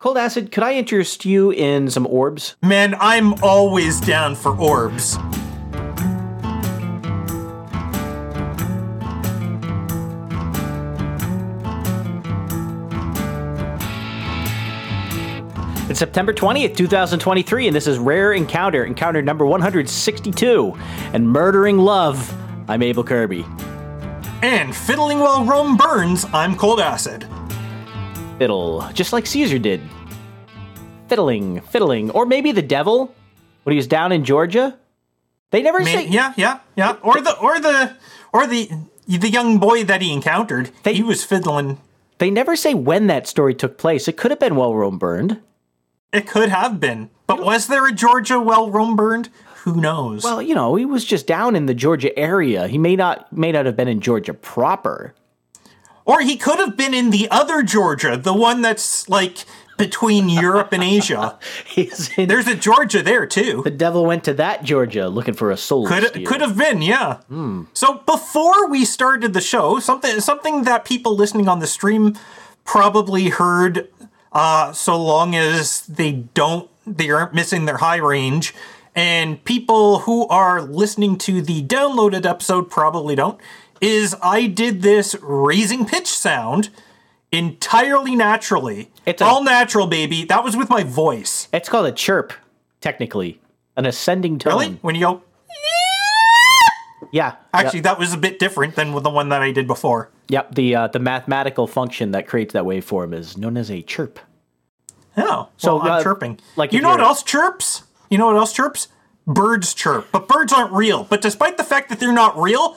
Cold 0.00 0.16
Acid, 0.16 0.50
could 0.50 0.62
I 0.62 0.72
interest 0.72 1.26
you 1.26 1.50
in 1.50 1.90
some 1.90 2.06
orbs? 2.06 2.56
Man, 2.62 2.96
I'm 3.00 3.34
always 3.42 4.00
down 4.00 4.34
for 4.34 4.56
orbs. 4.56 5.18
It's 15.90 15.98
September 15.98 16.32
20th, 16.32 16.74
2023, 16.78 17.66
and 17.66 17.76
this 17.76 17.86
is 17.86 17.98
Rare 17.98 18.32
Encounter, 18.32 18.86
encounter 18.86 19.20
number 19.20 19.44
162, 19.44 20.78
and 21.12 21.28
Murdering 21.28 21.76
Love. 21.76 22.34
I'm 22.70 22.80
AbleKirby. 22.80 23.44
And 24.42 24.74
fiddling 24.74 25.18
while 25.18 25.44
Rome 25.44 25.76
burns, 25.76 26.24
I'm 26.32 26.56
Cold 26.56 26.80
Acid. 26.80 27.26
Fiddle, 28.40 28.88
just 28.94 29.12
like 29.12 29.26
Caesar 29.26 29.58
did. 29.58 29.82
Fiddling, 31.08 31.60
fiddling, 31.60 32.10
or 32.12 32.24
maybe 32.24 32.52
the 32.52 32.62
devil 32.62 33.14
when 33.64 33.72
he 33.72 33.76
was 33.76 33.86
down 33.86 34.12
in 34.12 34.24
Georgia. 34.24 34.78
They 35.50 35.60
never 35.60 35.80
May- 35.80 35.92
say. 35.92 36.06
yeah, 36.08 36.32
yeah, 36.38 36.60
yeah. 36.74 36.96
Or 37.02 37.20
the 37.20 37.36
or 37.38 37.60
the 37.60 37.96
or 38.32 38.46
the 38.46 38.70
the 39.06 39.28
young 39.28 39.58
boy 39.58 39.84
that 39.84 40.00
he 40.00 40.10
encountered. 40.10 40.70
They- 40.84 40.94
he 40.94 41.02
was 41.02 41.22
fiddling. 41.22 41.76
They 42.16 42.30
never 42.30 42.56
say 42.56 42.72
when 42.72 43.08
that 43.08 43.26
story 43.26 43.54
took 43.54 43.76
place. 43.76 44.08
It 44.08 44.16
could 44.16 44.30
have 44.30 44.40
been 44.40 44.56
while 44.56 44.74
Rome 44.74 44.96
burned. 44.96 45.38
It 46.10 46.26
could 46.26 46.48
have 46.48 46.80
been. 46.80 47.10
But 47.26 47.44
was 47.44 47.66
there 47.66 47.86
a 47.86 47.92
Georgia 47.92 48.40
while 48.40 48.70
Rome 48.70 48.96
burned? 48.96 49.28
Who 49.64 49.78
knows? 49.78 50.24
Well, 50.24 50.40
you 50.40 50.54
know, 50.54 50.76
he 50.76 50.86
was 50.86 51.04
just 51.04 51.26
down 51.26 51.56
in 51.56 51.66
the 51.66 51.74
Georgia 51.74 52.18
area. 52.18 52.68
He 52.68 52.78
may 52.78 52.96
not 52.96 53.30
may 53.36 53.52
not 53.52 53.66
have 53.66 53.76
been 53.76 53.86
in 53.88 54.00
Georgia 54.00 54.32
proper. 54.32 55.12
Or 56.10 56.20
he 56.20 56.36
could 56.36 56.58
have 56.58 56.76
been 56.76 56.94
in 56.94 57.10
the 57.10 57.28
other 57.30 57.62
Georgia, 57.62 58.16
the 58.16 58.34
one 58.34 58.62
that's 58.62 59.08
like 59.08 59.44
between 59.78 60.28
Europe 60.28 60.72
and 60.72 60.82
Asia. 60.82 61.38
He's 61.66 62.10
in, 62.18 62.28
There's 62.28 62.46
a 62.46 62.54
Georgia 62.54 63.02
there 63.02 63.26
too. 63.26 63.62
the 63.64 63.70
devil 63.70 64.04
went 64.04 64.24
to 64.24 64.34
that 64.34 64.62
Georgia 64.62 65.08
looking 65.08 65.34
for 65.34 65.50
a 65.50 65.56
soul. 65.56 65.86
Could 65.86 66.26
could 66.26 66.40
have 66.42 66.56
been, 66.56 66.82
yeah. 66.82 67.20
So 67.72 67.94
before 68.04 68.68
we 68.68 68.84
started 68.84 69.32
the 69.32 69.40
show, 69.40 69.78
something 69.80 70.20
something 70.20 70.64
that 70.64 70.84
people 70.84 71.16
listening 71.16 71.48
on 71.48 71.60
the 71.60 71.66
stream 71.66 72.16
probably 72.64 73.30
heard, 73.30 73.88
uh, 74.32 74.72
so 74.72 75.02
long 75.02 75.34
as 75.34 75.86
they 75.86 76.12
don't 76.12 76.68
they 76.86 77.08
aren't 77.10 77.32
missing 77.34 77.64
their 77.64 77.78
high 77.78 77.96
range, 77.96 78.54
and 78.94 79.42
people 79.44 80.00
who 80.00 80.26
are 80.28 80.60
listening 80.60 81.16
to 81.18 81.40
the 81.40 81.62
downloaded 81.62 82.26
episode 82.26 82.68
probably 82.70 83.14
don't. 83.14 83.40
Is 83.80 84.14
I 84.22 84.46
did 84.46 84.82
this 84.82 85.16
raising 85.22 85.86
pitch 85.86 86.06
sound 86.08 86.68
entirely 87.32 88.14
naturally. 88.14 88.90
It's 89.06 89.22
a- 89.22 89.24
all 89.24 89.42
natural, 89.42 89.86
baby. 89.86 90.24
That 90.24 90.44
was 90.44 90.56
with 90.56 90.68
my 90.68 90.82
voice. 90.82 91.48
It's 91.52 91.68
called 91.68 91.86
a 91.86 91.92
chirp, 91.92 92.32
technically, 92.80 93.40
an 93.76 93.86
ascending 93.86 94.38
tone. 94.38 94.52
Really? 94.52 94.78
When 94.82 94.94
you 94.94 95.00
go, 95.00 95.22
Yeah. 97.12 97.36
actually, 97.52 97.80
that 97.80 97.98
was 97.98 98.12
a 98.12 98.16
bit 98.18 98.38
different 98.38 98.76
than 98.76 98.92
the 99.02 99.10
one 99.10 99.30
that 99.30 99.42
I 99.42 99.50
did 99.52 99.66
before. 99.66 100.10
Yep. 100.28 100.54
The 100.54 100.76
uh, 100.76 100.86
the 100.88 100.98
mathematical 101.00 101.66
function 101.66 102.12
that 102.12 102.28
creates 102.28 102.52
that 102.52 102.64
waveform 102.64 103.12
is 103.14 103.36
known 103.36 103.56
as 103.56 103.70
a 103.70 103.82
chirp. 103.82 104.20
Oh, 105.16 105.48
So, 105.56 105.78
so 105.78 105.80
I'm 105.80 105.90
uh, 105.90 106.02
chirping. 106.02 106.38
like 106.56 106.72
you 106.72 106.80
know 106.80 106.90
what 106.90 107.00
else 107.00 107.22
chirps? 107.24 107.82
You 108.10 108.18
know 108.18 108.26
what 108.26 108.36
else 108.36 108.52
chirps? 108.52 108.88
Birds 109.26 109.74
chirp, 109.74 110.06
but 110.12 110.28
birds 110.28 110.52
aren't 110.52 110.72
real. 110.72 111.04
But 111.04 111.20
despite 111.20 111.56
the 111.56 111.64
fact 111.64 111.88
that 111.88 111.98
they're 111.98 112.12
not 112.12 112.38
real, 112.40 112.76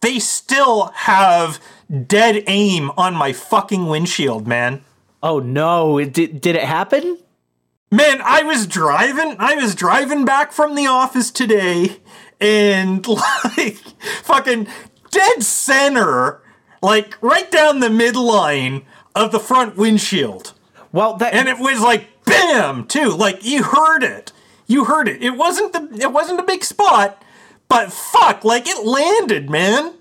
they 0.00 0.18
still 0.18 0.86
have 0.94 1.60
dead 2.06 2.44
aim 2.46 2.90
on 2.96 3.14
my 3.14 3.32
fucking 3.32 3.86
windshield, 3.86 4.46
man. 4.46 4.84
Oh 5.22 5.40
no! 5.40 5.98
It, 5.98 6.12
did 6.12 6.40
did 6.40 6.56
it 6.56 6.64
happen? 6.64 7.18
Man, 7.90 8.20
I 8.22 8.42
was 8.42 8.66
driving. 8.66 9.36
I 9.38 9.54
was 9.54 9.74
driving 9.74 10.24
back 10.24 10.52
from 10.52 10.74
the 10.74 10.86
office 10.86 11.30
today, 11.30 11.98
and 12.40 13.06
like 13.08 13.78
fucking 14.22 14.68
dead 15.10 15.42
center, 15.42 16.40
like 16.82 17.20
right 17.22 17.50
down 17.50 17.80
the 17.80 17.88
midline 17.88 18.84
of 19.14 19.32
the 19.32 19.40
front 19.40 19.76
windshield. 19.76 20.54
Well, 20.92 21.16
that 21.16 21.34
and 21.34 21.48
it 21.48 21.58
was 21.58 21.80
like 21.80 22.08
bam 22.28 22.86
too 22.86 23.10
like 23.10 23.44
you 23.44 23.62
heard 23.62 24.02
it 24.02 24.32
you 24.66 24.84
heard 24.84 25.08
it 25.08 25.22
it 25.22 25.30
wasn't 25.30 25.72
the 25.72 26.02
it 26.02 26.12
wasn't 26.12 26.38
a 26.38 26.44
big 26.44 26.62
spot 26.62 27.22
but 27.68 27.92
fuck 27.92 28.44
like 28.44 28.66
it 28.66 28.84
landed 28.84 29.50
man. 29.50 29.94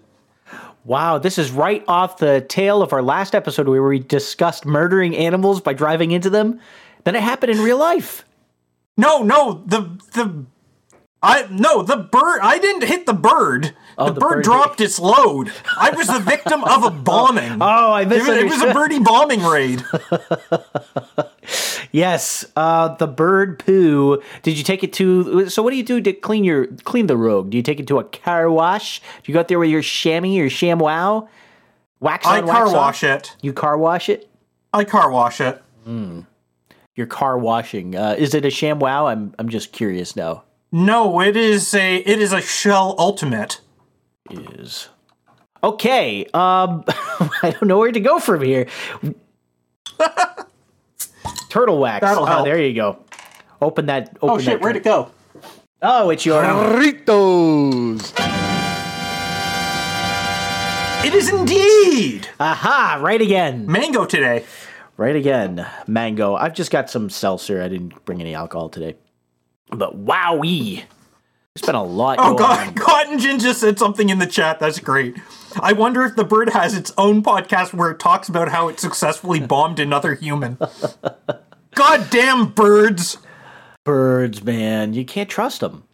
Wow, 0.86 1.18
this 1.18 1.38
is 1.38 1.52
right 1.52 1.84
off 1.88 2.18
the 2.18 2.40
tail 2.40 2.82
of 2.82 2.94
our 2.94 3.02
last 3.02 3.36
episode 3.36 3.68
where 3.68 3.84
we 3.84 4.00
discussed 4.00 4.66
murdering 4.66 5.18
animals 5.18 5.60
by 5.60 5.74
driving 5.74 6.12
into 6.12 6.30
them. 6.30 6.62
Then 7.04 7.14
it 7.16 7.24
happened 7.24 7.52
in 7.52 7.62
real 7.62 7.78
life. 7.78 8.24
no 8.96 9.22
no 9.22 9.64
the 9.66 9.82
the 10.14 10.46
I 11.22 11.48
no 11.50 11.84
the 11.84 11.98
bird 11.98 12.40
I 12.42 12.58
didn't 12.60 12.88
hit 12.88 13.06
the 13.06 13.14
bird. 13.14 13.76
Oh, 13.98 14.08
the, 14.08 14.14
the 14.14 14.20
bird, 14.22 14.30
bird 14.30 14.44
dropped 14.46 14.80
its 14.80 14.98
load. 14.98 15.52
I 15.76 15.90
was 15.90 16.08
the 16.08 16.20
victim 16.20 16.64
of 16.64 16.84
a 16.84 16.92
bombing 16.92 17.52
oh, 17.62 17.66
oh, 17.66 17.92
I 17.92 18.04
it 18.04 18.08
was, 18.08 18.28
it 18.28 18.46
was 18.46 18.62
a 18.62 18.74
birdie 18.74 19.00
bombing 19.00 19.44
raid 19.44 19.84
Yes, 21.92 22.46
uh, 22.56 22.90
the 22.96 23.08
bird 23.08 23.60
poo. 23.60 24.22
Did 24.44 24.58
you 24.58 24.64
take 24.64 24.84
it 24.84 24.94
to? 24.94 25.50
So, 25.50 25.62
what 25.64 25.72
do 25.72 25.78
you 25.78 25.84
do 25.84 26.02
to 26.02 26.14
clean 26.14 26.44
your 26.44 26.68
clean 26.84 27.08
the 27.08 27.18
rogue? 27.18 27.50
Do 27.50 27.58
you 27.58 27.64
take 27.64 27.80
it 27.80 27.88
to 27.88 28.00
a 28.00 28.04
car 28.04 28.50
wash? 28.50 29.00
Do 29.00 29.06
you 29.26 29.34
go 29.34 29.40
out 29.40 29.48
there 29.48 29.60
with 29.60 29.70
your 29.70 29.82
chamois 29.82 30.40
or 30.40 30.48
ShamWow? 30.50 31.28
Wax 32.00 32.28
on, 32.28 32.34
I 32.34 32.42
wax 32.42 32.52
car 32.52 32.74
wash 32.74 33.04
it 33.04 33.36
You 33.42 33.54
car 33.54 33.78
wash 33.78 34.10
it. 34.10 34.30
I 34.74 34.84
car 34.84 35.10
wash 35.10 35.42
it 35.42 35.64
Your 36.96 37.08
car 37.08 37.38
washing. 37.38 37.96
Uh, 37.96 38.16
is 38.18 38.34
it 38.34 38.46
a 38.46 38.50
ShamWow? 38.50 39.10
I'm 39.12 39.34
I'm 39.40 39.50
just 39.50 39.72
curious 39.72 40.16
now. 40.16 40.44
no 40.72 41.22
it 41.22 41.36
is 41.38 41.74
a 41.74 41.98
it 41.98 42.20
is 42.20 42.34
a 42.34 42.42
shell 42.42 42.96
ultimate 43.00 43.62
Is 44.30 44.90
okay. 45.64 46.26
Um, 46.34 46.84
I 47.42 47.52
don't 47.52 47.68
know 47.68 47.78
where 47.80 47.92
to 47.92 48.00
go 48.00 48.20
from 48.20 48.42
here. 48.44 48.68
Turtle 51.50 51.80
wax. 51.80 52.02
That'll 52.02 52.24
oh, 52.24 52.26
help. 52.26 52.46
there 52.46 52.62
you 52.62 52.74
go. 52.74 53.00
Open 53.62 53.88
that. 53.88 54.10
Open 54.22 54.30
oh 54.30 54.38
shit 54.38 54.46
that 54.46 54.62
where'd 54.62 54.76
it 54.76 54.84
go 54.84 55.12
Oh, 55.82 56.10
it's 56.10 56.26
your. 56.26 56.42
Burritos. 56.44 58.14
it 61.06 61.14
is 61.14 61.30
indeed 61.30 62.28
Aha! 62.40 63.00
Right 63.02 63.22
again. 63.22 63.66
mango 63.68 64.06
today 64.06 64.44
Right 64.98 65.16
again. 65.16 65.68
Mango. 65.86 66.34
I've 66.36 66.56
just 66.56 66.72
got 66.72 66.90
some 66.90 67.12
seltzer. 67.12 67.62
I 67.62 67.68
didn't 67.68 68.04
bring 68.04 68.20
any 68.20 68.34
alcohol 68.34 68.68
today. 68.70 68.96
But 69.70 69.96
wowee. 69.96 70.86
There's 71.58 71.66
been 71.66 71.76
a 71.76 71.84
lot 71.84 72.20
Oh 72.22 72.36
God, 72.36 72.68
on. 72.68 72.74
Cotton 72.76 73.18
Gin 73.18 73.40
just 73.40 73.60
said 73.60 73.80
something 73.80 74.10
in 74.10 74.20
the 74.20 74.28
chat. 74.28 74.60
That's 74.60 74.80
great. 74.80 75.18
I 75.60 75.74
wonder 75.74 76.04
if 76.04 76.16
the 76.16 76.24
bird 76.24 76.50
has 76.52 76.76
its 76.76 76.94
own 77.00 77.24
podcast 77.24 77.74
where 77.74 77.90
it 77.90 77.98
talks 78.00 78.30
about 78.30 78.50
how 78.50 78.68
it 78.68 78.80
successfully 78.80 79.40
bombed 79.48 79.80
another 79.80 80.14
human. 80.14 80.60
God 81.74 82.08
damn 82.12 82.50
birds. 82.52 83.18
Birds, 83.84 84.44
man. 84.44 84.94
You 84.94 85.04
can't 85.04 85.30
trust 85.30 85.62
them. 85.62 85.86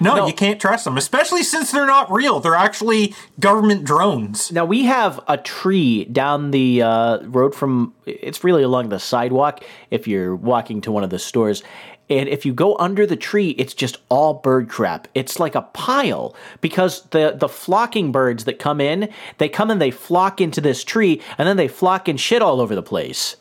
No, 0.00 0.16
No. 0.16 0.26
you 0.26 0.32
can't 0.32 0.58
trust 0.60 0.86
them, 0.86 0.96
especially 0.96 1.42
since 1.42 1.70
they're 1.70 1.86
not 1.86 2.10
real. 2.10 2.40
They're 2.40 2.54
actually 2.56 3.14
government 3.38 3.84
drones. 3.84 4.50
Now, 4.50 4.64
we 4.64 4.84
have 4.84 5.20
a 5.28 5.36
tree 5.36 6.06
down 6.06 6.50
the 6.50 6.80
uh, 6.82 7.18
road 7.24 7.54
from, 7.54 7.92
it's 8.06 8.42
really 8.42 8.62
along 8.62 8.88
the 8.88 8.98
sidewalk 8.98 9.62
if 9.90 10.08
you're 10.08 10.34
walking 10.34 10.80
to 10.80 10.90
one 10.92 11.04
of 11.04 11.10
the 11.10 11.18
stores. 11.18 11.62
And 12.10 12.28
if 12.28 12.44
you 12.44 12.52
go 12.52 12.76
under 12.76 13.06
the 13.06 13.16
tree, 13.16 13.50
it's 13.50 13.74
just 13.74 13.98
all 14.08 14.34
bird 14.34 14.68
crap. 14.68 15.08
It's 15.14 15.40
like 15.40 15.54
a 15.54 15.62
pile 15.62 16.34
because 16.60 17.02
the, 17.10 17.34
the 17.38 17.48
flocking 17.48 18.12
birds 18.12 18.44
that 18.44 18.58
come 18.58 18.80
in, 18.80 19.08
they 19.38 19.48
come 19.48 19.70
and 19.70 19.80
they 19.80 19.90
flock 19.90 20.40
into 20.40 20.60
this 20.60 20.84
tree 20.84 21.22
and 21.38 21.48
then 21.48 21.56
they 21.56 21.68
flock 21.68 22.08
and 22.08 22.20
shit 22.20 22.42
all 22.42 22.60
over 22.60 22.74
the 22.74 22.82
place. 22.82 23.36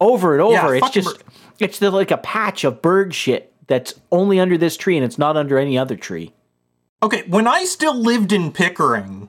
Over 0.00 0.38
and 0.38 0.50
Yeah, 0.50 0.64
over. 0.64 0.74
it's 0.76 0.90
just, 0.90 1.18
bir- 1.18 1.24
it's 1.58 1.78
the, 1.78 1.90
like 1.90 2.10
a 2.10 2.16
patch 2.16 2.64
of 2.64 2.80
bird 2.80 3.14
shit 3.14 3.52
that's 3.66 4.00
only 4.10 4.40
under 4.40 4.56
this 4.56 4.76
tree 4.76 4.96
and 4.96 5.04
it's 5.04 5.18
not 5.18 5.36
under 5.36 5.58
any 5.58 5.76
other 5.76 5.96
tree. 5.96 6.32
Okay, 7.02 7.22
when 7.28 7.46
I 7.46 7.64
still 7.64 7.94
lived 7.94 8.32
in 8.32 8.52
Pickering, 8.52 9.28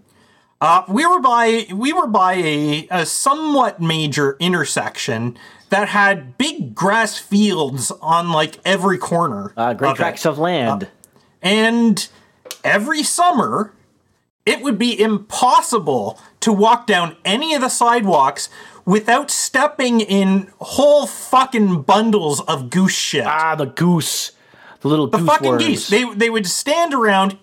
uh, 0.59 0.83
we 0.87 1.05
were 1.05 1.19
by 1.21 1.65
we 1.73 1.91
were 1.93 2.07
by 2.07 2.33
a, 2.33 2.87
a 2.91 3.05
somewhat 3.05 3.81
major 3.81 4.35
intersection 4.39 5.37
that 5.71 5.87
had 5.87 6.37
big 6.37 6.75
grass 6.75 7.17
fields 7.17 7.91
on 8.01 8.31
like 8.31 8.59
every 8.65 8.97
corner. 8.97 9.53
Uh, 9.55 9.73
great 9.73 9.91
of 9.91 9.97
tracts 9.97 10.25
of 10.25 10.37
land. 10.37 10.89
And 11.41 12.07
every 12.63 13.03
summer, 13.03 13.73
it 14.45 14.61
would 14.61 14.77
be 14.77 14.99
impossible 14.99 16.19
to 16.41 16.51
walk 16.51 16.87
down 16.87 17.15
any 17.23 17.55
of 17.55 17.61
the 17.61 17.69
sidewalks 17.69 18.49
without 18.83 19.31
stepping 19.31 20.01
in 20.01 20.51
whole 20.59 21.07
fucking 21.07 21.83
bundles 21.83 22.41
of 22.41 22.69
goose 22.69 22.93
shit. 22.93 23.25
ah, 23.25 23.55
the 23.55 23.65
goose. 23.65 24.33
The 24.81 24.87
little 24.89 25.07
the 25.07 25.19
fucking 25.19 25.47
worms. 25.51 25.65
geese. 25.65 25.87
They 25.87 26.03
they 26.13 26.29
would 26.29 26.47
stand 26.47 26.93
around, 26.93 27.37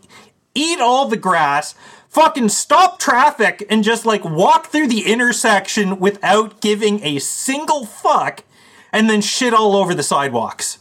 eat 0.55 0.81
all 0.81 1.09
the 1.09 1.17
grass, 1.17 1.75
fucking 2.09 2.49
stop 2.49 2.99
traffic, 2.99 3.67
and 3.71 3.85
just 3.85 4.05
like 4.07 4.25
walk 4.25 4.67
through 4.69 4.89
the 4.89 5.07
intersection 5.07 5.99
without 5.99 6.61
giving 6.61 7.03
a 7.05 7.19
single 7.19 7.87
fuck. 7.87 8.45
and 8.93 9.09
then 9.11 9.21
shit 9.21 9.53
all 9.53 9.77
over 9.77 9.95
the 9.95 10.03
sidewalks. 10.03 10.79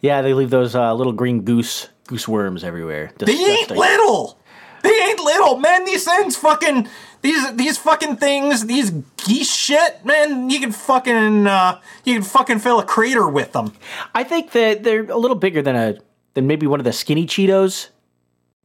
Yeah, 0.00 0.22
they 0.22 0.34
leave 0.34 0.50
those 0.50 0.74
uh, 0.74 0.94
little 0.94 1.12
green 1.12 1.42
goose 1.42 1.88
goose 2.06 2.28
worms 2.28 2.62
everywhere. 2.62 3.10
They 3.18 3.32
ain't 3.32 3.70
little. 3.70 4.38
They 4.82 4.90
ain't 4.90 5.18
little, 5.18 5.56
man. 5.56 5.84
These 5.86 6.04
things 6.04 6.36
fucking 6.36 6.86
these 7.22 7.54
these 7.56 7.78
fucking 7.78 8.16
things, 8.18 8.66
these 8.66 8.90
geese 9.16 9.50
shit, 9.50 10.04
man. 10.04 10.50
You 10.50 10.60
can 10.60 10.72
fucking 10.72 11.46
uh, 11.46 11.80
you 12.04 12.14
can 12.14 12.22
fucking 12.22 12.58
fill 12.58 12.78
a 12.78 12.84
crater 12.84 13.26
with 13.26 13.52
them. 13.52 13.72
I 14.14 14.24
think 14.24 14.52
that 14.52 14.82
they're 14.84 15.10
a 15.10 15.16
little 15.16 15.36
bigger 15.36 15.62
than 15.62 15.74
a 15.74 15.96
than 16.34 16.46
maybe 16.46 16.66
one 16.66 16.80
of 16.80 16.84
the 16.84 16.92
skinny 16.92 17.26
Cheetos. 17.26 17.88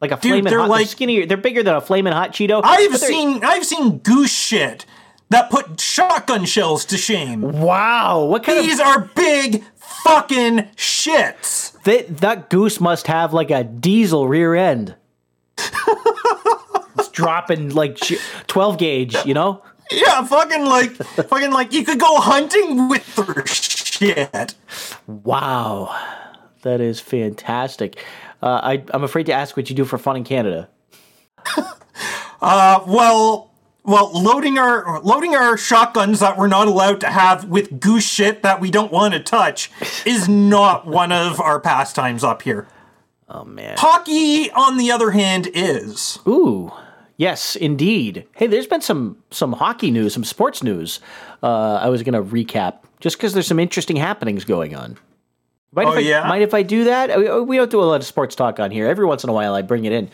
Like 0.02 0.12
a 0.12 0.18
flaming 0.18 0.46
they're 0.46 0.60
hot, 0.60 0.70
like- 0.70 0.80
they're 0.82 0.88
skinnier. 0.88 1.26
They're 1.26 1.38
bigger 1.38 1.62
than 1.64 1.76
a 1.76 1.82
flaming 1.82 2.14
hot 2.14 2.32
Cheeto. 2.32 2.62
I've 2.64 2.98
seen 2.98 3.44
I've 3.44 3.66
seen 3.66 3.98
goose 4.00 4.32
shit 4.34 4.86
that 5.30 5.50
put 5.50 5.80
shotgun 5.80 6.46
shells 6.46 6.86
to 6.86 6.98
shame. 6.98 7.42
Wow, 7.42 8.26
what 8.26 8.44
kind 8.44 8.60
These 8.64 8.80
of 8.80 8.86
are 8.88 9.00
big 9.14 9.64
fucking 9.76 10.70
shits. 10.76 11.82
that, 11.84 12.18
that 12.18 12.50
goose 12.50 12.80
must 12.80 13.08
have 13.08 13.34
like 13.34 13.52
a 13.52 13.64
diesel 13.64 14.28
rear 14.28 14.56
end. 14.56 14.96
it's 16.98 17.10
dropping 17.10 17.70
like 17.76 17.98
twelve 18.48 18.78
gauge, 18.78 19.16
you 19.26 19.34
know. 19.34 19.62
Yeah, 19.92 20.24
fucking 20.24 20.66
like 20.66 20.92
fucking 20.92 21.52
like 21.52 21.74
you 21.74 21.84
could 21.84 22.00
go 22.00 22.20
hunting 22.20 22.88
with 22.90 23.16
their 23.16 23.46
shit. 23.46 24.54
Wow, 25.08 25.96
that 26.62 26.80
is 26.80 27.00
fantastic. 27.00 28.04
Uh, 28.42 28.60
I, 28.64 28.84
I'm 28.94 29.04
afraid 29.04 29.26
to 29.26 29.34
ask 29.34 29.58
what 29.58 29.70
you 29.70 29.76
do 29.76 29.86
for 29.86 29.98
fun 29.98 30.16
in 30.18 30.24
Canada. 30.24 30.70
Uh, 32.42 32.82
well, 32.88 33.52
well, 33.84 34.12
loading 34.14 34.58
our 34.58 35.02
loading 35.02 35.36
our 35.36 35.58
shotguns 35.58 36.20
that 36.20 36.38
we're 36.38 36.48
not 36.48 36.68
allowed 36.68 37.02
to 37.02 37.08
have 37.08 37.46
with 37.46 37.80
goose 37.80 38.08
shit 38.08 38.44
that 38.44 38.62
we 38.62 38.72
don't 38.72 38.92
want 38.92 39.14
to 39.14 39.20
touch 39.20 39.72
is 40.06 40.30
not 40.30 40.86
one 40.86 41.12
of 41.12 41.40
our 41.40 41.60
pastimes 41.60 42.24
up 42.24 42.42
here. 42.44 42.68
Oh 43.28 43.44
man. 43.44 43.76
Hockey, 43.78 44.50
on 44.52 44.78
the 44.78 44.92
other 44.92 45.12
hand, 45.12 45.50
is. 45.54 46.20
Ooh, 46.28 46.72
yes, 47.18 47.56
indeed. 47.56 48.26
Hey, 48.36 48.48
there's 48.48 48.68
been 48.68 48.82
some 48.82 49.18
some 49.32 49.54
hockey 49.54 49.92
news, 49.92 50.14
some 50.14 50.24
sports 50.24 50.64
news. 50.64 51.00
Uh, 51.44 51.76
I 51.76 51.90
was 51.90 52.04
going 52.04 52.14
to 52.14 52.24
recap 52.24 52.80
just 53.00 53.18
because 53.18 53.34
there's 53.34 53.48
some 53.48 53.60
interesting 53.60 53.98
happenings 53.98 54.46
going 54.46 54.76
on. 54.76 54.98
Mind 55.72 55.90
Oh, 55.90 55.92
if 55.94 55.98
I, 55.98 56.02
yeah? 56.02 56.28
Mind 56.28 56.44
if 56.44 56.54
I 56.54 56.64
do 56.64 56.86
that? 56.86 57.18
We, 57.18 57.42
we 57.42 57.58
don't 57.58 57.70
do 57.70 57.80
a 57.82 57.86
lot 57.86 58.02
of 58.02 58.06
sports 58.06 58.36
talk 58.36 58.60
on 58.60 58.72
here. 58.72 58.88
Every 58.88 59.06
once 59.06 59.24
in 59.24 59.30
a 59.30 59.34
while, 59.34 59.54
I 59.54 59.62
bring 59.62 59.86
it 59.86 59.92
in. 59.92 60.06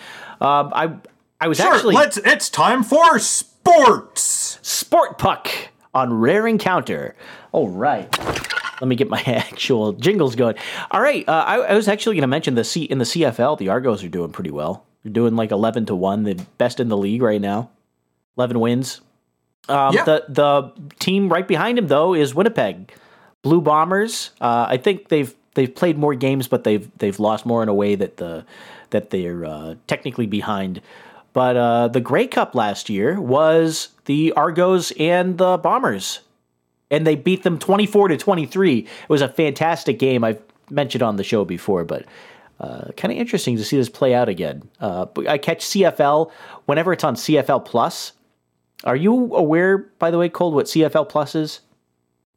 Um, 0.41 0.71
I 0.73 0.93
I 1.39 1.47
was 1.47 1.57
Sure, 1.57 1.73
actually 1.73 1.95
let's. 1.95 2.17
It's 2.17 2.49
time 2.49 2.83
for 2.83 3.19
sports. 3.19 4.59
sport 4.61 5.17
puck 5.17 5.49
on 5.93 6.13
rare 6.13 6.47
encounter. 6.47 7.15
All 7.51 7.69
right. 7.69 8.07
Let 8.81 8.87
me 8.89 8.95
get 8.95 9.09
my 9.09 9.21
actual 9.25 9.93
jingles 9.93 10.35
going. 10.35 10.55
All 10.91 11.01
right, 11.01 11.27
uh, 11.27 11.31
I, 11.47 11.55
I 11.59 11.73
was 11.75 11.87
actually 11.87 12.15
going 12.15 12.23
to 12.23 12.27
mention 12.27 12.55
the 12.55 12.63
C 12.65 12.83
in 12.83 12.97
the 12.97 13.05
CFL. 13.05 13.57
The 13.57 13.69
Argos 13.69 14.03
are 14.03 14.09
doing 14.09 14.31
pretty 14.31 14.51
well. 14.51 14.83
They're 15.03 15.13
doing 15.13 15.35
like 15.37 15.51
eleven 15.51 15.85
to 15.85 15.95
one, 15.95 16.23
the 16.23 16.35
best 16.57 16.79
in 16.81 16.89
the 16.89 16.97
league 16.97 17.21
right 17.21 17.39
now. 17.39 17.69
Eleven 18.37 18.59
wins. 18.59 18.99
Um, 19.69 19.93
Yeah. 19.95 20.03
The 20.03 20.25
the 20.27 20.71
team 20.99 21.29
right 21.29 21.47
behind 21.47 21.77
him 21.77 21.87
though 21.87 22.13
is 22.13 22.35
Winnipeg 22.35 22.91
Blue 23.41 23.61
Bombers. 23.61 24.31
Uh, 24.41 24.65
I 24.69 24.75
think 24.77 25.07
they've 25.07 25.33
they've 25.55 25.73
played 25.73 25.97
more 25.97 26.13
games, 26.13 26.47
but 26.47 26.63
they've 26.63 26.89
they've 26.99 27.19
lost 27.19 27.45
more 27.45 27.63
in 27.63 27.69
a 27.69 27.73
way 27.73 27.95
that 27.95 28.17
the 28.17 28.45
that 28.91 29.09
they're 29.09 29.43
uh, 29.43 29.75
technically 29.87 30.27
behind. 30.27 30.81
But 31.33 31.57
uh, 31.57 31.87
the 31.89 31.99
Grey 31.99 32.27
Cup 32.27 32.55
last 32.55 32.89
year 32.89 33.19
was 33.19 33.89
the 34.05 34.31
Argos 34.33 34.91
and 34.91 35.37
the 35.37 35.57
Bombers, 35.57 36.19
and 36.89 37.05
they 37.05 37.15
beat 37.15 37.43
them 37.43 37.57
twenty 37.57 37.87
four 37.87 38.07
to 38.07 38.17
twenty 38.17 38.45
three. 38.45 38.79
It 38.79 39.09
was 39.09 39.21
a 39.21 39.29
fantastic 39.29 39.97
game. 39.97 40.23
I've 40.23 40.41
mentioned 40.69 41.01
on 41.01 41.15
the 41.15 41.23
show 41.23 41.43
before, 41.43 41.83
but 41.83 42.05
uh, 42.59 42.91
kind 42.95 43.11
of 43.11 43.17
interesting 43.17 43.57
to 43.57 43.65
see 43.65 43.77
this 43.77 43.89
play 43.89 44.13
out 44.13 44.29
again. 44.29 44.69
Uh, 44.79 45.07
I 45.27 45.37
catch 45.37 45.65
CFL 45.65 46.31
whenever 46.65 46.93
it's 46.93 47.03
on 47.03 47.15
CFL 47.15 47.65
Plus. 47.65 48.13
Are 48.83 48.95
you 48.95 49.33
aware, 49.33 49.77
by 49.99 50.11
the 50.11 50.17
way, 50.17 50.29
Cold, 50.29 50.53
what 50.53 50.67
CFL 50.67 51.09
Plus 51.09 51.33
is? 51.35 51.61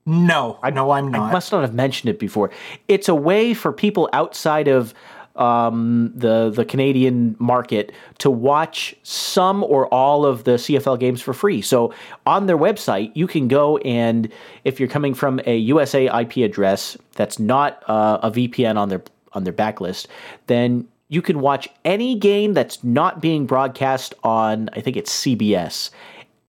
No, 0.09 0.59
I 0.63 0.71
know 0.71 0.93
I'm 0.93 1.15
I 1.15 1.19
not. 1.19 1.33
must 1.33 1.53
not 1.53 1.61
have 1.61 1.75
mentioned 1.75 2.09
it 2.09 2.19
before. 2.19 2.51
It's 2.89 3.11
a 3.11 3.15
way 3.15 3.53
for 3.53 3.75
people 3.75 4.09
outside 4.15 4.67
of 4.67 4.95
um, 5.37 6.11
the 6.15 6.49
the 6.49 6.65
Canadian 6.65 7.37
market 7.39 7.93
to 8.19 8.31
watch 8.31 8.97
some 9.03 9.63
or 9.63 9.87
all 9.93 10.25
of 10.25 10.45
the 10.45 10.53
CFL 10.53 10.99
games 10.99 11.21
for 11.21 11.35
free. 11.35 11.61
So 11.61 11.93
on 12.25 12.47
their 12.47 12.57
website, 12.57 13.13
you 13.15 13.27
can 13.27 13.49
go 13.49 13.77
and 13.79 14.33
if 14.65 14.81
you're 14.81 14.89
coming 14.89 15.13
from 15.13 15.43
a 15.45 15.59
USA 15.59 16.07
IP 16.07 16.39
address 16.39 16.97
that's 17.15 17.39
not 17.39 17.83
uh, 17.87 18.19
a 18.23 18.31
VPN 18.31 18.79
on 18.79 18.89
their 18.89 19.03
on 19.35 19.45
their 19.45 19.53
backlist, 19.53 20.07
then 20.47 20.89
you 21.11 21.21
can 21.21 21.41
watch 21.41 21.69
any 21.85 22.15
game 22.15 22.55
that's 22.55 22.83
not 22.83 23.21
being 23.21 23.45
broadcast 23.45 24.15
on. 24.25 24.71
I 24.73 24.81
think 24.81 24.97
it's 24.97 25.15
CBS. 25.25 25.91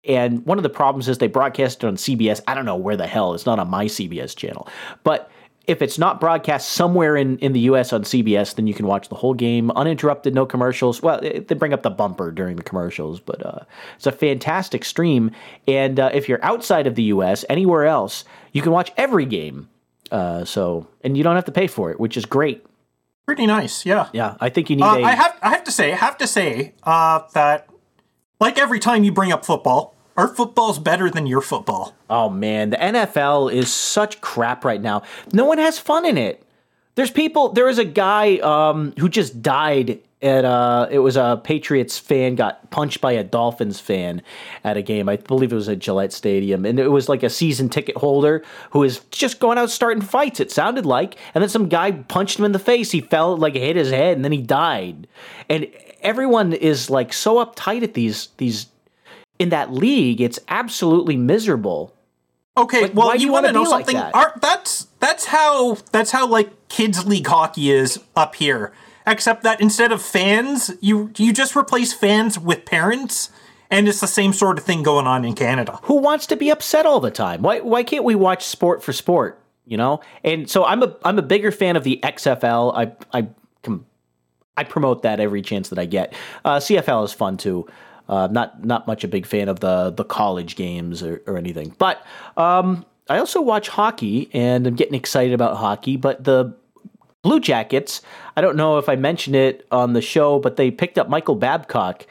And 0.07 0.45
one 0.45 0.57
of 0.59 0.63
the 0.63 0.69
problems 0.69 1.07
is 1.07 1.17
they 1.17 1.27
broadcast 1.27 1.83
it 1.83 1.87
on 1.87 1.95
CBS. 1.95 2.41
I 2.47 2.53
don't 2.55 2.65
know 2.65 2.75
where 2.75 2.95
the 2.97 3.07
hell. 3.07 3.33
It's 3.33 3.45
not 3.45 3.59
on 3.59 3.69
my 3.69 3.85
CBS 3.85 4.35
channel. 4.35 4.67
But 5.03 5.29
if 5.67 5.81
it's 5.81 5.97
not 5.97 6.19
broadcast 6.19 6.69
somewhere 6.69 7.15
in, 7.17 7.39
in 7.39 7.53
the 7.53 7.61
US 7.61 7.91
on 7.91 8.03
CBS, 8.03 8.53
then 8.55 8.67
you 8.67 8.73
can 8.75 8.85
watch 8.85 9.09
the 9.09 9.15
whole 9.15 9.33
game 9.33 9.71
uninterrupted, 9.71 10.35
no 10.35 10.45
commercials. 10.45 11.01
Well, 11.01 11.19
it- 11.23 11.47
they 11.47 11.55
bring 11.55 11.73
up 11.73 11.81
the 11.81 11.89
bumper 11.89 12.29
during 12.31 12.55
the 12.55 12.61
commercials, 12.63 13.19
but 13.19 13.43
uh, 13.43 13.59
it's 13.95 14.05
a 14.05 14.11
fantastic 14.11 14.85
stream. 14.85 15.31
And 15.67 15.99
uh, 15.99 16.11
if 16.13 16.29
you're 16.29 16.43
outside 16.45 16.85
of 16.85 16.93
the 16.93 17.03
US, 17.05 17.43
anywhere 17.49 17.85
else, 17.85 18.25
you 18.51 18.61
can 18.61 18.71
watch 18.71 18.91
every 18.95 19.25
game. 19.25 19.67
Uh, 20.11 20.45
so, 20.45 20.87
and 21.03 21.17
you 21.17 21.23
don't 21.23 21.35
have 21.35 21.45
to 21.45 21.51
pay 21.51 21.65
for 21.65 21.89
it, 21.89 21.99
which 21.99 22.15
is 22.15 22.25
great. 22.27 22.63
Pretty 23.25 23.47
nice, 23.47 23.87
yeah. 23.87 24.07
Yeah, 24.13 24.35
I 24.39 24.49
think 24.49 24.69
you 24.69 24.75
need 24.75 24.83
Uh, 24.83 24.97
a. 24.97 25.01
I 25.03 25.11
have 25.15 25.35
I 25.41 25.49
have 25.49 25.63
to 25.63 25.71
say, 25.71 25.91
I 25.91 25.95
have 25.95 26.15
to 26.19 26.27
say 26.27 26.73
uh, 26.83 27.21
that 27.33 27.67
like 28.39 28.59
every 28.59 28.79
time 28.79 29.03
you 29.03 29.11
bring 29.11 29.31
up 29.31 29.43
football, 29.43 29.94
our 30.17 30.27
football's 30.27 30.79
better 30.79 31.09
than 31.09 31.27
your 31.27 31.41
football. 31.41 31.95
Oh 32.09 32.29
man, 32.29 32.69
the 32.69 32.77
NFL 32.77 33.51
is 33.51 33.71
such 33.71 34.21
crap 34.21 34.63
right 34.63 34.81
now. 34.81 35.03
No 35.33 35.45
one 35.45 35.57
has 35.57 35.77
fun 35.77 36.05
in 36.05 36.17
it. 36.17 36.41
There's 36.95 37.11
people. 37.11 37.49
There 37.49 37.67
is 37.67 37.77
a 37.77 37.85
guy 37.85 38.37
um, 38.37 38.93
who 38.97 39.09
just 39.09 39.41
died 39.41 39.99
at. 40.21 40.45
Uh, 40.45 40.87
it 40.89 40.99
was 40.99 41.17
a 41.17 41.41
Patriots 41.43 41.99
fan 41.99 42.35
got 42.35 42.71
punched 42.71 43.01
by 43.01 43.11
a 43.11 43.23
Dolphins 43.23 43.81
fan 43.81 44.21
at 44.63 44.77
a 44.77 44.81
game. 44.81 45.09
I 45.09 45.17
believe 45.17 45.51
it 45.51 45.55
was 45.55 45.67
at 45.67 45.79
Gillette 45.79 46.13
Stadium, 46.13 46.65
and 46.65 46.79
it 46.79 46.87
was 46.87 47.09
like 47.09 47.21
a 47.21 47.29
season 47.29 47.67
ticket 47.67 47.97
holder 47.97 48.45
who 48.69 48.79
was 48.79 48.99
just 49.11 49.41
going 49.41 49.57
out 49.57 49.69
starting 49.69 50.01
fights. 50.01 50.39
It 50.39 50.51
sounded 50.51 50.85
like, 50.85 51.17
and 51.33 51.41
then 51.41 51.49
some 51.49 51.67
guy 51.67 51.91
punched 51.91 52.39
him 52.39 52.45
in 52.45 52.53
the 52.53 52.59
face. 52.59 52.91
He 52.91 53.01
fell 53.01 53.35
like 53.35 53.55
hit 53.55 53.75
his 53.75 53.91
head, 53.91 54.15
and 54.15 54.23
then 54.23 54.31
he 54.31 54.41
died. 54.41 55.07
And 55.49 55.67
everyone 55.99 56.53
is 56.53 56.89
like 56.89 57.11
so 57.11 57.45
uptight 57.45 57.83
at 57.83 57.93
these 57.93 58.29
these 58.37 58.67
in 59.39 59.49
that 59.49 59.71
league. 59.73 60.21
It's 60.21 60.39
absolutely 60.47 61.17
miserable. 61.17 61.93
Okay, 62.57 62.83
Like, 62.83 62.93
well, 62.93 63.13
you 63.15 63.27
you 63.27 63.31
want 63.31 63.45
to 63.47 63.51
know 63.51 63.63
be 63.65 63.69
like 63.69 63.85
something? 63.85 63.95
that? 63.97 64.15
Our, 64.15 64.33
that's 64.41 64.87
that's 64.99 65.25
how 65.25 65.77
that's 65.91 66.11
how 66.11 66.25
like 66.27 66.69
kids 66.69 67.05
league 67.05 67.27
hockey 67.27 67.69
is 67.71 67.99
up 68.15 68.35
here. 68.35 68.71
Except 69.07 69.43
that 69.43 69.59
instead 69.61 69.91
of 69.91 70.01
fans, 70.01 70.71
you 70.79 71.11
you 71.17 71.33
just 71.33 71.55
replace 71.55 71.93
fans 71.93 72.39
with 72.39 72.65
parents, 72.65 73.29
and 73.69 73.87
it's 73.89 73.99
the 73.99 74.07
same 74.07 74.31
sort 74.33 74.57
of 74.57 74.63
thing 74.63 74.83
going 74.83 75.05
on 75.05 75.25
in 75.25 75.33
Canada. 75.35 75.79
who 75.83 75.97
wants 75.97 76.25
to 76.27 76.35
be 76.37 76.49
upset 76.49 76.85
all 76.85 76.99
the 77.01 77.11
time? 77.11 77.41
Why 77.41 77.59
why 77.59 77.83
can't 77.83 78.05
we 78.05 78.15
watch 78.15 78.45
sport 78.45 78.81
for 78.81 78.93
sport? 78.93 79.39
You 79.65 79.77
know, 79.77 79.99
and 80.23 80.49
so 80.49 80.63
I'm 80.63 80.81
a 80.81 80.95
I'm 81.03 81.19
a 81.19 81.23
bigger 81.23 81.51
fan 81.51 81.75
of 81.75 81.83
the 81.83 81.99
XFL. 82.03 82.73
I 82.75 82.93
I 83.19 83.27
I 84.57 84.63
promote 84.63 85.01
that 85.03 85.19
every 85.19 85.41
chance 85.41 85.69
that 85.69 85.79
I 85.79 85.85
get. 85.85 86.13
Uh, 86.45 86.57
CFL 86.57 87.03
is 87.03 87.11
fun 87.13 87.35
too. 87.37 87.67
Uh, 88.07 88.27
not 88.27 88.63
not 88.63 88.85
much 88.85 89.03
a 89.03 89.07
big 89.07 89.25
fan 89.25 89.49
of 89.49 89.59
the 89.61 89.89
the 89.89 90.03
college 90.03 90.55
games 90.55 91.01
or, 91.01 91.23
or 91.25 91.37
anything, 91.37 91.73
but 91.79 92.05
um, 92.37 92.85
I 93.09 93.17
also 93.17 93.41
watch 93.41 93.67
hockey 93.67 94.29
and 94.33 94.67
I'm 94.67 94.75
getting 94.75 94.95
excited 94.95 95.33
about 95.33 95.57
hockey. 95.57 95.97
But 95.97 96.23
the 96.23 96.55
Blue 97.21 97.39
Jackets, 97.39 98.01
I 98.37 98.41
don't 98.41 98.55
know 98.55 98.77
if 98.77 98.87
I 98.87 98.95
mentioned 98.95 99.35
it 99.35 99.65
on 99.71 99.93
the 99.93 100.01
show, 100.01 100.39
but 100.39 100.57
they 100.57 100.69
picked 100.69 100.99
up 100.99 101.09
Michael 101.09 101.35
Babcock, 101.35 102.05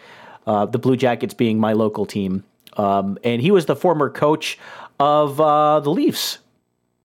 uh, 0.46 0.66
the 0.66 0.78
Blue 0.78 0.96
Jackets 0.96 1.34
being 1.34 1.58
my 1.58 1.72
local 1.72 2.06
team. 2.06 2.44
Um, 2.76 3.18
and 3.22 3.40
he 3.40 3.52
was 3.52 3.66
the 3.66 3.76
former 3.76 4.10
coach 4.10 4.58
of 4.98 5.40
uh, 5.40 5.78
the 5.80 5.90
Leafs. 5.90 6.38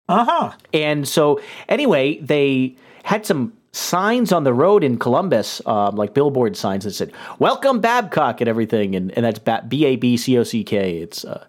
Uh 0.08 0.24
huh. 0.24 0.52
And 0.72 1.08
so, 1.08 1.40
anyway, 1.68 2.18
they 2.20 2.76
had 3.02 3.26
some 3.26 3.52
signs 3.76 4.32
on 4.32 4.44
the 4.44 4.54
road 4.54 4.82
in 4.82 4.98
Columbus, 4.98 5.60
um, 5.66 5.96
like 5.96 6.14
billboard 6.14 6.56
signs 6.56 6.84
that 6.84 6.92
said 6.92 7.12
"Welcome 7.38 7.80
Babcock" 7.80 8.40
and 8.40 8.48
everything, 8.48 8.96
and, 8.96 9.12
and 9.12 9.24
that's 9.24 9.38
B 9.68 9.84
A 9.84 9.96
B 9.96 10.16
C 10.16 10.38
O 10.38 10.42
C 10.42 10.64
K. 10.64 10.98
It's 10.98 11.24
uh, 11.24 11.46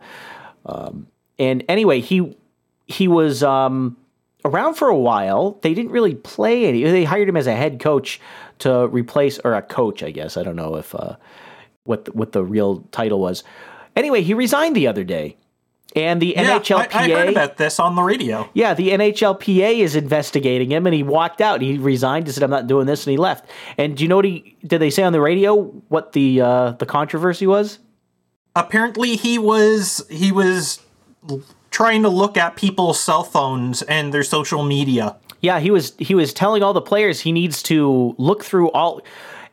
um, 0.65 1.07
and 1.39 1.63
anyway, 1.69 2.01
he 2.01 2.37
he 2.85 3.07
was 3.07 3.43
um, 3.43 3.97
around 4.43 4.75
for 4.75 4.89
a 4.89 4.97
while. 4.97 5.59
They 5.61 5.73
didn't 5.73 5.91
really 5.91 6.15
play 6.15 6.65
any. 6.65 6.83
They 6.83 7.03
hired 7.03 7.29
him 7.29 7.37
as 7.37 7.47
a 7.47 7.55
head 7.55 7.79
coach 7.79 8.19
to 8.59 8.87
replace 8.87 9.39
or 9.39 9.53
a 9.53 9.61
coach, 9.61 10.03
I 10.03 10.11
guess. 10.11 10.37
I 10.37 10.43
don't 10.43 10.55
know 10.55 10.75
if 10.75 10.93
uh, 10.95 11.15
what 11.83 12.05
the, 12.05 12.11
what 12.11 12.33
the 12.33 12.43
real 12.43 12.81
title 12.91 13.19
was. 13.19 13.43
Anyway, 13.95 14.21
he 14.21 14.33
resigned 14.33 14.75
the 14.75 14.87
other 14.87 15.03
day 15.03 15.37
And 15.95 16.21
the 16.21 16.33
Yeah, 16.35 16.59
NHLPA. 16.59 16.95
I, 16.95 17.05
I 17.05 17.09
heard 17.09 17.29
about 17.29 17.57
this 17.57 17.79
on 17.79 17.95
the 17.95 18.03
radio. 18.03 18.49
Yeah, 18.53 18.73
the 18.73 18.89
NHLPA 18.89 19.79
is 19.79 19.95
investigating 19.95 20.71
him, 20.71 20.85
and 20.85 20.93
he 20.93 21.01
walked 21.01 21.41
out. 21.41 21.61
He 21.61 21.77
resigned. 21.77 22.27
He 22.27 22.33
said, 22.33 22.43
"I'm 22.43 22.49
not 22.49 22.67
doing 22.67 22.85
this," 22.85 23.07
and 23.07 23.11
he 23.11 23.17
left. 23.17 23.49
And 23.77 23.95
do 23.95 24.03
you 24.03 24.07
know 24.07 24.17
what 24.17 24.25
he 24.25 24.57
did? 24.65 24.79
They 24.79 24.89
say 24.89 25.03
on 25.03 25.13
the 25.13 25.21
radio 25.21 25.63
what 25.87 26.11
the 26.11 26.41
uh, 26.41 26.71
the 26.73 26.85
controversy 26.85 27.47
was? 27.47 27.79
Apparently, 28.55 29.15
he 29.15 29.39
was 29.39 30.05
he 30.09 30.31
was 30.31 30.81
trying 31.71 32.03
to 32.03 32.09
look 32.09 32.37
at 32.37 32.55
people's 32.55 32.99
cell 32.99 33.23
phones 33.23 33.81
and 33.83 34.13
their 34.13 34.23
social 34.23 34.63
media. 34.63 35.15
Yeah, 35.41 35.59
he 35.59 35.71
was 35.71 35.93
he 35.99 36.15
was 36.15 36.33
telling 36.33 36.63
all 36.63 36.73
the 36.73 36.81
players 36.81 37.21
he 37.21 37.31
needs 37.31 37.63
to 37.63 38.15
look 38.17 38.43
through 38.43 38.71
all. 38.71 39.01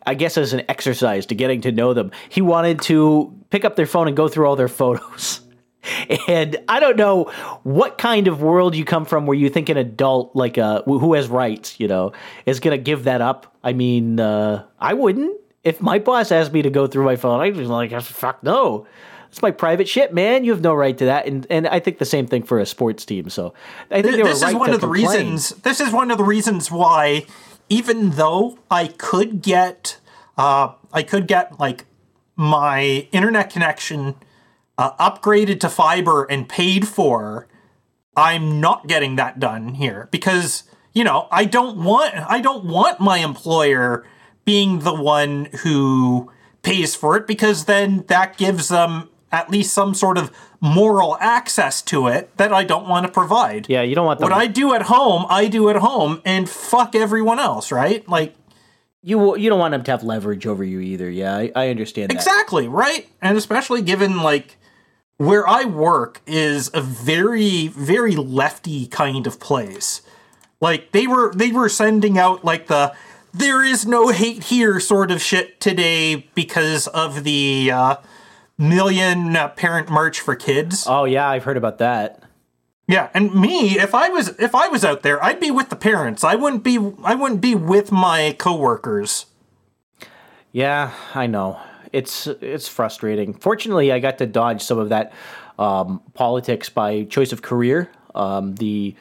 I 0.06 0.14
guess 0.14 0.36
as 0.36 0.52
an 0.52 0.62
exercise 0.68 1.24
to 1.26 1.34
getting 1.34 1.62
to 1.62 1.72
know 1.72 1.94
them, 1.94 2.10
he 2.28 2.42
wanted 2.42 2.82
to 2.82 3.34
pick 3.50 3.64
up 3.64 3.76
their 3.76 3.86
phone 3.86 4.06
and 4.06 4.16
go 4.16 4.28
through 4.28 4.46
all 4.46 4.56
their 4.56 4.68
photos. 4.68 5.40
And 6.28 6.56
I 6.68 6.80
don't 6.80 6.96
know 6.96 7.24
what 7.62 7.98
kind 7.98 8.28
of 8.28 8.40
world 8.40 8.74
you 8.74 8.84
come 8.84 9.04
from 9.04 9.26
where 9.26 9.36
you 9.36 9.50
think 9.50 9.68
an 9.68 9.76
adult, 9.76 10.34
like 10.34 10.56
uh, 10.58 10.82
who 10.82 11.14
has 11.14 11.28
rights, 11.28 11.78
you 11.78 11.88
know, 11.88 12.12
is 12.46 12.60
going 12.60 12.76
to 12.76 12.82
give 12.82 13.04
that 13.04 13.20
up. 13.20 13.54
I 13.62 13.72
mean, 13.72 14.18
uh, 14.18 14.64
I 14.80 14.94
wouldn't. 14.94 15.38
If 15.62 15.80
my 15.80 15.98
boss 15.98 16.32
asked 16.32 16.52
me 16.52 16.62
to 16.62 16.70
go 16.70 16.86
through 16.86 17.04
my 17.04 17.16
phone, 17.16 17.40
I'd 17.40 17.54
be 17.54 17.64
like, 17.64 17.92
fuck 18.02 18.42
no. 18.42 18.86
It's 19.30 19.42
my 19.42 19.50
private 19.50 19.88
shit, 19.88 20.14
man. 20.14 20.44
You 20.44 20.52
have 20.52 20.60
no 20.60 20.74
right 20.74 20.96
to 20.96 21.06
that. 21.06 21.26
And 21.26 21.46
and 21.50 21.66
I 21.66 21.80
think 21.80 21.98
the 21.98 22.04
same 22.04 22.26
thing 22.26 22.44
for 22.44 22.60
a 22.60 22.66
sports 22.66 23.04
team. 23.04 23.28
So 23.28 23.52
I 23.90 24.00
think 24.00 24.22
this 24.22 24.42
right 24.42 24.52
is 24.52 24.54
one 24.54 24.70
of 24.70 24.80
the 24.80 24.86
complain. 24.86 25.06
reasons 25.06 25.50
this 25.62 25.80
is 25.80 25.92
one 25.92 26.10
of 26.10 26.18
the 26.18 26.24
reasons 26.24 26.70
why 26.70 27.26
even 27.68 28.10
though 28.10 28.58
i 28.70 28.86
could 28.86 29.42
get 29.42 29.98
uh, 30.36 30.72
i 30.92 31.02
could 31.02 31.26
get 31.26 31.58
like 31.58 31.86
my 32.36 33.08
internet 33.12 33.50
connection 33.50 34.14
uh, 34.78 34.92
upgraded 34.96 35.60
to 35.60 35.68
fiber 35.68 36.24
and 36.24 36.48
paid 36.48 36.86
for 36.86 37.46
i'm 38.16 38.60
not 38.60 38.86
getting 38.86 39.16
that 39.16 39.38
done 39.38 39.74
here 39.74 40.08
because 40.10 40.64
you 40.92 41.04
know 41.04 41.28
i 41.30 41.44
don't 41.44 41.76
want 41.76 42.14
i 42.30 42.40
don't 42.40 42.64
want 42.64 43.00
my 43.00 43.18
employer 43.18 44.04
being 44.44 44.80
the 44.80 44.94
one 44.94 45.46
who 45.62 46.30
pays 46.62 46.94
for 46.94 47.16
it 47.16 47.26
because 47.26 47.66
then 47.66 48.04
that 48.08 48.36
gives 48.36 48.68
them 48.68 49.08
at 49.30 49.50
least 49.50 49.72
some 49.72 49.94
sort 49.94 50.16
of 50.16 50.30
moral 50.60 51.16
access 51.20 51.82
to 51.82 52.06
it 52.06 52.34
that 52.36 52.52
I 52.52 52.64
don't 52.64 52.88
want 52.88 53.04
to 53.04 53.12
provide. 53.12 53.68
Yeah, 53.68 53.82
you 53.82 53.94
don't 53.94 54.06
want 54.06 54.20
them. 54.20 54.30
What 54.30 54.38
I 54.38 54.46
do 54.46 54.74
at 54.74 54.82
home, 54.82 55.26
I 55.28 55.48
do 55.48 55.68
at 55.68 55.76
home, 55.76 56.22
and 56.24 56.48
fuck 56.48 56.94
everyone 56.94 57.38
else, 57.38 57.72
right? 57.72 58.08
Like, 58.08 58.34
you 59.02 59.36
you 59.36 59.50
don't 59.50 59.58
want 59.58 59.72
them 59.72 59.82
to 59.84 59.90
have 59.90 60.02
leverage 60.02 60.46
over 60.46 60.64
you 60.64 60.80
either. 60.80 61.10
Yeah, 61.10 61.36
I, 61.36 61.52
I 61.54 61.68
understand 61.68 62.10
that. 62.10 62.14
exactly, 62.14 62.68
right? 62.68 63.08
And 63.20 63.36
especially 63.36 63.82
given, 63.82 64.22
like, 64.22 64.56
where 65.16 65.46
I 65.48 65.64
work 65.64 66.20
is 66.26 66.70
a 66.74 66.80
very, 66.80 67.68
very 67.68 68.16
lefty 68.16 68.86
kind 68.86 69.26
of 69.26 69.40
place. 69.40 70.02
Like, 70.60 70.92
they 70.92 71.06
were, 71.06 71.32
they 71.34 71.52
were 71.52 71.68
sending 71.68 72.18
out, 72.18 72.44
like, 72.44 72.66
the 72.66 72.94
there 73.32 73.64
is 73.64 73.84
no 73.84 74.10
hate 74.10 74.44
here 74.44 74.78
sort 74.78 75.10
of 75.10 75.20
shit 75.20 75.60
today 75.60 76.28
because 76.34 76.86
of 76.86 77.24
the, 77.24 77.70
uh, 77.72 77.96
million 78.58 79.34
uh, 79.36 79.48
parent 79.48 79.90
march 79.90 80.20
for 80.20 80.34
kids. 80.34 80.84
Oh 80.86 81.04
yeah, 81.04 81.28
I've 81.28 81.44
heard 81.44 81.56
about 81.56 81.78
that. 81.78 82.22
Yeah, 82.86 83.08
and 83.14 83.34
me, 83.34 83.78
if 83.78 83.94
I 83.94 84.08
was 84.10 84.28
if 84.38 84.54
I 84.54 84.68
was 84.68 84.84
out 84.84 85.02
there, 85.02 85.22
I'd 85.24 85.40
be 85.40 85.50
with 85.50 85.70
the 85.70 85.76
parents. 85.76 86.22
I 86.22 86.34
wouldn't 86.34 86.62
be 86.62 86.78
I 87.02 87.14
wouldn't 87.14 87.40
be 87.40 87.54
with 87.54 87.90
my 87.90 88.36
coworkers. 88.38 89.26
Yeah, 90.52 90.92
I 91.14 91.26
know. 91.26 91.58
It's 91.94 92.26
it's 92.26 92.66
frustrating. 92.66 93.34
Fortunately, 93.34 93.92
I 93.92 94.00
got 94.00 94.18
to 94.18 94.26
dodge 94.26 94.62
some 94.62 94.78
of 94.78 94.88
that 94.88 95.12
um, 95.58 96.02
politics 96.14 96.68
by 96.68 97.04
choice 97.04 97.32
of 97.32 97.40
career. 97.40 97.90
Um, 98.14 98.56
the 98.56 98.96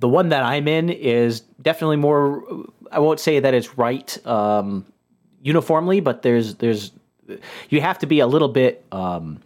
the 0.00 0.08
one 0.08 0.30
that 0.30 0.42
I'm 0.42 0.66
in 0.66 0.90
is 0.90 1.40
definitely 1.40 1.96
more. 1.96 2.44
I 2.90 2.98
won't 2.98 3.20
say 3.20 3.38
that 3.38 3.54
it's 3.54 3.78
right 3.78 4.26
um, 4.26 4.84
uniformly, 5.40 6.00
but 6.00 6.22
there's 6.22 6.56
there's 6.56 6.90
you 7.68 7.80
have 7.80 7.98
to 8.00 8.06
be 8.06 8.18
a 8.18 8.26
little 8.26 8.48
bit 8.48 8.84
um, 8.90 9.40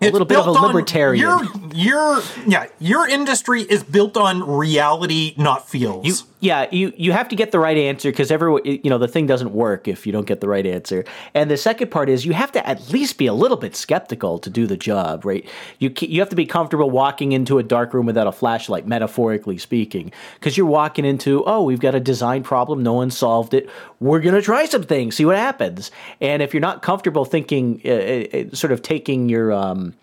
a 0.00 0.10
little 0.10 0.26
bit 0.26 0.38
of 0.38 0.46
a 0.46 0.50
on- 0.50 0.66
libertarian. 0.66 1.20
Your 1.20 1.40
your 1.74 2.22
yeah, 2.46 2.66
your 2.78 3.08
industry 3.08 3.62
is 3.62 3.82
built 3.82 4.16
on 4.16 4.42
reality, 4.42 5.34
not 5.36 5.68
feels. 5.68 6.06
You, 6.06 6.14
yeah, 6.44 6.66
you 6.70 6.92
you 6.98 7.12
have 7.12 7.28
to 7.28 7.36
get 7.36 7.52
the 7.52 7.58
right 7.58 7.76
answer 7.76 8.10
because 8.10 8.30
everyone, 8.30 8.60
you 8.66 8.90
know, 8.90 8.98
the 8.98 9.08
thing 9.08 9.26
doesn't 9.26 9.52
work 9.52 9.88
if 9.88 10.06
you 10.06 10.12
don't 10.12 10.26
get 10.26 10.42
the 10.42 10.48
right 10.48 10.66
answer. 10.66 11.02
And 11.32 11.50
the 11.50 11.56
second 11.56 11.90
part 11.90 12.10
is 12.10 12.26
you 12.26 12.34
have 12.34 12.52
to 12.52 12.68
at 12.68 12.90
least 12.90 13.16
be 13.16 13.26
a 13.26 13.32
little 13.32 13.56
bit 13.56 13.74
skeptical 13.74 14.38
to 14.40 14.50
do 14.50 14.66
the 14.66 14.76
job, 14.76 15.24
right? 15.24 15.48
You 15.78 15.90
you 16.00 16.20
have 16.20 16.28
to 16.28 16.36
be 16.36 16.44
comfortable 16.44 16.90
walking 16.90 17.32
into 17.32 17.56
a 17.58 17.62
dark 17.62 17.94
room 17.94 18.04
without 18.04 18.26
a 18.26 18.32
flashlight, 18.32 18.86
metaphorically 18.86 19.56
speaking, 19.56 20.12
because 20.34 20.58
you're 20.58 20.66
walking 20.66 21.06
into, 21.06 21.42
oh, 21.46 21.62
we've 21.62 21.80
got 21.80 21.94
a 21.94 22.00
design 22.00 22.42
problem, 22.42 22.82
no 22.82 22.92
one 22.92 23.10
solved 23.10 23.54
it. 23.54 23.70
We're 23.98 24.20
gonna 24.20 24.42
try 24.42 24.66
some 24.66 24.82
things, 24.82 25.16
see 25.16 25.24
what 25.24 25.36
happens. 25.36 25.90
And 26.20 26.42
if 26.42 26.52
you're 26.52 26.60
not 26.60 26.82
comfortable 26.82 27.24
thinking, 27.24 27.80
uh, 27.86 27.88
uh, 27.88 28.54
sort 28.54 28.72
of 28.72 28.82
taking 28.82 29.30
your 29.30 29.50
um, 29.50 29.94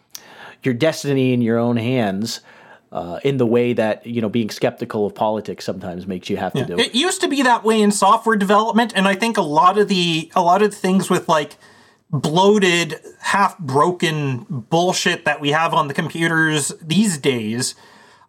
your 0.63 0.74
destiny 0.74 1.33
in 1.33 1.41
your 1.43 1.60
own 1.60 1.77
hands. 1.77 2.41
Uh, 2.91 3.21
in 3.24 3.38
the 3.38 3.45
way 3.45 3.71
that 3.71 4.05
you 4.05 4.19
know, 4.21 4.27
being 4.27 4.50
skeptical 4.50 5.05
of 5.05 5.15
politics 5.15 5.63
sometimes 5.63 6.05
makes 6.05 6.29
you 6.29 6.36
have 6.36 6.51
to 6.51 6.65
do. 6.65 6.77
It 6.77 6.93
used 6.93 7.21
to 7.21 7.29
be 7.29 7.41
that 7.41 7.63
way 7.63 7.81
in 7.81 7.89
software 7.89 8.36
development, 8.36 8.91
and 8.93 9.07
I 9.07 9.15
think 9.15 9.38
a 9.38 9.41
lot 9.41 9.77
of 9.77 9.88
the 9.88 10.29
a 10.36 10.41
lot 10.41 10.62
of 10.62 10.71
the 10.71 10.75
things 10.75 11.10
with 11.10 11.29
like 11.29 11.55
bloated, 12.12 13.00
half 13.19 13.57
broken 13.57 14.45
bullshit 14.50 15.24
that 15.24 15.39
we 15.39 15.51
have 15.51 15.74
on 15.74 15.88
the 15.88 15.93
computers 15.93 16.74
these 16.81 17.17
days 17.17 17.75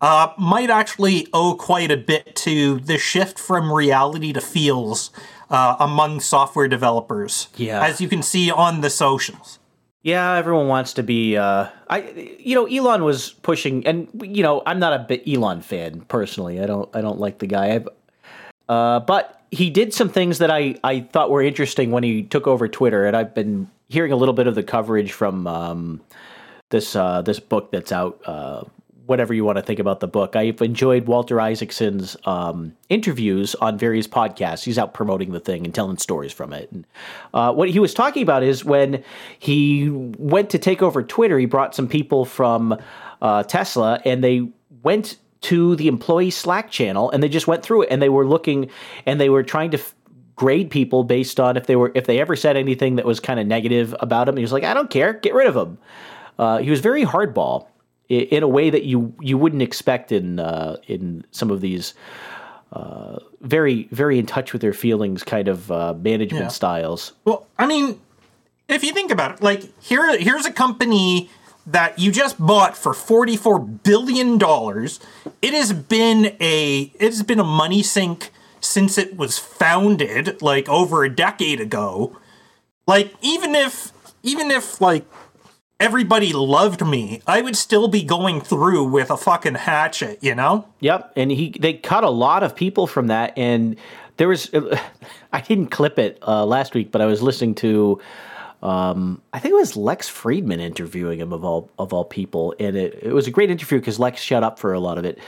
uh, 0.01 0.33
might 0.39 0.71
actually 0.71 1.29
owe 1.33 1.55
quite 1.55 1.91
a 1.91 1.97
bit 1.97 2.35
to 2.35 2.81
the 2.81 2.99
shift 2.99 3.39
from 3.39 3.73
reality 3.73 4.33
to 4.33 4.41
feels 4.41 5.11
uh, 5.51 5.77
among 5.79 6.21
software 6.21 6.69
developers. 6.69 7.49
Yeah. 7.57 7.85
as 7.85 8.01
you 8.01 8.09
can 8.09 8.23
see 8.23 8.51
on 8.51 8.81
the 8.81 8.91
socials. 8.91 9.59
Yeah, 10.03 10.35
everyone 10.35 10.67
wants 10.67 10.95
to 10.95 11.03
be. 11.05 11.37
Uh, 11.37 11.69
I, 11.89 12.37
you 12.39 12.57
know, 12.57 12.67
Elon 12.67 13.05
was 13.05 13.31
pushing, 13.31 13.87
and 13.87 14.09
you 14.21 14.43
know, 14.43 14.63
I'm 14.67 14.81
not 14.81 14.93
a 14.93 14.99
bit 14.99 15.23
Elon 15.29 15.63
fan 15.63 16.01
personally. 16.03 16.61
I 16.61 16.67
don't, 16.67 16.89
I 16.95 17.01
don't 17.01 17.21
like 17.21 17.39
the 17.39 17.47
guy. 17.47 17.75
I've, 17.75 17.89
uh, 18.69 19.01
but 19.01 19.41
he 19.53 19.71
did 19.71 19.95
some 19.95 20.09
things 20.09 20.39
that 20.39 20.51
I, 20.51 20.77
I 20.83 21.01
thought 21.01 21.31
were 21.31 21.43
interesting 21.43 21.93
when 21.93 22.03
he 22.03 22.25
took 22.25 22.49
over 22.49 22.67
Twitter, 22.67 23.07
and 23.07 23.17
I've 23.17 23.33
been 23.33 23.71
hearing 23.89 24.11
a 24.11 24.17
little 24.17 24.35
bit 24.35 24.49
of 24.49 24.57
the 24.57 24.63
coverage 24.65 25.13
from 25.13 25.47
um, 25.47 26.01
this, 26.71 26.97
uh, 26.97 27.23
this 27.23 27.39
book 27.39 27.71
that's 27.71 27.93
out. 27.93 28.21
Whatever 29.13 29.35
you 29.35 29.45
want 29.45 29.59
to 29.59 29.63
think 29.63 29.79
about 29.79 30.01
the 30.01 30.09
book, 30.09 30.37
I've 30.37 30.63
enjoyed 30.63 31.07
Walter 31.07 31.39
Isaacson's 31.39 32.17
um, 32.25 32.75
interviews 32.89 33.55
on 33.57 33.77
various 33.77 34.07
podcasts. 34.07 34.65
He's 34.65 34.79
out 34.79 34.95
promoting 34.95 35.33
the 35.33 35.39
thing 35.39 35.67
and 35.67 35.75
telling 35.75 35.99
stories 35.99 36.33
from 36.33 36.55
it. 36.55 36.73
And 36.73 36.87
uh, 37.35 37.53
what 37.53 37.69
he 37.69 37.79
was 37.79 37.93
talking 37.93 38.23
about 38.23 38.43
is 38.43 38.65
when 38.65 39.05
he 39.39 39.91
went 39.91 40.49
to 40.49 40.59
take 40.59 40.81
over 40.81 41.03
Twitter, 41.03 41.39
he 41.39 41.45
brought 41.45 41.75
some 41.75 41.89
people 41.89 42.25
from 42.25 42.81
uh, 43.21 43.43
Tesla, 43.43 44.01
and 44.07 44.25
they 44.25 44.49
went 44.83 45.19
to 45.43 45.77
the 45.77 45.89
employee 45.89 46.31
Slack 46.31 46.71
channel, 46.71 47.11
and 47.11 47.23
they 47.23 47.29
just 47.29 47.47
went 47.47 47.63
through 47.63 47.83
it, 47.83 47.89
and 47.91 48.01
they 48.01 48.09
were 48.09 48.27
looking, 48.27 48.71
and 49.05 49.21
they 49.21 49.29
were 49.29 49.43
trying 49.43 49.73
to. 49.73 49.79
F- 49.79 49.95
grade 50.35 50.71
people 50.71 51.05
based 51.05 51.39
on 51.39 51.59
if 51.59 51.67
they 51.67 51.77
were 51.77 51.93
if 51.95 52.07
they 52.07 52.19
ever 52.19 52.35
said 52.35 52.57
anything 52.57 52.97
that 52.97 53.05
was 53.05 53.21
kind 53.21 53.39
of 53.39 53.47
negative 53.47 53.95
about 54.01 54.27
him 54.27 54.35
he 54.35 54.43
was 54.43 54.51
like 54.51 54.65
i 54.65 54.73
don't 54.73 54.89
care 54.89 55.13
get 55.13 55.35
rid 55.35 55.47
of 55.47 55.55
him 55.55 55.77
uh, 56.39 56.59
he 56.59 56.71
was 56.71 56.81
very 56.81 57.05
hardball 57.05 57.67
in 58.09 58.43
a 58.43 58.49
way 58.49 58.71
that 58.71 58.85
you 58.85 59.15
you 59.21 59.39
wouldn't 59.39 59.63
expect 59.63 60.13
in 60.13 60.39
uh, 60.41 60.77
in 60.87 61.25
some 61.31 61.51
of 61.51 61.61
these 61.61 61.95
uh, 62.73 63.19
very 63.41 63.89
very 63.91 64.19
in 64.19 64.27
touch 64.27 64.53
with 64.53 64.63
their 64.63 64.73
feelings 64.73 65.23
kind 65.23 65.49
of 65.49 65.71
uh, 65.71 65.95
management 65.95 66.45
Yeah. 66.45 66.49
styles. 66.49 67.13
Well, 67.25 67.47
I 67.59 67.67
mean, 67.67 68.01
if 68.69 68.83
you 68.85 68.93
think 68.93 69.11
about 69.11 69.33
it, 69.37 69.43
like 69.43 69.63
here, 69.83 70.17
here's 70.19 70.47
a 70.47 70.53
company 70.53 71.31
that 71.67 71.99
you 71.99 72.11
just 72.11 72.39
bought 72.45 72.77
for 72.77 72.93
forty-four 72.95 73.59
billion 73.61 74.39
dollars. 74.39 75.01
It 75.41 75.55
has 75.55 75.73
been 75.73 76.37
a 76.41 76.93
it 76.99 77.13
has 77.13 77.23
been 77.23 77.39
a 77.41 77.45
money 77.45 77.83
sink 77.83 78.31
since 78.61 78.97
it 78.99 79.17
was 79.17 79.39
founded, 79.39 80.41
like 80.43 80.69
over 80.69 81.05
a 81.05 81.09
decade 81.15 81.61
ago. 81.61 82.17
Like 82.87 83.15
even 83.23 83.55
if 83.55 83.93
even 84.23 84.51
if 84.51 84.81
like 84.81 85.05
everybody 85.83 86.33
loved 86.33 86.87
me, 86.87 87.21
I 87.27 87.43
would 87.43 87.57
still 87.57 87.89
be 87.89 88.05
going 88.05 88.41
through 88.41 88.85
with 88.85 89.11
a 89.11 89.17
fucking 89.17 89.57
hatchet, 89.57 90.19
you 90.23 90.35
know? 90.35 90.69
Yep, 90.81 91.13
and 91.17 91.31
he 91.31 91.51
they 91.59 91.75
cut 91.75 92.05
a 92.05 92.11
lot 92.11 92.45
of 92.45 92.55
people 92.55 92.87
from 92.87 93.09
that, 93.09 93.37
and 93.37 93.77
there 94.17 94.29
was 94.29 94.49
I 95.33 95.41
didn't 95.41 95.69
clip 95.69 95.99
it 95.99 96.19
uh, 96.27 96.47
last 96.47 96.75
week, 96.75 96.93
but 96.93 97.01
I 97.01 97.07
was 97.07 97.21
listening 97.21 97.57
to 97.57 98.01
um, 98.63 99.21
I 99.33 99.41
think 99.41 99.53
it 99.53 99.57
was 99.57 99.77
Lex 99.77 100.09
Fridman 100.09 100.61
interviewing 100.61 101.19
him 101.19 101.33
of 101.33 101.45
all 101.45 101.69
of 101.79 101.93
all 101.93 102.05
people, 102.05 102.55
and 102.61 102.77
it, 102.77 103.01
it 103.03 103.13
was 103.13 103.27
a 103.27 103.33
great 103.33 103.51
interview 103.51 103.79
because 103.81 103.99
Lex 103.99 104.23
shut 104.23 104.45
up 104.45 104.59
for 104.59 104.73
a 104.73 104.81
lot 104.81 104.99
of 104.99 105.05
it. 105.05 105.19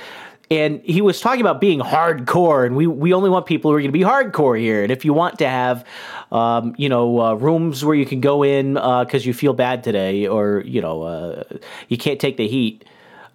And 0.50 0.82
he 0.82 1.00
was 1.00 1.20
talking 1.20 1.40
about 1.40 1.60
being 1.60 1.80
hardcore, 1.80 2.66
and 2.66 2.76
we, 2.76 2.86
we 2.86 3.14
only 3.14 3.30
want 3.30 3.46
people 3.46 3.70
who 3.70 3.76
are 3.76 3.80
going 3.80 3.92
to 3.92 3.98
be 3.98 4.04
hardcore 4.04 4.58
here. 4.58 4.82
And 4.82 4.92
if 4.92 5.04
you 5.04 5.14
want 5.14 5.38
to 5.38 5.48
have, 5.48 5.86
um, 6.30 6.74
you 6.76 6.90
know, 6.90 7.18
uh, 7.18 7.34
rooms 7.34 7.82
where 7.82 7.94
you 7.94 8.04
can 8.04 8.20
go 8.20 8.42
in 8.42 8.74
because 8.74 9.24
you 9.24 9.32
feel 9.32 9.54
bad 9.54 9.82
today, 9.82 10.26
or 10.26 10.62
you 10.66 10.82
know, 10.82 11.02
uh, 11.02 11.44
you 11.88 11.96
can't 11.96 12.20
take 12.20 12.36
the 12.36 12.46
heat, 12.46 12.84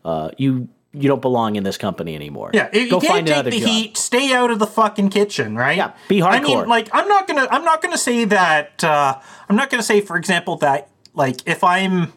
uh, 0.06 0.30
you 0.38 0.70
you 0.94 1.08
don't 1.08 1.22
belong 1.22 1.56
in 1.56 1.64
this 1.64 1.78
company 1.78 2.16
anymore. 2.16 2.52
Yeah, 2.54 2.70
go 2.72 2.80
you 2.80 2.90
can't 2.90 3.04
find 3.06 3.28
take 3.28 3.36
another 3.36 3.52
the 3.52 3.60
job. 3.60 3.70
heat, 3.70 3.98
stay 3.98 4.34
out 4.34 4.52
of 4.52 4.60
the 4.60 4.68
fucking 4.68 5.10
kitchen, 5.10 5.56
right? 5.56 5.78
Yeah, 5.78 5.94
be 6.08 6.20
hardcore. 6.20 6.34
I 6.34 6.42
mean, 6.42 6.68
like, 6.68 6.90
I'm 6.94 7.08
not 7.08 7.28
gonna, 7.28 7.48
I'm 7.50 7.64
not 7.64 7.82
gonna 7.82 7.98
say 7.98 8.26
that. 8.26 8.84
Uh, 8.84 9.20
I'm 9.48 9.56
not 9.56 9.70
gonna 9.70 9.84
say, 9.84 10.02
for 10.02 10.16
example, 10.16 10.58
that 10.58 10.90
like 11.14 11.48
if 11.48 11.64
I'm, 11.64 12.14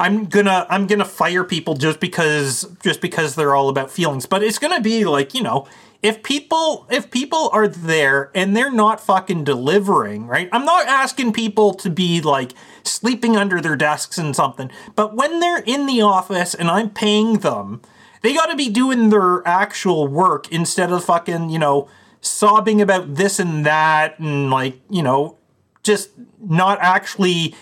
I'm 0.00 0.26
gonna, 0.26 0.66
I'm 0.70 0.86
gonna 0.86 1.04
fire 1.04 1.44
people 1.44 1.74
just 1.74 2.00
because, 2.00 2.66
just 2.82 3.00
because 3.00 3.34
they're 3.34 3.54
all 3.54 3.68
about 3.68 3.90
feelings. 3.90 4.26
But 4.26 4.42
it's 4.42 4.58
gonna 4.58 4.80
be 4.80 5.04
like, 5.04 5.34
you 5.34 5.42
know, 5.42 5.66
if 6.02 6.22
people, 6.22 6.86
if 6.90 7.10
people 7.10 7.50
are 7.52 7.66
there 7.66 8.30
and 8.34 8.56
they're 8.56 8.70
not 8.70 9.00
fucking 9.00 9.44
delivering, 9.44 10.26
right? 10.26 10.48
I'm 10.52 10.64
not 10.64 10.86
asking 10.86 11.32
people 11.32 11.74
to 11.74 11.90
be 11.90 12.20
like 12.20 12.52
sleeping 12.84 13.36
under 13.36 13.60
their 13.60 13.76
desks 13.76 14.18
and 14.18 14.36
something, 14.36 14.70
but 14.94 15.16
when 15.16 15.40
they're 15.40 15.62
in 15.66 15.86
the 15.86 16.02
office 16.02 16.54
and 16.54 16.70
I'm 16.70 16.90
paying 16.90 17.38
them. 17.38 17.82
They 18.22 18.34
got 18.34 18.46
to 18.46 18.56
be 18.56 18.68
doing 18.68 19.10
their 19.10 19.46
actual 19.46 20.08
work 20.08 20.50
instead 20.50 20.90
of 20.90 21.04
fucking, 21.04 21.50
you 21.50 21.58
know, 21.58 21.88
sobbing 22.20 22.80
about 22.80 23.14
this 23.14 23.38
and 23.38 23.64
that 23.64 24.18
and 24.18 24.50
like, 24.50 24.80
you 24.90 25.02
know, 25.02 25.37
just 25.82 26.10
not 26.40 26.78
actually 26.80 27.54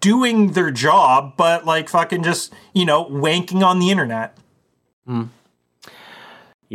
doing 0.00 0.52
their 0.52 0.70
job, 0.70 1.34
but 1.36 1.64
like 1.64 1.88
fucking 1.88 2.22
just, 2.22 2.52
you 2.72 2.84
know, 2.84 3.04
wanking 3.06 3.64
on 3.64 3.78
the 3.78 3.90
internet. 3.90 4.36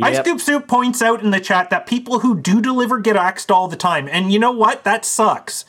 Ice 0.02 0.14
Yep. 0.14 0.24
Scoop 0.24 0.40
Soup 0.40 0.68
points 0.68 1.02
out 1.02 1.22
in 1.22 1.30
the 1.30 1.40
chat 1.40 1.70
that 1.70 1.86
people 1.86 2.20
who 2.20 2.38
do 2.38 2.60
deliver 2.60 2.98
get 2.98 3.16
axed 3.16 3.50
all 3.50 3.68
the 3.68 3.76
time. 3.76 4.08
And 4.10 4.32
you 4.32 4.38
know 4.38 4.52
what? 4.52 4.84
That 4.84 5.04
sucks. 5.04 5.64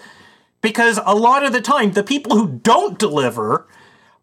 Because 0.62 1.00
a 1.06 1.16
lot 1.16 1.44
of 1.44 1.54
the 1.54 1.62
time, 1.62 1.94
the 1.94 2.04
people 2.04 2.38
who 2.38 2.60
don't 2.64 3.00
deliver 3.00 3.68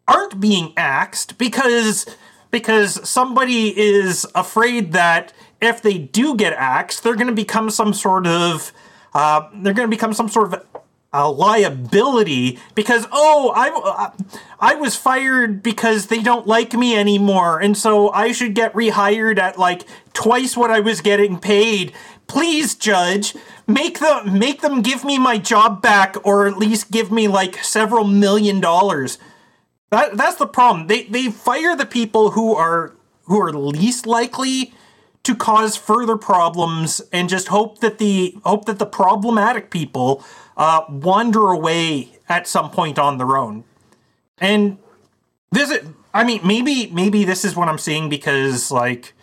aren't 0.07 0.39
being 0.39 0.73
axed 0.77 1.37
because 1.37 2.05
because 2.51 3.07
somebody 3.07 3.77
is 3.77 4.25
afraid 4.33 4.93
that 4.93 5.33
if 5.61 5.81
they 5.81 5.97
do 5.97 6.35
get 6.35 6.53
axed, 6.53 7.03
they're 7.03 7.15
going 7.15 7.27
to 7.27 7.33
become 7.33 7.69
some 7.69 7.93
sort 7.93 8.25
of 8.25 8.71
uh, 9.13 9.49
they're 9.55 9.73
going 9.73 9.87
to 9.87 9.95
become 9.95 10.13
some 10.13 10.29
sort 10.29 10.53
of 10.53 10.65
a 11.11 11.29
liability 11.29 12.59
because 12.75 13.07
oh 13.11 13.51
I 13.55 13.69
uh, 13.69 14.11
I 14.59 14.75
was 14.75 14.95
fired 14.95 15.63
because 15.63 16.07
they 16.07 16.21
don't 16.21 16.45
like 16.45 16.73
me 16.73 16.95
anymore 16.95 17.59
and 17.59 17.75
so 17.75 18.11
I 18.11 18.31
should 18.31 18.53
get 18.53 18.73
rehired 18.73 19.39
at 19.39 19.57
like 19.57 19.85
twice 20.13 20.55
what 20.55 20.69
I 20.69 20.79
was 20.81 21.01
getting 21.01 21.39
paid. 21.39 21.93
Please, 22.27 22.75
judge, 22.75 23.35
make 23.65 23.99
them 23.99 24.37
make 24.37 24.61
them 24.61 24.83
give 24.83 25.03
me 25.03 25.17
my 25.17 25.39
job 25.39 25.81
back 25.81 26.15
or 26.23 26.47
at 26.47 26.57
least 26.57 26.91
give 26.91 27.11
me 27.11 27.27
like 27.27 27.63
several 27.63 28.03
million 28.03 28.59
dollars. 28.59 29.17
That 29.89 30.15
that's 30.15 30.35
the 30.35 30.45
problem. 30.45 30.85
They 30.85 31.03
they 31.03 31.31
fire 31.31 31.75
the 31.75 31.87
people 31.87 32.31
who 32.31 32.53
are 32.53 32.93
who 33.23 33.41
are 33.41 33.51
least 33.51 34.05
likely 34.05 34.73
to 35.23 35.35
cause 35.35 35.75
further 35.75 36.17
problems 36.17 37.01
and 37.11 37.29
just 37.29 37.47
hope 37.49 37.79
that 37.79 37.97
the 37.97 38.37
hope 38.45 38.65
that 38.65 38.79
the 38.79 38.85
problematic 38.85 39.69
people 39.69 40.23
uh, 40.59 40.83
wander 40.89 41.49
away 41.49 42.09
at 42.27 42.45
some 42.45 42.69
point 42.69 42.99
on 42.99 43.17
their 43.17 43.37
own. 43.37 43.63
And 44.37 44.77
this 45.51 45.71
is, 45.71 45.87
I 46.13 46.23
mean, 46.25 46.41
maybe 46.45 46.87
maybe 46.87 47.23
this 47.23 47.43
is 47.45 47.55
what 47.55 47.69
I'm 47.69 47.77
seeing 47.77 48.09
because 48.09 48.69
like 48.69 49.13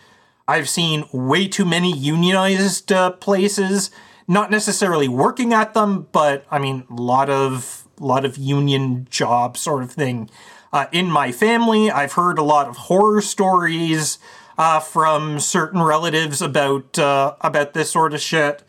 I've 0.48 0.68
seen 0.68 1.04
way 1.12 1.46
too 1.46 1.66
many 1.66 1.96
unionized 1.96 2.90
uh, 2.90 3.10
places, 3.12 3.90
not 4.26 4.50
necessarily 4.50 5.08
working 5.08 5.52
at 5.52 5.74
them, 5.74 6.08
but 6.10 6.46
I 6.50 6.58
mean, 6.58 6.84
a 6.90 6.94
lot 6.94 7.28
of 7.28 7.86
lot 8.00 8.24
of 8.24 8.38
union 8.38 9.06
job 9.10 9.56
sort 9.56 9.82
of 9.82 9.92
thing. 9.92 10.30
Uh, 10.72 10.86
in 10.90 11.10
my 11.10 11.32
family, 11.32 11.90
I've 11.90 12.12
heard 12.12 12.38
a 12.38 12.42
lot 12.42 12.66
of 12.66 12.76
horror 12.76 13.20
stories 13.20 14.18
uh, 14.58 14.80
from 14.80 15.38
certain 15.38 15.82
relatives 15.82 16.40
about 16.40 16.98
uh, 16.98 17.34
about 17.42 17.74
this 17.74 17.90
sort 17.90 18.14
of 18.14 18.20
shit, 18.20 18.62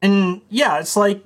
and 0.00 0.42
yeah, 0.48 0.78
it's 0.78 0.96
like 0.96 1.24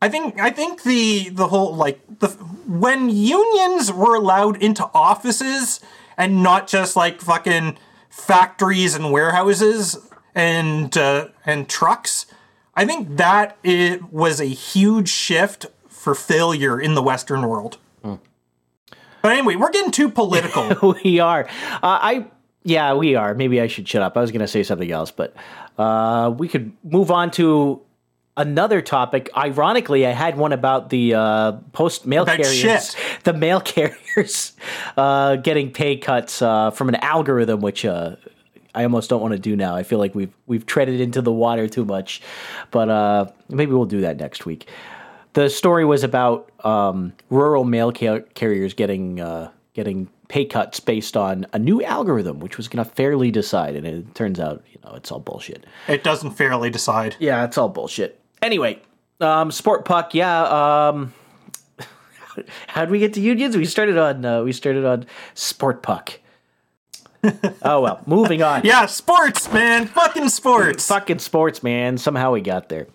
I 0.00 0.08
think 0.08 0.40
I 0.40 0.50
think 0.50 0.82
the 0.84 1.28
the 1.30 1.48
whole 1.48 1.74
like 1.74 2.00
the 2.20 2.28
when 2.66 3.10
unions 3.10 3.92
were 3.92 4.14
allowed 4.14 4.62
into 4.62 4.88
offices 4.94 5.80
and 6.16 6.42
not 6.42 6.68
just 6.68 6.94
like 6.96 7.20
fucking 7.20 7.78
factories 8.08 8.94
and 8.94 9.12
warehouses 9.12 9.98
and 10.34 10.96
uh, 10.96 11.28
and 11.44 11.68
trucks, 11.68 12.26
I 12.74 12.84
think 12.84 13.16
that 13.16 13.58
it 13.64 14.12
was 14.12 14.40
a 14.40 14.46
huge 14.46 15.08
shift 15.08 15.66
for 15.88 16.14
failure 16.14 16.80
in 16.80 16.94
the 16.94 17.02
Western 17.02 17.42
world. 17.42 17.78
But 19.22 19.32
anyway, 19.32 19.56
we're 19.56 19.70
getting 19.70 19.90
too 19.90 20.08
political. 20.10 20.94
we 21.04 21.18
are. 21.18 21.46
Uh, 21.74 21.78
I 21.82 22.26
yeah, 22.62 22.94
we 22.94 23.14
are. 23.14 23.34
Maybe 23.34 23.60
I 23.60 23.66
should 23.66 23.88
shut 23.88 24.02
up. 24.02 24.16
I 24.16 24.20
was 24.20 24.30
going 24.30 24.40
to 24.40 24.48
say 24.48 24.62
something 24.62 24.90
else, 24.90 25.10
but 25.10 25.34
uh, 25.76 26.32
we 26.36 26.48
could 26.48 26.72
move 26.84 27.10
on 27.10 27.30
to 27.32 27.80
another 28.38 28.80
topic. 28.80 29.28
Ironically, 29.36 30.06
I 30.06 30.12
had 30.12 30.38
one 30.38 30.52
about 30.52 30.88
the 30.88 31.14
uh, 31.14 31.52
post 31.72 32.06
mail 32.06 32.24
carriers, 32.24 32.54
shit. 32.54 32.96
the 33.24 33.34
mail 33.34 33.60
carriers 33.60 34.52
uh, 34.96 35.36
getting 35.36 35.70
pay 35.70 35.96
cuts 35.96 36.40
uh, 36.40 36.70
from 36.70 36.88
an 36.88 36.94
algorithm, 36.96 37.60
which. 37.60 37.84
Uh, 37.84 38.16
I 38.74 38.84
almost 38.84 39.10
don't 39.10 39.22
want 39.22 39.32
to 39.32 39.40
do 39.40 39.56
now. 39.56 39.74
I 39.74 39.82
feel 39.82 39.98
like 39.98 40.14
we've 40.14 40.32
we've 40.46 40.64
treaded 40.64 41.00
into 41.00 41.20
the 41.20 41.32
water 41.32 41.66
too 41.68 41.84
much, 41.84 42.20
but 42.70 42.88
uh, 42.88 43.26
maybe 43.48 43.72
we'll 43.72 43.86
do 43.86 44.02
that 44.02 44.18
next 44.18 44.46
week. 44.46 44.68
The 45.32 45.48
story 45.48 45.84
was 45.84 46.04
about 46.04 46.52
um, 46.64 47.12
rural 47.28 47.64
mail 47.64 47.90
ca- 47.92 48.20
carriers 48.34 48.74
getting 48.74 49.20
uh, 49.20 49.50
getting 49.72 50.08
pay 50.28 50.44
cuts 50.44 50.78
based 50.78 51.16
on 51.16 51.46
a 51.52 51.58
new 51.58 51.82
algorithm, 51.82 52.38
which 52.38 52.56
was 52.56 52.68
going 52.68 52.84
to 52.84 52.90
fairly 52.90 53.32
decide, 53.32 53.74
and 53.74 53.86
it 53.86 54.14
turns 54.14 54.38
out 54.38 54.62
you 54.70 54.78
know 54.84 54.94
it's 54.94 55.10
all 55.10 55.18
bullshit. 55.18 55.64
it 55.88 56.04
doesn't 56.04 56.32
fairly 56.32 56.70
decide. 56.70 57.16
Yeah, 57.18 57.44
it's 57.44 57.58
all 57.58 57.70
bullshit. 57.70 58.20
Anyway, 58.42 58.80
um, 59.20 59.50
Sport 59.50 59.84
Puck, 59.84 60.14
yeah. 60.14 60.88
Um, 60.88 61.12
how 62.68 62.82
did 62.82 62.90
we 62.90 62.98
get 62.98 63.14
to 63.14 63.20
unions? 63.20 63.56
We 63.56 63.64
started 63.64 63.98
on 63.98 64.24
uh, 64.24 64.42
we 64.42 64.52
started 64.52 64.84
on 64.84 65.06
Sport 65.34 65.82
Puck. 65.82 66.20
oh 67.62 67.80
well, 67.80 68.00
moving 68.06 68.42
on. 68.42 68.62
Yeah, 68.64 68.86
sports, 68.86 69.52
man, 69.52 69.86
fucking 69.86 70.28
sports. 70.28 70.86
Fucking 70.86 71.18
sports, 71.18 71.62
man. 71.62 71.98
Somehow 71.98 72.32
we 72.32 72.40
got 72.40 72.68
there. 72.68 72.86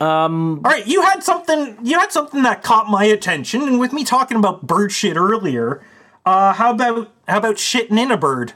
Um, 0.00 0.60
All 0.64 0.70
right, 0.70 0.86
you 0.86 1.02
had 1.02 1.22
something. 1.24 1.76
You 1.82 1.98
had 1.98 2.12
something 2.12 2.42
that 2.42 2.62
caught 2.62 2.88
my 2.88 3.04
attention, 3.04 3.62
and 3.62 3.80
with 3.80 3.92
me 3.92 4.04
talking 4.04 4.36
about 4.36 4.66
bird 4.66 4.92
shit 4.92 5.16
earlier, 5.16 5.82
uh, 6.26 6.52
how 6.52 6.72
about 6.72 7.10
how 7.26 7.38
about 7.38 7.56
shitting 7.56 7.98
in 7.98 8.10
a 8.10 8.16
bird? 8.18 8.52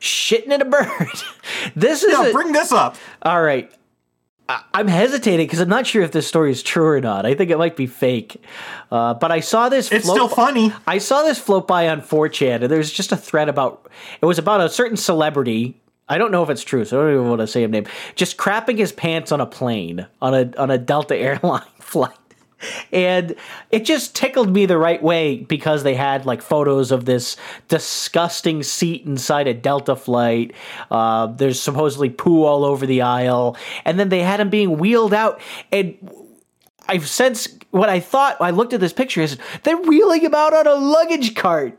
Shitting 0.00 0.50
in 0.50 0.62
a 0.62 0.64
bird. 0.64 0.88
this 1.76 2.02
is 2.02 2.10
Yeah, 2.12 2.28
a- 2.28 2.32
bring 2.32 2.52
this 2.52 2.72
up. 2.72 2.96
all 3.22 3.42
right. 3.42 3.70
I'm 4.72 4.88
hesitating 4.88 5.46
because 5.46 5.60
I'm 5.60 5.68
not 5.68 5.86
sure 5.86 6.02
if 6.02 6.12
this 6.12 6.26
story 6.26 6.50
is 6.50 6.62
true 6.62 6.86
or 6.86 7.00
not. 7.00 7.26
I 7.26 7.34
think 7.34 7.50
it 7.50 7.58
might 7.58 7.76
be 7.76 7.86
fake. 7.86 8.42
Uh, 8.90 9.14
but 9.14 9.30
I 9.30 9.40
saw 9.40 9.68
this. 9.68 9.90
It's 9.92 10.04
float 10.04 10.16
still 10.16 10.28
funny. 10.28 10.72
I 10.86 10.98
saw 10.98 11.22
this 11.22 11.38
float 11.38 11.66
by 11.66 11.88
on 11.88 12.00
4chan, 12.00 12.62
and 12.62 12.70
there's 12.70 12.90
just 12.90 13.12
a 13.12 13.16
thread 13.16 13.48
about. 13.48 13.90
It 14.20 14.26
was 14.26 14.38
about 14.38 14.60
a 14.60 14.68
certain 14.68 14.96
celebrity. 14.96 15.80
I 16.08 16.18
don't 16.18 16.32
know 16.32 16.42
if 16.42 16.50
it's 16.50 16.64
true, 16.64 16.84
so 16.84 17.00
I 17.00 17.04
don't 17.04 17.14
even 17.14 17.28
want 17.28 17.40
to 17.40 17.46
say 17.46 17.62
his 17.62 17.70
name. 17.70 17.86
Just 18.16 18.36
crapping 18.36 18.78
his 18.78 18.92
pants 18.92 19.30
on 19.30 19.40
a 19.40 19.46
plane 19.46 20.06
on 20.20 20.34
a 20.34 20.52
on 20.56 20.70
a 20.70 20.78
Delta 20.78 21.16
airline 21.28 21.62
flight. 21.78 22.16
And 22.92 23.34
it 23.70 23.84
just 23.84 24.14
tickled 24.14 24.52
me 24.52 24.66
the 24.66 24.78
right 24.78 25.02
way 25.02 25.38
because 25.38 25.82
they 25.82 25.94
had 25.94 26.26
like 26.26 26.42
photos 26.42 26.90
of 26.92 27.04
this 27.04 27.36
disgusting 27.68 28.62
seat 28.62 29.06
inside 29.06 29.46
a 29.46 29.54
Delta 29.54 29.96
flight. 29.96 30.52
Uh, 30.90 31.26
there's 31.26 31.60
supposedly 31.60 32.10
poo 32.10 32.44
all 32.44 32.64
over 32.64 32.86
the 32.86 33.02
aisle. 33.02 33.56
And 33.84 33.98
then 33.98 34.08
they 34.08 34.20
had 34.20 34.40
him 34.40 34.50
being 34.50 34.78
wheeled 34.78 35.14
out. 35.14 35.40
And 35.72 35.96
I've 36.88 37.08
since 37.08 37.48
what 37.70 37.88
I 37.88 38.00
thought 38.00 38.36
I 38.40 38.50
looked 38.50 38.72
at 38.72 38.80
this 38.80 38.92
picture 38.92 39.20
is 39.20 39.38
they're 39.62 39.76
wheeling 39.76 40.22
him 40.22 40.34
out 40.34 40.52
on 40.52 40.66
a 40.66 40.74
luggage 40.74 41.34
cart. 41.34 41.78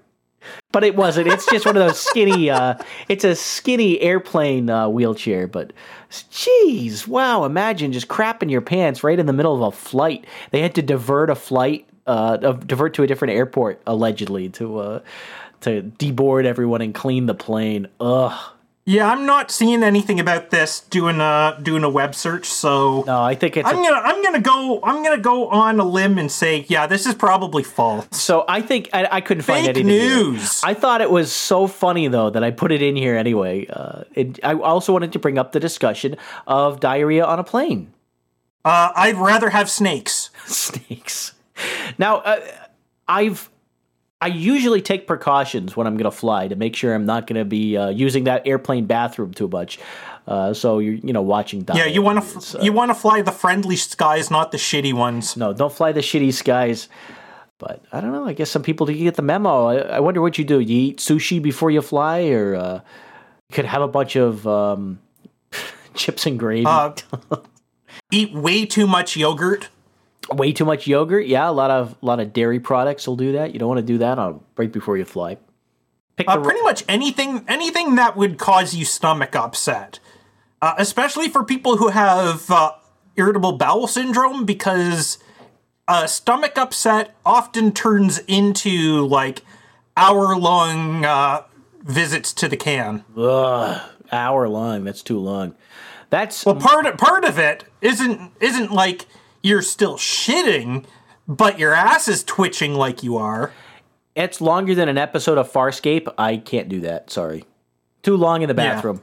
But 0.71 0.83
it 0.83 0.95
wasn't. 0.95 1.27
It's 1.27 1.45
just 1.45 1.65
one 1.65 1.77
of 1.77 1.85
those 1.85 1.99
skinny. 1.99 2.49
Uh, 2.49 2.75
it's 3.09 3.23
a 3.23 3.35
skinny 3.35 3.99
airplane 3.99 4.69
uh, 4.69 4.87
wheelchair. 4.87 5.47
But, 5.47 5.73
jeez, 6.09 7.07
wow! 7.07 7.43
Imagine 7.43 7.91
just 7.91 8.07
crapping 8.07 8.49
your 8.49 8.61
pants 8.61 9.03
right 9.03 9.19
in 9.19 9.25
the 9.25 9.33
middle 9.33 9.55
of 9.55 9.73
a 9.73 9.77
flight. 9.77 10.25
They 10.51 10.61
had 10.61 10.75
to 10.75 10.81
divert 10.81 11.29
a 11.29 11.35
flight, 11.35 11.87
uh, 12.07 12.37
divert 12.37 12.93
to 12.95 13.03
a 13.03 13.07
different 13.07 13.33
airport 13.33 13.81
allegedly 13.85 14.49
to 14.49 14.79
uh, 14.79 14.99
to 15.61 15.83
deboard 15.99 16.45
everyone 16.45 16.81
and 16.81 16.93
clean 16.93 17.25
the 17.25 17.35
plane. 17.35 17.87
Ugh. 17.99 18.39
Yeah, 18.91 19.09
I'm 19.09 19.25
not 19.25 19.51
seeing 19.51 19.83
anything 19.83 20.19
about 20.19 20.49
this 20.49 20.81
doing 20.81 21.21
a 21.21 21.57
doing 21.61 21.83
a 21.85 21.89
web 21.89 22.13
search, 22.13 22.45
so 22.47 23.03
No, 23.07 23.21
I 23.21 23.35
think 23.35 23.55
it's. 23.55 23.67
I'm 23.69 23.79
a- 23.79 23.83
gonna 23.87 24.01
I'm 24.01 24.21
gonna 24.21 24.41
go 24.41 24.79
I'm 24.83 25.01
gonna 25.01 25.17
go 25.21 25.47
on 25.47 25.79
a 25.79 25.85
limb 25.85 26.17
and 26.17 26.29
say 26.29 26.65
yeah, 26.67 26.87
this 26.87 27.05
is 27.05 27.15
probably 27.15 27.63
false. 27.63 28.05
So 28.11 28.43
I 28.49 28.61
think 28.61 28.89
I, 28.91 29.07
I 29.09 29.21
couldn't 29.21 29.43
find 29.43 29.65
Fake 29.65 29.77
anything. 29.77 29.89
here. 29.89 30.15
news. 30.17 30.61
I 30.63 30.73
thought 30.73 30.99
it 30.99 31.09
was 31.09 31.31
so 31.31 31.67
funny 31.67 32.09
though 32.09 32.29
that 32.31 32.43
I 32.43 32.51
put 32.51 32.71
it 32.73 32.81
in 32.81 32.97
here 32.97 33.15
anyway. 33.15 33.65
Uh, 33.67 34.03
it, 34.13 34.39
I 34.43 34.55
also 34.55 34.91
wanted 34.91 35.13
to 35.13 35.19
bring 35.19 35.37
up 35.37 35.53
the 35.53 35.59
discussion 35.61 36.17
of 36.45 36.81
diarrhea 36.81 37.23
on 37.23 37.39
a 37.39 37.43
plane. 37.45 37.93
Uh, 38.65 38.91
I'd 38.95 39.15
rather 39.15 39.49
have 39.51 39.69
snakes. 39.69 40.29
Snakes. 40.45 41.33
Now, 41.97 42.17
uh, 42.17 42.41
I've 43.07 43.49
I 44.21 44.27
usually 44.27 44.81
take 44.81 45.07
precautions 45.07 45.75
when 45.75 45.87
I'm 45.87 45.97
going 45.97 46.09
to 46.09 46.15
fly 46.15 46.47
to 46.47 46.55
make 46.55 46.75
sure 46.75 46.93
I'm 46.93 47.07
not 47.07 47.25
going 47.25 47.39
to 47.39 47.45
be 47.45 47.75
uh, 47.75 47.89
using 47.89 48.25
that 48.25 48.45
airplane 48.45 48.85
bathroom 48.85 49.33
too 49.33 49.47
much. 49.47 49.79
Uh, 50.27 50.53
so 50.53 50.77
you're 50.77 50.93
you 50.93 51.11
know 51.11 51.23
watching. 51.23 51.65
Yeah, 51.73 51.85
you 51.85 52.03
want 52.03 52.23
to 52.23 52.59
uh, 52.59 52.63
you 52.63 52.71
want 52.71 52.89
to 52.91 52.95
fly 52.95 53.23
the 53.23 53.31
friendly 53.31 53.75
skies, 53.75 54.29
not 54.29 54.51
the 54.51 54.59
shitty 54.59 54.93
ones. 54.93 55.35
no, 55.35 55.51
don't 55.53 55.73
fly 55.73 55.91
the 55.91 56.01
shitty 56.01 56.33
skies. 56.33 56.87
But 57.57 57.83
I 57.91 58.01
don't 58.01 58.11
know. 58.11 58.25
I 58.25 58.33
guess 58.33 58.49
some 58.49 58.63
people 58.63 58.85
do 58.85 58.93
get 58.93 59.15
the 59.15 59.21
memo. 59.21 59.65
I, 59.65 59.75
I 59.77 59.99
wonder 59.99 60.21
what 60.21 60.37
you 60.37 60.43
do. 60.43 60.59
You 60.59 60.89
eat 60.89 60.97
sushi 60.97 61.41
before 61.41 61.69
you 61.69 61.81
fly, 61.81 62.27
or 62.29 62.55
uh, 62.55 62.73
you 63.49 63.53
could 63.53 63.65
have 63.65 63.81
a 63.81 63.87
bunch 63.87 64.15
of 64.15 64.47
um, 64.47 64.99
chips 65.95 66.25
and 66.27 66.37
gravy. 66.37 66.65
Uh, 66.67 66.93
eat 68.11 68.33
way 68.33 68.65
too 68.65 68.85
much 68.85 69.17
yogurt. 69.17 69.69
Way 70.29 70.51
too 70.51 70.65
much 70.65 70.87
yogurt. 70.87 71.25
Yeah, 71.25 71.49
a 71.49 71.51
lot 71.51 71.71
of 71.71 71.95
a 72.01 72.05
lot 72.05 72.19
of 72.19 72.31
dairy 72.31 72.59
products 72.59 73.07
will 73.07 73.15
do 73.15 73.31
that. 73.33 73.53
You 73.53 73.59
don't 73.59 73.67
want 73.67 73.79
to 73.79 73.85
do 73.85 73.97
that 73.97 74.19
on 74.19 74.41
right 74.55 74.71
before 74.71 74.95
you 74.97 75.03
fly. 75.03 75.37
Pick 76.15 76.29
Uh, 76.29 76.37
the, 76.37 76.43
pretty 76.43 76.61
much 76.61 76.83
anything 76.87 77.43
anything 77.47 77.95
that 77.95 78.15
would 78.15 78.37
cause 78.37 78.75
you 78.75 78.85
stomach 78.85 79.35
upset, 79.35 79.99
uh, 80.61 80.75
especially 80.77 81.27
for 81.27 81.43
people 81.43 81.77
who 81.77 81.89
have 81.89 82.49
uh, 82.51 82.73
irritable 83.15 83.53
bowel 83.53 83.87
syndrome, 83.87 84.45
because 84.45 85.17
uh, 85.87 86.05
stomach 86.05 86.57
upset 86.57 87.15
often 87.25 87.71
turns 87.71 88.19
into 88.27 89.05
like 89.07 89.41
hour 89.97 90.37
long 90.37 91.03
uh, 91.03 91.43
visits 91.81 92.31
to 92.33 92.47
the 92.47 92.57
can. 92.57 93.03
Ugh, 93.17 93.81
hour 94.11 94.47
long. 94.47 94.83
That's 94.83 95.01
too 95.01 95.17
long. 95.17 95.55
That's 96.11 96.45
Well, 96.45 96.55
part 96.55 96.85
of, 96.85 96.97
part 96.97 97.25
of 97.25 97.39
it 97.39 97.63
isn't 97.81 98.31
isn't 98.39 98.71
like 98.71 99.07
you're 99.43 99.61
still 99.61 99.95
shitting, 99.97 100.85
but 101.27 101.57
your 101.59 101.73
ass 101.73 102.07
is 102.07 102.23
twitching 102.23 102.73
like 102.75 103.03
you 103.03 103.17
are. 103.17 103.51
it's 104.15 104.41
longer 104.41 104.75
than 104.75 104.89
an 104.89 104.97
episode 104.97 105.37
of 105.37 105.51
Farscape. 105.51 106.11
I 106.17 106.37
can't 106.37 106.67
do 106.69 106.81
that. 106.81 107.09
Sorry, 107.09 107.45
too 108.03 108.17
long 108.17 108.41
in 108.41 108.49
the 108.49 108.55
Yeah. 108.61 108.75
bathroom. 108.75 109.01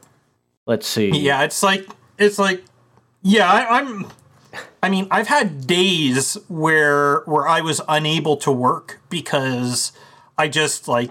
Let's 0.66 0.86
see. 0.86 1.10
Yeah, 1.10 1.42
it's 1.44 1.62
like 1.62 1.88
it's 2.18 2.38
like 2.38 2.62
yeah, 3.22 3.50
I, 3.50 3.78
I'm. 3.80 4.06
I 4.82 4.88
mean, 4.90 5.08
I've 5.10 5.26
had 5.28 5.66
days 5.66 6.36
where 6.48 7.20
where 7.20 7.48
I 7.48 7.60
was 7.62 7.80
unable 7.88 8.36
to 8.38 8.52
work 8.52 9.00
because 9.08 9.92
I 10.36 10.46
just 10.48 10.86
like 10.88 11.10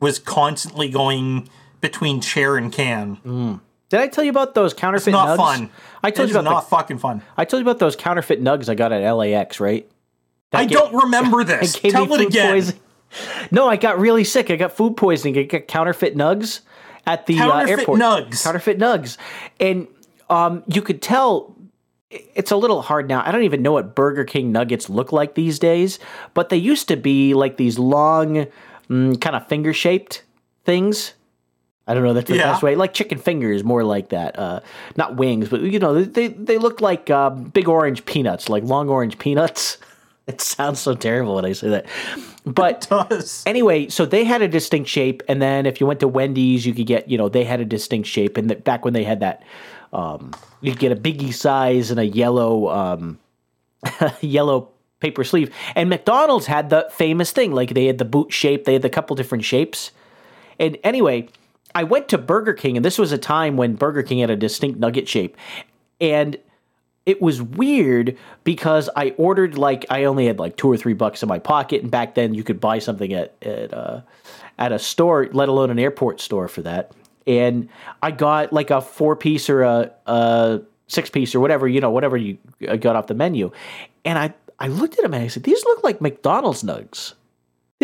was 0.00 0.18
constantly 0.18 0.88
going 0.88 1.48
between 1.80 2.20
chair 2.20 2.56
and 2.56 2.72
can. 2.72 3.16
Mm. 3.26 3.60
Did 3.92 4.00
I 4.00 4.08
tell 4.08 4.24
you 4.24 4.30
about 4.30 4.54
those 4.54 4.72
counterfeit 4.72 5.08
It's 5.08 5.12
Not 5.12 5.28
nugs? 5.28 5.36
fun. 5.36 5.70
I 6.02 6.10
told 6.10 6.30
It's 6.30 6.34
you 6.34 6.40
about 6.40 6.50
not 6.50 6.60
the, 6.64 6.76
fucking 6.76 6.96
fun. 6.96 7.20
I 7.36 7.44
told 7.44 7.62
you 7.62 7.68
about 7.68 7.78
those 7.78 7.94
counterfeit 7.94 8.42
nugs 8.42 8.70
I 8.70 8.74
got 8.74 8.90
at 8.90 9.06
LAX, 9.12 9.60
right? 9.60 9.86
That 10.50 10.60
I 10.62 10.64
gave- 10.64 10.78
don't 10.78 10.94
remember 11.04 11.44
this. 11.52 11.74
Tell 11.74 12.06
me 12.06 12.14
it 12.14 12.28
again. 12.28 12.52
poisoning. 12.54 12.80
No, 13.50 13.68
I 13.68 13.76
got 13.76 13.98
really 13.98 14.24
sick. 14.24 14.50
I 14.50 14.56
got 14.56 14.72
food 14.72 14.96
poisoning. 14.96 15.36
I 15.36 15.42
got 15.42 15.68
counterfeit 15.68 16.16
nugs 16.16 16.60
at 17.06 17.26
the 17.26 17.38
uh, 17.38 17.50
Counterfeit 17.50 17.78
airport. 17.80 18.00
nugs. 18.00 18.42
Counterfeit 18.44 18.78
nugs, 18.78 19.18
and 19.60 19.86
um, 20.30 20.62
you 20.68 20.80
could 20.80 21.02
tell 21.02 21.54
it's 22.10 22.50
a 22.50 22.56
little 22.56 22.80
hard 22.80 23.08
now. 23.08 23.22
I 23.26 23.30
don't 23.30 23.42
even 23.42 23.60
know 23.60 23.72
what 23.72 23.94
Burger 23.94 24.24
King 24.24 24.52
nuggets 24.52 24.88
look 24.88 25.12
like 25.12 25.34
these 25.34 25.58
days, 25.58 25.98
but 26.32 26.48
they 26.48 26.56
used 26.56 26.88
to 26.88 26.96
be 26.96 27.34
like 27.34 27.58
these 27.58 27.78
long, 27.78 28.46
mm, 28.88 29.20
kind 29.20 29.36
of 29.36 29.46
finger 29.48 29.74
shaped 29.74 30.22
things. 30.64 31.12
I 31.86 31.94
don't 31.94 32.04
know 32.04 32.12
that's 32.14 32.28
the 32.30 32.36
Yeah. 32.36 32.52
best 32.52 32.62
way. 32.62 32.76
Like 32.76 32.94
chicken 32.94 33.18
fingers, 33.18 33.64
more 33.64 33.82
like 33.84 34.10
that. 34.10 34.38
Uh, 34.38 34.60
not 34.96 35.16
wings, 35.16 35.48
but 35.48 35.60
you 35.62 35.78
know 35.78 36.02
they 36.04 36.28
they 36.28 36.58
look 36.58 36.80
like 36.80 37.10
um, 37.10 37.44
big 37.44 37.68
orange 37.68 38.04
peanuts, 38.04 38.48
like 38.48 38.62
long 38.64 38.88
orange 38.88 39.18
peanuts. 39.18 39.78
It 40.28 40.40
sounds 40.40 40.78
so 40.78 40.94
terrible 40.94 41.34
when 41.34 41.44
I 41.44 41.52
say 41.52 41.68
that, 41.70 41.86
but 42.46 42.86
Does. 43.10 43.42
anyway, 43.44 43.88
so 43.88 44.06
they 44.06 44.22
had 44.22 44.40
a 44.40 44.46
distinct 44.46 44.88
shape, 44.88 45.20
and 45.28 45.42
then 45.42 45.66
if 45.66 45.80
you 45.80 45.86
went 45.88 45.98
to 45.98 46.06
Wendy's, 46.06 46.64
you 46.64 46.72
could 46.72 46.86
get, 46.86 47.08
you 47.10 47.18
know, 47.18 47.28
they 47.28 47.42
had 47.42 47.58
a 47.58 47.64
distinct 47.64 48.06
shape, 48.08 48.36
and 48.36 48.48
that 48.48 48.62
back 48.62 48.84
when 48.84 48.94
they 48.94 49.02
had 49.02 49.18
that, 49.18 49.42
um, 49.92 50.30
you 50.60 50.70
could 50.70 50.78
get 50.78 50.92
a 50.92 50.96
biggie 50.96 51.34
size 51.34 51.90
and 51.90 51.98
a 51.98 52.06
yellow, 52.06 52.68
um, 52.70 53.18
yellow 54.20 54.68
paper 55.00 55.24
sleeve, 55.24 55.52
and 55.74 55.90
McDonald's 55.90 56.46
had 56.46 56.70
the 56.70 56.86
famous 56.92 57.32
thing, 57.32 57.50
like 57.52 57.74
they 57.74 57.86
had 57.86 57.98
the 57.98 58.04
boot 58.04 58.32
shape, 58.32 58.64
they 58.64 58.74
had 58.74 58.84
a 58.84 58.88
couple 58.90 59.16
different 59.16 59.42
shapes, 59.44 59.90
and 60.60 60.78
anyway, 60.84 61.28
I 61.74 61.84
went 61.84 62.08
to 62.08 62.18
Burger 62.18 62.52
King, 62.52 62.76
and 62.76 62.84
this 62.84 62.98
was 62.98 63.12
a 63.12 63.18
time 63.18 63.56
when 63.56 63.74
Burger 63.74 64.02
King 64.02 64.18
had 64.18 64.30
a 64.30 64.36
distinct 64.36 64.78
nugget 64.78 65.08
shape, 65.08 65.36
and 66.00 66.36
it 67.04 67.20
was 67.20 67.42
weird 67.42 68.16
because 68.44 68.88
I 68.94 69.10
ordered 69.16 69.58
like 69.58 69.86
I 69.90 70.04
only 70.04 70.26
had 70.26 70.38
like 70.38 70.56
two 70.56 70.70
or 70.70 70.76
three 70.76 70.92
bucks 70.92 71.22
in 71.22 71.28
my 71.28 71.38
pocket, 71.38 71.82
and 71.82 71.90
back 71.90 72.14
then 72.14 72.34
you 72.34 72.44
could 72.44 72.60
buy 72.60 72.78
something 72.78 73.12
at 73.12 73.34
at 73.42 73.74
uh, 73.74 74.02
at 74.58 74.72
a 74.72 74.78
store, 74.78 75.28
let 75.32 75.48
alone 75.48 75.70
an 75.70 75.78
airport 75.78 76.20
store 76.20 76.48
for 76.48 76.62
that. 76.62 76.92
And 77.26 77.68
I 78.02 78.10
got 78.10 78.52
like 78.52 78.70
a 78.70 78.80
four 78.80 79.16
piece 79.16 79.48
or 79.48 79.62
a, 79.62 79.92
a 80.06 80.60
six 80.88 81.10
piece 81.10 81.34
or 81.34 81.40
whatever 81.40 81.66
you 81.68 81.80
know, 81.80 81.90
whatever 81.90 82.16
you 82.16 82.38
uh, 82.68 82.76
got 82.76 82.96
off 82.96 83.06
the 83.06 83.14
menu. 83.14 83.50
And 84.04 84.18
I 84.18 84.34
I 84.58 84.68
looked 84.68 84.96
at 84.96 85.02
them 85.02 85.14
and 85.14 85.24
I 85.24 85.28
said, 85.28 85.42
"These 85.42 85.64
look 85.64 85.82
like 85.82 86.00
McDonald's 86.00 86.62
nugs. 86.62 87.14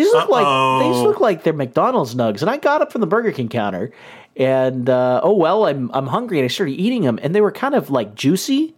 These 0.03 0.13
look 0.13 0.29
like 0.29 0.83
these 0.83 1.01
look 1.01 1.19
like 1.19 1.43
they're 1.43 1.53
McDonald's 1.53 2.15
nugs." 2.15 2.41
And 2.41 2.49
I 2.49 2.57
got 2.57 2.81
up 2.81 2.91
from 2.91 3.01
the 3.01 3.07
Burger 3.07 3.31
King 3.31 3.49
counter, 3.49 3.91
and 4.35 4.89
uh, 4.89 5.21
oh 5.23 5.35
well, 5.35 5.65
I'm 5.65 5.91
I'm 5.93 6.07
hungry, 6.07 6.39
and 6.39 6.45
I 6.45 6.47
started 6.47 6.79
eating 6.79 7.03
them, 7.03 7.19
and 7.21 7.35
they 7.35 7.41
were 7.41 7.51
kind 7.51 7.75
of 7.75 7.89
like 7.89 8.15
juicy. 8.15 8.75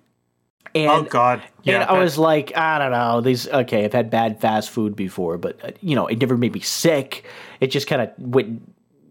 And 0.73 0.89
Oh 0.89 1.03
God. 1.03 1.43
Yeah. 1.63 1.81
and 1.81 1.83
I 1.83 1.99
was 1.99 2.17
like, 2.17 2.55
I 2.55 2.79
don't 2.79 2.91
know. 2.91 3.21
These 3.21 3.47
okay. 3.47 3.83
I've 3.83 3.93
had 3.93 4.09
bad 4.09 4.39
fast 4.39 4.69
food 4.69 4.95
before, 4.95 5.37
but 5.37 5.63
uh, 5.63 5.71
you 5.81 5.95
know, 5.95 6.07
it 6.07 6.19
never 6.19 6.37
made 6.37 6.53
me 6.53 6.61
sick. 6.61 7.25
It 7.59 7.67
just 7.67 7.87
kind 7.87 8.01
of 8.01 8.09
went 8.17 8.61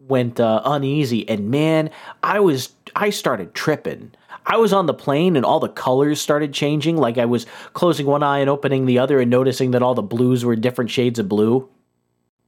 went 0.09 0.41
uh, 0.41 0.63
uneasy, 0.65 1.29
and 1.29 1.51
man, 1.51 1.91
I 2.23 2.41
was 2.41 2.73
I 2.97 3.11
started 3.11 3.55
tripping. 3.55 4.13
I 4.47 4.57
was 4.57 4.73
on 4.73 4.87
the 4.87 4.95
plane, 4.95 5.37
and 5.37 5.45
all 5.45 5.61
the 5.61 5.69
colors 5.69 6.21
started 6.21 6.53
changing. 6.53 6.97
Like 6.97 7.19
I 7.19 7.27
was 7.27 7.47
closing 7.75 8.07
one 8.07 8.23
eye 8.23 8.39
and 8.39 8.51
opening 8.51 8.87
the 8.87 8.99
other, 8.99 9.21
and 9.21 9.31
noticing 9.31 9.71
that 9.71 9.83
all 9.83 9.95
the 9.95 10.03
blues 10.03 10.45
were 10.45 10.57
different 10.57 10.91
shades 10.91 11.19
of 11.19 11.29
blue. 11.29 11.69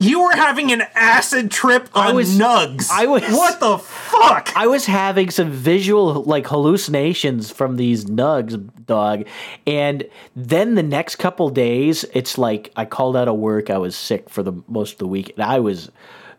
You 0.03 0.23
were 0.23 0.33
having 0.35 0.73
an 0.73 0.83
acid 0.95 1.51
trip 1.51 1.89
on 1.95 2.15
was- 2.15 2.39
nugs. 2.39 2.89
I 2.91 3.07
was- 3.07 3.23
What 3.31 3.61
the 3.61 3.79
fuck? 3.79 4.53
I 4.57 4.67
was 4.67 4.87
having 4.87 5.31
some 5.31 5.51
visual 5.51 6.23
like 6.25 6.47
hallucinations 6.47 7.51
from 7.51 7.77
these 7.77 8.05
nugs, 8.07 8.59
dog. 8.87 9.25
And 9.67 10.05
then 10.37 10.75
the 10.75 10.83
next 10.83 11.17
couple 11.17 11.49
days, 11.49 12.05
it's 12.13 12.37
like 12.39 12.73
I 12.77 12.85
called 12.85 13.17
out 13.17 13.29
of 13.29 13.37
work. 13.37 13.71
I 13.71 13.79
was 13.79 13.97
sick 13.97 14.29
for 14.29 14.43
the 14.43 14.53
most 14.69 14.95
of 14.95 14.99
the 14.99 15.07
week, 15.07 15.33
and 15.37 15.45
I 15.45 15.61
was 15.61 15.91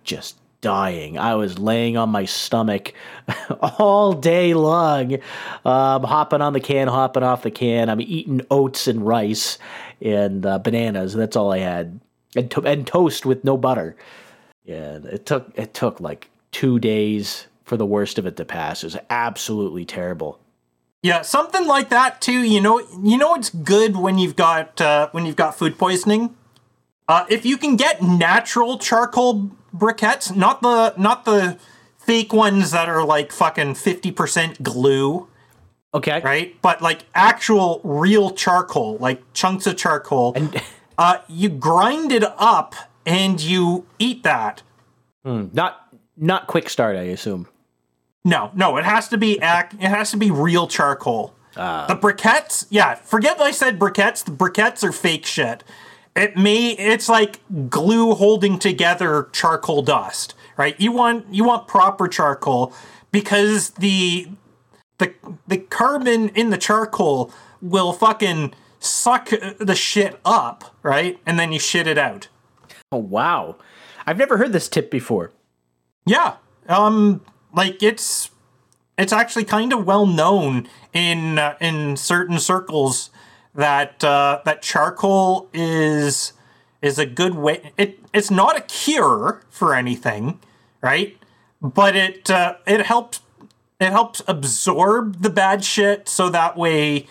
just 0.04 0.36
dying. 0.62 1.18
I 1.18 1.36
was 1.36 1.60
laying 1.60 1.98
on 1.98 2.10
my 2.10 2.24
stomach 2.26 2.94
all 3.80 4.14
day 4.14 4.54
long, 4.54 5.16
um, 5.66 6.04
hopping 6.04 6.42
on 6.42 6.54
the 6.54 6.62
can, 6.62 6.88
hopping 6.88 7.22
off 7.24 7.44
the 7.44 7.52
can. 7.52 7.90
I'm 7.90 8.00
eating 8.00 8.42
oats 8.50 8.88
and 8.88 9.06
rice 9.06 9.58
and 10.02 10.46
uh, 10.46 10.60
bananas. 10.60 11.14
That's 11.14 11.36
all 11.36 11.52
I 11.52 11.58
had, 11.60 12.00
and, 12.36 12.50
to- 12.52 12.62
and 12.62 12.86
toast 12.88 13.26
with 13.26 13.44
no 13.44 13.58
butter. 13.58 13.96
Yeah, 14.64 15.00
it 15.04 15.26
took 15.26 15.52
it 15.56 15.74
took 15.74 16.00
like 16.00 16.30
two 16.52 16.80
days 16.80 17.48
for 17.66 17.76
the 17.78 17.86
worst 17.86 18.18
of 18.18 18.26
it 18.26 18.38
to 18.38 18.46
pass. 18.46 18.84
It 18.84 18.88
was 18.88 18.98
absolutely 19.10 19.86
terrible. 19.86 20.40
Yeah, 21.02 21.22
something 21.22 21.68
like 21.68 21.90
that 21.90 22.22
too. 22.22 22.44
You 22.44 22.62
know, 22.62 22.80
you 23.02 23.18
know 23.18 23.36
it's 23.36 23.50
good 23.50 23.98
when 23.98 24.18
you've 24.18 24.38
got 24.38 24.80
uh, 24.80 25.10
when 25.12 25.26
you've 25.26 25.36
got 25.36 25.58
food 25.58 25.78
poisoning. 25.78 26.36
Uh, 27.10 27.26
if 27.30 27.46
you 27.46 27.58
can 27.58 27.76
get 27.76 28.02
natural 28.02 28.78
charcoal 28.78 29.52
briquettes, 29.76 30.34
not 30.34 30.62
the 30.62 30.94
not 30.98 31.26
the 31.26 31.58
fake 31.98 32.32
ones 32.32 32.72
that 32.72 32.88
are 32.88 33.06
like 33.06 33.34
fucking 33.34 33.76
fifty 33.76 34.12
percent 34.12 34.64
glue, 34.64 35.28
Okay, 35.94 36.22
right? 36.22 36.56
But 36.62 36.82
like 36.82 37.02
actual 37.14 37.82
real 37.84 38.32
charcoal, 38.32 38.98
like 38.98 39.22
chunks 39.34 39.68
of 39.68 39.78
charcoal. 39.78 40.34
And 40.36 40.62
uh, 40.98 41.18
you 41.28 41.50
grind 41.50 42.12
it 42.12 42.24
up 42.38 42.76
and 43.06 43.40
you 43.42 43.86
eat 44.00 44.24
that. 44.24 44.62
not 45.26 45.80
not 46.18 46.48
quick 46.48 46.70
start, 46.70 46.96
I 46.96 47.04
assume. 47.04 47.48
No, 48.26 48.52
no, 48.54 48.78
it 48.78 48.86
has 48.86 49.08
to 49.10 49.18
be 49.18 49.38
ac- 49.42 49.78
it 49.80 49.90
has 49.90 50.12
to 50.12 50.18
be 50.18 50.32
real 50.32 50.68
charcoal. 50.68 51.34
the 51.56 51.96
briquettes, 51.96 52.66
yeah, 52.70 52.96
forget 52.96 53.40
I 53.40 53.52
said 53.52 53.78
briquettes. 53.80 54.24
The 54.24 54.32
briquettes 54.32 54.84
are 54.84 54.92
fake 54.92 55.26
shit. 55.26 55.64
It 56.16 56.38
may 56.38 56.70
it's 56.72 57.10
like 57.10 57.40
glue 57.70 58.14
holding 58.14 58.60
together 58.60 59.30
charcoal 59.34 59.82
dust, 59.82 60.36
right? 60.58 60.80
You 60.80 60.92
want 60.92 61.26
you 61.34 61.44
want 61.44 61.68
proper 61.68 62.08
charcoal 62.08 62.74
because 63.12 63.72
the 63.72 64.30
the 65.00 65.14
the 65.48 65.58
carbon 65.58 66.30
in 66.30 66.50
the 66.50 66.58
charcoal 66.58 67.32
will 67.62 67.94
fucking 67.94 68.54
suck 68.84 69.30
the 69.60 69.76
shit 69.76 70.20
up, 70.26 70.76
right? 70.84 71.20
And 71.26 71.40
then 71.40 71.52
you 71.52 71.60
shit 71.60 71.88
it 71.88 71.98
out. 71.98 72.28
Oh 72.92 72.98
wow, 72.98 73.58
I've 74.06 74.18
never 74.18 74.38
heard 74.38 74.54
this 74.54 74.68
tip 74.68 74.92
before. 74.92 75.32
Yeah. 76.06 76.36
Um 76.68 77.22
like 77.54 77.82
it's 77.82 78.30
it's 78.98 79.14
actually 79.14 79.46
kind 79.46 79.74
of 79.74 79.86
well 79.86 80.06
known 80.06 80.68
in 80.94 81.40
uh, 81.40 81.56
in 81.60 81.98
certain 81.98 82.40
circles 82.40 83.10
that 83.56 84.04
uh, 84.04 84.42
that 84.46 84.62
charcoal 84.62 85.50
is 85.54 86.34
is 86.82 87.00
a 87.00 87.06
good 87.06 87.36
way. 87.36 87.72
It 87.78 88.00
it's 88.14 88.32
not 88.32 88.58
a 88.58 88.62
cure 88.62 89.42
for 89.50 89.74
anything, 89.74 90.40
right? 90.82 91.18
But 91.62 91.96
it 91.96 92.30
uh, 92.30 92.56
it 92.68 92.86
helps 92.86 93.22
it 93.80 93.92
helps 93.92 94.22
absorb 94.28 95.22
the 95.22 95.30
bad 95.30 95.64
shit, 95.64 96.08
so 96.08 96.30
that 96.30 96.58
way 96.58 97.08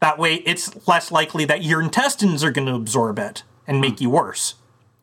that 0.00 0.18
way 0.18 0.36
it's 0.46 0.86
less 0.88 1.12
likely 1.12 1.44
that 1.44 1.62
your 1.62 1.80
intestines 1.80 2.42
are 2.42 2.50
going 2.50 2.66
to 2.66 2.74
absorb 2.74 3.18
it 3.18 3.42
and 3.66 3.80
make 3.80 4.00
you 4.00 4.10
worse. 4.10 4.54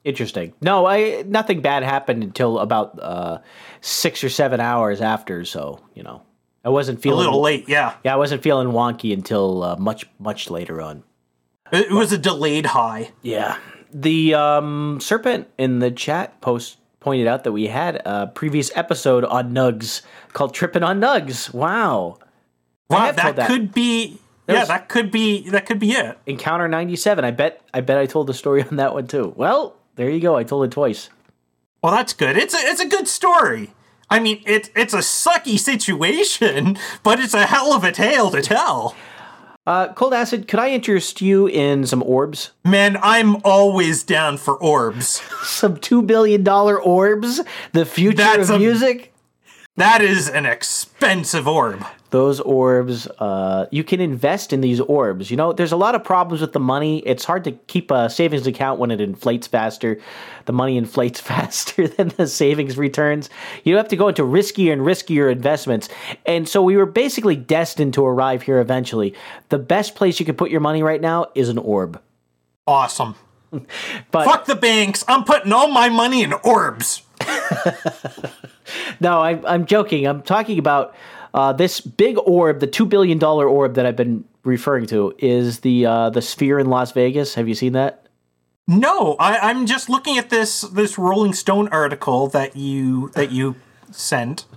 Interesting. 0.04 0.54
No, 0.62 0.86
I 0.86 1.24
nothing 1.26 1.62
bad 1.62 1.84
happened 1.84 2.24
until 2.24 2.60
about 2.60 2.98
uh, 3.02 3.40
six 3.82 4.24
or 4.24 4.30
seven 4.30 4.60
hours 4.60 5.02
after. 5.02 5.46
So 5.46 5.82
you 5.94 6.04
know, 6.04 6.22
I 6.64 6.70
wasn't 6.70 7.02
feeling 7.02 7.26
A 7.26 7.30
little 7.30 7.42
late, 7.42 7.68
yeah. 7.68 7.96
Yeah, 8.04 8.14
I 8.14 8.18
wasn't 8.18 8.44
feeling 8.44 8.70
wonky 8.70 9.14
until 9.14 9.64
uh, 9.64 9.76
much 9.78 10.06
much 10.20 10.50
later 10.50 10.82
on. 10.82 11.04
It 11.72 11.92
was 11.92 12.14
a 12.14 12.18
delayed 12.18 12.68
high. 12.68 13.12
Yeah. 13.22 13.58
The 13.94 14.34
um, 14.34 15.00
serpent 15.02 15.48
in 15.58 15.80
the 15.80 15.92
chat 15.92 16.40
post 16.42 16.78
pointed 17.00 17.28
out 17.28 17.44
that 17.44 17.52
we 17.52 17.68
had 17.68 18.02
a 18.06 18.28
previous 18.28 18.72
episode 18.76 19.24
on 19.26 19.54
Nugs 19.54 20.02
called 20.34 20.54
"Tripping 20.54 20.84
on 20.84 21.00
Nugs." 21.00 21.54
Wow. 21.54 22.20
Wow, 22.90 23.12
that, 23.12 23.36
that. 23.36 23.48
could 23.48 23.74
be. 23.74 24.20
Yeah, 24.48 24.60
was- 24.60 24.68
that 24.70 24.90
could 24.90 25.12
be. 25.12 25.50
That 25.50 25.66
could 25.66 25.80
be 25.80 25.92
it. 25.92 26.18
Encounter 26.26 26.68
ninety 26.68 26.96
seven. 26.96 27.26
I 27.26 27.32
bet. 27.32 27.62
I 27.74 27.82
bet 27.82 27.98
I 27.98 28.06
told 28.06 28.28
the 28.28 28.34
story 28.34 28.64
on 28.70 28.78
that 28.78 28.94
one 28.94 29.08
too. 29.08 29.34
Well, 29.36 29.76
there 29.96 30.10
you 30.10 30.20
go. 30.20 30.36
I 30.36 30.44
told 30.44 30.66
it 30.66 30.72
twice. 30.72 31.10
Well, 31.84 31.92
that's 31.94 32.14
good. 32.14 32.38
It's 32.38 32.54
a 32.54 32.58
it's 32.58 32.82
a 32.82 32.88
good 32.88 33.08
story. 33.08 33.72
I 34.10 34.20
mean, 34.20 34.42
it's 34.46 34.70
it's 34.76 34.94
a 34.94 35.00
sucky 35.00 35.60
situation, 35.60 36.78
but 37.04 37.20
it's 37.20 37.34
a 37.34 37.46
hell 37.46 37.74
of 37.74 37.84
a 37.84 37.92
tale 37.92 38.30
to 38.32 38.42
tell. 38.42 38.96
Uh, 39.66 39.92
Cold 39.92 40.14
Acid, 40.14 40.48
could 40.48 40.62
I 40.62 40.70
interest 40.70 41.20
you 41.22 41.46
in 41.46 41.86
some 41.86 42.02
orbs? 42.02 42.52
Man, 42.64 42.98
I'm 43.04 43.36
always 43.44 44.02
down 44.02 44.38
for 44.38 44.56
orbs. 44.56 45.22
Some 45.44 45.76
two 45.76 46.02
billion 46.02 46.42
dollar 46.42 46.82
orbs? 46.82 47.42
The 47.74 47.86
future 47.86 48.16
That's 48.16 48.48
of 48.50 48.56
a- 48.56 48.60
music? 48.60 49.14
That 49.78 50.02
is 50.02 50.28
an 50.28 50.46
expensive 50.46 51.48
orb. 51.48 51.86
those 52.10 52.40
orbs 52.40 53.06
uh, 53.20 53.68
you 53.72 53.84
can 53.84 54.00
invest 54.02 54.52
in 54.54 54.62
these 54.62 54.80
orbs 54.80 55.30
you 55.30 55.36
know 55.38 55.52
there's 55.54 55.74
a 55.74 55.78
lot 55.78 55.94
of 55.94 56.04
problems 56.04 56.40
with 56.42 56.54
the 56.54 56.60
money 56.60 57.00
it's 57.00 57.26
hard 57.26 57.44
to 57.44 57.52
keep 57.68 57.92
a 57.92 58.10
savings 58.10 58.48
account 58.48 58.80
when 58.80 58.92
it 58.92 59.02
inflates 59.02 59.46
faster 59.46 60.00
the 60.46 60.54
money 60.54 60.78
inflates 60.78 61.20
faster 61.32 61.86
than 61.88 62.08
the 62.16 62.26
savings 62.26 62.78
returns 62.78 63.30
you 63.66 63.76
have 63.76 63.90
to 63.90 63.98
go 63.98 64.08
into 64.08 64.24
riskier 64.24 64.72
and 64.72 64.82
riskier 64.84 65.30
investments 65.32 65.90
and 66.26 66.48
so 66.48 66.62
we 66.64 66.78
were 66.78 66.86
basically 66.86 67.36
destined 67.36 67.94
to 67.94 68.06
arrive 68.06 68.42
here 68.42 68.60
eventually 68.62 69.14
the 69.50 69.60
best 69.60 69.94
place 69.96 70.18
you 70.18 70.26
could 70.26 70.38
put 70.38 70.50
your 70.50 70.62
money 70.62 70.82
right 70.82 71.02
now 71.02 71.26
is 71.36 71.50
an 71.50 71.58
orb 71.58 72.02
Awesome. 72.66 73.16
but 74.12 74.26
Fuck 74.26 74.46
the 74.46 74.56
banks. 74.56 75.04
I'm 75.08 75.24
putting 75.24 75.54
all 75.54 75.70
my 75.70 75.88
money 75.88 76.22
in 76.22 76.34
orbs. 76.34 77.02
No, 79.00 79.22
I'm, 79.22 79.46
I'm 79.46 79.66
joking. 79.66 80.06
I'm 80.08 80.22
talking 80.22 80.60
about 80.60 80.96
uh, 81.34 81.54
this 81.54 81.82
big 81.82 82.18
orb, 82.26 82.60
the 82.60 82.68
two 82.68 82.86
billion 82.86 83.18
dollar 83.18 83.48
orb 83.48 83.76
that 83.76 83.86
I've 83.86 83.96
been 83.96 84.24
referring 84.44 84.88
to, 84.88 85.14
is 85.20 85.60
the 85.60 85.86
uh, 85.86 86.10
the 86.10 86.22
sphere 86.22 86.60
in 86.60 86.68
Las 86.68 86.92
Vegas. 86.92 87.36
Have 87.36 87.48
you 87.48 87.56
seen 87.56 87.74
that? 87.74 88.08
No, 88.68 89.16
I, 89.18 89.38
I'm 89.50 89.66
just 89.66 89.90
looking 89.90 90.18
at 90.18 90.30
this 90.30 90.62
this 90.62 90.98
Rolling 90.98 91.34
Stone 91.34 91.70
article 91.70 92.28
that 92.30 92.56
you 92.56 93.10
that 93.10 93.32
you 93.32 93.56
sent. 93.92 94.46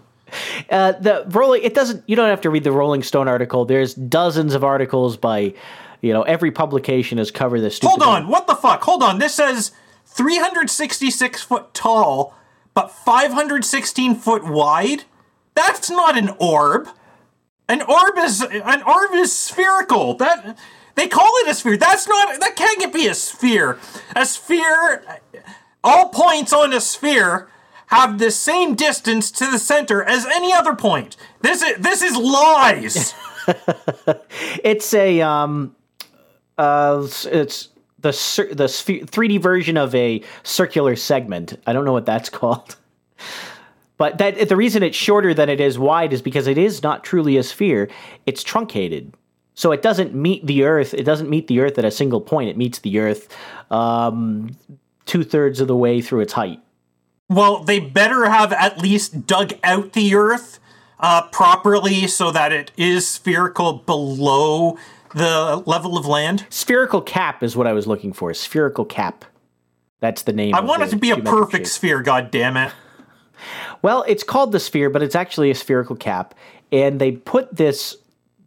Uh, 0.70 0.92
the 0.92 1.25
Rolling. 1.31 1.61
It 1.64 1.75
doesn't. 1.75 2.05
You 2.07 2.14
don't 2.14 2.29
have 2.29 2.42
to 2.42 2.51
read 2.51 2.62
the 2.62 2.70
Rolling 2.70 3.03
Stone 3.03 3.27
article. 3.27 3.64
There's 3.64 3.94
dozens 3.94 4.55
of 4.55 4.62
articles 4.62 5.16
by, 5.16 5.55
you 6.03 6.12
know, 6.12 6.23
every 6.23 6.53
publication 6.53 7.18
has 7.18 7.33
covered 7.33 7.62
this. 7.62 7.81
Hold 7.83 8.01
on, 8.01 8.29
what 8.29 8.46
the 8.46 8.55
fuck? 8.55 8.81
Hold 8.85 9.03
on. 9.03 9.18
This 9.18 9.35
says 9.35 9.73
366 10.07 11.42
foot 11.42 11.75
tall, 11.75 12.37
but 12.74 12.90
516 12.90 14.14
foot 14.16 14.44
wide. 14.44 15.04
That's 15.54 15.90
not 15.90 16.16
an 16.16 16.30
orb. 16.38 16.88
An 17.68 17.83
orb 17.83 18.18
is 18.18 18.40
an 18.40 18.83
orb 18.83 19.14
is 19.14 19.37
spherical. 19.37 20.14
That 20.14 20.59
they 20.94 21.09
call 21.09 21.33
it 21.42 21.48
a 21.48 21.54
sphere. 21.54 21.76
That's 21.76 22.09
not. 22.09 22.40
That 22.40 22.56
can't 22.56 22.92
be 22.92 23.06
a 23.06 23.14
sphere. 23.14 23.78
A 24.16 24.26
sphere. 24.26 25.04
All 25.83 26.09
points 26.09 26.52
on 26.52 26.72
a 26.72 26.80
sphere 26.80 27.48
have 27.87 28.18
the 28.18 28.30
same 28.30 28.74
distance 28.74 29.30
to 29.33 29.50
the 29.50 29.59
center 29.59 30.02
as 30.02 30.26
any 30.26 30.52
other 30.52 30.74
point. 30.74 31.16
This 31.42 31.62
is 31.62 31.76
this 31.78 32.02
is 32.02 32.16
lies. 32.16 33.14
It's 34.62 34.94
a 34.94 35.22
um, 35.22 35.74
uh, 36.56 37.09
it's 37.24 37.68
the 38.02 38.10
the 38.52 38.64
3D 38.64 39.40
version 39.40 39.76
of 39.76 39.94
a 39.94 40.22
circular 40.42 40.96
segment. 40.96 41.60
I 41.66 41.72
don't 41.72 41.84
know 41.84 41.92
what 41.92 42.06
that's 42.06 42.28
called. 42.30 42.76
But 43.96 44.16
that 44.18 44.48
the 44.48 44.56
reason 44.56 44.82
it's 44.82 44.96
shorter 44.96 45.34
than 45.34 45.50
it 45.50 45.60
is 45.60 45.78
wide 45.78 46.12
is 46.14 46.22
because 46.22 46.46
it 46.46 46.56
is 46.56 46.82
not 46.82 47.04
truly 47.04 47.36
a 47.36 47.42
sphere. 47.42 47.90
It's 48.24 48.42
truncated. 48.42 49.14
So 49.54 49.72
it 49.72 49.82
doesn't 49.82 50.14
meet 50.14 50.46
the 50.46 50.64
Earth. 50.64 50.94
It 50.94 51.02
doesn't 51.02 51.28
meet 51.28 51.46
the 51.46 51.60
Earth 51.60 51.78
at 51.78 51.84
a 51.84 51.90
single 51.90 52.22
point. 52.22 52.48
It 52.48 52.56
meets 52.56 52.78
the 52.78 52.98
Earth 52.98 53.28
um, 53.70 54.56
two 55.04 55.22
thirds 55.22 55.60
of 55.60 55.68
the 55.68 55.76
way 55.76 56.00
through 56.00 56.20
its 56.20 56.32
height. 56.32 56.60
Well, 57.28 57.62
they 57.62 57.78
better 57.78 58.24
have 58.24 58.54
at 58.54 58.78
least 58.78 59.26
dug 59.26 59.52
out 59.62 59.92
the 59.92 60.14
Earth 60.14 60.60
uh, 60.98 61.28
properly 61.28 62.06
so 62.06 62.30
that 62.30 62.52
it 62.52 62.70
is 62.78 63.06
spherical 63.06 63.74
below 63.74 64.78
the 65.14 65.62
level 65.66 65.96
of 65.96 66.07
land. 66.07 66.46
Spherical 66.51 67.03
cap 67.03 67.42
is 67.42 67.57
what 67.57 67.66
I 67.66 67.73
was 67.73 67.87
looking 67.87 68.12
for. 68.12 68.33
Spherical 68.35 68.85
cap. 68.85 69.25
That's 70.01 70.23
the 70.23 70.33
name. 70.33 70.55
I 70.55 70.61
want 70.61 70.83
it 70.83 70.90
to 70.90 70.96
be 70.96 71.11
a 71.11 71.18
perfect 71.18 71.66
shape. 71.66 71.73
sphere, 71.73 72.03
god 72.03 72.31
damn 72.31 72.57
it. 72.57 72.73
Well, 73.83 74.05
it's 74.07 74.23
called 74.23 74.53
the 74.53 74.61
sphere, 74.61 74.90
but 74.90 75.03
it's 75.03 75.14
actually 75.14 75.51
a 75.51 75.55
spherical 75.55 75.96
cap. 75.96 76.35
And 76.70 77.01
they 77.01 77.12
put 77.12 77.57
this 77.57 77.96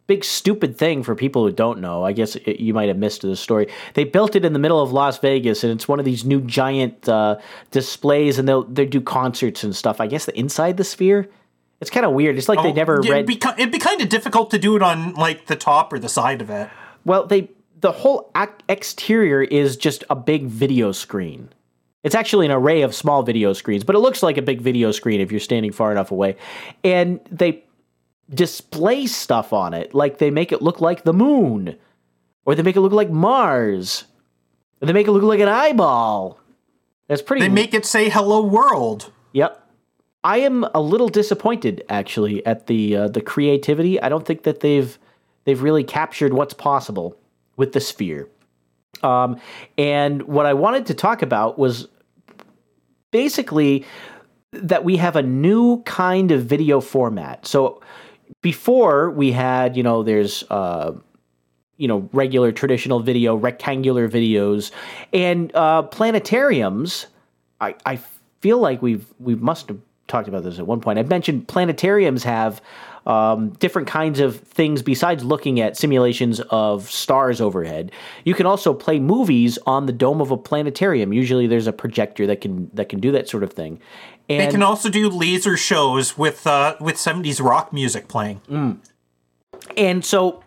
big 0.06 0.24
stupid 0.24 0.76
thing 0.76 1.02
for 1.02 1.14
people 1.14 1.44
who 1.44 1.52
don't 1.52 1.80
know. 1.80 2.04
I 2.04 2.12
guess 2.12 2.36
it, 2.36 2.60
you 2.60 2.74
might 2.74 2.88
have 2.88 2.98
missed 2.98 3.22
the 3.22 3.36
story. 3.36 3.68
They 3.94 4.04
built 4.04 4.36
it 4.36 4.44
in 4.44 4.52
the 4.52 4.58
middle 4.58 4.80
of 4.80 4.92
Las 4.92 5.18
Vegas, 5.18 5.64
and 5.64 5.72
it's 5.72 5.88
one 5.88 5.98
of 5.98 6.04
these 6.04 6.24
new 6.24 6.40
giant 6.40 7.08
uh, 7.08 7.38
displays, 7.70 8.38
and 8.38 8.46
they'll 8.48 8.64
they 8.64 8.86
do 8.86 9.00
concerts 9.00 9.64
and 9.64 9.74
stuff. 9.74 10.00
I 10.00 10.06
guess 10.06 10.26
the 10.26 10.38
inside 10.38 10.76
the 10.76 10.84
sphere. 10.84 11.28
It's 11.84 11.90
kind 11.90 12.06
of 12.06 12.12
weird. 12.12 12.38
It's 12.38 12.48
like 12.48 12.62
they 12.62 12.70
oh, 12.70 12.72
never 12.72 13.00
Oh, 13.00 13.02
Yeah, 13.02 13.12
read. 13.12 13.28
It'd 13.28 13.40
be, 13.40 13.48
it'd 13.58 13.72
be 13.72 13.78
kind 13.78 14.00
of 14.00 14.08
difficult 14.08 14.50
to 14.52 14.58
do 14.58 14.74
it 14.74 14.82
on 14.82 15.12
like 15.14 15.46
the 15.46 15.54
top 15.56 15.92
or 15.92 15.98
the 15.98 16.08
side 16.08 16.40
of 16.40 16.48
it. 16.48 16.70
Well, 17.04 17.26
they 17.26 17.50
the 17.80 17.92
whole 17.92 18.30
ac- 18.34 18.52
exterior 18.70 19.42
is 19.42 19.76
just 19.76 20.02
a 20.08 20.16
big 20.16 20.46
video 20.46 20.90
screen. 20.92 21.50
It's 22.02 22.14
actually 22.14 22.46
an 22.46 22.52
array 22.52 22.80
of 22.80 22.94
small 22.94 23.22
video 23.22 23.52
screens, 23.52 23.84
but 23.84 23.94
it 23.94 23.98
looks 23.98 24.22
like 24.22 24.38
a 24.38 24.42
big 24.42 24.62
video 24.62 24.92
screen 24.92 25.20
if 25.20 25.30
you're 25.30 25.40
standing 25.40 25.72
far 25.72 25.92
enough 25.92 26.10
away. 26.10 26.36
And 26.82 27.20
they 27.30 27.64
display 28.32 29.06
stuff 29.06 29.52
on 29.52 29.74
it, 29.74 29.92
like 29.92 30.16
they 30.16 30.30
make 30.30 30.52
it 30.52 30.62
look 30.62 30.80
like 30.80 31.04
the 31.04 31.12
moon, 31.12 31.76
or 32.46 32.54
they 32.54 32.62
make 32.62 32.76
it 32.76 32.80
look 32.80 32.92
like 32.92 33.10
Mars, 33.10 34.04
or 34.80 34.86
they 34.86 34.94
make 34.94 35.06
it 35.06 35.12
look 35.12 35.22
like 35.22 35.40
an 35.40 35.48
eyeball. 35.48 36.40
That's 37.08 37.20
pretty. 37.20 37.42
They 37.42 37.52
make 37.52 37.74
it 37.74 37.84
say 37.84 38.08
"Hello 38.08 38.42
World." 38.42 39.12
Yep. 39.32 39.63
I 40.24 40.38
am 40.38 40.64
a 40.74 40.80
little 40.80 41.08
disappointed 41.08 41.84
actually 41.90 42.44
at 42.46 42.66
the 42.66 42.96
uh, 42.96 43.08
the 43.08 43.20
creativity. 43.20 44.00
I 44.00 44.08
don't 44.08 44.26
think 44.26 44.44
that 44.44 44.60
they've 44.60 44.98
they've 45.44 45.62
really 45.62 45.84
captured 45.84 46.32
what's 46.32 46.54
possible 46.54 47.16
with 47.56 47.72
the 47.72 47.80
sphere. 47.80 48.28
Um, 49.02 49.38
and 49.76 50.22
what 50.22 50.46
I 50.46 50.54
wanted 50.54 50.86
to 50.86 50.94
talk 50.94 51.20
about 51.20 51.58
was 51.58 51.88
basically 53.10 53.84
that 54.52 54.82
we 54.82 54.96
have 54.96 55.14
a 55.14 55.22
new 55.22 55.82
kind 55.82 56.30
of 56.30 56.44
video 56.44 56.80
format. 56.80 57.46
So 57.46 57.82
before 58.40 59.10
we 59.10 59.32
had, 59.32 59.76
you 59.76 59.82
know, 59.82 60.02
there's 60.02 60.42
uh, 60.50 60.92
you 61.76 61.86
know 61.86 62.08
regular 62.14 62.50
traditional 62.50 63.00
video, 63.00 63.34
rectangular 63.34 64.08
videos, 64.08 64.70
and 65.12 65.54
uh, 65.54 65.82
planetariums. 65.82 67.06
I, 67.60 67.74
I 67.84 68.00
feel 68.40 68.58
like 68.58 68.80
we've 68.80 69.06
we 69.18 69.34
must 69.34 69.68
have 69.68 69.78
talked 70.08 70.28
about 70.28 70.42
this 70.44 70.58
at 70.58 70.66
one 70.66 70.80
point. 70.80 70.98
I 70.98 71.02
mentioned 71.02 71.48
planetariums 71.48 72.22
have 72.22 72.60
um, 73.06 73.50
different 73.50 73.88
kinds 73.88 74.20
of 74.20 74.40
things 74.40 74.82
besides 74.82 75.24
looking 75.24 75.60
at 75.60 75.76
simulations 75.76 76.40
of 76.50 76.90
stars 76.90 77.40
overhead. 77.40 77.92
You 78.24 78.34
can 78.34 78.46
also 78.46 78.72
play 78.72 78.98
movies 78.98 79.58
on 79.66 79.86
the 79.86 79.92
dome 79.92 80.20
of 80.20 80.30
a 80.30 80.36
planetarium. 80.36 81.12
Usually, 81.12 81.46
there's 81.46 81.66
a 81.66 81.72
projector 81.72 82.26
that 82.26 82.40
can 82.40 82.70
that 82.74 82.88
can 82.88 83.00
do 83.00 83.12
that 83.12 83.28
sort 83.28 83.42
of 83.42 83.52
thing. 83.52 83.80
And 84.28 84.40
They 84.40 84.50
can 84.50 84.62
also 84.62 84.88
do 84.88 85.10
laser 85.10 85.56
shows 85.56 86.16
with 86.16 86.46
uh, 86.46 86.76
with 86.80 86.96
70s 86.96 87.44
rock 87.44 87.72
music 87.72 88.08
playing. 88.08 88.40
Mm. 88.50 88.78
And 89.76 90.04
so 90.04 90.42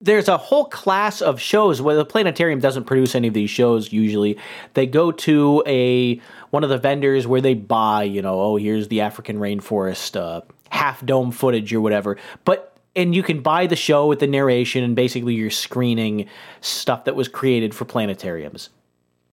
there's 0.00 0.26
a 0.26 0.36
whole 0.36 0.64
class 0.64 1.22
of 1.22 1.40
shows 1.40 1.80
where 1.80 1.94
the 1.94 2.04
planetarium 2.04 2.58
doesn't 2.58 2.84
produce 2.84 3.14
any 3.14 3.28
of 3.28 3.34
these 3.34 3.50
shows 3.50 3.92
usually. 3.92 4.36
They 4.74 4.86
go 4.86 5.12
to 5.12 5.62
a 5.64 6.20
one 6.52 6.64
of 6.64 6.68
the 6.68 6.76
vendors 6.76 7.26
where 7.26 7.40
they 7.40 7.54
buy, 7.54 8.02
you 8.02 8.20
know, 8.20 8.38
oh, 8.38 8.56
here's 8.56 8.88
the 8.88 9.00
African 9.00 9.38
rainforest 9.38 10.20
uh, 10.20 10.42
half 10.68 11.04
dome 11.04 11.32
footage 11.32 11.72
or 11.72 11.80
whatever. 11.80 12.18
But 12.44 12.76
and 12.94 13.14
you 13.14 13.22
can 13.22 13.40
buy 13.40 13.66
the 13.66 13.74
show 13.74 14.06
with 14.06 14.18
the 14.18 14.26
narration 14.26 14.84
and 14.84 14.94
basically 14.94 15.34
you're 15.34 15.48
screening 15.48 16.28
stuff 16.60 17.06
that 17.06 17.16
was 17.16 17.26
created 17.26 17.74
for 17.74 17.86
planetariums. 17.86 18.68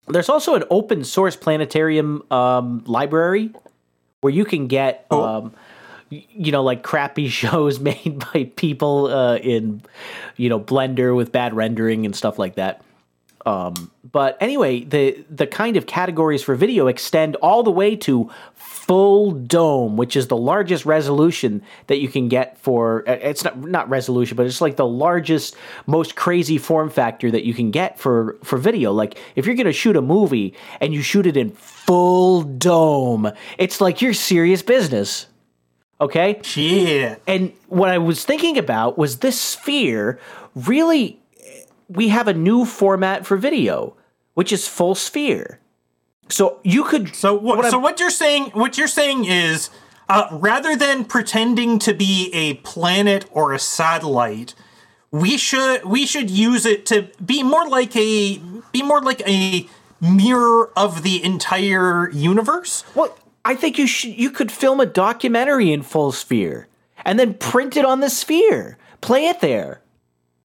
There's 0.08 0.28
also 0.28 0.56
an 0.56 0.64
open 0.70 1.04
source 1.04 1.36
planetarium 1.36 2.24
um, 2.32 2.82
library 2.84 3.52
where 4.20 4.32
you 4.32 4.44
can 4.44 4.66
get, 4.66 5.06
um, 5.12 5.54
you 6.10 6.50
know, 6.50 6.64
like 6.64 6.82
crappy 6.82 7.28
shows 7.40 7.78
made 7.78 8.24
by 8.32 8.50
people 8.56 9.06
uh, 9.06 9.36
in, 9.36 9.82
you 10.36 10.48
know, 10.48 10.58
Blender 10.58 11.14
with 11.14 11.30
bad 11.30 11.54
rendering 11.54 12.06
and 12.06 12.16
stuff 12.16 12.40
like 12.40 12.56
that. 12.56 12.82
Um, 13.46 13.90
but 14.10 14.38
anyway, 14.40 14.84
the 14.84 15.24
the 15.28 15.46
kind 15.46 15.76
of 15.76 15.86
categories 15.86 16.42
for 16.42 16.54
video 16.54 16.86
extend 16.86 17.36
all 17.36 17.62
the 17.62 17.70
way 17.70 17.94
to 17.96 18.30
full 18.54 19.32
dome, 19.32 19.96
which 19.96 20.16
is 20.16 20.28
the 20.28 20.36
largest 20.36 20.86
resolution 20.86 21.62
that 21.88 21.98
you 21.98 22.08
can 22.08 22.28
get 22.28 22.58
for. 22.58 23.04
uh, 23.08 23.12
It's 23.12 23.44
not 23.44 23.58
not 23.58 23.88
resolution, 23.90 24.36
but 24.36 24.46
it's 24.46 24.60
like 24.60 24.76
the 24.76 24.86
largest, 24.86 25.56
most 25.86 26.16
crazy 26.16 26.56
form 26.58 26.88
factor 26.90 27.30
that 27.30 27.44
you 27.44 27.52
can 27.54 27.70
get 27.70 27.98
for 27.98 28.36
for 28.42 28.56
video. 28.56 28.92
Like 28.92 29.18
if 29.36 29.44
you're 29.46 29.56
going 29.56 29.66
to 29.66 29.72
shoot 29.72 29.96
a 29.96 30.02
movie 30.02 30.54
and 30.80 30.94
you 30.94 31.02
shoot 31.02 31.26
it 31.26 31.36
in 31.36 31.50
full 31.50 32.42
dome, 32.42 33.30
it's 33.58 33.80
like 33.80 34.00
you're 34.00 34.14
serious 34.14 34.62
business. 34.62 35.26
Okay, 36.00 36.40
Shit. 36.42 37.22
and 37.26 37.52
what 37.68 37.88
I 37.88 37.98
was 37.98 38.24
thinking 38.24 38.58
about 38.58 38.98
was 38.98 39.18
this 39.18 39.40
sphere 39.40 40.18
really 40.54 41.20
we 41.88 42.08
have 42.08 42.28
a 42.28 42.34
new 42.34 42.64
format 42.64 43.26
for 43.26 43.36
video, 43.36 43.96
which 44.34 44.52
is 44.52 44.66
full 44.68 44.94
sphere. 44.94 45.60
So 46.28 46.58
you 46.62 46.84
could 46.84 47.14
So 47.14 47.34
what? 47.34 47.58
what 47.58 47.70
so 47.70 47.76
I'm- 47.76 47.82
what 47.82 48.00
you're 48.00 48.10
saying? 48.10 48.50
What 48.54 48.78
you're 48.78 48.88
saying 48.88 49.26
is, 49.26 49.70
uh, 50.08 50.28
rather 50.32 50.74
than 50.76 51.04
pretending 51.04 51.78
to 51.80 51.92
be 51.94 52.30
a 52.32 52.54
planet 52.54 53.26
or 53.30 53.52
a 53.52 53.58
satellite, 53.58 54.54
we 55.10 55.36
should 55.36 55.84
we 55.84 56.06
should 56.06 56.30
use 56.30 56.64
it 56.66 56.86
to 56.86 57.08
be 57.24 57.42
more 57.42 57.68
like 57.68 57.94
a 57.96 58.40
be 58.72 58.82
more 58.82 59.00
like 59.02 59.20
a 59.28 59.68
mirror 60.00 60.70
of 60.76 61.02
the 61.02 61.22
entire 61.24 62.10
universe. 62.10 62.84
well, 62.94 63.16
I 63.44 63.54
think 63.54 63.78
you 63.78 63.86
should 63.86 64.18
you 64.18 64.30
could 64.30 64.50
film 64.50 64.80
a 64.80 64.86
documentary 64.86 65.70
in 65.72 65.82
full 65.82 66.12
sphere 66.12 66.68
and 67.04 67.18
then 67.18 67.34
print 67.34 67.76
it 67.76 67.84
on 67.84 68.00
the 68.00 68.10
sphere. 68.10 68.78
Play 69.02 69.26
it 69.26 69.40
there. 69.40 69.82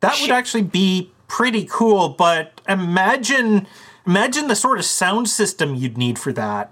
That 0.02 0.20
would 0.22 0.32
actually 0.32 0.64
be 0.64 1.12
pretty 1.32 1.66
cool. 1.66 2.10
But 2.10 2.60
imagine 2.68 3.66
imagine 4.06 4.48
the 4.48 4.56
sort 4.56 4.78
of 4.78 4.86
sound 4.86 5.30
system 5.30 5.76
you'd 5.76 5.98
need 5.98 6.20
for 6.20 6.34
that. 6.34 6.72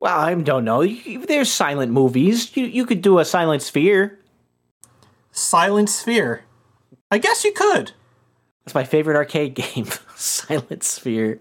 Well, 0.00 0.18
I 0.18 0.34
don't 0.34 0.64
know. 0.64 0.84
There's 0.84 1.52
silent 1.52 1.92
movies. 1.92 2.56
You 2.56 2.64
you 2.64 2.86
could 2.86 3.02
do 3.02 3.18
a 3.18 3.24
silent 3.24 3.60
sphere. 3.62 4.18
Silent 5.32 5.88
Sphere. 5.88 6.44
I 7.10 7.18
guess 7.18 7.42
you 7.42 7.52
could. 7.52 7.92
That's 8.64 8.74
my 8.74 8.84
favorite 8.84 9.16
arcade 9.16 9.54
game, 9.74 9.86
Silent 10.14 10.84
Sphere. 10.84 11.40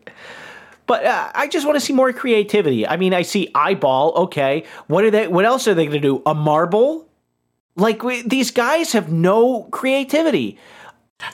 But 0.87 1.05
uh, 1.05 1.31
I 1.35 1.47
just 1.47 1.65
want 1.65 1.75
to 1.75 1.85
see 1.85 1.93
more 1.93 2.11
creativity. 2.13 2.87
I 2.87 2.97
mean, 2.97 3.13
I 3.13 3.21
see 3.21 3.51
eyeball. 3.53 4.13
Okay, 4.23 4.65
what 4.87 5.03
are 5.03 5.11
they? 5.11 5.27
What 5.27 5.45
else 5.45 5.67
are 5.67 5.73
they 5.73 5.85
going 5.85 6.01
to 6.01 6.07
do? 6.07 6.21
A 6.25 6.33
marble? 6.33 7.07
Like 7.75 8.03
we, 8.03 8.21
these 8.21 8.51
guys 8.51 8.93
have 8.93 9.11
no 9.11 9.63
creativity. 9.71 10.57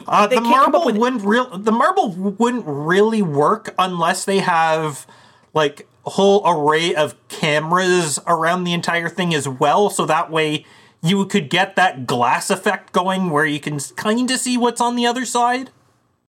Uh, 0.07 0.27
the 0.27 0.35
can't 0.35 0.45
come 0.45 0.53
up 0.53 0.71
marble 0.71 0.85
with- 0.85 0.97
wouldn't 0.97 1.23
real 1.23 1.57
the 1.57 1.71
marble 1.71 2.09
wouldn't 2.11 2.65
really 2.65 3.21
work 3.21 3.73
unless 3.77 4.25
they 4.25 4.39
have 4.39 5.07
like 5.53 5.87
a 6.05 6.11
whole 6.11 6.41
array 6.45 6.95
of 6.95 7.15
cameras 7.27 8.19
around 8.27 8.63
the 8.63 8.73
entire 8.73 9.09
thing 9.09 9.33
as 9.33 9.47
well. 9.47 9.89
So 9.89 10.05
that 10.05 10.31
way 10.31 10.65
you 11.01 11.25
could 11.25 11.49
get 11.49 11.75
that 11.75 12.07
glass 12.07 12.49
effect 12.49 12.91
going 12.93 13.29
where 13.29 13.45
you 13.45 13.59
can 13.59 13.79
kind 13.95 14.29
of 14.29 14.39
see 14.39 14.57
what's 14.57 14.81
on 14.81 14.95
the 14.95 15.05
other 15.05 15.25
side. 15.25 15.69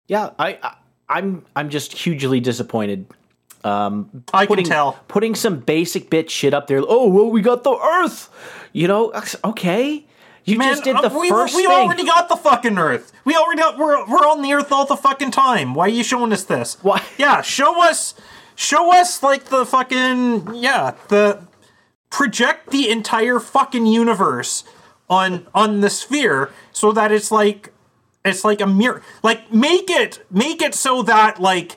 Yeah, 0.08 0.30
I, 0.38 0.58
I 0.62 0.76
I'm 1.08 1.44
I'm 1.54 1.70
just 1.70 1.92
hugely 1.92 2.40
disappointed. 2.40 3.06
Um, 3.64 4.24
I 4.32 4.46
putting, 4.46 4.64
can 4.64 4.72
tell. 4.72 4.92
Putting 5.08 5.34
some 5.34 5.60
basic 5.60 6.08
bit 6.10 6.30
shit 6.30 6.54
up 6.54 6.66
there. 6.68 6.80
Oh 6.86 7.08
well, 7.08 7.30
we 7.30 7.40
got 7.40 7.64
the 7.64 7.76
Earth. 7.76 8.30
You 8.72 8.88
know, 8.88 9.12
okay. 9.44 10.04
You 10.46 10.58
Man, 10.58 10.72
just 10.72 10.84
did 10.84 10.94
uh, 10.94 11.08
the 11.08 11.18
we, 11.18 11.28
first 11.28 11.56
we 11.56 11.64
thing. 11.64 11.72
already 11.72 12.04
got 12.04 12.28
the 12.28 12.36
fucking 12.36 12.78
Earth. 12.78 13.12
We 13.24 13.34
already 13.34 13.60
got, 13.60 13.76
we're 13.78 14.06
we're 14.06 14.26
on 14.26 14.42
the 14.42 14.52
Earth 14.52 14.70
all 14.70 14.86
the 14.86 14.96
fucking 14.96 15.32
time. 15.32 15.74
Why 15.74 15.86
are 15.86 15.88
you 15.88 16.04
showing 16.04 16.32
us 16.32 16.44
this? 16.44 16.78
Why? 16.82 17.02
Yeah, 17.18 17.42
show 17.42 17.82
us, 17.82 18.14
show 18.54 18.92
us 18.94 19.22
like 19.24 19.46
the 19.46 19.66
fucking 19.66 20.54
yeah 20.54 20.94
the 21.08 21.42
project 22.10 22.70
the 22.70 22.88
entire 22.90 23.40
fucking 23.40 23.86
universe 23.86 24.62
on 25.10 25.48
on 25.52 25.80
the 25.80 25.90
sphere 25.90 26.52
so 26.72 26.92
that 26.92 27.10
it's 27.10 27.32
like 27.32 27.72
it's 28.24 28.44
like 28.44 28.60
a 28.60 28.66
mirror. 28.68 29.02
Like 29.24 29.52
make 29.52 29.90
it 29.90 30.24
make 30.30 30.62
it 30.62 30.74
so 30.74 31.02
that 31.02 31.40
like 31.40 31.76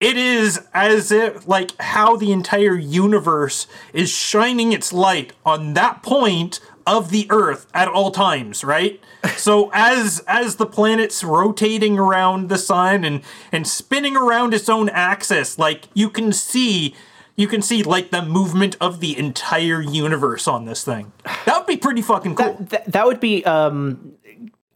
it 0.00 0.16
is 0.16 0.66
as 0.74 1.12
if 1.12 1.46
like 1.46 1.80
how 1.80 2.16
the 2.16 2.32
entire 2.32 2.74
universe 2.74 3.68
is 3.92 4.10
shining 4.10 4.72
its 4.72 4.92
light 4.92 5.32
on 5.46 5.74
that 5.74 6.02
point 6.02 6.58
of 6.86 7.10
the 7.10 7.26
earth 7.30 7.66
at 7.74 7.88
all 7.88 8.10
times 8.10 8.64
right? 8.64 9.00
So 9.36 9.70
as 9.72 10.22
as 10.26 10.56
the 10.56 10.66
planet's 10.66 11.22
rotating 11.24 11.98
around 11.98 12.48
the 12.48 12.58
sun 12.58 13.04
and 13.04 13.22
and 13.50 13.66
spinning 13.66 14.16
around 14.16 14.52
its 14.52 14.68
own 14.68 14.88
axis 14.88 15.58
like 15.58 15.88
you 15.94 16.10
can 16.10 16.32
see 16.32 16.94
you 17.36 17.48
can 17.48 17.62
see 17.62 17.82
like 17.82 18.10
the 18.10 18.22
movement 18.22 18.76
of 18.80 19.00
the 19.00 19.16
entire 19.16 19.80
universe 19.80 20.46
on 20.46 20.64
this 20.64 20.84
thing. 20.84 21.12
That 21.46 21.58
would 21.58 21.66
be 21.66 21.76
pretty 21.76 22.02
fucking 22.02 22.34
cool. 22.34 22.56
Th- 22.68 22.82
that 22.86 23.06
would 23.06 23.20
be 23.20 23.44
um, 23.44 24.12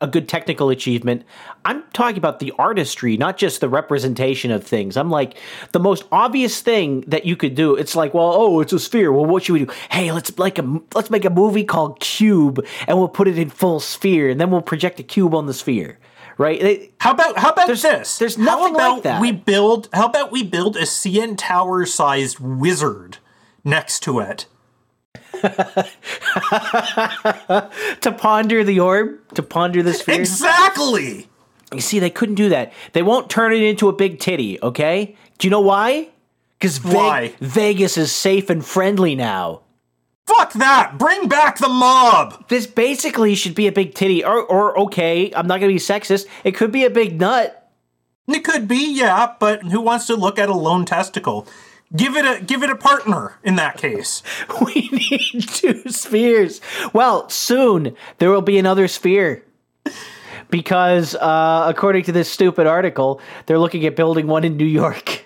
a 0.01 0.07
good 0.07 0.29
technical 0.29 0.69
achievement. 0.69 1.23
I'm 1.65 1.83
talking 1.95 2.19
about 2.19 2.39
the 2.39 2.53
artistry, 2.59 3.17
not 3.17 3.39
just 3.39 3.61
the 3.61 3.69
representation 3.69 4.51
of 4.51 4.63
things. 4.63 4.97
I'm 4.97 5.09
like 5.11 5.37
the 5.73 5.81
most 5.81 6.05
obvious 6.13 6.61
thing 6.61 7.01
that 7.07 7.25
you 7.25 7.35
could 7.37 7.55
do. 7.55 7.75
It's 7.77 7.97
like, 7.97 8.13
well, 8.13 8.31
oh, 8.35 8.61
it's 8.61 8.73
a 8.75 8.79
sphere. 8.79 9.11
Well, 9.11 9.25
what 9.25 9.45
should 9.45 9.55
we 9.55 9.65
do? 9.65 9.73
Hey, 9.91 10.13
let's 10.13 10.39
like 10.39 10.59
a 10.59 10.81
let's 10.95 11.09
make 11.11 11.25
a 11.25 11.31
movie 11.31 11.65
called 11.65 11.99
Cube, 12.01 12.65
and 12.87 12.99
we'll 12.99 13.09
put 13.09 13.27
it 13.29 13.39
in 13.39 13.49
full 13.49 13.81
sphere, 13.81 14.29
and 14.29 14.41
then 14.41 14.51
we'll 14.51 14.61
project 14.63 15.01
a 15.01 15.03
cube 15.03 15.35
on 15.35 15.47
the 15.47 15.55
sphere. 15.55 15.99
Right? 16.39 16.61
It- 16.61 16.93
How 17.01 17.13
about 17.13 17.39
how 17.39 17.51
about 17.51 17.67
There's- 17.67 17.81
this? 17.81 18.19
there's 18.19 18.37
nothing 18.37 18.75
about 18.75 18.95
like 18.97 19.03
that. 19.05 19.21
We 19.23 19.33
build. 19.33 19.89
How 19.95 20.07
about 20.07 20.31
we 20.31 20.43
build 20.43 20.77
a 20.77 20.83
CN 20.83 21.37
Tower 21.39 21.87
sized 21.87 22.39
wizard 22.39 23.17
next 23.65 24.01
to 24.01 24.19
it? 24.21 24.45
to 28.01 28.13
ponder 28.13 28.65
the 28.65 28.81
orb, 28.81 29.19
to 29.35 29.43
ponder 29.43 29.83
the 29.83 29.95
sphere. 29.95 30.21
Exactly. 30.21 31.29
You 31.73 31.81
see, 31.81 31.99
they 31.99 32.11
couldn't 32.11 32.37
do 32.37 32.49
that. 32.51 32.73
They 32.93 33.03
won't 33.03 33.29
turn 33.29 33.53
it 33.53 33.63
into 33.63 33.89
a 33.89 33.93
big 33.93 34.21
titty, 34.21 34.61
okay? 34.63 35.17
Do 35.39 35.47
you 35.47 35.51
know 35.51 35.61
why? 35.61 36.09
Because 36.59 36.83
Why? 36.83 37.35
Vegas 37.41 37.99
is 37.99 38.13
safe 38.13 38.49
and 38.49 38.65
friendly 38.65 39.15
now. 39.15 39.63
Fuck 40.27 40.55
that. 40.55 40.99
Bring 40.99 41.29
back 41.29 41.59
the 41.59 41.69
mob. 41.69 42.49
This 42.49 42.67
basically 42.67 43.35
should 43.35 43.55
be 43.55 43.67
a 43.67 43.73
big 43.73 43.95
titty, 43.95 44.25
or, 44.25 44.43
or 44.43 44.79
okay, 44.81 45.33
I'm 45.35 45.47
not 45.47 45.61
gonna 45.61 45.73
be 45.73 45.79
sexist. 45.79 46.27
It 46.45 46.53
could 46.53 46.73
be 46.73 46.85
a 46.85 46.91
big 46.91 47.21
nut. 47.21 47.71
It 48.27 48.43
could 48.43 48.67
be, 48.67 48.93
yeah, 48.93 49.35
but 49.39 49.63
who 49.65 49.81
wants 49.81 50.07
to 50.09 50.17
look 50.17 50.39
at 50.39 50.49
a 50.49 50.55
lone 50.55 50.85
testicle? 50.85 51.47
Give 51.95 52.17
it 52.17 52.25
a 52.25 52.43
give 52.43 52.63
it 52.63 52.71
a 52.71 52.77
partner 52.77 53.39
in 53.45 53.57
that 53.57 53.79
case. 53.79 54.23
We 54.65 54.89
need 54.91 55.49
two 55.49 55.89
spheres. 55.89 56.61
Well, 56.93 57.29
soon 57.29 57.95
there 58.19 58.31
will 58.31 58.43
be 58.43 58.59
another 58.59 58.89
sphere. 58.89 59.45
Because, 60.49 61.17
uh, 61.17 61.65
according 61.69 62.05
to 62.05 62.13
this 62.13 62.31
stupid 62.31 62.67
article, 62.69 63.21
they're 63.47 63.59
looking 63.59 63.85
at 63.85 63.97
building 63.97 64.29
one 64.29 64.45
in 64.45 64.57
New 64.57 64.65
York. 64.65 65.25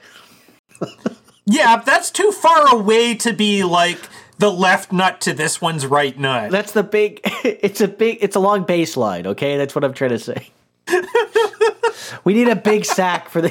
Yeah, 1.46 1.76
that's 1.84 2.12
too 2.12 2.30
far 2.30 2.76
away 2.76 3.16
to 3.16 3.32
be 3.32 3.64
like 3.64 3.98
the 4.38 4.52
left 4.52 4.92
nut 4.92 5.20
to 5.22 5.32
this 5.34 5.60
one's 5.60 5.84
right 5.84 6.16
nut. 6.16 6.52
That's 6.52 6.72
the 6.72 6.84
big. 6.84 7.20
It's 7.44 7.80
a 7.80 7.88
big. 7.88 8.18
It's 8.20 8.36
a 8.36 8.40
long 8.40 8.64
baseline. 8.64 9.26
Okay, 9.26 9.56
that's 9.56 9.74
what 9.74 9.82
I'm 9.82 9.92
trying 9.92 10.10
to 10.10 10.18
say. 10.20 10.48
we 12.24 12.34
need 12.34 12.48
a 12.48 12.54
big 12.54 12.84
sack 12.84 13.28
for 13.28 13.40
the. 13.40 13.50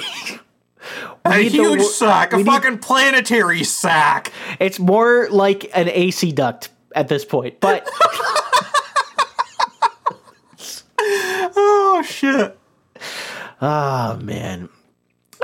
A 1.33 1.37
need 1.43 1.51
the 1.51 1.57
huge 1.57 1.81
sack, 1.83 2.33
a 2.33 2.37
we 2.37 2.43
need- 2.43 2.51
fucking 2.51 2.79
planetary 2.79 3.63
sack. 3.63 4.31
It's 4.59 4.79
more 4.79 5.27
like 5.29 5.69
an 5.73 5.89
AC 5.89 6.31
duct 6.31 6.69
at 6.95 7.07
this 7.07 7.23
point, 7.25 7.59
but 7.59 7.87
Oh 11.01 12.03
shit. 12.05 12.57
oh 13.61 14.17
man, 14.21 14.69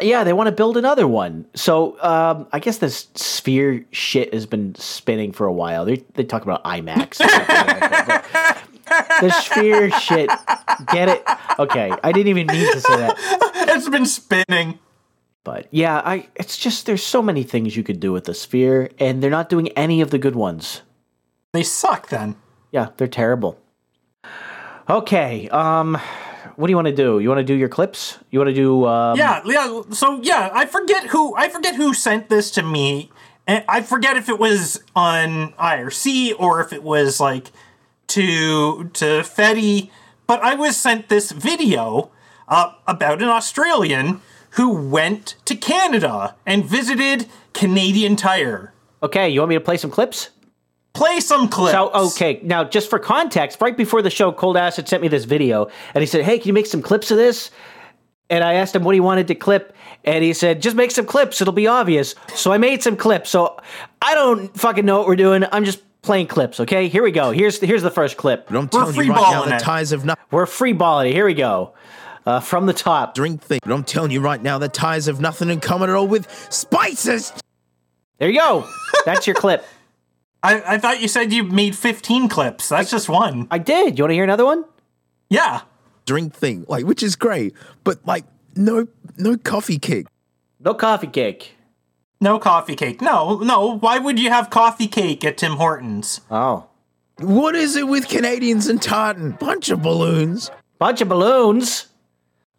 yeah, 0.02 0.24
they 0.24 0.34
want 0.34 0.48
to 0.48 0.52
build 0.52 0.78
another 0.78 1.08
one. 1.08 1.46
So 1.56 2.02
um, 2.02 2.48
I 2.52 2.60
guess 2.60 2.78
this 2.80 3.08
sphere 3.16 3.86
shit 3.92 4.34
has 4.34 4.46
been 4.46 4.76
spinning 4.76 5.32
for 5.32 5.46
a 5.48 5.54
while. 5.54 5.86
They 5.86 6.04
they 6.16 6.24
talk 6.24 6.44
about 6.44 6.64
IMAX. 6.66 7.20
and 7.22 7.30
stuff 7.30 7.50
like 7.50 7.80
that, 7.80 8.68
the 9.22 9.30
sphere 9.32 9.92
shit, 10.00 10.30
get 10.92 11.10
it? 11.10 11.24
Okay, 11.60 11.92
I 12.04 12.12
didn't 12.12 12.28
even 12.30 12.48
mean 12.48 12.72
to 12.74 12.80
say 12.82 12.98
that. 12.98 13.52
It's 13.76 13.90
been 13.90 14.06
spinning. 14.06 14.80
But 15.46 15.68
yeah, 15.72 16.02
I 16.04 16.28
it's 16.36 16.58
just 16.58 16.88
there's 16.88 17.04
so 17.04 17.22
many 17.22 17.44
things 17.44 17.78
you 17.78 17.84
could 17.84 18.02
do 18.02 18.12
with 18.12 18.26
the 18.26 18.34
sphere, 18.34 18.90
and 19.00 19.22
they're 19.22 19.30
not 19.30 19.48
doing 19.48 19.70
any 19.70 20.02
of 20.02 20.10
the 20.10 20.18
good 20.18 20.36
ones. 20.36 20.82
They 21.54 21.64
suck 21.64 22.10
then. 22.10 22.36
Yeah, 22.72 22.90
they're 22.98 23.08
terrible. 23.08 23.58
Okay, 24.90 25.48
um 25.50 25.98
what 26.56 26.68
do 26.68 26.72
you 26.72 26.76
want 26.78 26.88
to 26.88 26.96
do? 26.96 27.20
You 27.20 27.30
want 27.30 27.40
to 27.40 27.44
do 27.44 27.54
your 27.54 27.70
clips? 27.70 28.18
You 28.32 28.40
want 28.40 28.50
to 28.50 28.56
do? 28.56 28.86
Um, 28.86 29.18
Yeah, 29.18 29.42
yeah. 29.46 29.82
So 29.92 30.20
yeah, 30.22 30.50
I 30.54 30.66
forget 30.66 31.08
who 31.08 31.36
I 31.36 31.48
forget 31.48 31.76
who 31.76 31.94
sent 31.94 32.30
this 32.30 32.50
to 32.52 32.64
me, 32.64 33.12
and 33.46 33.64
I 33.70 33.82
forget 33.82 34.18
if 34.18 34.28
it 34.30 34.40
was 34.40 34.82
on 34.96 35.54
IRC 35.54 36.34
or 36.40 36.60
if 36.62 36.74
it 36.74 36.82
was 36.82 37.20
like 37.20 37.52
to 38.08 38.86
to 38.86 39.06
Fetty. 39.22 39.92
But 40.26 40.42
I 40.42 40.56
was 40.56 40.76
sent 40.76 41.10
this 41.10 41.32
video 41.32 42.10
uh, 42.48 42.72
about 42.88 43.22
an 43.22 43.30
Australian 43.30 44.22
who 44.56 44.90
went 44.90 45.36
to 45.46 45.56
Canada 45.56 46.36
and 46.46 46.66
visited 46.66 47.28
Canadian 47.54 48.16
Tire. 48.16 48.74
Okay, 49.04 49.30
you 49.30 49.40
want 49.42 49.50
me 49.50 49.56
to 49.56 49.62
play 49.62 49.78
some 49.78 49.92
clips? 49.92 50.30
Play 50.94 51.20
some 51.20 51.50
clips. 51.50 51.74
So 51.74 51.92
okay, 51.94 52.40
now 52.42 52.64
just 52.64 52.90
for 52.90 52.98
context, 52.98 53.60
right 53.62 53.76
before 53.76 54.02
the 54.02 54.10
show, 54.10 54.32
Cold 54.32 54.56
Acid 54.56 54.88
sent 54.88 55.02
me 55.02 55.10
this 55.10 55.26
video, 55.26 55.70
and 55.94 56.02
he 56.02 56.06
said, 56.06 56.24
"Hey, 56.24 56.40
can 56.40 56.48
you 56.48 56.54
make 56.54 56.68
some 56.68 56.82
clips 56.82 57.12
of 57.12 57.18
this?" 57.18 57.52
And 58.30 58.44
I 58.44 58.54
asked 58.54 58.74
him 58.74 58.84
what 58.84 58.96
he 58.96 59.02
wanted 59.02 59.28
to 59.28 59.36
clip, 59.36 59.76
and 60.06 60.24
he 60.24 60.32
said, 60.32 60.62
"Just 60.62 60.78
make 60.78 60.92
some 60.92 61.06
clips; 61.06 61.42
it'll 61.42 61.54
be 61.54 61.68
obvious." 61.68 62.16
So 62.34 62.54
I 62.54 62.58
made 62.58 62.82
some 62.82 62.96
clips. 62.96 63.30
So 63.30 63.58
I 64.02 64.16
don't 64.16 64.58
fucking 64.58 64.86
know 64.86 65.00
what 65.00 65.08
we're 65.08 65.18
doing. 65.18 65.44
I'm 65.52 65.66
just 65.66 65.82
playing 66.02 66.28
clips. 66.28 66.62
Okay, 66.62 66.88
here 66.88 67.04
we 67.04 67.12
go. 67.12 67.32
Here's 67.32 67.60
here's 67.60 67.84
the 67.84 67.92
first 67.92 68.16
clip. 68.16 68.48
But 68.48 68.56
I'm 68.56 68.70
telling 68.70 68.96
you 68.96 69.02
right 69.02 69.08
now, 69.10 69.44
freeballing 69.44 69.60
the 69.60 69.64
ties 69.66 69.90
have 69.90 70.06
nothing. 70.06 70.24
We're 70.32 70.46
free 70.46 70.72
balling 70.72 71.10
it. 71.10 71.14
Here 71.14 71.26
we 71.26 71.34
go. 71.34 71.74
Uh, 72.26 72.40
from 72.40 72.66
the 72.66 72.74
top. 72.74 73.14
Drink 73.14 73.42
thing. 73.42 73.60
But 73.64 73.72
I'm 73.72 73.84
telling 73.84 74.10
you 74.12 74.20
right 74.20 74.42
now, 74.42 74.58
the 74.58 74.68
ties 74.70 75.06
have 75.06 75.20
nothing 75.22 75.50
in 75.50 75.60
common 75.60 75.90
at 75.90 75.96
all 75.96 76.08
with 76.08 76.28
spices. 76.52 77.32
There 78.18 78.30
you 78.30 78.40
go. 78.40 78.68
That's 79.06 79.28
your 79.28 79.36
clip. 79.36 79.64
I, 80.44 80.76
I 80.76 80.78
thought 80.78 81.02
you 81.02 81.08
said 81.08 81.32
you 81.34 81.44
made 81.44 81.76
15 81.76 82.30
clips. 82.30 82.70
That's 82.70 82.90
just 82.90 83.10
one. 83.10 83.48
I 83.52 83.58
did. 83.58 83.98
You 83.98 84.04
want 84.04 84.12
to 84.12 84.16
hear 84.16 84.24
another 84.24 84.46
one? 84.46 84.64
Yeah. 85.30 85.62
Drink 86.06 86.34
thing, 86.36 86.66
like 86.68 86.86
which 86.86 87.02
is 87.02 87.16
great, 87.16 87.56
but 87.84 88.06
like 88.06 88.26
no 88.56 88.88
no 89.18 89.38
coffee 89.38 89.80
cake. 89.80 90.06
No 90.60 90.76
coffee 90.76 91.08
cake. 91.08 91.56
No 92.22 92.38
coffee 92.38 92.76
cake. 92.76 93.02
No, 93.02 93.40
no. 93.40 93.78
Why 93.80 93.98
would 93.98 94.20
you 94.20 94.30
have 94.30 94.52
coffee 94.52 94.88
cake 94.88 95.26
at 95.26 95.38
Tim 95.38 95.54
Hortons? 95.54 96.22
Oh, 96.30 96.68
What 97.20 97.56
is 97.56 97.76
it 97.76 97.88
with 97.88 98.08
Canadians 98.08 98.68
and 98.68 98.80
tartan? 98.80 99.32
Bunch 99.32 99.70
of 99.70 99.82
balloons. 99.82 100.52
bunch 100.78 101.02
of 101.02 101.10
balloons. 101.10 101.88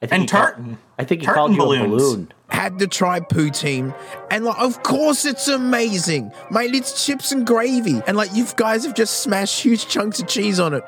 I 0.07 0.09
think 0.09 0.13
And 0.13 0.23
he 0.23 0.29
called- 0.29 0.43
tartan. 0.55 0.79
I 0.99 1.05
think 1.05 1.21
he 1.21 1.27
Tartan 1.27 1.41
called 1.43 1.53
you 1.57 1.59
balloons. 1.59 1.85
a 1.85 1.89
balloon. 1.97 2.33
Had 2.49 2.79
to 2.79 2.87
try 2.87 3.21
poutine, 3.21 3.95
and 4.31 4.45
like, 4.45 4.59
of 4.59 4.83
course 4.83 5.25
it's 5.25 5.49
amazing, 5.49 6.31
mate. 6.51 6.75
It's 6.75 7.05
chips 7.05 7.33
and 7.33 7.47
gravy, 7.47 8.01
and 8.07 8.17
like 8.17 8.33
you 8.35 8.47
guys 8.57 8.85
have 8.85 8.95
just 8.95 9.19
smashed 9.23 9.61
huge 9.63 9.89
chunks 9.89 10.21
of 10.21 10.29
cheese 10.29 10.59
on 10.61 10.73
it. 10.75 10.85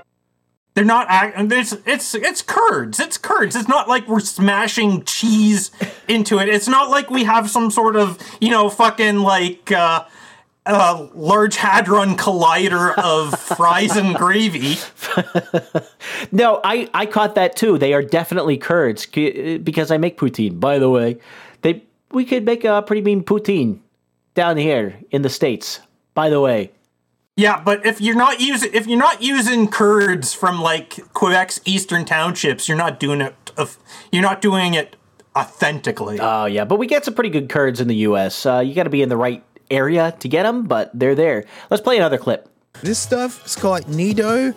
They're 0.75 0.85
not. 0.85 1.07
act- 1.11 1.49
There's. 1.49 1.73
It's. 1.85 2.15
It's 2.15 2.41
curds. 2.41 3.01
It's 3.01 3.19
curds. 3.19 3.57
It's 3.57 3.69
not 3.69 3.89
like 3.89 4.07
we're 4.07 4.21
smashing 4.21 5.03
cheese 5.05 5.73
into 6.07 6.39
it. 6.39 6.49
It's 6.49 6.69
not 6.69 6.89
like 6.91 7.11
we 7.11 7.25
have 7.25 7.51
some 7.51 7.71
sort 7.73 7.97
of 7.97 8.17
you 8.41 8.51
know 8.51 8.71
fucking 8.71 9.19
like 9.19 9.73
uh, 9.73 10.05
uh, 10.69 11.09
large 11.15 11.57
hadron 11.57 12.17
collider 12.17 12.97
of 12.99 13.39
fries 13.39 13.97
and 13.97 14.15
gravy. 14.15 14.77
No, 16.33 16.61
I, 16.63 16.89
I 16.95 17.07
caught 17.07 17.35
that 17.37 17.57
too. 17.57 17.79
They 17.79 17.95
are 17.95 18.03
definitely 18.03 18.57
curds 18.59 19.07
because 19.07 19.91
I 19.91 19.97
make 19.97 20.19
poutine. 20.19 20.61
By 20.61 20.79
the 20.79 20.91
way, 20.91 21.19
they 21.63 21.85
we 22.11 22.25
could 22.25 22.45
make 22.45 22.65
a 22.65 22.83
pretty 22.83 23.03
mean 23.03 23.23
poutine 23.23 23.79
down 24.35 24.57
here 24.57 24.99
in 25.11 25.23
the 25.23 25.29
states. 25.29 25.81
By 26.15 26.29
the 26.29 26.41
way, 26.41 26.73
Yeah, 27.37 27.61
but 27.63 27.87
if 27.87 28.01
you're 28.01 28.17
not 28.17 28.41
using 28.41 28.71
if 28.75 28.87
you're 28.87 28.99
not 28.99 29.23
using 29.23 29.69
curds 29.69 30.35
from 30.35 30.61
like 30.61 30.91
Quebec's 31.15 31.61
eastern 31.65 32.05
townships, 32.05 32.69
you're 32.69 32.77
not 32.79 33.01
doing 33.01 33.21
it. 33.21 33.35
of- 33.57 33.79
You're 34.13 34.23
not 34.23 34.41
doing 34.41 34.75
it 34.75 34.97
authentically. 35.37 36.19
oh 36.21 36.47
yeah, 36.47 36.65
but 36.65 36.79
we 36.79 36.87
get 36.87 37.05
some 37.05 37.15
pretty 37.15 37.31
good 37.31 37.49
curds 37.49 37.81
in 37.81 37.89
the 37.89 37.97
U.S. 38.11 38.45
Uh, 38.45 38.59
you 38.61 38.75
got 38.75 38.85
to 38.85 38.91
be 38.91 39.03
in 39.03 39.09
the 39.09 39.17
right 39.17 39.43
area 39.71 40.15
to 40.21 40.29
get 40.29 40.43
them, 40.45 40.65
but 40.65 40.91
they're 40.95 41.15
there. 41.15 41.45
Let's 41.71 41.83
play 41.83 41.97
another 41.97 42.19
clip. 42.19 42.49
This 42.83 42.99
stuff 42.99 43.45
is 43.47 43.57
called 43.57 43.89
Nido. 43.89 44.55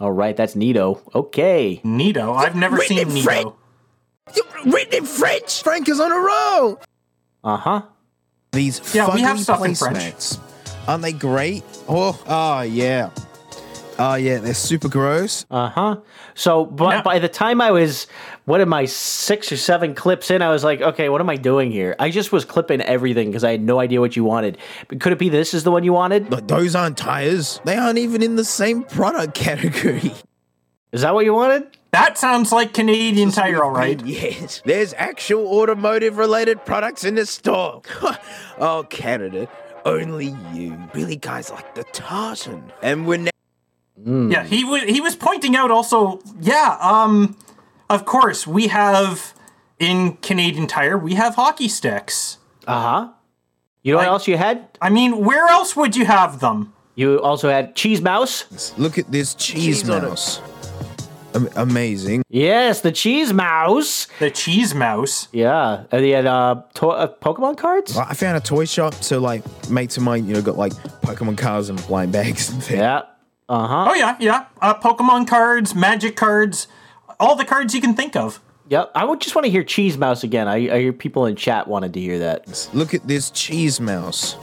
All 0.00 0.12
right, 0.12 0.36
that's 0.36 0.54
Nido. 0.56 1.02
Okay, 1.14 1.80
Nido? 1.84 2.32
I've 2.32 2.54
never 2.56 2.76
Written 2.76 2.96
seen 2.96 3.08
in 3.08 3.14
Nito. 3.14 3.24
French. 3.24 3.54
Written 4.66 4.94
in 4.98 5.04
French. 5.04 5.62
Frank 5.62 5.88
is 5.88 6.00
on 6.00 6.12
a 6.12 6.16
roll. 6.16 6.80
uh 7.44 7.56
huh. 7.56 7.82
These 8.52 8.94
Yeah, 8.94 9.14
we 9.14 9.20
have 9.22 9.36
fugly 9.36 9.42
stuff 9.42 9.64
in 9.64 9.74
French. 9.74 10.24
Aren't 10.88 11.02
they 11.02 11.12
great? 11.12 11.62
Oh, 11.88 12.20
oh 12.26 12.62
yeah. 12.62 13.10
Oh 13.98 14.14
yeah, 14.14 14.38
they're 14.38 14.54
super 14.54 14.88
gross. 14.88 15.44
Uh 15.50 15.68
huh. 15.68 15.96
So, 16.34 16.64
but 16.64 16.90
Yeah. 16.90 17.02
by 17.02 17.18
the 17.18 17.28
time 17.28 17.60
I 17.60 17.70
was, 17.72 18.06
what 18.44 18.60
am 18.60 18.72
I, 18.72 18.84
six 18.84 19.50
or 19.50 19.56
seven 19.56 19.94
clips 19.94 20.30
in, 20.30 20.40
I 20.40 20.50
was 20.50 20.62
like, 20.62 20.80
okay, 20.80 21.08
what 21.08 21.20
am 21.20 21.28
I 21.28 21.36
doing 21.36 21.70
here? 21.72 21.96
I 21.98 22.10
just 22.10 22.30
was 22.30 22.44
clipping 22.44 22.80
everything 22.80 23.28
because 23.28 23.42
I 23.44 23.50
had 23.50 23.60
no 23.62 23.80
idea 23.80 24.00
what 24.00 24.14
you 24.16 24.24
wanted. 24.24 24.58
But 24.88 25.00
could 25.00 25.12
it 25.12 25.18
be 25.18 25.28
this 25.28 25.52
is 25.52 25.64
the 25.64 25.70
one 25.72 25.82
you 25.84 25.92
wanted? 25.92 26.30
But 26.30 26.46
those 26.48 26.76
aren't 26.76 26.96
tires. 26.96 27.60
They 27.64 27.76
aren't 27.76 27.98
even 27.98 28.22
in 28.22 28.36
the 28.36 28.44
same 28.44 28.84
product 28.84 29.34
category. 29.34 30.12
Is 30.92 31.02
that 31.02 31.12
what 31.12 31.24
you 31.24 31.34
wanted? 31.34 31.76
That 31.90 32.16
sounds 32.18 32.52
like 32.52 32.74
Canadian 32.74 33.30
Tire, 33.30 33.64
all 33.64 33.70
right. 33.70 34.04
Yes. 34.06 34.62
There's 34.64 34.94
actual 34.94 35.46
automotive 35.46 36.18
related 36.18 36.64
products 36.64 37.02
in 37.04 37.14
the 37.14 37.26
store. 37.26 37.82
oh, 38.58 38.86
Canada. 38.88 39.48
Only 39.84 40.36
you. 40.52 40.78
Really, 40.94 41.16
guys 41.16 41.50
like 41.50 41.74
the 41.74 41.84
tartan. 41.84 42.72
And 42.82 43.06
we're 43.06 43.18
now. 43.18 43.30
Yeah, 44.04 44.44
he 44.44 44.64
was 44.64 44.82
he 44.84 45.00
was 45.00 45.16
pointing 45.16 45.56
out 45.56 45.70
also. 45.70 46.20
Yeah, 46.40 46.76
um, 46.80 47.36
of 47.90 48.04
course 48.04 48.46
we 48.46 48.68
have 48.68 49.34
in 49.78 50.16
Canadian 50.22 50.66
Tire 50.66 50.96
we 50.96 51.14
have 51.14 51.34
hockey 51.34 51.68
sticks. 51.68 52.38
Uh 52.66 52.80
huh. 52.80 53.08
You 53.82 53.92
know 53.92 53.98
what 53.98 54.06
else 54.08 54.28
you 54.28 54.36
had? 54.36 54.68
I 54.82 54.90
mean, 54.90 55.24
where 55.24 55.46
else 55.48 55.74
would 55.76 55.96
you 55.96 56.04
have 56.04 56.40
them? 56.40 56.72
You 56.94 57.20
also 57.22 57.48
had 57.48 57.74
cheese 57.76 58.00
mouse. 58.02 58.74
Look 58.76 58.98
at 58.98 59.10
this 59.10 59.34
cheese, 59.34 59.82
Cheese 59.82 59.84
mouse. 59.84 60.40
Am- 61.34 61.48
amazing. 61.56 62.22
Yes, 62.28 62.80
the 62.80 62.90
cheese 62.90 63.32
mouse. 63.32 64.08
The 64.18 64.30
cheese 64.30 64.74
mouse. 64.74 65.28
Yeah, 65.32 65.84
and 65.92 66.04
he 66.04 66.10
had 66.10 66.26
uh, 66.26 66.62
to- 66.74 66.88
uh, 66.88 67.12
Pokemon 67.20 67.56
cards. 67.56 67.96
I 67.96 68.14
found 68.14 68.36
a 68.36 68.40
toy 68.40 68.64
shop, 68.64 68.94
so 68.94 69.20
like 69.20 69.42
mates 69.70 69.96
of 69.96 70.02
mine, 70.02 70.26
you 70.26 70.34
know, 70.34 70.42
got 70.42 70.56
like 70.56 70.72
Pokemon 71.02 71.38
cards 71.38 71.68
and 71.68 71.78
blind 71.86 72.12
bags 72.12 72.50
and 72.50 72.62
things. 72.62 72.78
Yeah. 72.80 73.02
Uh 73.48 73.66
huh. 73.66 73.86
Oh 73.90 73.94
yeah, 73.94 74.16
yeah. 74.20 74.46
Uh, 74.60 74.74
Pokemon 74.74 75.26
cards, 75.26 75.74
Magic 75.74 76.16
cards, 76.16 76.66
all 77.18 77.34
the 77.36 77.44
cards 77.44 77.74
you 77.74 77.80
can 77.80 77.94
think 77.94 78.14
of. 78.16 78.40
Yep. 78.68 78.92
I 78.94 79.04
would 79.04 79.20
just 79.20 79.34
want 79.34 79.46
to 79.46 79.50
hear 79.50 79.64
cheese 79.64 79.96
mouse 79.96 80.22
again. 80.22 80.46
I, 80.46 80.56
I 80.74 80.80
hear 80.80 80.92
people 80.92 81.24
in 81.24 81.36
chat 81.36 81.66
wanted 81.68 81.94
to 81.94 82.00
hear 82.00 82.18
that. 82.18 82.68
Look 82.74 82.92
at 82.92 83.06
this 83.08 83.30
cheese 83.30 83.80
mouse. 83.80 84.36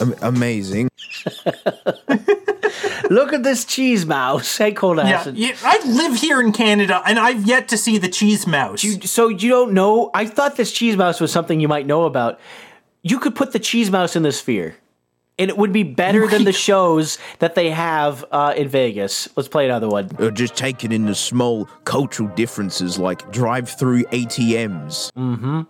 Am- 0.00 0.14
amazing. 0.22 0.88
Look 3.10 3.32
at 3.32 3.42
this 3.42 3.64
cheese 3.64 4.04
mouse. 4.04 4.56
Hey, 4.58 4.72
cold 4.72 4.98
Yeah, 4.98 5.28
yeah, 5.28 5.56
I 5.62 5.78
live 5.86 6.16
here 6.16 6.40
in 6.40 6.52
Canada, 6.52 7.00
and 7.06 7.18
I've 7.18 7.46
yet 7.46 7.68
to 7.68 7.78
see 7.78 7.98
the 7.98 8.08
cheese 8.08 8.46
mouse. 8.46 8.82
You- 8.84 9.00
so 9.02 9.28
you 9.28 9.48
don't 9.48 9.72
know? 9.72 10.10
I 10.14 10.26
thought 10.26 10.56
this 10.56 10.72
cheese 10.72 10.96
mouse 10.96 11.20
was 11.20 11.32
something 11.32 11.60
you 11.60 11.68
might 11.68 11.86
know 11.86 12.04
about. 12.04 12.38
You 13.02 13.18
could 13.18 13.34
put 13.34 13.52
the 13.52 13.58
cheese 13.58 13.90
mouse 13.90 14.16
in 14.16 14.22
the 14.24 14.32
sphere, 14.32 14.76
and 15.38 15.48
it 15.50 15.56
would 15.56 15.72
be 15.72 15.82
better 15.82 16.26
than 16.26 16.44
the 16.44 16.52
shows 16.52 17.18
that 17.38 17.54
they 17.54 17.70
have 17.70 18.24
uh, 18.32 18.54
in 18.56 18.68
Vegas. 18.68 19.28
Let's 19.36 19.48
play 19.48 19.64
another 19.66 19.88
one. 19.88 20.10
Or 20.18 20.30
just 20.30 20.56
taking 20.56 20.92
it 20.92 20.96
into 20.96 21.14
small 21.14 21.66
cultural 21.84 22.28
differences 22.34 22.98
like 22.98 23.30
drive-through 23.30 24.04
ATMs. 24.04 25.12
Mm-hmm. 25.12 25.60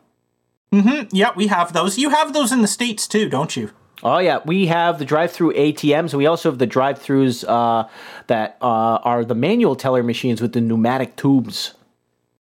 Mm-hmm. 0.72 1.08
Yeah, 1.16 1.30
we 1.34 1.46
have 1.46 1.72
those. 1.72 1.98
You 1.98 2.10
have 2.10 2.32
those 2.32 2.52
in 2.52 2.60
the 2.62 2.68
states 2.68 3.06
too, 3.08 3.28
don't 3.28 3.56
you? 3.56 3.70
Oh 4.02 4.18
yeah, 4.18 4.38
we 4.44 4.66
have 4.66 4.98
the 4.98 5.04
drive-through 5.04 5.54
ATMs. 5.54 6.14
We 6.14 6.26
also 6.26 6.50
have 6.50 6.58
the 6.58 6.66
drive-throughs 6.66 7.44
uh, 7.48 7.88
that 8.28 8.56
uh, 8.60 8.64
are 9.02 9.24
the 9.24 9.34
manual 9.34 9.74
teller 9.76 10.02
machines 10.02 10.40
with 10.40 10.52
the 10.52 10.60
pneumatic 10.60 11.16
tubes. 11.16 11.74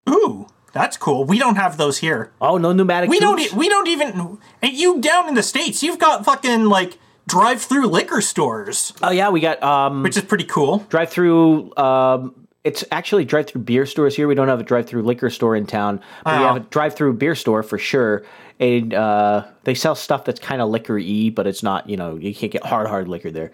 Ooh, 0.09 0.47
that's 0.72 0.97
cool. 0.97 1.25
We 1.25 1.39
don't 1.39 1.57
have 1.57 1.77
those 1.77 1.99
here. 1.99 2.33
Oh 2.41 2.57
no, 2.59 2.72
pneumatic. 2.72 3.09
We 3.09 3.20
don't. 3.20 3.39
e- 3.39 3.51
We 3.55 3.68
don't 3.68 3.87
even. 3.89 4.39
And 4.62 4.72
you 4.72 5.01
down 5.01 5.29
in 5.29 5.35
the 5.35 5.43
states, 5.43 5.83
you've 5.83 5.99
got 6.01 6.25
fucking 6.25 6.64
like 6.64 6.99
drive-through 7.27 7.87
liquor 7.89 8.20
stores, 8.20 8.93
Oh 9.03 9.11
yeah, 9.11 9.31
we 9.31 9.41
got 9.41 9.62
um, 9.62 10.03
which 10.03 10.16
is 10.16 10.25
pretty 10.25 10.45
cool. 10.45 10.79
drive-through. 10.89 11.75
Um, 11.77 12.35
it's 12.64 12.83
actually 12.91 13.25
drive-through 13.27 13.62
beer 13.62 13.85
stores 13.85 14.16
here. 14.16 14.27
We 14.27 14.35
don't 14.35 14.49
have 14.49 14.61
a 14.61 14.64
drive-through 14.64 15.03
liquor 15.03 15.29
store 15.31 15.55
in 15.55 15.66
town, 15.66 16.01
but 16.25 16.39
we 16.39 16.45
have 16.45 16.57
a 16.57 16.61
drive-through 16.61 17.12
beer 17.14 17.35
store 17.35 17.62
for 17.62 17.79
sure. 17.79 18.25
And 18.61 18.95
uh, 18.95 19.45
they 19.64 19.75
sell 19.75 19.95
stuff 19.95 20.25
that's 20.25 20.41
kind 20.41 20.62
of 20.62 20.70
liquor-y, 20.70 21.31
but 21.35 21.47
it's 21.47 21.62
not. 21.62 21.89
You 21.91 21.97
know, 21.97 22.16
you 22.16 22.35
can't 22.35 22.53
get 22.53 22.64
hard, 22.64 22.87
hard 22.87 23.09
liquor 23.09 23.31
there. 23.31 23.53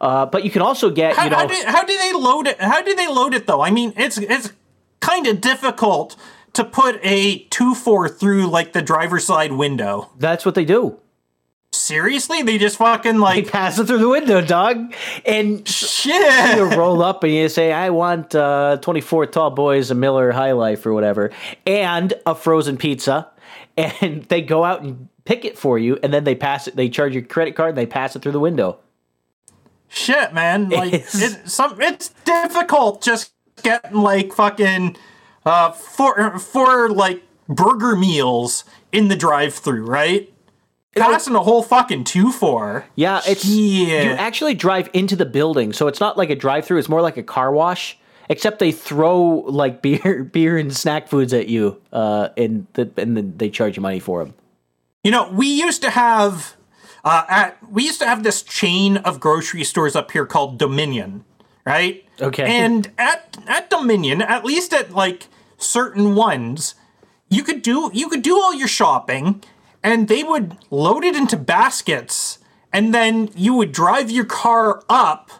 Uh, 0.00 0.26
but 0.26 0.44
you 0.44 0.50
can 0.50 0.60
also 0.62 0.90
get, 0.90 1.16
How, 1.16 1.24
you 1.24 1.30
know, 1.30 1.36
how, 1.36 1.46
do, 1.46 1.62
how 1.66 1.82
do 1.84 1.96
they 1.96 2.12
load 2.12 2.46
it? 2.46 2.60
How 2.60 2.82
do 2.82 2.94
they 2.94 3.08
load 3.08 3.32
it 3.34 3.46
though? 3.46 3.60
I 3.62 3.70
mean, 3.70 3.92
it's 3.96 4.18
it's 4.18 4.52
kind 5.00 5.26
of 5.26 5.40
difficult 5.40 6.14
to 6.52 6.62
put 6.64 7.00
a 7.02 7.38
two 7.50 7.74
four 7.74 8.08
through 8.08 8.46
like 8.48 8.72
the 8.72 8.82
driver's 8.82 9.24
side 9.24 9.52
window. 9.52 10.10
that's 10.18 10.44
what 10.44 10.54
they 10.54 10.64
do. 10.64 10.98
Seriously, 11.74 12.42
they 12.42 12.58
just 12.58 12.76
fucking 12.78 13.12
They 13.14 13.18
like 13.18 13.50
pass 13.50 13.78
it 13.78 13.86
through 13.86 13.98
the 13.98 14.08
window, 14.08 14.40
dog. 14.40 14.94
And 15.26 15.58
you 15.60 15.64
shit. 15.66 16.76
roll 16.76 17.02
up 17.02 17.22
and 17.24 17.32
you 17.32 17.48
say, 17.48 17.72
I 17.72 17.90
want 17.90 18.34
uh, 18.34 18.78
24 18.80 19.26
tall 19.26 19.50
boys, 19.50 19.90
a 19.90 19.94
Miller 19.94 20.32
High 20.32 20.52
Life 20.52 20.86
or 20.86 20.92
whatever, 20.94 21.30
and 21.66 22.12
a 22.26 22.34
frozen 22.34 22.76
pizza. 22.76 23.30
And 23.76 24.22
they 24.24 24.40
go 24.40 24.64
out 24.64 24.82
and 24.82 25.08
pick 25.24 25.44
it 25.44 25.58
for 25.58 25.78
you, 25.78 25.98
and 26.02 26.12
then 26.14 26.24
they 26.24 26.34
pass 26.36 26.68
it. 26.68 26.76
They 26.76 26.88
charge 26.88 27.12
your 27.14 27.24
credit 27.24 27.56
card 27.56 27.70
and 27.70 27.78
they 27.78 27.86
pass 27.86 28.14
it 28.14 28.22
through 28.22 28.32
the 28.32 28.40
window. 28.40 28.78
Shit, 29.88 30.32
man. 30.32 30.68
Like 30.70 30.92
It's- 30.92 31.20
it's 31.20 31.52
some 31.52 31.80
it's 31.80 32.10
difficult 32.24 33.02
just 33.02 33.32
getting 33.62 33.96
like 33.98 34.32
fucking 34.32 34.96
uh 35.46 35.70
for 35.72 36.38
for 36.38 36.88
like 36.88 37.22
burger 37.48 37.94
meals 37.96 38.64
in 38.92 39.08
the 39.08 39.16
drive-through, 39.16 39.84
right? 39.86 40.32
Passing 40.96 41.34
a 41.34 41.40
whole 41.40 41.62
fucking 41.62 42.04
two 42.04 42.30
for. 42.32 42.84
Yeah, 42.94 43.20
it's 43.26 43.44
Yeah. 43.44 44.02
you 44.02 44.10
actually 44.10 44.54
drive 44.54 44.88
into 44.92 45.16
the 45.16 45.26
building, 45.26 45.72
so 45.72 45.86
it's 45.88 46.00
not 46.00 46.16
like 46.16 46.30
a 46.30 46.36
drive-through. 46.36 46.78
It's 46.78 46.88
more 46.88 47.02
like 47.02 47.16
a 47.16 47.22
car 47.22 47.52
wash, 47.52 47.98
except 48.28 48.58
they 48.58 48.72
throw 48.72 49.20
like 49.46 49.82
beer, 49.86 50.24
beer 50.24 50.56
and 50.56 50.74
snack 50.74 51.08
foods 51.08 51.32
at 51.32 51.48
you, 51.48 51.80
uh, 51.92 52.28
and 52.36 52.66
the, 52.74 52.90
and 52.96 53.16
then 53.16 53.34
they 53.36 53.50
charge 53.50 53.76
you 53.76 53.82
money 53.82 54.00
for 54.00 54.24
them. 54.24 54.34
You 55.02 55.10
know, 55.10 55.28
we 55.30 55.46
used 55.48 55.82
to 55.82 55.90
have 55.90 56.54
uh, 57.04 57.24
at 57.28 57.58
we 57.70 57.84
used 57.84 57.98
to 58.00 58.06
have 58.06 58.22
this 58.22 58.42
chain 58.42 58.96
of 58.98 59.20
grocery 59.20 59.64
stores 59.64 59.94
up 59.94 60.10
here 60.12 60.24
called 60.26 60.58
Dominion, 60.58 61.24
right? 61.66 62.04
Okay. 62.20 62.44
And 62.44 62.90
at 62.96 63.36
at 63.46 63.68
Dominion, 63.68 64.22
at 64.22 64.44
least 64.44 64.72
at 64.72 64.92
like 64.92 65.26
certain 65.58 66.14
ones, 66.14 66.74
you 67.28 67.42
could 67.42 67.60
do 67.60 67.90
you 67.92 68.08
could 68.08 68.22
do 68.22 68.40
all 68.40 68.54
your 68.54 68.68
shopping, 68.68 69.42
and 69.84 70.08
they 70.08 70.24
would 70.24 70.56
load 70.70 71.04
it 71.04 71.14
into 71.14 71.36
baskets, 71.36 72.40
and 72.72 72.92
then 72.92 73.30
you 73.36 73.54
would 73.54 73.70
drive 73.70 74.10
your 74.10 74.24
car 74.24 74.82
up. 74.88 75.30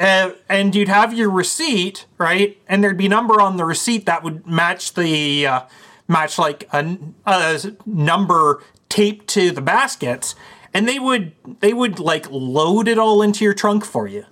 Uh, 0.00 0.32
and 0.48 0.74
you'd 0.74 0.88
have 0.88 1.14
your 1.14 1.30
receipt, 1.30 2.04
right? 2.18 2.58
And 2.66 2.82
there'd 2.82 2.96
be 2.98 3.06
a 3.06 3.08
number 3.08 3.40
on 3.40 3.56
the 3.58 3.64
receipt 3.64 4.06
that 4.06 4.24
would 4.24 4.44
match 4.44 4.94
the 4.94 5.46
uh, 5.46 5.60
match 6.08 6.36
like 6.36 6.68
a, 6.72 6.98
a 7.26 7.60
number 7.86 8.60
taped 8.88 9.28
to 9.28 9.52
the 9.52 9.60
baskets, 9.60 10.34
and 10.74 10.88
they 10.88 10.98
would 10.98 11.32
they 11.60 11.72
would 11.72 12.00
like 12.00 12.28
load 12.28 12.88
it 12.88 12.98
all 12.98 13.22
into 13.22 13.44
your 13.44 13.54
trunk 13.54 13.84
for 13.84 14.08
you. 14.08 14.24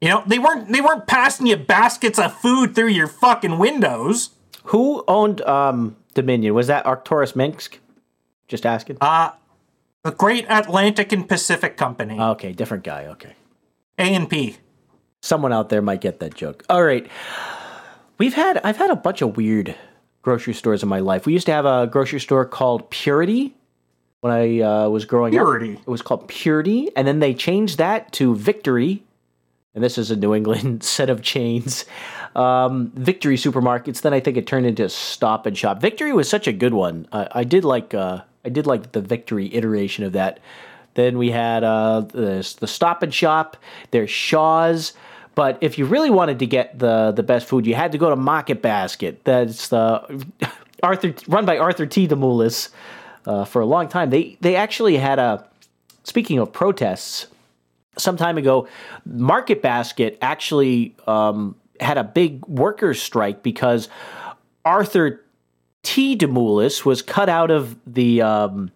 You 0.00 0.10
know, 0.10 0.22
they 0.26 0.38
weren't 0.38 0.70
they 0.70 0.82
weren't 0.82 1.06
passing 1.06 1.46
you 1.46 1.56
baskets 1.56 2.18
of 2.18 2.34
food 2.34 2.74
through 2.74 2.88
your 2.88 3.06
fucking 3.08 3.58
windows. 3.58 4.30
Who 4.64 5.02
owned 5.08 5.40
um, 5.42 5.96
Dominion? 6.12 6.52
Was 6.52 6.66
that 6.66 6.84
Arcturus 6.84 7.32
Mengsk? 7.32 7.78
Just 8.48 8.66
asking. 8.66 8.98
The 10.04 10.10
Great 10.10 10.44
Atlantic 10.50 11.12
and 11.12 11.26
Pacific 11.26 11.78
Company, 11.78 12.20
okay, 12.20 12.52
different 12.52 12.84
guy. 12.84 13.06
Okay. 13.06 13.34
A 13.98 14.02
and 14.02 14.28
P. 14.28 14.58
Someone 15.22 15.52
out 15.52 15.70
there 15.70 15.80
might 15.80 16.02
get 16.02 16.20
that 16.20 16.34
joke. 16.34 16.62
All 16.68 16.84
right. 16.84 17.06
We've 18.18 18.34
had 18.34 18.60
I've 18.62 18.76
had 18.76 18.90
a 18.90 18.96
bunch 18.96 19.22
of 19.22 19.38
weird 19.38 19.74
grocery 20.20 20.52
stores 20.52 20.82
in 20.82 20.90
my 20.90 21.00
life. 21.00 21.24
We 21.24 21.32
used 21.32 21.46
to 21.46 21.52
have 21.52 21.64
a 21.64 21.86
grocery 21.86 22.20
store 22.20 22.44
called 22.44 22.90
Purity 22.90 23.54
when 24.20 24.32
I 24.32 24.60
uh, 24.60 24.88
was 24.90 25.06
growing 25.06 25.32
Purity. 25.32 25.76
up. 25.76 25.80
It 25.80 25.88
was 25.88 26.02
called 26.02 26.28
Purity, 26.28 26.90
and 26.96 27.08
then 27.08 27.20
they 27.20 27.32
changed 27.32 27.78
that 27.78 28.12
to 28.14 28.34
Victory. 28.34 29.02
And 29.74 29.82
this 29.82 29.96
is 29.96 30.10
a 30.10 30.16
New 30.16 30.34
England 30.34 30.82
set 30.84 31.08
of 31.08 31.22
chains. 31.22 31.86
Um, 32.36 32.92
Victory 32.94 33.36
supermarkets. 33.36 34.02
Then 34.02 34.12
I 34.12 34.20
think 34.20 34.36
it 34.36 34.46
turned 34.46 34.66
into 34.66 34.88
Stop 34.90 35.46
and 35.46 35.56
Shop. 35.56 35.80
Victory 35.80 36.12
was 36.12 36.28
such 36.28 36.46
a 36.46 36.52
good 36.52 36.74
one. 36.74 37.08
I, 37.10 37.28
I 37.32 37.44
did 37.44 37.64
like 37.64 37.94
uh, 37.94 38.20
I 38.44 38.48
did 38.48 38.66
like 38.66 38.92
the 38.92 39.00
Victory 39.00 39.54
iteration 39.54 40.04
of 40.04 40.12
that. 40.12 40.40
Then 40.94 41.18
we 41.18 41.30
had 41.30 41.64
uh, 41.64 42.00
the, 42.00 42.56
the 42.60 42.66
Stop 42.66 43.02
and 43.02 43.12
Shop. 43.12 43.56
There's 43.90 44.10
Shaw's. 44.10 44.92
But 45.34 45.58
if 45.60 45.78
you 45.78 45.86
really 45.86 46.10
wanted 46.10 46.38
to 46.38 46.46
get 46.46 46.78
the 46.78 47.10
the 47.10 47.24
best 47.24 47.46
food, 47.48 47.66
you 47.66 47.74
had 47.74 47.92
to 47.92 47.98
go 47.98 48.10
to 48.10 48.16
Market 48.16 48.62
Basket. 48.62 49.24
That's 49.24 49.68
the 49.68 50.24
Arthur 50.82 51.14
run 51.26 51.44
by 51.44 51.58
Arthur 51.58 51.86
T. 51.86 52.06
Demoulas 52.06 52.68
uh, 53.26 53.44
for 53.44 53.60
a 53.60 53.66
long 53.66 53.88
time. 53.88 54.10
They 54.10 54.36
they 54.40 54.54
actually 54.54 54.96
had 54.96 55.18
a 55.18 55.48
speaking 56.04 56.38
of 56.38 56.52
protests 56.52 57.26
some 57.98 58.16
time 58.16 58.38
ago. 58.38 58.68
Market 59.04 59.60
Basket 59.62 60.18
actually 60.22 60.94
um, 61.06 61.56
had 61.80 61.98
a 61.98 62.04
big 62.04 62.46
workers' 62.46 63.02
strike 63.02 63.42
because 63.42 63.88
Arthur 64.64 65.23
T. 65.84 66.16
Demoulas 66.16 66.84
was 66.84 67.02
cut 67.02 67.28
out 67.28 67.50
of 67.50 67.76
the 67.86 68.20
um, 68.22 68.72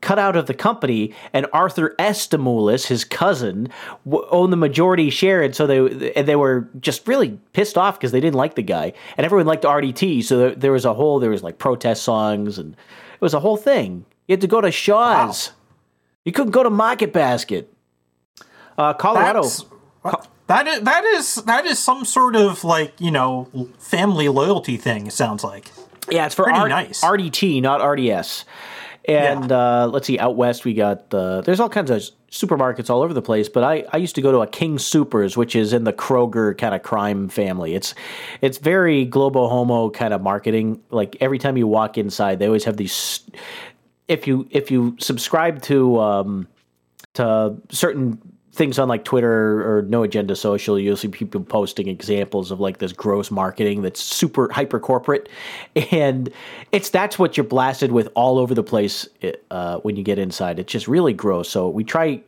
cut 0.00 0.18
out 0.20 0.36
of 0.36 0.46
the 0.46 0.54
company, 0.54 1.12
and 1.32 1.46
Arthur 1.52 1.96
S. 1.98 2.28
Demoulas, 2.28 2.86
his 2.86 3.04
cousin, 3.04 3.68
w- 4.04 4.24
owned 4.30 4.52
the 4.52 4.56
majority 4.56 5.10
share, 5.10 5.42
and 5.42 5.56
so 5.56 5.66
they 5.66 6.12
and 6.12 6.28
they 6.28 6.36
were 6.36 6.68
just 6.78 7.08
really 7.08 7.40
pissed 7.52 7.76
off 7.76 7.98
because 7.98 8.12
they 8.12 8.20
didn't 8.20 8.36
like 8.36 8.54
the 8.54 8.62
guy, 8.62 8.92
and 9.16 9.24
everyone 9.24 9.46
liked 9.46 9.64
Artie 9.64 9.92
T., 9.92 10.22
so 10.22 10.38
there, 10.38 10.54
there 10.54 10.72
was 10.72 10.84
a 10.84 10.94
whole 10.94 11.18
there 11.18 11.30
was 11.30 11.42
like 11.42 11.58
protest 11.58 12.04
songs, 12.04 12.58
and 12.58 12.74
it 12.74 13.20
was 13.20 13.34
a 13.34 13.40
whole 13.40 13.56
thing. 13.56 14.04
You 14.28 14.34
had 14.34 14.40
to 14.42 14.46
go 14.46 14.60
to 14.60 14.70
Shaw's. 14.70 15.52
You 16.24 16.32
couldn't 16.32 16.52
go 16.52 16.62
to 16.62 16.70
Market 16.70 17.12
Basket. 17.12 17.72
Uh, 18.76 18.92
Colorado. 18.92 19.42
That's, 19.42 19.64
that 20.48 20.66
is 20.68 20.80
that 20.82 21.04
is 21.04 21.34
that 21.46 21.66
is 21.66 21.78
some 21.78 22.04
sort 22.04 22.36
of 22.36 22.62
like 22.62 22.92
you 23.00 23.10
know 23.10 23.48
family 23.78 24.28
loyalty 24.28 24.76
thing. 24.76 25.06
It 25.06 25.12
sounds 25.12 25.42
like. 25.42 25.72
Yeah, 26.10 26.26
it's 26.26 26.34
for 26.34 26.50
R- 26.50 26.68
nice. 26.68 27.02
Artie 27.02 27.30
T., 27.30 27.60
not 27.60 27.86
RDS. 27.86 28.44
And 29.08 29.52
uh, 29.52 29.86
let's 29.86 30.06
see, 30.06 30.18
out 30.18 30.36
west 30.36 30.64
we 30.64 30.74
got 30.74 31.10
the. 31.10 31.40
There's 31.42 31.60
all 31.60 31.68
kinds 31.68 31.90
of 31.90 32.02
supermarkets 32.30 32.90
all 32.90 33.02
over 33.02 33.14
the 33.14 33.22
place, 33.22 33.48
but 33.48 33.62
I, 33.62 33.84
I 33.92 33.98
used 33.98 34.16
to 34.16 34.20
go 34.20 34.32
to 34.32 34.38
a 34.38 34.46
King 34.48 34.78
Supers, 34.78 35.36
which 35.36 35.54
is 35.54 35.72
in 35.72 35.84
the 35.84 35.92
Kroger 35.92 36.58
kind 36.58 36.74
of 36.74 36.82
crime 36.82 37.28
family. 37.28 37.74
It's 37.74 37.94
it's 38.40 38.58
very 38.58 39.04
globo 39.04 39.48
homo 39.48 39.90
kind 39.90 40.12
of 40.12 40.22
marketing. 40.22 40.82
Like 40.90 41.16
every 41.20 41.38
time 41.38 41.56
you 41.56 41.68
walk 41.68 41.96
inside, 41.96 42.40
they 42.40 42.46
always 42.46 42.64
have 42.64 42.76
these. 42.76 43.20
If 44.08 44.26
you 44.26 44.48
if 44.50 44.72
you 44.72 44.96
subscribe 44.98 45.62
to 45.62 46.00
um, 46.00 46.48
to 47.14 47.56
certain 47.70 48.20
things 48.56 48.78
on 48.78 48.88
like 48.88 49.04
Twitter 49.04 49.78
or 49.78 49.82
No 49.82 50.02
Agenda 50.02 50.34
Social, 50.34 50.78
you'll 50.78 50.96
see 50.96 51.08
people 51.08 51.42
posting 51.42 51.88
examples 51.88 52.50
of 52.50 52.58
like 52.58 52.78
this 52.78 52.92
gross 52.92 53.30
marketing 53.30 53.82
that's 53.82 54.02
super 54.02 54.50
hyper 54.50 54.80
corporate, 54.80 55.28
and 55.92 56.32
it's 56.72 56.90
that's 56.90 57.18
what 57.18 57.36
you're 57.36 57.44
blasted 57.44 57.92
with 57.92 58.08
all 58.14 58.38
over 58.38 58.54
the 58.54 58.64
place 58.64 59.08
uh, 59.50 59.78
when 59.78 59.96
you 59.96 60.02
get 60.02 60.18
inside. 60.18 60.58
It's 60.58 60.72
just 60.72 60.88
really 60.88 61.12
gross. 61.12 61.48
So 61.48 61.68
we 61.68 61.84
try. 61.84 62.22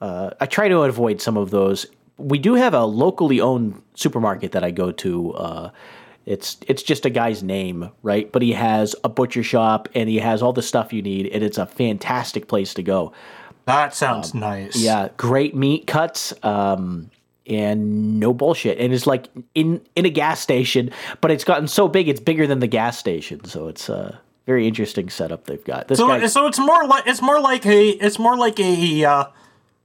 Uh, 0.00 0.30
I 0.40 0.46
try 0.46 0.68
to 0.68 0.82
avoid 0.82 1.20
some 1.20 1.36
of 1.36 1.50
those. 1.50 1.86
We 2.16 2.38
do 2.38 2.54
have 2.54 2.72
a 2.72 2.84
locally 2.84 3.40
owned 3.40 3.80
supermarket 3.94 4.52
that 4.52 4.64
I 4.64 4.70
go 4.70 4.90
to. 4.92 5.32
Uh, 5.34 5.70
it's 6.26 6.58
it's 6.66 6.82
just 6.82 7.04
a 7.04 7.10
guy's 7.10 7.42
name, 7.42 7.90
right? 8.02 8.30
But 8.30 8.42
he 8.42 8.52
has 8.52 8.94
a 9.04 9.08
butcher 9.08 9.42
shop 9.42 9.88
and 9.94 10.08
he 10.08 10.18
has 10.18 10.42
all 10.42 10.52
the 10.52 10.62
stuff 10.62 10.92
you 10.92 11.02
need, 11.02 11.26
and 11.26 11.42
it's 11.42 11.58
a 11.58 11.66
fantastic 11.66 12.48
place 12.48 12.72
to 12.74 12.82
go. 12.82 13.12
That 13.66 13.94
sounds 13.94 14.34
nice. 14.34 14.76
Yeah, 14.76 15.08
great 15.16 15.54
meat 15.54 15.86
cuts, 15.86 16.32
um, 16.44 17.10
and 17.46 18.18
no 18.20 18.32
bullshit. 18.32 18.78
And 18.78 18.92
it's 18.92 19.06
like 19.06 19.28
in 19.54 19.80
in 19.96 20.04
a 20.06 20.10
gas 20.10 20.40
station, 20.40 20.90
but 21.20 21.30
it's 21.30 21.44
gotten 21.44 21.68
so 21.68 21.88
big, 21.88 22.08
it's 22.08 22.20
bigger 22.20 22.46
than 22.46 22.58
the 22.60 22.66
gas 22.66 22.98
station. 22.98 23.44
So 23.44 23.68
it's 23.68 23.88
a 23.88 24.20
very 24.46 24.66
interesting 24.66 25.08
setup 25.10 25.44
they've 25.44 25.62
got. 25.64 25.88
This 25.88 25.98
So 25.98 26.08
guy, 26.08 26.26
so 26.26 26.46
it's 26.46 26.58
more 26.58 26.86
like 26.86 27.06
it's 27.06 27.22
more 27.22 27.40
like 27.40 27.64
a 27.66 27.88
it's 27.90 28.18
more 28.18 28.36
like 28.36 28.58
a 28.58 29.04
uh, 29.04 29.24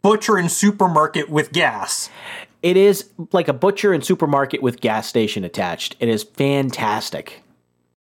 butcher 0.02 0.38
and 0.38 0.52
supermarket 0.52 1.30
with 1.30 1.52
gas. 1.52 2.10
it 2.64 2.78
is 2.78 3.10
like 3.32 3.48
a 3.48 3.54
butcher 3.54 3.94
and 3.94 4.04
supermarket 4.04 4.62
with 4.64 4.82
gas 4.82 5.08
station 5.08 5.44
attached. 5.44 5.96
It 6.00 6.10
is 6.10 6.24
fantastic. 6.24 7.44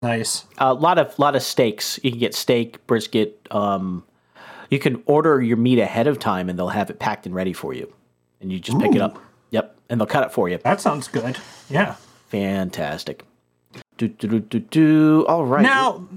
Nice. 0.02 0.46
A 0.58 0.74
lot 0.74 0.98
of 0.98 1.18
lot 1.20 1.36
of 1.36 1.42
steaks. 1.44 2.00
You 2.04 2.12
can 2.12 2.20
get 2.20 2.36
steak, 2.36 2.86
brisket. 2.88 3.48
Um, 3.52 4.04
you 4.74 4.80
can 4.80 5.04
order 5.06 5.40
your 5.40 5.58
meat 5.58 5.78
ahead 5.78 6.08
of 6.08 6.18
time, 6.18 6.50
and 6.50 6.58
they'll 6.58 6.70
have 6.70 6.90
it 6.90 6.98
packed 6.98 7.28
and 7.28 7.36
ready 7.36 7.54
for 7.54 7.74
you, 7.74 7.94
and 8.42 8.52
you 8.52 8.60
just 8.60 8.80
pick 8.80 8.96
it 8.96 9.02
up. 9.02 9.20
Yep, 9.52 9.78
and 9.88 10.00
they'll 10.00 10.08
cut 10.08 10.24
it 10.24 10.32
for 10.32 10.50
you. 10.50 10.58
That 10.58 10.82
sounds 10.82 11.08
good. 11.08 11.38
Yeah. 11.70 11.96
Fantastic. 12.30 13.24
Do, 13.98 14.08
do, 14.08 14.28
do, 14.28 14.40
do, 14.40 14.60
do. 14.60 15.26
All 15.28 15.46
right. 15.46 15.62
Now, 15.62 16.08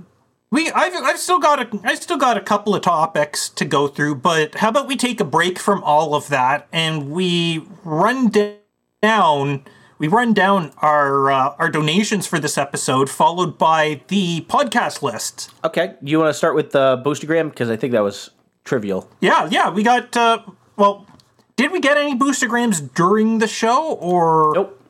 we 0.51 0.71
I've 0.71 0.95
I've 0.95 1.19
still 1.19 1.39
got 1.39 1.61
a 1.61 1.81
I 1.85 1.95
still 1.97 2.17
got 2.17 2.39
a 2.39 2.41
couple 2.41 2.75
of 2.75 2.81
topics 2.81 3.51
to 3.51 3.67
go 3.67 3.89
through, 3.89 4.17
but 4.17 4.55
how 4.55 4.71
about 4.71 4.89
we 4.89 4.97
take 4.97 5.21
a 5.21 5.25
break 5.25 5.59
from 5.59 5.85
all 5.85 6.15
of 6.15 6.29
that 6.29 6.67
and 6.73 7.11
we 7.11 7.67
run 7.85 8.33
down 9.03 9.65
we 9.99 10.09
run 10.09 10.33
down 10.33 10.73
our 10.79 11.31
uh, 11.31 11.55
our 11.59 11.71
donations 11.71 12.27
for 12.27 12.39
this 12.39 12.57
episode, 12.57 13.11
followed 13.11 13.59
by 13.59 14.01
the 14.09 14.47
podcast 14.49 15.03
list. 15.03 15.51
Okay. 15.65 15.95
You 16.01 16.19
want 16.19 16.31
to 16.31 16.35
start 16.35 16.55
with 16.55 16.73
the 16.73 17.03
boostergram 17.05 17.51
because 17.51 17.69
I 17.69 17.77
think 17.77 17.93
that 17.93 18.01
was 18.03 18.31
trivial. 18.67 19.09
Yeah, 19.23 19.49
yeah, 19.51 19.71
we 19.71 19.83
got 19.83 20.15
uh, 20.17 20.41
well. 20.77 21.07
Did 21.57 21.73
we 21.73 21.81
get 21.81 21.97
any 21.97 22.15
boostergrams 22.15 22.93
during 22.93 23.39
the 23.39 23.47
show 23.49 23.95
or 23.95 24.53
Nope. 24.55 24.83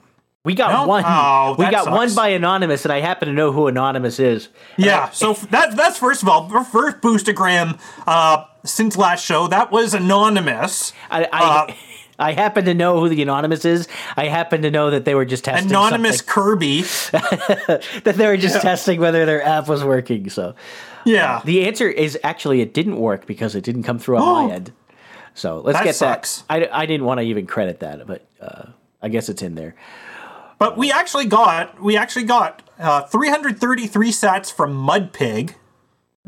We 0.44 0.54
got 0.54 0.70
No? 0.72 0.86
one. 0.86 1.02
Oh, 1.06 1.54
we 1.58 1.68
got 1.70 1.90
one 1.90 2.14
by 2.14 2.28
anonymous, 2.28 2.84
and 2.84 2.92
I 2.92 3.00
happen 3.00 3.26
to 3.28 3.34
know 3.34 3.50
who 3.52 3.66
anonymous 3.66 4.18
is. 4.20 4.48
Yeah, 4.76 5.10
so 5.10 5.32
f- 5.32 5.48
that 5.50 5.76
that's 5.76 5.98
first 5.98 6.22
of 6.22 6.28
all, 6.28 6.48
our 6.52 6.64
first 6.64 7.00
boostergram 7.00 7.78
uh, 8.06 8.44
since 8.64 8.96
last 8.96 9.24
show. 9.24 9.46
That 9.48 9.70
was 9.72 9.92
anonymous. 9.94 10.92
I 11.10 11.24
I, 11.32 11.42
Uh, 11.70 11.72
I 12.18 12.32
happen 12.32 12.64
to 12.64 12.74
know 12.74 12.98
who 13.00 13.08
the 13.08 13.20
anonymous 13.22 13.64
is. 13.64 13.88
I 14.16 14.26
happen 14.28 14.62
to 14.62 14.70
know 14.70 14.90
that 14.90 15.04
they 15.04 15.14
were 15.14 15.24
just 15.26 15.44
testing 15.44 15.70
Anonymous 15.70 16.18
something- 16.18 16.32
Kirby. 16.32 16.80
that 16.82 18.14
they 18.16 18.26
were 18.26 18.36
just 18.36 18.62
testing 18.62 19.00
whether 19.00 19.26
their 19.26 19.42
app 19.42 19.68
was 19.68 19.84
working. 19.84 20.30
So 20.30 20.54
Yeah. 21.04 21.40
the 21.44 21.66
answer 21.66 21.88
is 21.88 22.18
actually 22.24 22.60
it 22.60 22.72
didn't 22.74 22.96
work 22.98 23.26
because 23.26 23.54
it 23.54 23.64
didn't 23.64 23.82
come 23.82 23.98
through 23.98 24.18
on 24.18 24.48
my 24.48 24.54
end. 24.54 24.72
So 25.34 25.60
let's 25.60 25.78
That 25.78 25.84
get 25.84 25.94
sucks. 25.96 26.42
that. 26.48 26.72
I, 26.72 26.82
I 26.82 26.86
didn't 26.86 27.04
want 27.06 27.18
to 27.20 27.24
even 27.26 27.46
credit 27.46 27.80
that, 27.80 28.06
but 28.06 28.26
uh, 28.40 28.66
I 29.02 29.08
guess 29.08 29.28
it's 29.28 29.42
in 29.42 29.54
there. 29.54 29.74
But 30.58 30.78
we 30.78 30.90
actually 30.90 31.26
got 31.26 31.82
we 31.82 31.98
actually 31.98 32.24
got 32.24 32.62
uh, 32.78 33.02
333 33.02 34.10
sats 34.10 34.50
from 34.50 34.74
Mudpig, 34.74 35.54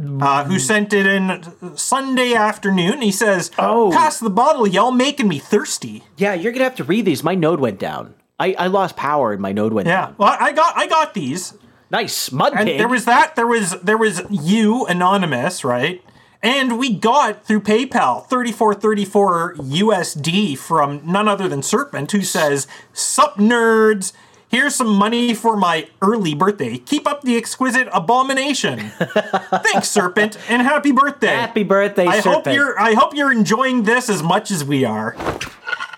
uh, 0.00 0.44
who 0.44 0.58
sent 0.58 0.92
it 0.92 1.06
in 1.06 1.42
Sunday 1.76 2.34
afternoon. 2.34 3.02
He 3.02 3.10
says, 3.12 3.50
Oh. 3.58 3.90
pass 3.92 4.18
the 4.20 4.30
bottle, 4.30 4.66
y'all 4.66 4.90
making 4.92 5.28
me 5.28 5.38
thirsty." 5.38 6.04
Yeah, 6.16 6.34
you're 6.34 6.52
gonna 6.52 6.64
have 6.64 6.76
to 6.76 6.84
read 6.84 7.04
these. 7.04 7.22
My 7.24 7.34
node 7.34 7.60
went 7.60 7.78
down. 7.78 8.14
I, 8.40 8.54
I 8.58 8.66
lost 8.68 8.96
power 8.96 9.32
and 9.32 9.42
my 9.42 9.50
node 9.52 9.72
went 9.72 9.88
Yeah, 9.88 10.06
down. 10.06 10.14
well, 10.18 10.36
I 10.38 10.52
got 10.52 10.76
I 10.76 10.86
got 10.86 11.14
these, 11.14 11.54
Nice 11.90 12.30
mud 12.30 12.52
and 12.54 12.68
there 12.68 12.86
was 12.86 13.04
that. 13.06 13.34
There 13.34 13.46
was 13.46 13.72
there 13.80 13.98
was 13.98 14.22
you 14.30 14.84
anonymous, 14.86 15.64
right? 15.64 16.02
And 16.40 16.78
we 16.78 16.92
got 16.94 17.44
through 17.44 17.62
PayPal 17.62 18.24
3434 18.28 19.54
USD 19.56 20.56
from 20.56 21.00
none 21.04 21.26
other 21.26 21.48
than 21.48 21.62
Serpent, 21.64 22.12
who 22.12 22.22
says, 22.22 22.68
Sup 22.92 23.36
nerds, 23.38 24.12
here's 24.48 24.74
some 24.74 24.88
money 24.88 25.34
for 25.34 25.56
my 25.56 25.88
early 26.02 26.34
birthday. 26.34 26.78
Keep 26.78 27.06
up 27.06 27.22
the 27.22 27.36
exquisite 27.36 27.88
abomination. 27.92 28.78
Thanks, 28.90 29.88
Serpent, 29.88 30.38
and 30.48 30.62
happy 30.62 30.92
birthday. 30.92 31.28
Happy 31.28 31.62
birthday, 31.62 32.06
I 32.06 32.20
hope 32.20 32.46
you're 32.46 32.78
I 32.78 32.94
hope 32.94 33.14
you're 33.14 33.32
enjoying 33.32 33.84
this 33.84 34.08
as 34.08 34.22
much 34.22 34.50
as 34.50 34.64
we 34.64 34.84
are. 34.84 35.16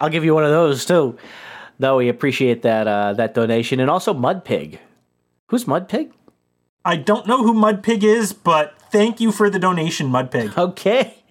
I'll 0.01 0.11
give 0.11 0.25
you 0.25 0.35
one 0.35 0.45
of 0.45 0.51
those 0.51 0.85
too. 0.85 1.19
No, 1.79 1.97
we 1.97 2.09
appreciate 2.09 2.63
that 2.63 2.87
uh, 2.87 3.15
that 3.15 3.35
donation 3.35 3.81
and 3.81 3.91
also 3.91 4.13
Mud 4.13 4.45
Pig. 4.45 4.81
Who's 5.49 5.67
Mud 5.67 5.89
Pig? 5.89 6.13
I 6.85 6.97
don't 6.97 7.27
know 7.27 7.43
who 7.43 7.53
Mudpig 7.53 8.03
is, 8.03 8.33
but 8.33 8.75
thank 8.91 9.21
you 9.21 9.33
for 9.33 9.51
the 9.51 9.59
donation, 9.59 10.09
Mudpig. 10.09 10.57
Okay. 10.71 11.23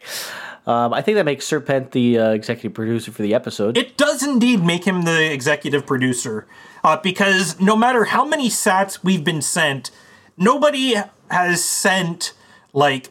Um, 0.68 0.94
I 0.94 1.02
think 1.02 1.16
that 1.16 1.26
makes 1.26 1.46
Serpent 1.46 1.92
the 1.92 2.20
uh, 2.20 2.30
executive 2.32 2.74
producer 2.74 3.12
for 3.12 3.22
the 3.22 3.34
episode. 3.34 3.78
It 3.78 3.98
does 3.98 4.22
indeed 4.22 4.64
make 4.64 4.86
him 4.86 5.04
the 5.04 5.32
executive 5.32 5.86
producer, 5.86 6.46
uh, 6.84 6.98
because 6.98 7.60
no 7.60 7.76
matter 7.76 8.06
how 8.06 8.26
many 8.26 8.50
sats 8.50 9.04
we've 9.04 9.24
been 9.24 9.42
sent, 9.42 9.90
nobody 10.38 10.96
has 11.32 11.64
sent 11.64 12.34
like 12.74 13.10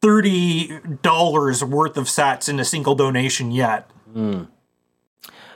thirty 0.00 0.80
dollars 1.02 1.62
worth 1.62 1.96
of 1.96 2.06
sats 2.06 2.48
in 2.48 2.58
a 2.58 2.64
single 2.64 2.94
donation 2.94 3.50
yet. 3.50 3.90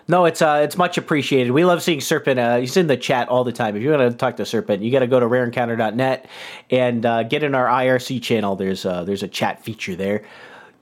No, 0.08 0.24
it's 0.24 0.42
uh, 0.42 0.60
it's 0.64 0.76
much 0.76 0.98
appreciated. 0.98 1.52
We 1.52 1.64
love 1.64 1.82
seeing 1.82 2.00
Serpent. 2.00 2.38
Uh, 2.38 2.56
he's 2.58 2.76
in 2.76 2.86
the 2.88 2.96
chat 2.96 3.28
all 3.28 3.44
the 3.44 3.52
time. 3.52 3.76
If 3.76 3.82
you 3.82 3.90
want 3.90 4.10
to 4.10 4.16
talk 4.16 4.36
to 4.36 4.44
Serpent, 4.44 4.82
you 4.82 4.90
got 4.90 4.98
to 5.00 5.06
go 5.06 5.20
to 5.20 5.26
rareencounter.net 5.26 6.26
and 6.70 7.06
uh, 7.06 7.22
get 7.22 7.42
in 7.42 7.54
our 7.54 7.66
IRC 7.66 8.20
channel. 8.22 8.56
There's 8.56 8.84
uh, 8.84 9.04
there's 9.04 9.22
a 9.22 9.28
chat 9.28 9.64
feature 9.64 9.94
there. 9.94 10.24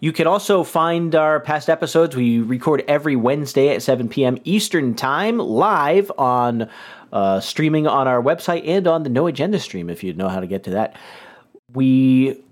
You 0.01 0.13
can 0.13 0.27
also 0.27 0.65
find 0.65 1.15
our 1.15 1.41
past 1.41 1.69
episodes. 1.69 2.17
We 2.17 2.41
record 2.41 2.83
every 2.89 3.17
Wednesday 3.17 3.69
at 3.69 3.83
7 3.83 4.09
p.m. 4.09 4.39
Eastern 4.45 4.95
Time, 4.95 5.39
live 5.39 6.11
on 6.17 6.71
uh, 7.13 7.41
streaming 7.41 7.87
on 7.87 8.09
our 8.09 8.23
website 8.23 8.67
and 8.67 8.87
on 8.87 9.03
the 9.03 9.11
No 9.11 9.27
Agenda 9.27 9.61
stream. 9.61 9.91
If 9.91 10.03
you 10.03 10.15
know 10.15 10.31
how 10.31 10.41
to 10.41 10.47
get 10.47 10.65
to 10.65 10.71
that, 10.71 10.97
we 11.75 12.43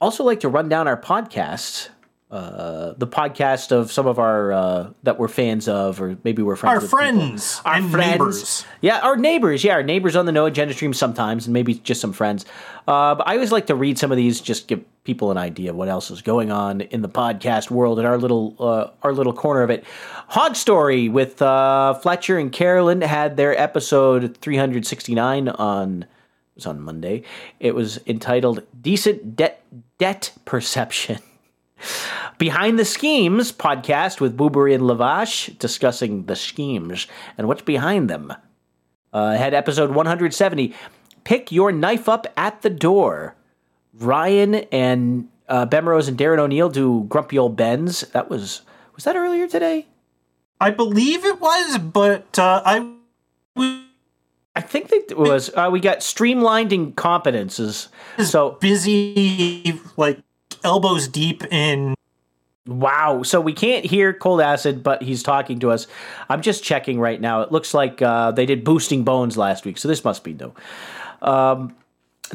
also 0.00 0.24
like 0.24 0.40
to 0.40 0.48
run 0.48 0.70
down 0.70 0.88
our 0.88 1.00
podcasts. 1.00 1.90
Uh, 2.36 2.94
the 2.98 3.06
podcast 3.06 3.72
of 3.72 3.90
some 3.90 4.06
of 4.06 4.18
our 4.18 4.52
uh, 4.52 4.90
that 5.04 5.18
we're 5.18 5.28
fans 5.28 5.68
of, 5.68 6.00
or 6.02 6.18
maybe 6.22 6.42
we're 6.42 6.56
friends 6.56 6.70
Our 6.74 6.80
with 6.80 6.90
people. 6.90 6.98
friends 6.98 7.62
our 7.64 7.74
and 7.74 7.90
friends. 7.90 8.10
neighbors. 8.10 8.64
Yeah, 8.82 8.98
our 9.00 9.16
neighbors. 9.16 9.64
Yeah, 9.64 9.72
our 9.74 9.82
neighbors 9.82 10.14
on 10.16 10.26
the 10.26 10.32
No 10.32 10.44
Agenda 10.46 10.74
stream 10.74 10.92
sometimes, 10.92 11.46
and 11.46 11.54
maybe 11.54 11.74
just 11.74 12.00
some 12.00 12.12
friends. 12.12 12.44
Uh, 12.86 13.14
but 13.14 13.26
I 13.26 13.34
always 13.34 13.52
like 13.52 13.66
to 13.68 13.74
read 13.74 13.98
some 13.98 14.10
of 14.12 14.16
these, 14.16 14.40
just 14.40 14.68
give 14.68 14.84
people 15.04 15.30
an 15.30 15.38
idea 15.38 15.70
of 15.70 15.76
what 15.76 15.88
else 15.88 16.10
is 16.10 16.20
going 16.20 16.50
on 16.50 16.80
in 16.82 17.00
the 17.00 17.08
podcast 17.08 17.70
world 17.70 17.98
and 17.98 18.06
our 18.06 18.18
little 18.18 18.54
uh, 18.58 18.90
our 19.02 19.12
little 19.12 19.32
corner 19.32 19.62
of 19.62 19.70
it. 19.70 19.84
Hog 20.28 20.56
Story 20.56 21.08
with 21.08 21.40
uh, 21.40 21.94
Fletcher 21.94 22.38
and 22.38 22.52
Carolyn 22.52 23.00
had 23.00 23.36
their 23.36 23.58
episode 23.58 24.36
369 24.38 25.48
on 25.48 26.02
it 26.02 26.08
was 26.56 26.66
on 26.66 26.80
Monday. 26.80 27.22
It 27.60 27.74
was 27.74 27.98
entitled 28.06 28.62
"Decent 28.80 29.36
Debt 29.36 29.62
Debt 29.98 30.32
Perception." 30.44 31.18
Behind 32.38 32.78
the 32.78 32.84
Schemes 32.84 33.50
podcast 33.50 34.20
with 34.20 34.36
Boobery 34.36 34.74
and 34.74 34.84
Lavash 34.84 35.58
discussing 35.58 36.26
the 36.26 36.36
schemes 36.36 37.06
and 37.38 37.48
what's 37.48 37.62
behind 37.62 38.10
them. 38.10 38.32
Uh, 39.12 39.36
had 39.36 39.54
episode 39.54 39.90
170. 39.92 40.74
Pick 41.24 41.50
your 41.50 41.72
knife 41.72 42.08
up 42.08 42.26
at 42.36 42.60
the 42.60 42.68
door. 42.68 43.34
Ryan 43.94 44.56
and 44.70 45.28
uh, 45.48 45.64
Bemrose 45.64 46.08
and 46.08 46.18
Darren 46.18 46.38
O'Neill 46.38 46.68
do 46.68 47.04
Grumpy 47.08 47.38
Old 47.38 47.56
Ben's. 47.56 48.02
That 48.12 48.28
was 48.28 48.60
was 48.94 49.04
that 49.04 49.16
earlier 49.16 49.48
today? 49.48 49.86
I 50.60 50.70
believe 50.70 51.24
it 51.24 51.40
was, 51.40 51.78
but 51.78 52.38
uh, 52.38 52.62
I 52.64 52.96
I 54.54 54.60
think 54.60 54.88
that 54.88 55.10
it 55.10 55.18
was. 55.18 55.50
Uh, 55.54 55.68
we 55.72 55.80
got 55.80 56.02
streamlined 56.02 56.72
incompetences. 56.72 57.88
So 58.22 58.52
busy, 58.60 59.80
like 59.96 60.20
elbows 60.62 61.08
deep 61.08 61.44
in 61.50 61.95
Wow. 62.66 63.22
So 63.22 63.40
we 63.40 63.52
can't 63.52 63.84
hear 63.84 64.12
Cold 64.12 64.40
Acid, 64.40 64.82
but 64.82 65.02
he's 65.02 65.22
talking 65.22 65.60
to 65.60 65.70
us. 65.70 65.86
I'm 66.28 66.42
just 66.42 66.64
checking 66.64 66.98
right 66.98 67.20
now. 67.20 67.42
It 67.42 67.52
looks 67.52 67.74
like 67.74 68.02
uh, 68.02 68.32
they 68.32 68.46
did 68.46 68.64
Boosting 68.64 69.04
Bones 69.04 69.36
last 69.36 69.64
week, 69.64 69.78
so 69.78 69.88
this 69.88 70.04
must 70.04 70.24
be 70.24 70.34
new. 70.34 70.52
Um, 71.22 71.76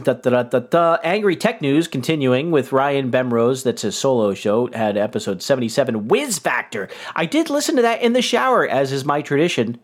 da, 0.03 0.13
da, 0.13 0.43
da. 0.43 0.97
Angry 1.03 1.35
Tech 1.35 1.61
News 1.61 1.87
continuing 1.87 2.51
with 2.51 2.71
Ryan 2.71 3.11
Bemrose. 3.11 3.63
That's 3.63 3.81
his 3.81 3.97
solo 3.97 4.33
show. 4.33 4.67
Had 4.71 4.97
episode 4.97 5.41
77, 5.41 6.07
Whiz 6.07 6.39
Factor. 6.39 6.87
I 7.15 7.25
did 7.25 7.49
listen 7.49 7.75
to 7.75 7.81
that 7.81 8.01
in 8.01 8.13
the 8.13 8.21
shower, 8.21 8.65
as 8.67 8.91
is 8.91 9.03
my 9.03 9.21
tradition. 9.21 9.79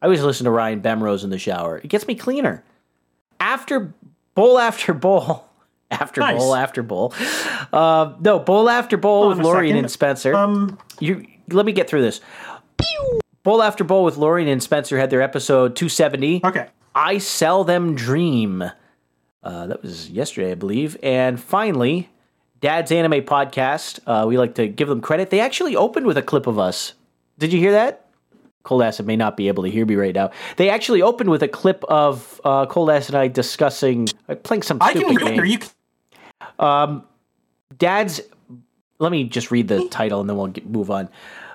I 0.00 0.06
always 0.06 0.22
listen 0.22 0.44
to 0.44 0.50
Ryan 0.50 0.80
Bemrose 0.80 1.22
in 1.22 1.30
the 1.30 1.38
shower. 1.38 1.78
It 1.78 1.88
gets 1.88 2.08
me 2.08 2.16
cleaner. 2.16 2.64
After 3.38 3.94
bowl 4.34 4.58
after 4.58 4.92
bowl. 4.94 5.48
After 5.92 6.20
Nice. 6.20 6.38
bowl 6.38 6.54
after 6.54 6.82
bowl. 6.82 7.12
Uh, 7.72 8.14
no, 8.20 8.38
bowl 8.38 8.68
after 8.68 8.96
bowl 8.96 9.28
with 9.28 9.38
Lorian 9.38 9.76
and 9.76 9.90
Spencer. 9.90 10.34
um 10.34 10.78
you 11.00 11.26
let 11.50 11.66
me 11.66 11.72
get 11.72 11.88
through 11.88 12.02
this. 12.02 12.20
Bowl 13.42 13.62
after 13.62 13.84
bowl 13.84 14.04
with 14.04 14.16
Lorian 14.16 14.48
and 14.48 14.62
Spencer 14.62 14.98
had 14.98 15.10
their 15.10 15.20
episode 15.22 15.74
270. 15.76 16.40
okay. 16.44 16.68
I 16.94 17.18
sell 17.18 17.64
them 17.64 17.94
dream. 17.94 18.62
Uh, 19.42 19.66
that 19.66 19.82
was 19.82 20.08
yesterday, 20.10 20.52
I 20.52 20.54
believe. 20.54 20.96
And 21.02 21.40
finally, 21.40 22.08
Dad's 22.60 22.92
Anime 22.92 23.22
Podcast. 23.22 23.98
Uh, 24.06 24.26
we 24.26 24.38
like 24.38 24.54
to 24.56 24.68
give 24.68 24.88
them 24.88 25.00
credit. 25.00 25.30
They 25.30 25.40
actually 25.40 25.74
opened 25.74 26.06
with 26.06 26.16
a 26.16 26.22
clip 26.22 26.46
of 26.46 26.58
us. 26.58 26.94
Did 27.38 27.52
you 27.52 27.58
hear 27.58 27.72
that? 27.72 28.06
Cold 28.62 28.82
Acid 28.82 29.06
may 29.06 29.16
not 29.16 29.36
be 29.36 29.48
able 29.48 29.64
to 29.64 29.70
hear 29.70 29.84
me 29.84 29.96
right 29.96 30.14
now. 30.14 30.30
They 30.56 30.70
actually 30.70 31.02
opened 31.02 31.30
with 31.30 31.42
a 31.42 31.48
clip 31.48 31.82
of 31.88 32.40
uh, 32.44 32.66
Cold 32.66 32.90
Acid 32.90 33.16
and 33.16 33.22
I 33.22 33.26
discussing, 33.26 34.06
uh, 34.28 34.36
playing 34.36 34.62
some 34.62 34.78
I 34.80 34.90
stupid 34.92 35.18
can 35.18 35.26
game. 35.26 35.34
hear 35.34 35.44
you. 35.44 35.58
Dad's. 36.58 38.20
Let 38.98 39.10
me 39.10 39.24
just 39.24 39.50
read 39.50 39.66
the 39.66 39.88
title 39.88 40.20
and 40.20 40.30
then 40.30 40.36
we'll 40.36 40.46
get, 40.48 40.68
move 40.68 40.90
on. 40.90 41.08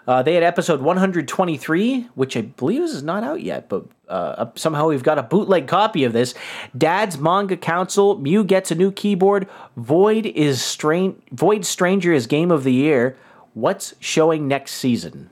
Uh, 0.08 0.24
they 0.24 0.34
had 0.34 0.44
episode 0.44 0.82
123, 0.82 2.02
which 2.16 2.38
I 2.38 2.42
believe 2.42 2.82
is 2.82 3.04
not 3.04 3.26
out 3.26 3.42
yet, 3.42 3.68
but 3.68 3.86
uh, 4.08 4.46
somehow 4.56 4.88
we've 4.88 5.04
got 5.04 5.18
a 5.20 5.24
bootleg 5.24 5.68
copy 5.68 6.06
of 6.06 6.14
this. 6.14 6.34
Dad's 6.78 7.18
Manga 7.18 7.58
Council. 7.58 8.18
Mew 8.18 8.46
gets 8.46 8.72
a 8.72 8.76
new 8.76 8.90
keyboard. 8.90 9.50
Void 9.76 10.26
is 10.26 10.64
strain. 10.64 11.22
Void 11.32 11.66
Stranger 11.66 12.14
is 12.14 12.26
Game 12.26 12.52
of 12.52 12.64
the 12.64 12.72
Year. 12.72 13.18
What's 13.54 13.96
showing 14.00 14.48
next 14.48 14.76
season? 14.76 15.30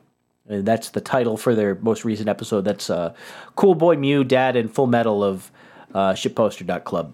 And 0.48 0.66
that's 0.66 0.90
the 0.90 1.02
title 1.02 1.38
for 1.38 1.56
their 1.56 1.76
most 1.76 2.04
recent 2.04 2.28
episode. 2.28 2.66
That's 2.66 2.90
uh, 2.90 3.14
Cool 3.56 3.76
Boy 3.76 3.96
Mew, 3.96 4.26
Dad, 4.26 4.58
and 4.58 4.70
Full 4.70 4.88
Metal 4.88 5.24
of 5.24 5.52
uh, 5.94 6.14
Shipposter.club. 6.14 7.14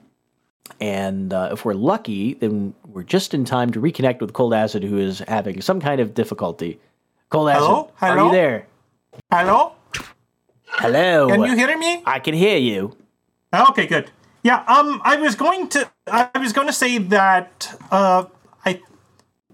And 0.79 1.33
uh, 1.33 1.49
if 1.51 1.65
we're 1.65 1.73
lucky, 1.73 2.35
then 2.35 2.73
we're 2.87 3.03
just 3.03 3.33
in 3.33 3.45
time 3.45 3.71
to 3.71 3.81
reconnect 3.81 4.21
with 4.21 4.33
Cold 4.33 4.53
Acid, 4.53 4.83
who 4.83 4.97
is 4.97 5.19
having 5.27 5.61
some 5.61 5.79
kind 5.79 6.01
of 6.01 6.13
difficulty. 6.13 6.79
Cold 7.29 7.49
Acid, 7.49 7.61
Hello? 7.61 7.91
are 8.01 8.25
you 8.25 8.31
there? 8.31 8.67
Hello? 9.31 9.73
Hello. 10.67 11.27
Can 11.27 11.43
you 11.43 11.55
hear 11.55 11.77
me? 11.77 12.01
I 12.05 12.19
can 12.19 12.33
hear 12.33 12.57
you. 12.57 12.95
Okay, 13.53 13.85
good. 13.85 14.09
Yeah, 14.43 14.63
um, 14.67 15.01
I 15.03 15.17
was 15.17 15.35
going 15.35 15.67
to, 15.69 15.89
I 16.07 16.29
was 16.39 16.53
going 16.53 16.67
to 16.67 16.73
say 16.73 16.97
that, 16.97 17.77
uh, 17.91 18.25
I, 18.65 18.81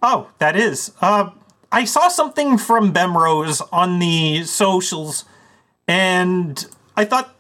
oh, 0.02 0.30
that 0.40 0.56
is, 0.56 0.94
uh, 1.02 1.32
I 1.72 1.84
saw 1.84 2.08
something 2.08 2.58
from 2.58 2.94
Bemrose 2.94 3.62
on 3.74 4.00
the 4.00 4.44
socials, 4.44 5.26
and 5.88 6.66
I 6.96 7.04
thought 7.04 7.36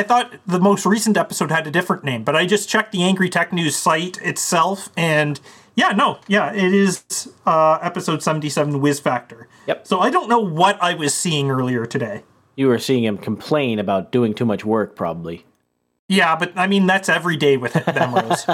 I 0.00 0.02
thought 0.02 0.34
the 0.46 0.58
most 0.58 0.86
recent 0.86 1.18
episode 1.18 1.50
had 1.50 1.66
a 1.66 1.70
different 1.70 2.04
name, 2.04 2.24
but 2.24 2.34
I 2.34 2.46
just 2.46 2.70
checked 2.70 2.90
the 2.90 3.02
Angry 3.02 3.28
Tech 3.28 3.52
News 3.52 3.76
site 3.76 4.16
itself, 4.22 4.88
and 4.96 5.38
yeah, 5.74 5.90
no, 5.90 6.18
yeah, 6.26 6.54
it 6.54 6.72
is 6.72 7.30
uh, 7.44 7.78
episode 7.82 8.22
seventy-seven, 8.22 8.80
Whiz 8.80 8.98
Factor. 8.98 9.46
Yep. 9.66 9.86
So 9.86 10.00
I 10.00 10.08
don't 10.08 10.30
know 10.30 10.40
what 10.40 10.82
I 10.82 10.94
was 10.94 11.12
seeing 11.12 11.50
earlier 11.50 11.84
today. 11.84 12.22
You 12.56 12.68
were 12.68 12.78
seeing 12.78 13.04
him 13.04 13.18
complain 13.18 13.78
about 13.78 14.10
doing 14.10 14.32
too 14.32 14.46
much 14.46 14.64
work, 14.64 14.96
probably. 14.96 15.44
Yeah, 16.08 16.34
but 16.34 16.52
I 16.56 16.66
mean 16.66 16.86
that's 16.86 17.10
every 17.10 17.36
day 17.36 17.58
with 17.58 17.74
them, 17.84 18.14
Rose. 18.14 18.46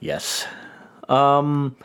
Yes. 0.00 0.44
Um. 1.08 1.76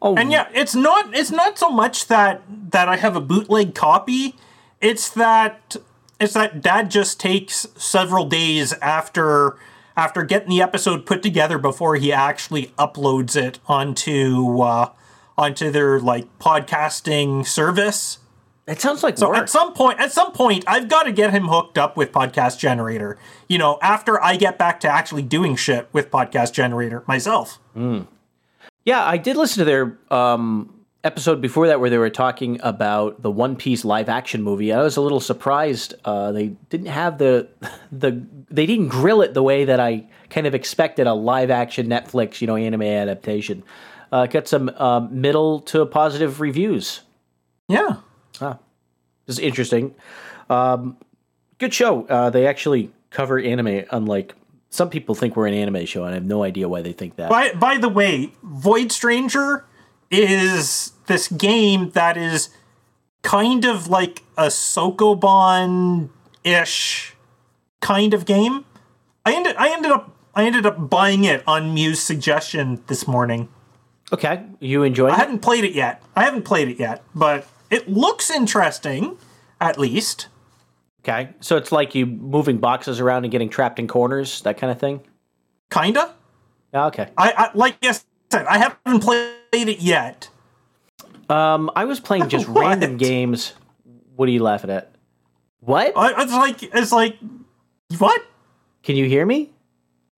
Oh, 0.00 0.16
And 0.16 0.30
yeah, 0.30 0.48
it's 0.54 0.76
not 0.76 1.12
it's 1.16 1.32
not 1.32 1.58
so 1.58 1.68
much 1.68 2.06
that 2.06 2.42
that 2.70 2.88
I 2.88 2.96
have 2.96 3.16
a 3.16 3.20
bootleg 3.20 3.74
copy. 3.74 4.36
It's 4.80 5.10
that 5.10 5.76
it's 6.20 6.34
that 6.34 6.60
dad 6.60 6.90
just 6.90 7.18
takes 7.18 7.66
several 7.76 8.26
days 8.26 8.72
after 8.74 9.56
after 9.96 10.22
getting 10.22 10.48
the 10.50 10.62
episode 10.62 11.04
put 11.06 11.22
together 11.22 11.58
before 11.58 11.96
he 11.96 12.12
actually 12.12 12.66
uploads 12.78 13.34
it 13.36 13.58
onto 13.66 14.60
uh 14.60 14.90
onto 15.36 15.70
their 15.70 15.98
like 16.00 16.26
podcasting 16.38 17.46
service. 17.46 18.18
it 18.66 18.80
sounds 18.80 19.02
like 19.02 19.16
So 19.18 19.28
work. 19.28 19.38
at 19.38 19.50
some 19.50 19.72
point 19.72 19.98
at 19.98 20.12
some 20.12 20.32
point 20.32 20.64
I've 20.66 20.88
got 20.88 21.04
to 21.04 21.12
get 21.12 21.30
him 21.32 21.48
hooked 21.48 21.78
up 21.78 21.96
with 21.96 22.12
Podcast 22.12 22.58
Generator. 22.58 23.16
You 23.48 23.58
know, 23.58 23.78
after 23.82 24.22
I 24.22 24.36
get 24.36 24.58
back 24.58 24.80
to 24.80 24.88
actually 24.88 25.22
doing 25.22 25.56
shit 25.56 25.88
with 25.92 26.10
Podcast 26.10 26.52
Generator 26.52 27.02
myself. 27.06 27.58
Yeah, 28.84 29.04
I 29.04 29.16
did 29.18 29.36
listen 29.36 29.58
to 29.58 29.64
their 29.64 29.98
um, 30.10 30.74
episode 31.02 31.40
before 31.40 31.68
that 31.68 31.80
where 31.80 31.90
they 31.90 31.98
were 31.98 32.10
talking 32.10 32.60
about 32.62 33.22
the 33.22 33.30
One 33.30 33.56
Piece 33.56 33.84
live 33.84 34.08
action 34.08 34.42
movie. 34.42 34.72
I 34.72 34.82
was 34.82 34.96
a 34.96 35.00
little 35.00 35.20
surprised 35.20 35.94
uh, 36.04 36.32
they 36.32 36.48
didn't 36.68 36.88
have 36.88 37.18
the 37.18 37.48
the 37.92 38.22
they 38.50 38.66
didn't 38.66 38.88
grill 38.88 39.22
it 39.22 39.34
the 39.34 39.42
way 39.42 39.64
that 39.64 39.80
I 39.80 40.06
kind 40.28 40.46
of 40.46 40.54
expected 40.54 41.06
a 41.06 41.14
live 41.14 41.50
action 41.50 41.86
Netflix 41.88 42.40
you 42.40 42.46
know 42.46 42.56
anime 42.56 42.82
adaptation. 42.82 43.62
Uh, 44.12 44.26
got 44.26 44.48
some 44.48 44.68
uh, 44.76 45.00
middle 45.00 45.60
to 45.60 45.86
positive 45.86 46.40
reviews. 46.40 47.02
Yeah. 47.68 47.96
ah, 48.40 48.58
This 49.26 49.36
is 49.36 49.38
interesting. 49.38 49.94
Um, 50.48 50.96
good 51.58 51.72
show. 51.72 52.06
Uh, 52.06 52.28
they 52.30 52.48
actually 52.48 52.90
cover 53.10 53.38
anime, 53.38 53.84
unlike 53.92 54.34
some 54.68 54.90
people 54.90 55.14
think 55.14 55.36
we're 55.36 55.46
an 55.46 55.54
anime 55.54 55.86
show, 55.86 56.02
and 56.02 56.10
I 56.10 56.14
have 56.14 56.24
no 56.24 56.42
idea 56.42 56.68
why 56.68 56.82
they 56.82 56.92
think 56.92 57.16
that. 57.16 57.30
By 57.30 57.52
by 57.52 57.78
the 57.78 57.88
way, 57.88 58.32
Void 58.42 58.90
Stranger 58.90 59.64
is 60.10 60.92
this 61.06 61.28
game 61.28 61.90
that 61.90 62.16
is 62.16 62.50
kind 63.22 63.64
of 63.64 63.88
like 63.88 64.22
a 64.36 64.46
Sokoban 64.46 66.10
ish 66.44 67.14
kind 67.80 68.14
of 68.14 68.26
game. 68.26 68.64
I 69.24 69.34
ended 69.34 69.56
I 69.56 69.70
ended 69.72 69.90
up 69.92 70.16
I 70.34 70.44
ended 70.44 70.66
up 70.66 70.88
buying 70.90 71.24
it 71.24 71.42
on 71.46 71.74
Mew's 71.74 72.00
suggestion 72.00 72.82
this 72.86 73.06
morning. 73.06 73.48
Okay, 74.12 74.42
you 74.58 74.82
enjoying 74.82 75.12
I 75.12 75.16
it? 75.16 75.20
hadn't 75.20 75.38
played 75.40 75.64
it 75.64 75.72
yet. 75.72 76.02
I 76.16 76.24
haven't 76.24 76.42
played 76.44 76.68
it 76.68 76.78
yet, 76.78 77.02
but 77.14 77.46
it 77.70 77.88
looks 77.88 78.30
interesting, 78.30 79.16
at 79.60 79.78
least. 79.78 80.26
Okay, 81.02 81.30
so 81.40 81.56
it's 81.56 81.70
like 81.70 81.94
you 81.94 82.06
moving 82.06 82.58
boxes 82.58 83.00
around 83.00 83.24
and 83.24 83.30
getting 83.30 83.48
trapped 83.48 83.78
in 83.78 83.86
corners, 83.86 84.42
that 84.42 84.58
kind 84.58 84.70
of 84.70 84.78
thing. 84.78 85.00
Kinda. 85.70 86.14
Ah, 86.74 86.86
okay. 86.88 87.08
I, 87.16 87.32
I 87.36 87.50
like 87.54 87.76
I 87.82 87.92
said, 87.92 88.46
I 88.46 88.58
haven't 88.58 89.00
played 89.00 89.34
it 89.52 89.80
yet. 89.80 90.28
Um, 91.28 91.70
I 91.76 91.84
was 91.84 92.00
playing 92.00 92.28
just 92.28 92.48
What? 92.50 92.60
random 92.62 92.96
games. 92.96 93.54
What 94.16 94.28
are 94.28 94.32
you 94.32 94.42
laughing 94.42 94.70
at? 94.70 94.92
What? 95.60 95.92
I, 95.96 96.22
it's 96.22 96.32
like 96.32 96.62
it's 96.62 96.92
like 96.92 97.16
what? 97.98 98.22
Can 98.82 98.96
you 98.96 99.04
hear 99.06 99.24
me? 99.26 99.50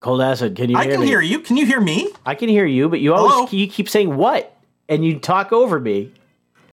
Cold 0.00 0.20
acid. 0.20 0.56
Can 0.56 0.70
you 0.70 0.76
hear 0.76 0.84
me? 0.84 0.86
I 0.86 0.88
hear 0.88 0.94
can 0.94 1.00
me? 1.00 1.06
hear 1.06 1.20
you. 1.20 1.38
Can 1.40 1.56
you 1.56 1.66
hear 1.66 1.80
me? 1.80 2.08
I 2.26 2.34
can 2.34 2.48
hear 2.48 2.66
you, 2.66 2.88
but 2.88 3.00
you 3.00 3.14
always 3.14 3.32
Hello? 3.32 3.48
you 3.50 3.68
keep 3.68 3.88
saying 3.88 4.16
what, 4.16 4.56
and 4.88 5.04
you 5.04 5.18
talk 5.18 5.52
over 5.52 5.78
me 5.80 6.12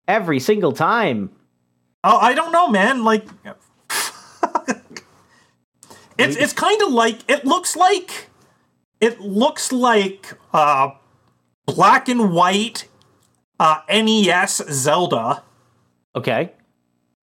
every 0.07 0.39
single 0.39 0.71
time. 0.71 1.31
Oh, 2.03 2.17
I 2.17 2.33
don't 2.35 2.51
know, 2.51 2.67
man. 2.69 3.03
Like, 3.03 3.27
it's 6.17 6.35
it's 6.35 6.53
kind 6.53 6.81
of 6.83 6.91
like 6.91 7.27
it 7.29 7.45
looks 7.45 7.75
like 7.75 8.29
it 9.01 9.19
looks 9.19 9.71
like 9.71 10.33
uh, 10.53 10.91
black 11.65 12.07
and 12.09 12.31
white 12.31 12.87
uh, 13.59 13.81
NES 13.89 14.61
Zelda. 14.69 15.43
Okay. 16.15 16.51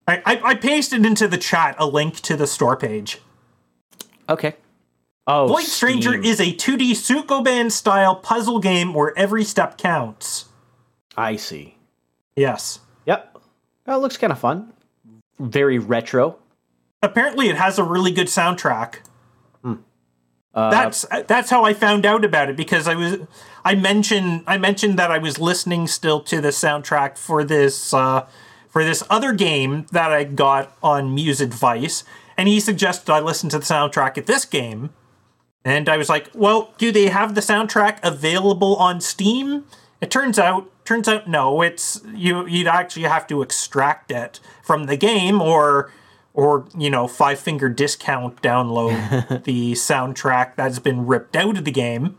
I, 0.07 0.23
I 0.27 0.41
I 0.45 0.55
pasted 0.55 1.07
into 1.07 1.29
the 1.29 1.39
chat 1.39 1.77
a 1.79 1.87
link 1.87 2.21
to 2.21 2.37
the 2.37 2.47
store 2.47 2.77
page. 2.77 3.21
Okay. 4.29 4.57
Oh, 5.27 5.47
Void 5.47 5.65
Stranger 5.65 6.21
is 6.21 6.41
a 6.41 6.53
2D 6.53 6.93
Sokoban 6.93 7.71
style 7.71 8.17
puzzle 8.17 8.59
game 8.59 8.93
where 8.93 9.17
every 9.17 9.45
step 9.45 9.79
counts. 9.79 10.47
I 11.17 11.37
see. 11.37 11.77
Yes. 12.35 12.81
Yep. 13.07 13.39
That 13.85 14.01
looks 14.01 14.17
kind 14.17 14.33
of 14.33 14.39
fun. 14.41 14.73
Very 15.39 15.79
retro. 15.79 16.39
Apparently, 17.03 17.49
it 17.49 17.57
has 17.57 17.79
a 17.79 17.85
really 17.85 18.11
good 18.11 18.27
soundtrack. 18.27 18.97
Uh, 20.55 20.71
that's 20.71 21.07
that's 21.27 21.51
how 21.51 21.65
I 21.65 21.73
found 21.73 22.05
out 22.05 22.25
about 22.25 22.51
it 22.51 22.57
because 22.57 22.87
I 22.87 22.95
was 22.95 23.21
I 23.65 23.75
mentioned 23.75 24.45
I 24.47 24.59
mentioned 24.59 24.99
that 24.99 25.11
I 25.11 25.19
was 25.19 25.39
listening 25.39 25.87
still 25.87 26.21
to 26.21 26.41
the 26.41 26.49
soundtrack 26.49 27.17
for 27.17 27.43
this 27.43 27.95
uh, 27.95 28.27
for 28.69 28.85
this 28.85 29.03
other 29.09 29.33
game 29.33 29.87
that 29.93 30.13
I 30.13 30.25
got 30.25 30.77
on 30.83 31.15
Mew's 31.15 31.41
Advice, 31.41 32.05
and 32.37 32.49
he 32.49 32.61
suggested 32.61 33.11
I 33.11 33.21
listen 33.21 33.49
to 33.51 33.59
the 33.59 33.65
soundtrack 33.65 34.19
at 34.19 34.27
this 34.27 34.45
game, 34.45 34.91
and 35.65 35.89
I 35.89 35.97
was 35.97 36.11
like, 36.11 36.29
well, 36.35 36.75
do 36.77 36.93
they 36.93 37.07
have 37.07 37.35
the 37.35 37.41
soundtrack 37.41 37.99
available 38.03 38.77
on 38.77 39.01
Steam? 39.01 39.65
It 40.03 40.11
turns 40.11 40.39
out 40.39 40.71
turns 40.85 41.09
out 41.09 41.29
no, 41.29 41.63
it's 41.63 42.03
you 42.13 42.47
you'd 42.47 42.67
actually 42.67 43.05
have 43.05 43.27
to 43.29 43.41
extract 43.41 44.11
it 44.11 44.39
from 44.63 44.85
the 44.85 44.99
game 44.99 45.41
or 45.41 45.91
or 46.35 46.67
you 46.77 46.91
know 46.91 47.07
five 47.07 47.39
finger 47.39 47.69
discount 47.69 48.41
download 48.43 49.45
the 49.45 49.73
soundtrack 49.73 50.57
that's 50.57 50.79
been 50.79 51.07
ripped 51.07 51.37
out 51.37 51.57
of 51.59 51.65
the 51.65 51.73
game. 51.73 52.19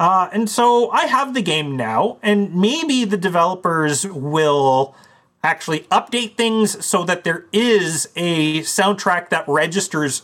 Uh, 0.00 0.28
and 0.32 0.50
so 0.50 0.90
i 0.90 1.06
have 1.06 1.32
the 1.32 1.42
game 1.42 1.76
now 1.76 2.18
and 2.22 2.52
maybe 2.54 3.04
the 3.04 3.16
developers 3.16 4.04
will 4.06 4.96
actually 5.44 5.80
update 5.90 6.36
things 6.36 6.84
so 6.84 7.04
that 7.04 7.24
there 7.24 7.46
is 7.52 8.08
a 8.16 8.60
soundtrack 8.60 9.28
that 9.28 9.44
registers 9.46 10.22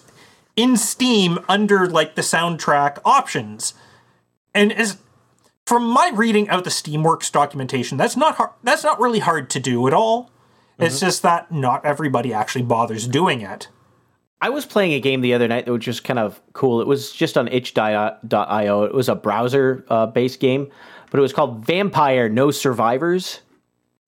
in 0.57 0.77
steam 0.77 1.39
under 1.49 1.89
like 1.89 2.17
the 2.17 2.23
soundtrack 2.23 2.99
options. 3.05 3.75
And 4.55 4.73
as 4.73 4.99
from 5.67 5.87
my 5.87 6.11
reading 6.15 6.49
out 6.49 6.65
the 6.65 6.71
steamworks 6.71 7.31
documentation 7.31 7.99
that's 7.99 8.17
not 8.17 8.37
hard 8.37 8.51
that's 8.63 8.83
not 8.83 8.99
really 8.99 9.19
hard 9.19 9.51
to 9.51 9.61
do 9.61 9.87
at 9.87 9.93
all 9.93 10.31
it's 10.79 11.01
just 11.01 11.23
that 11.23 11.51
not 11.51 11.85
everybody 11.85 12.33
actually 12.33 12.63
bothers 12.63 13.07
doing 13.07 13.41
it. 13.41 13.69
I 14.41 14.51
was 14.51 14.65
playing 14.65 14.93
a 14.93 15.01
game 15.01 15.21
the 15.21 15.35
other 15.35 15.49
night 15.49 15.67
that 15.67 15.73
was 15.73 15.85
just 15.85 16.05
kind 16.05 16.19
of 16.19 16.41
cool. 16.53 16.81
It 16.81 16.87
was 16.87 17.11
just 17.13 17.37
on 17.37 17.49
itch.io. 17.49 18.83
It 18.85 18.95
was 18.95 19.09
a 19.09 19.15
browser 19.17 19.85
uh, 19.89 20.07
based 20.07 20.39
game, 20.39 20.71
but 21.11 21.19
it 21.19 21.21
was 21.21 21.33
called 21.33 21.67
Vampire 21.67 22.29
No 22.29 22.51
Survivors. 22.53 23.41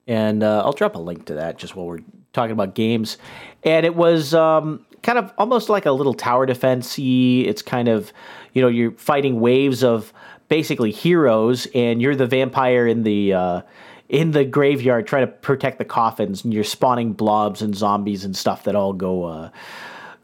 And 0.06 0.42
uh, 0.42 0.62
I'll 0.64 0.72
drop 0.72 0.94
a 0.94 0.98
link 0.98 1.26
to 1.26 1.34
that 1.34 1.58
just 1.58 1.74
while 1.74 1.86
we're 1.86 2.00
talking 2.32 2.52
about 2.52 2.74
games. 2.74 3.18
And 3.64 3.84
it 3.84 3.96
was 3.96 4.32
um, 4.32 4.86
kind 5.02 5.18
of 5.18 5.32
almost 5.36 5.68
like 5.68 5.86
a 5.86 5.92
little 5.92 6.14
tower 6.14 6.46
defense 6.46 6.96
It's 6.98 7.62
kind 7.62 7.88
of, 7.88 8.12
you 8.52 8.62
know, 8.62 8.68
you're 8.68 8.92
fighting 8.92 9.40
waves 9.40 9.82
of 9.82 10.12
basically 10.48 10.92
heroes, 10.92 11.66
and 11.74 12.00
you're 12.00 12.16
the 12.16 12.26
vampire 12.26 12.86
in 12.86 13.02
the. 13.02 13.34
Uh, 13.34 13.62
in 14.11 14.32
the 14.32 14.44
graveyard, 14.44 15.06
trying 15.06 15.24
to 15.24 15.32
protect 15.32 15.78
the 15.78 15.84
coffins, 15.84 16.44
and 16.44 16.52
you're 16.52 16.64
spawning 16.64 17.12
blobs 17.12 17.62
and 17.62 17.76
zombies 17.76 18.24
and 18.24 18.36
stuff 18.36 18.64
that 18.64 18.74
all 18.74 18.92
go 18.92 19.24
uh, 19.24 19.50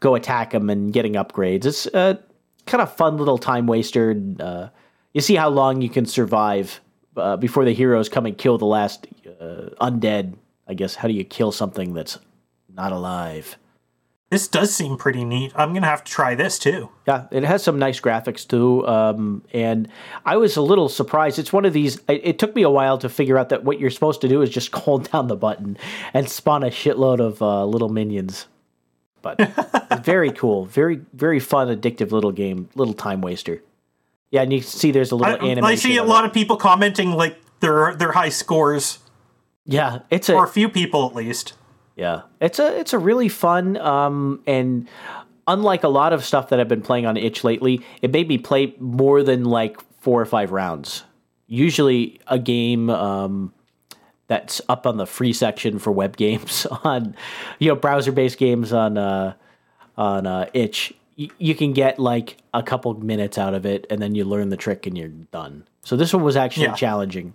go 0.01 0.13
attack 0.13 0.51
them 0.51 0.69
and 0.69 0.91
getting 0.91 1.13
upgrades. 1.13 1.65
It's 1.65 1.87
a 1.87 2.19
kind 2.65 2.81
of 2.81 2.93
fun 2.93 3.17
little 3.17 3.37
time 3.37 3.65
waster. 3.65 4.11
And, 4.11 4.39
uh, 4.41 4.69
you 5.13 5.21
see 5.21 5.35
how 5.35 5.49
long 5.49 5.81
you 5.81 5.89
can 5.89 6.05
survive 6.05 6.81
uh, 7.15 7.37
before 7.37 7.63
the 7.65 7.73
heroes 7.73 8.09
come 8.09 8.25
and 8.25 8.37
kill 8.37 8.57
the 8.57 8.65
last 8.65 9.07
uh, 9.39 9.69
undead. 9.81 10.35
I 10.67 10.73
guess 10.73 10.93
how 10.93 11.07
do 11.07 11.13
you 11.13 11.23
kill 11.23 11.53
something 11.53 11.93
that's 11.93 12.19
not 12.75 12.91
alive? 12.91 13.57
This 14.29 14.49
does 14.49 14.75
seem 14.75 14.97
pretty 14.97 15.23
neat. 15.23 15.53
I'm 15.55 15.73
gonna 15.73 15.87
have 15.87 16.03
to 16.03 16.11
try 16.11 16.35
this 16.35 16.59
too. 16.59 16.89
Yeah, 17.07 17.27
it 17.31 17.43
has 17.43 17.63
some 17.63 17.79
nice 17.79 18.01
graphics 18.01 18.45
too. 18.45 18.85
Um, 18.85 19.43
and 19.53 19.87
I 20.25 20.35
was 20.35 20.57
a 20.57 20.61
little 20.61 20.89
surprised. 20.89 21.39
It's 21.39 21.53
one 21.53 21.63
of 21.63 21.71
these. 21.71 21.95
It, 22.09 22.21
it, 22.23 22.39
took 22.39 22.53
me 22.53 22.63
a 22.63 22.69
while 22.69 22.97
to 22.97 23.07
figure 23.07 23.37
out 23.37 23.49
that 23.49 23.63
what 23.63 23.79
you're 23.79 23.89
supposed 23.89 24.19
to 24.21 24.27
do 24.27 24.41
is 24.41 24.49
just 24.49 24.71
hold 24.75 25.09
down 25.11 25.27
the 25.27 25.37
button 25.37 25.77
and 26.13 26.29
spawn 26.29 26.63
a 26.63 26.67
shitload 26.67 27.21
of 27.21 27.41
uh, 27.41 27.65
little 27.65 27.87
minions. 27.87 28.47
But 29.21 29.39
very 30.03 30.31
cool, 30.31 30.65
very 30.65 31.01
very 31.13 31.39
fun, 31.39 31.69
addictive 31.69 32.11
little 32.11 32.33
game, 32.33 32.67
little 32.75 32.93
time 32.93 33.21
waster. 33.21 33.63
Yeah, 34.29 34.41
and 34.41 34.51
you 34.51 34.59
can 34.59 34.67
see 34.67 34.91
there's 34.91 35.11
a 35.11 35.15
little 35.15 35.35
I, 35.35 35.37
animation. 35.37 35.63
I 35.63 35.75
see 35.75 35.95
a 35.95 36.03
lot 36.03 36.25
it. 36.25 36.27
of 36.27 36.33
people 36.33 36.57
commenting 36.57 37.11
like 37.11 37.37
their 37.61 37.95
their 37.95 38.11
high 38.11 38.29
scores, 38.29 38.99
Yeah, 39.63 39.99
it's 40.09 40.27
a 40.27 40.35
or 40.35 40.43
a 40.43 40.49
few 40.49 40.67
people 40.67 41.05
at 41.07 41.15
least. 41.15 41.53
Yeah, 41.97 42.21
it's 42.39 42.59
a 42.59 42.79
it's 42.79 42.93
a 42.93 42.99
really 42.99 43.27
fun 43.27 43.75
um, 43.77 44.41
and 44.47 44.87
unlike 45.47 45.83
a 45.83 45.87
lot 45.89 46.13
of 46.13 46.23
stuff 46.23 46.49
that 46.49 46.59
I've 46.59 46.67
been 46.67 46.81
playing 46.83 47.05
on 47.07 47.17
itch 47.17 47.43
lately, 47.43 47.81
it 48.01 48.11
made 48.11 48.27
me 48.29 48.37
play 48.37 48.75
more 48.79 49.23
than 49.23 49.43
like 49.45 49.77
four 49.99 50.21
or 50.21 50.25
five 50.25 50.51
rounds. 50.51 51.03
Usually, 51.47 52.19
a 52.27 52.37
game 52.37 52.89
um, 52.91 53.51
that's 54.27 54.61
up 54.69 54.85
on 54.85 54.97
the 54.97 55.05
free 55.07 55.33
section 55.33 55.79
for 55.79 55.91
web 55.91 56.17
games 56.17 56.65
on, 56.83 57.15
you 57.59 57.69
know, 57.69 57.75
browser-based 57.75 58.37
games 58.37 58.71
on 58.73 58.97
uh, 58.97 59.33
on 59.97 60.27
uh, 60.27 60.49
itch. 60.53 60.93
y- 61.17 61.29
You 61.39 61.55
can 61.55 61.73
get 61.73 61.97
like 61.97 62.37
a 62.53 62.61
couple 62.61 62.93
minutes 62.95 63.37
out 63.39 63.53
of 63.55 63.65
it, 63.65 63.87
and 63.89 64.01
then 64.01 64.13
you 64.13 64.23
learn 64.25 64.49
the 64.49 64.57
trick, 64.57 64.85
and 64.85 64.97
you're 64.97 65.07
done. 65.07 65.65
So 65.83 65.95
this 65.95 66.13
one 66.13 66.21
was 66.23 66.35
actually 66.35 66.65
Yeah. 66.67 66.73
challenging. 66.75 67.33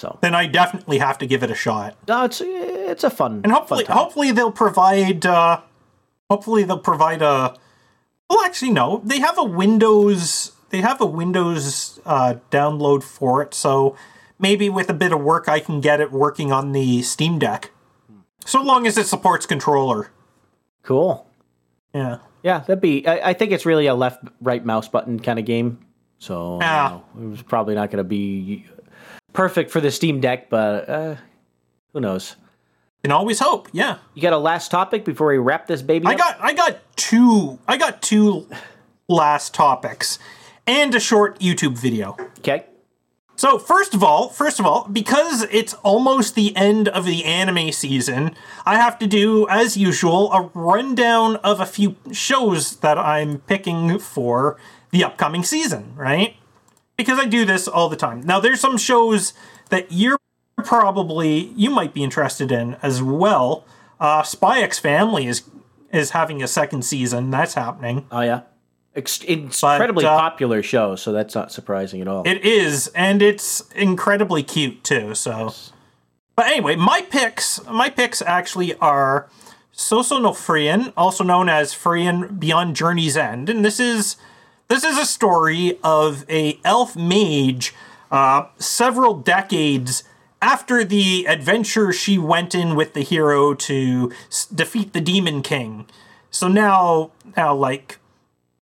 So 0.00 0.18
Then 0.22 0.34
I 0.34 0.46
definitely 0.46 0.96
have 0.96 1.18
to 1.18 1.26
give 1.26 1.42
it 1.42 1.50
a 1.50 1.54
shot. 1.54 1.94
no, 2.08 2.24
it's 2.24 2.40
it's 2.42 3.04
a 3.04 3.10
fun 3.10 3.42
And 3.44 3.52
hopefully, 3.52 3.84
fun 3.84 3.96
hopefully 3.98 4.30
they'll 4.32 4.50
provide. 4.50 5.26
Uh, 5.26 5.60
hopefully 6.30 6.64
they'll 6.64 6.78
provide 6.78 7.20
a. 7.20 7.54
Well, 8.30 8.40
actually, 8.46 8.70
no. 8.70 9.02
They 9.04 9.20
have 9.20 9.36
a 9.36 9.44
Windows. 9.44 10.52
They 10.70 10.80
have 10.80 11.02
a 11.02 11.06
Windows 11.06 12.00
uh, 12.06 12.36
download 12.50 13.02
for 13.02 13.42
it, 13.42 13.52
so 13.52 13.94
maybe 14.38 14.70
with 14.70 14.88
a 14.88 14.94
bit 14.94 15.12
of 15.12 15.20
work, 15.20 15.48
I 15.48 15.60
can 15.60 15.82
get 15.82 16.00
it 16.00 16.12
working 16.12 16.50
on 16.50 16.72
the 16.72 17.02
Steam 17.02 17.38
Deck. 17.38 17.70
So 18.46 18.62
long 18.62 18.86
as 18.86 18.96
it 18.96 19.06
supports 19.06 19.44
controller. 19.44 20.10
cool. 20.82 21.26
Yeah. 21.94 22.18
Yeah, 22.42 22.60
that'd 22.60 22.80
be. 22.80 23.06
I, 23.06 23.30
I 23.30 23.32
think 23.34 23.52
it's 23.52 23.66
really 23.66 23.86
a 23.86 23.94
left 23.94 24.22
right 24.40 24.64
mouse 24.64 24.88
button 24.88 25.20
kind 25.20 25.38
of 25.38 25.44
game. 25.44 25.84
So 26.20 26.58
Yeah. 26.60 27.00
it 27.20 27.26
was 27.28 27.42
probably 27.42 27.74
not 27.74 27.90
going 27.90 27.98
to 27.98 28.04
be 28.08 28.64
perfect 29.32 29.70
for 29.70 29.80
the 29.80 29.90
Steam 29.90 30.20
Deck, 30.20 30.50
but 30.50 30.88
uh, 30.88 31.16
who 31.92 32.00
knows? 32.00 32.36
Can 33.02 33.12
always 33.12 33.38
hope. 33.38 33.68
Yeah. 33.72 33.98
You 34.14 34.20
got 34.22 34.32
a 34.34 34.38
last 34.38 34.70
topic 34.70 35.04
before 35.04 35.28
we 35.28 35.38
wrap 35.38 35.66
this 35.66 35.80
baby 35.82 36.06
I 36.06 36.12
up? 36.12 36.18
got 36.18 36.36
I 36.40 36.52
got 36.52 36.78
two 36.96 37.58
I 37.66 37.78
got 37.78 38.02
two 38.02 38.46
last 39.08 39.54
topics 39.54 40.18
and 40.66 40.94
a 40.94 41.00
short 41.00 41.38
YouTube 41.40 41.78
video. 41.78 42.16
okay. 42.40 42.66
So 43.36 43.58
first 43.58 43.94
of 43.94 44.04
all, 44.04 44.28
first 44.28 44.60
of 44.60 44.66
all, 44.66 44.86
because 44.86 45.46
it's 45.50 45.72
almost 45.82 46.34
the 46.34 46.54
end 46.54 46.88
of 46.88 47.06
the 47.06 47.24
anime 47.24 47.72
season, 47.72 48.36
I 48.66 48.76
have 48.76 48.98
to 48.98 49.06
do, 49.06 49.48
as 49.48 49.78
usual, 49.78 50.30
a 50.30 50.50
rundown 50.52 51.36
of 51.36 51.58
a 51.58 51.64
few 51.64 51.96
shows 52.12 52.76
that 52.80 52.98
I'm 52.98 53.38
picking 53.38 53.98
for 53.98 54.58
the 54.90 55.04
upcoming 55.04 55.42
season, 55.42 55.94
right? 55.96 56.36
Because 57.00 57.18
I 57.18 57.24
do 57.24 57.46
this 57.46 57.66
all 57.66 57.88
the 57.88 57.96
time. 57.96 58.20
Now 58.20 58.40
there's 58.40 58.60
some 58.60 58.76
shows 58.76 59.32
that 59.70 59.86
you're 59.90 60.18
probably 60.64 61.52
you 61.56 61.70
might 61.70 61.94
be 61.94 62.04
interested 62.04 62.52
in 62.52 62.76
as 62.82 63.02
well. 63.02 63.64
Uh, 63.98 64.22
Spy 64.22 64.60
X 64.60 64.78
Family 64.78 65.26
is 65.26 65.48
is 65.92 66.10
having 66.10 66.42
a 66.42 66.46
second 66.46 66.84
season. 66.84 67.30
That's 67.30 67.54
happening. 67.54 68.06
Oh 68.10 68.20
yeah. 68.20 68.42
Ex- 68.94 69.22
incredibly 69.22 70.04
uh, 70.04 70.18
popular 70.18 70.62
show, 70.62 70.96
so 70.96 71.12
that's 71.12 71.34
not 71.34 71.50
surprising 71.52 72.02
at 72.02 72.08
all. 72.08 72.22
It 72.26 72.44
is, 72.44 72.88
and 72.88 73.22
it's 73.22 73.62
incredibly 73.74 74.42
cute 74.42 74.82
too. 74.82 75.14
So, 75.14 75.54
but 76.34 76.46
anyway, 76.46 76.74
my 76.76 77.00
picks, 77.08 77.64
my 77.66 77.88
picks 77.88 78.20
actually 78.20 78.74
are 78.74 79.30
Sousou 79.72 80.20
no 80.20 80.32
Frieren, 80.32 80.92
also 80.96 81.22
known 81.24 81.48
as 81.48 81.72
Frieren 81.72 82.38
Beyond 82.38 82.76
Journey's 82.76 83.16
End, 83.16 83.48
and 83.48 83.64
this 83.64 83.78
is 83.80 84.16
this 84.70 84.84
is 84.84 84.96
a 84.96 85.04
story 85.04 85.78
of 85.82 86.24
a 86.30 86.58
elf 86.64 86.94
mage, 86.96 87.74
uh, 88.10 88.44
several 88.58 89.14
decades 89.14 90.04
after 90.40 90.84
the 90.84 91.26
adventure 91.26 91.92
she 91.92 92.16
went 92.16 92.54
in 92.54 92.74
with 92.76 92.94
the 92.94 93.02
hero 93.02 93.52
to 93.52 94.10
s- 94.28 94.46
defeat 94.46 94.92
the 94.92 95.00
Demon 95.00 95.42
King. 95.42 95.86
So 96.30 96.48
now, 96.48 97.10
now 97.36 97.54
like 97.54 97.98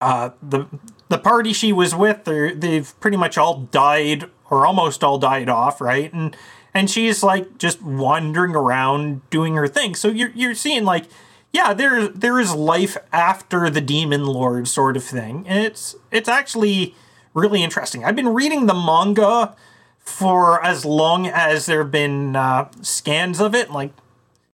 uh, 0.01 0.31
the 0.43 0.67
the 1.09 1.19
party 1.19 1.53
she 1.53 1.73
was 1.73 1.95
with, 1.95 2.25
they've 2.25 2.93
pretty 3.01 3.17
much 3.17 3.39
all 3.39 3.61
died 3.71 4.29
or 4.51 4.67
almost 4.67 5.05
all 5.05 5.19
died 5.19 5.49
off, 5.49 5.81
right? 5.81 6.13
And 6.13 6.37
and 6.75 6.91
she's 6.91 7.23
like 7.23 7.59
just 7.59 7.81
wandering 7.81 8.57
around 8.57 9.29
doing 9.31 9.55
her 9.55 9.69
thing. 9.69 9.95
So 9.95 10.09
you're 10.09 10.33
you're 10.35 10.55
seeing 10.57 10.85
like, 10.85 11.05
yeah, 11.53 11.73
there 11.75 12.09
there 12.09 12.41
is 12.41 12.55
life 12.55 12.97
after 13.13 13.69
the 13.71 13.81
demon 13.81 14.25
lord 14.27 14.67
sort 14.69 14.97
of 14.97 15.05
thing, 15.05 15.45
and 15.47 15.65
it's 15.65 15.95
it's 16.11 16.29
actually 16.29 16.95
really 17.35 17.63
interesting. 17.63 18.05
I've 18.05 18.17
been 18.17 18.35
reading 18.35 18.67
the 18.67 18.75
manga 18.75 19.55
for 19.99 20.63
as 20.65 20.85
long 20.85 21.27
as 21.27 21.67
there 21.67 21.79
have 21.83 21.91
been 21.93 22.35
uh, 22.35 22.69
scans 22.81 23.41
of 23.41 23.55
it, 23.55 23.71
like 23.71 23.93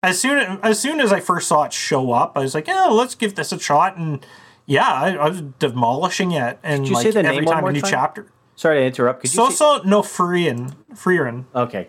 as 0.01 0.19
soon 0.19 0.59
as 0.61 0.79
soon 0.79 0.99
as 0.99 1.11
I 1.11 1.19
first 1.19 1.47
saw 1.47 1.63
it 1.63 1.73
show 1.73 2.11
up, 2.11 2.33
I 2.37 2.41
was 2.41 2.53
like, 2.55 2.67
"Oh, 2.69 2.93
let's 2.95 3.15
give 3.15 3.35
this 3.35 3.51
a 3.51 3.59
shot." 3.59 3.97
And 3.97 4.25
yeah, 4.65 4.87
I, 4.91 5.15
I 5.15 5.29
was 5.29 5.41
demolishing 5.59 6.31
it, 6.31 6.59
and 6.63 6.87
you 6.87 6.93
like 6.93 7.03
say 7.03 7.11
the 7.11 7.19
every 7.19 7.37
name 7.37 7.45
time 7.45 7.65
a 7.65 7.71
new 7.71 7.81
time? 7.81 7.91
chapter. 7.91 8.27
Sorry 8.55 8.79
to 8.81 8.85
interrupt. 8.85 9.21
Could 9.21 9.33
you 9.33 9.49
say- 9.51 9.63
Sousou 9.65 9.83
no 9.85 10.01
Frieren, 10.03 10.75
Frieren, 10.93 11.45
Okay. 11.55 11.87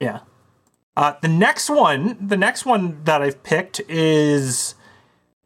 yeah. 0.00 0.20
Uh, 0.96 1.14
the 1.20 1.28
next 1.28 1.68
one, 1.68 2.16
the 2.20 2.36
next 2.36 2.64
one 2.64 3.02
that 3.04 3.20
I've 3.20 3.42
picked 3.42 3.80
is 3.88 4.74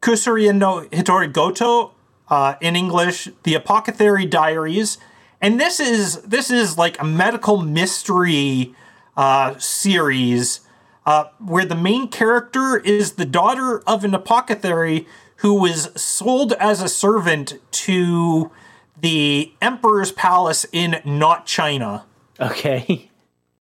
Kusuriya 0.01 0.55
no 0.55 0.81
Hitorigoto, 0.81 1.91
uh, 2.29 2.55
in 2.61 2.75
English, 2.75 3.29
The 3.43 3.55
Apothecary 3.55 4.25
Diaries, 4.25 4.97
and 5.41 5.59
this 5.59 5.79
is 5.79 6.21
this 6.21 6.51
is 6.51 6.77
like 6.77 6.99
a 7.01 7.05
medical 7.05 7.57
mystery 7.57 8.75
uh, 9.17 9.57
series 9.57 10.61
uh, 11.05 11.25
where 11.39 11.65
the 11.65 11.75
main 11.75 12.07
character 12.07 12.77
is 12.77 13.13
the 13.13 13.25
daughter 13.25 13.79
of 13.87 14.03
an 14.03 14.13
apothecary 14.13 15.07
who 15.37 15.53
was 15.53 15.89
sold 15.99 16.53
as 16.53 16.81
a 16.81 16.89
servant 16.89 17.57
to 17.71 18.51
the 18.99 19.53
emperor's 19.61 20.11
palace 20.11 20.65
in 20.71 21.01
not 21.05 21.45
China. 21.45 22.05
Okay. 22.39 23.08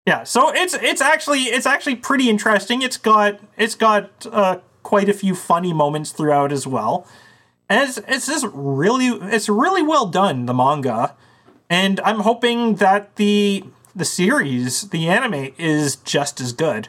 Yeah, 0.07 0.23
so 0.23 0.55
it's 0.55 0.75
it's 0.75 1.01
actually 1.01 1.45
it's 1.45 1.67
actually 1.67 1.97
pretty 1.97 2.31
interesting. 2.31 2.81
It's 2.81 2.97
got 2.97 3.41
it's 3.57 3.75
got 3.75 4.27
uh, 4.31 4.59
quite 4.85 5.09
a 5.09 5.13
few 5.13 5.35
funny 5.35 5.73
moments 5.73 6.13
throughout 6.13 6.53
as 6.53 6.65
well. 6.65 7.07
And 7.69 7.89
it's, 7.89 7.99
it's 8.07 8.27
just 8.29 8.47
really 8.53 9.09
it's 9.09 9.49
really 9.49 9.83
well 9.83 10.07
done 10.07 10.47
the 10.47 10.55
manga, 10.55 11.17
and 11.69 11.99
I'm 12.01 12.21
hoping 12.21 12.77
that 12.77 13.17
the 13.17 13.65
the 13.97 14.05
series 14.05 14.91
the 14.91 15.09
anime 15.09 15.53
is 15.59 15.97
just 15.97 16.41
as 16.41 16.53
good. 16.53 16.89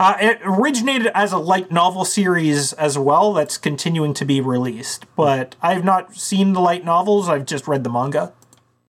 Uh, 0.00 0.16
it 0.20 0.38
originated 0.44 1.08
as 1.12 1.32
a 1.32 1.38
light 1.38 1.70
novel 1.70 2.04
series 2.04 2.72
as 2.74 2.96
well 2.96 3.34
that's 3.34 3.58
continuing 3.58 4.14
to 4.14 4.24
be 4.24 4.40
released, 4.40 5.04
but 5.16 5.54
I've 5.60 5.84
not 5.84 6.14
seen 6.14 6.54
the 6.54 6.60
light 6.60 6.84
novels. 6.84 7.28
I've 7.28 7.44
just 7.44 7.68
read 7.68 7.84
the 7.84 7.90
manga. 7.90 8.32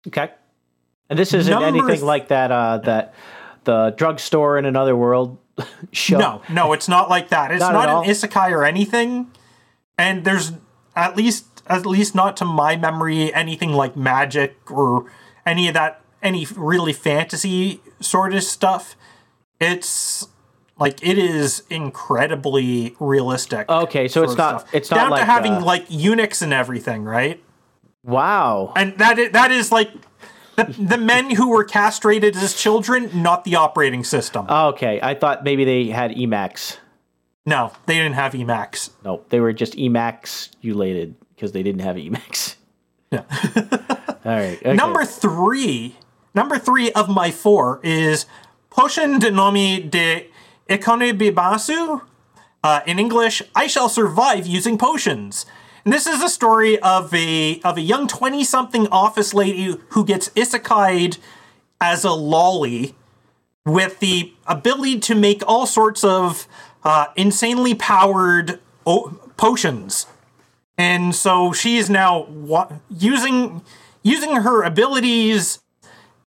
Okay. 0.07 0.31
And 1.09 1.19
this 1.19 1.33
isn't 1.33 1.51
Number 1.51 1.67
anything 1.67 1.87
th- 1.87 2.01
like 2.01 2.29
that. 2.29 2.51
Uh, 2.51 2.79
that 2.79 3.13
the 3.65 3.93
drugstore 3.97 4.57
in 4.57 4.65
another 4.65 4.95
world 4.95 5.37
show. 5.91 6.17
No, 6.17 6.41
no, 6.49 6.73
it's 6.73 6.87
not 6.87 7.09
like 7.09 7.29
that. 7.29 7.51
It's 7.51 7.59
Not 7.59 7.73
not, 7.73 7.89
all? 7.89 8.03
an 8.03 8.09
isekai 8.09 8.51
or 8.51 8.63
anything. 8.65 9.31
And 9.97 10.23
there's 10.25 10.53
at 10.95 11.15
least 11.15 11.45
at 11.67 11.85
least 11.85 12.15
not 12.15 12.37
to 12.37 12.45
my 12.45 12.75
memory 12.75 13.33
anything 13.33 13.73
like 13.73 13.95
magic 13.95 14.69
or 14.69 15.05
any 15.45 15.67
of 15.67 15.73
that 15.73 16.01
any 16.21 16.45
really 16.55 16.93
fantasy 16.93 17.81
sort 17.99 18.33
of 18.33 18.43
stuff. 18.43 18.95
It's 19.59 20.27
like 20.77 21.01
it 21.01 21.17
is 21.17 21.63
incredibly 21.69 22.95
realistic. 22.99 23.69
Okay, 23.69 24.07
so 24.07 24.23
it's 24.23 24.35
not- 24.35 24.67
it's 24.73 24.91
not 24.91 24.97
down 24.97 25.09
like, 25.11 25.21
to 25.21 25.25
having 25.25 25.53
uh, 25.53 25.61
like 25.65 25.85
eunuchs 25.89 26.41
and 26.41 26.53
everything, 26.53 27.03
right? 27.03 27.41
Wow. 28.03 28.73
And 28.75 28.97
that 28.99 29.17
is, 29.17 29.31
that 29.31 29.51
is 29.51 29.71
like 29.71 29.89
the, 30.55 30.63
the 30.79 30.97
men 30.97 31.31
who 31.31 31.49
were 31.49 31.63
castrated 31.63 32.35
as 32.35 32.53
children, 32.53 33.09
not 33.21 33.43
the 33.43 33.55
operating 33.55 34.03
system. 34.03 34.47
Okay, 34.49 34.99
I 35.01 35.13
thought 35.15 35.43
maybe 35.43 35.65
they 35.65 35.87
had 35.87 36.11
Emacs. 36.11 36.77
no, 37.45 37.71
they 37.85 37.95
didn't 37.95 38.13
have 38.15 38.33
Emacs. 38.33 38.89
No, 39.03 39.23
they 39.29 39.39
were 39.39 39.53
just 39.53 39.73
Emacs 39.73 40.49
ulated 40.63 41.15
because 41.35 41.51
they 41.51 41.63
didn't 41.63 41.81
have 41.81 41.95
Emacs. 41.95 42.55
Yeah. 43.11 43.23
All 44.25 44.31
right. 44.31 44.57
okay. 44.57 44.73
Number 44.73 45.05
three, 45.05 45.95
number 46.33 46.57
three 46.57 46.91
of 46.93 47.07
my 47.09 47.31
four 47.31 47.79
is 47.83 48.25
Potion 48.69 49.19
de 49.19 49.29
Nomi 49.29 49.89
de 49.89 50.27
Ikonebibasu. 50.69 52.01
Uh, 52.63 52.79
in 52.87 52.97
English, 52.97 53.43
I 53.55 53.67
shall 53.67 53.89
survive 53.89 54.47
using 54.47 54.77
potions. 54.77 55.45
And 55.85 55.93
this 55.93 56.07
is 56.07 56.23
a 56.23 56.29
story 56.29 56.79
of 56.79 57.13
a 57.13 57.61
of 57.61 57.77
a 57.77 57.81
young 57.81 58.07
twenty 58.07 58.43
something 58.43 58.87
office 58.87 59.33
lady 59.35 59.77
who 59.89 60.03
gets 60.03 60.29
isekai'd 60.29 61.17
as 61.79 62.03
a 62.03 62.11
lolly 62.11 62.95
with 63.65 63.99
the 63.99 64.33
ability 64.47 64.99
to 65.01 65.15
make 65.15 65.43
all 65.47 65.67
sorts 65.67 66.03
of 66.03 66.47
uh, 66.83 67.07
insanely 67.15 67.75
powered 67.75 68.59
o- 68.85 69.19
potions. 69.37 70.07
And 70.77 71.13
so 71.13 71.53
she 71.53 71.77
is 71.77 71.89
now 71.89 72.23
wa- 72.25 72.71
using 72.89 73.61
using 74.01 74.37
her 74.37 74.63
abilities 74.63 75.59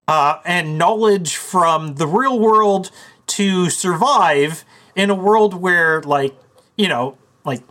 uh, 0.08 0.40
and 0.46 0.80
knowledge 0.80 1.36
from 1.36 1.96
the 1.96 2.08
real 2.08 2.40
world 2.40 2.90
to 3.28 3.70
survive 3.70 4.66
in 4.96 5.12
a 5.12 5.16
world 5.16 5.54
where 5.54 6.02
like 6.02 6.36
you 6.76 6.88
know 6.88 7.18
like 7.46 7.62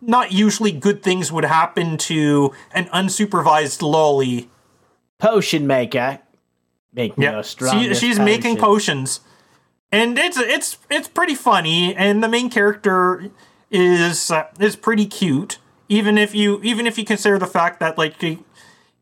not 0.00 0.32
usually 0.32 0.72
good 0.72 1.02
things 1.02 1.30
would 1.30 1.44
happen 1.44 1.96
to 1.98 2.52
an 2.72 2.86
unsupervised 2.86 3.82
lolly. 3.82 4.50
Potion 5.18 5.66
maker. 5.66 6.20
Make 6.92 7.16
me 7.16 7.26
a 7.26 7.42
she, 7.44 7.94
she's 7.94 8.18
making 8.18 8.56
potions, 8.56 9.20
and 9.92 10.18
it's 10.18 10.36
it's 10.38 10.78
it's 10.90 11.06
pretty 11.06 11.36
funny. 11.36 11.94
And 11.94 12.22
the 12.22 12.28
main 12.28 12.50
character 12.50 13.30
is 13.70 14.30
uh, 14.30 14.46
is 14.58 14.74
pretty 14.74 15.06
cute, 15.06 15.58
even 15.88 16.18
if 16.18 16.34
you 16.34 16.60
even 16.64 16.86
if 16.86 16.98
you 16.98 17.04
consider 17.04 17.38
the 17.38 17.46
fact 17.46 17.78
that 17.78 17.96
like 17.96 18.16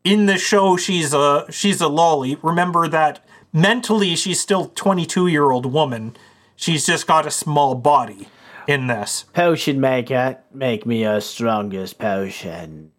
in 0.03 0.25
the 0.27 0.37
show 0.37 0.77
she's 0.77 1.13
a 1.13 1.45
she's 1.49 1.81
a 1.81 1.87
lolly. 1.87 2.37
Remember 2.43 2.87
that 2.87 3.25
mentally 3.51 4.15
she's 4.15 4.39
still 4.39 4.67
twenty 4.75 5.05
two 5.05 5.25
year 5.25 5.49
old 5.49 5.65
woman. 5.65 6.15
She's 6.55 6.85
just 6.85 7.07
got 7.07 7.25
a 7.25 7.31
small 7.31 7.73
body 7.73 8.27
in 8.69 8.85
this. 8.85 9.25
Potion 9.33 9.81
maker. 9.81 10.37
Make 10.53 10.85
me 10.85 11.03
a 11.03 11.19
strongest 11.19 11.97
potion. 11.97 12.91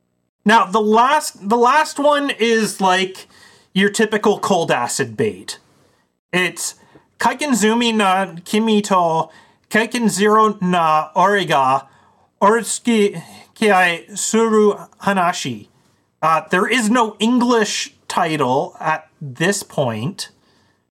Now 0.44 0.64
the 0.66 0.80
last 0.80 1.48
the 1.48 1.56
last 1.56 1.98
one 1.98 2.30
is 2.30 2.80
like 2.80 3.28
your 3.72 3.88
typical 3.88 4.40
cold 4.40 4.72
acid 4.72 5.16
bait. 5.16 5.60
It's 6.32 6.74
Kaikenzumi 7.20 7.94
na 7.94 8.34
Kimito, 8.42 9.30
Kaiken 9.70 10.08
zero 10.08 10.58
na 10.60 11.10
origa 11.14 11.86
ortsuki 12.42 13.22
kiai 13.54 14.18
suru 14.18 14.74
hanashi. 15.02 15.68
Uh, 16.20 16.42
there 16.50 16.66
is 16.66 16.90
no 16.90 17.16
English 17.20 17.94
title 18.08 18.76
at 18.80 19.08
this 19.22 19.62
point, 19.62 20.30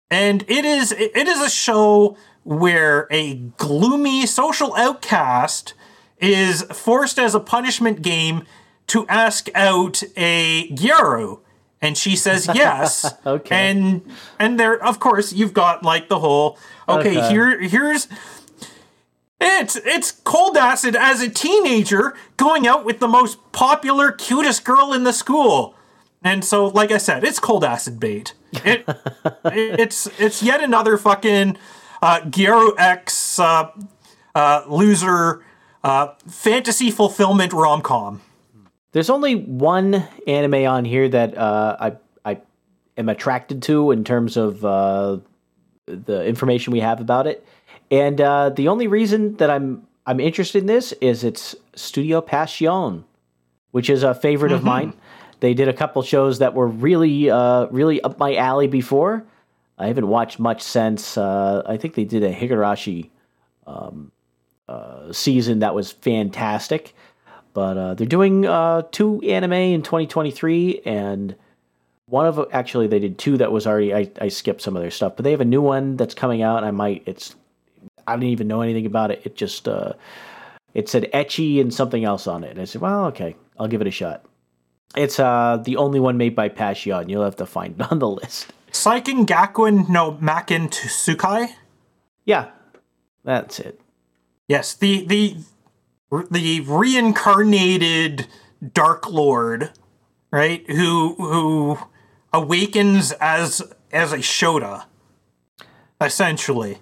and 0.10 0.46
it 0.48 0.64
is 0.64 0.94
it 0.94 1.28
is 1.28 1.42
a 1.42 1.50
show 1.50 2.16
where 2.50 3.06
a 3.12 3.36
gloomy 3.58 4.26
social 4.26 4.74
outcast 4.76 5.76
is 6.18 6.64
forced 6.64 7.20
as 7.20 7.36
a 7.36 7.40
punishment 7.40 8.02
game 8.02 8.44
to 8.88 9.06
ask 9.08 9.50
out 9.54 10.02
a 10.18 10.68
Gyaru. 10.70 11.42
And 11.80 11.96
she 11.96 12.16
says 12.16 12.50
yes. 12.56 13.14
Okay. 13.24 13.56
And 13.56 14.02
and 14.40 14.60
there 14.60 14.84
of 14.84 15.00
course 15.00 15.32
you've 15.32 15.54
got 15.54 15.84
like 15.84 16.10
the 16.10 16.18
whole 16.18 16.58
okay, 16.88 17.20
Okay. 17.20 17.30
here 17.30 17.62
here's 17.62 18.08
it's 19.40 19.76
it's 19.76 20.12
cold 20.12 20.58
acid 20.58 20.96
as 20.96 21.22
a 21.22 21.30
teenager 21.30 22.16
going 22.36 22.66
out 22.66 22.84
with 22.84 23.00
the 23.00 23.08
most 23.08 23.38
popular, 23.52 24.12
cutest 24.12 24.66
girl 24.66 24.92
in 24.92 25.04
the 25.04 25.14
school. 25.14 25.76
And 26.24 26.44
so, 26.44 26.66
like 26.66 26.92
I 26.92 26.98
said, 26.98 27.24
it's 27.24 27.40
cold 27.40 27.64
acid 27.64 28.00
bait. 28.00 28.34
It, 28.52 28.84
it's 29.46 30.08
it's 30.20 30.42
yet 30.42 30.62
another 30.64 30.98
fucking 30.98 31.58
uh, 32.02 32.22
Gyaru 32.22 32.74
X 32.78 33.40
uh, 33.40 33.72
uh, 34.36 34.64
loser 34.68 35.44
uh, 35.84 36.14
fantasy 36.28 36.92
fulfillment 36.92 37.54
rom 37.54 37.82
com. 37.82 38.22
There's 38.92 39.10
only 39.10 39.36
one 39.36 40.08
anime 40.26 40.66
on 40.66 40.86
here 40.86 41.08
that 41.10 41.38
uh, 41.38 41.78
I 41.80 41.98
I 42.26 42.42
am 42.98 43.10
attracted 43.10 43.62
to 43.64 43.92
in 43.92 44.04
terms 44.04 44.38
of 44.38 44.66
uh, 44.66 45.18
the 45.86 46.26
information 46.26 46.74
we 46.74 46.80
have 46.80 47.00
about 47.00 47.28
it, 47.28 47.46
and 47.92 48.20
uh, 48.20 48.50
the 48.50 48.68
only 48.68 48.88
reason 48.88 49.36
that 49.38 49.50
I'm 49.50 49.88
I'm 50.06 50.20
interested 50.20 50.64
in 50.64 50.68
this 50.68 50.92
is 50.94 51.24
it's 51.24 51.56
Studio 51.76 52.22
Passione, 52.22 53.04
which 53.72 53.90
is 53.90 54.04
a 54.04 54.16
favorite 54.16 54.52
of 54.52 54.64
mine. 54.64 54.94
They 55.40 55.54
did 55.54 55.68
a 55.68 55.74
couple 55.74 56.02
shows 56.02 56.40
that 56.40 56.54
were 56.54 56.68
really 56.68 57.30
uh, 57.30 57.68
really 57.68 58.02
up 58.02 58.18
my 58.20 58.36
alley 58.36 58.68
before. 58.68 59.24
I 59.80 59.88
haven't 59.88 60.08
watched 60.08 60.40
much 60.40 60.62
since. 60.62 61.18
Uh, 61.18 61.64
I 61.66 61.78
think 61.78 61.96
they 61.96 62.04
did 62.04 62.24
a 62.24 62.34
Higurashi 62.34 63.10
um, 63.66 64.12
uh, 64.68 65.12
season 65.12 65.60
that 65.60 65.74
was 65.74 65.92
fantastic. 65.92 66.94
But 67.54 67.78
uh, 67.78 67.94
they're 67.96 68.08
doing 68.08 68.46
uh, 68.46 68.84
two 68.92 69.22
anime 69.22 69.54
in 69.54 69.82
2023, 69.82 70.82
and 70.86 71.36
one 72.06 72.26
of 72.26 72.48
actually 72.52 72.88
they 72.88 73.00
did 73.00 73.18
two 73.18 73.38
that 73.38 73.52
was 73.52 73.66
already 73.66 73.94
I, 73.94 74.12
I 74.22 74.28
skipped 74.28 74.62
some 74.62 74.76
of 74.76 74.82
their 74.82 74.92
stuff, 74.92 75.16
but 75.16 75.24
they 75.24 75.32
have 75.32 75.42
a 75.42 75.46
new 75.46 75.62
one 75.62 75.98
that's 75.98 76.14
coming 76.14 76.42
out. 76.42 76.64
I 76.64 76.72
might 76.72 77.04
it's 77.06 77.36
I 78.08 78.16
didn't 78.16 78.30
even 78.30 78.48
know 78.48 78.62
anything 78.62 78.86
about 78.86 79.12
it. 79.12 79.22
It 79.24 79.36
just 79.36 79.68
uh, 79.68 79.94
it 80.74 80.90
said 80.90 81.10
etchy 81.14 81.60
and 81.60 81.74
something 81.74 82.04
else 82.04 82.28
on 82.28 82.44
it, 82.44 82.52
and 82.52 82.62
I 82.62 82.66
said, 82.66 82.82
well, 82.82 83.06
okay, 83.08 83.36
I'll 83.58 83.68
give 83.68 83.82
it 83.82 83.88
a 83.88 83.92
shot. 83.92 84.26
It's 84.96 85.20
uh, 85.20 85.62
the 85.64 85.78
only 85.78 86.00
one 86.00 86.18
made 86.18 86.36
by 86.36 86.50
Passione. 86.50 87.10
You'll 87.10 87.24
have 87.24 87.36
to 87.38 87.46
find 87.46 87.80
it 87.80 87.92
on 87.92 88.00
the 88.00 88.10
list. 88.22 88.54
Seiken 88.72 89.26
Gakuin 89.26 89.90
no 89.90 90.14
Maken 90.14 90.70
Tsukai. 90.70 91.54
Yeah, 92.26 92.52
that's 93.24 93.60
it. 93.60 93.82
Yes, 94.48 94.74
the 94.74 95.06
the 95.06 95.38
the 96.32 96.62
reincarnated 96.62 98.28
Dark 98.74 99.10
Lord, 99.10 99.72
right? 100.32 100.70
Who 100.70 101.16
who 101.16 101.78
awakens 102.34 103.12
as 103.14 103.62
as 103.92 104.14
a 104.14 104.18
Shota, 104.18 104.86
essentially. 106.02 106.80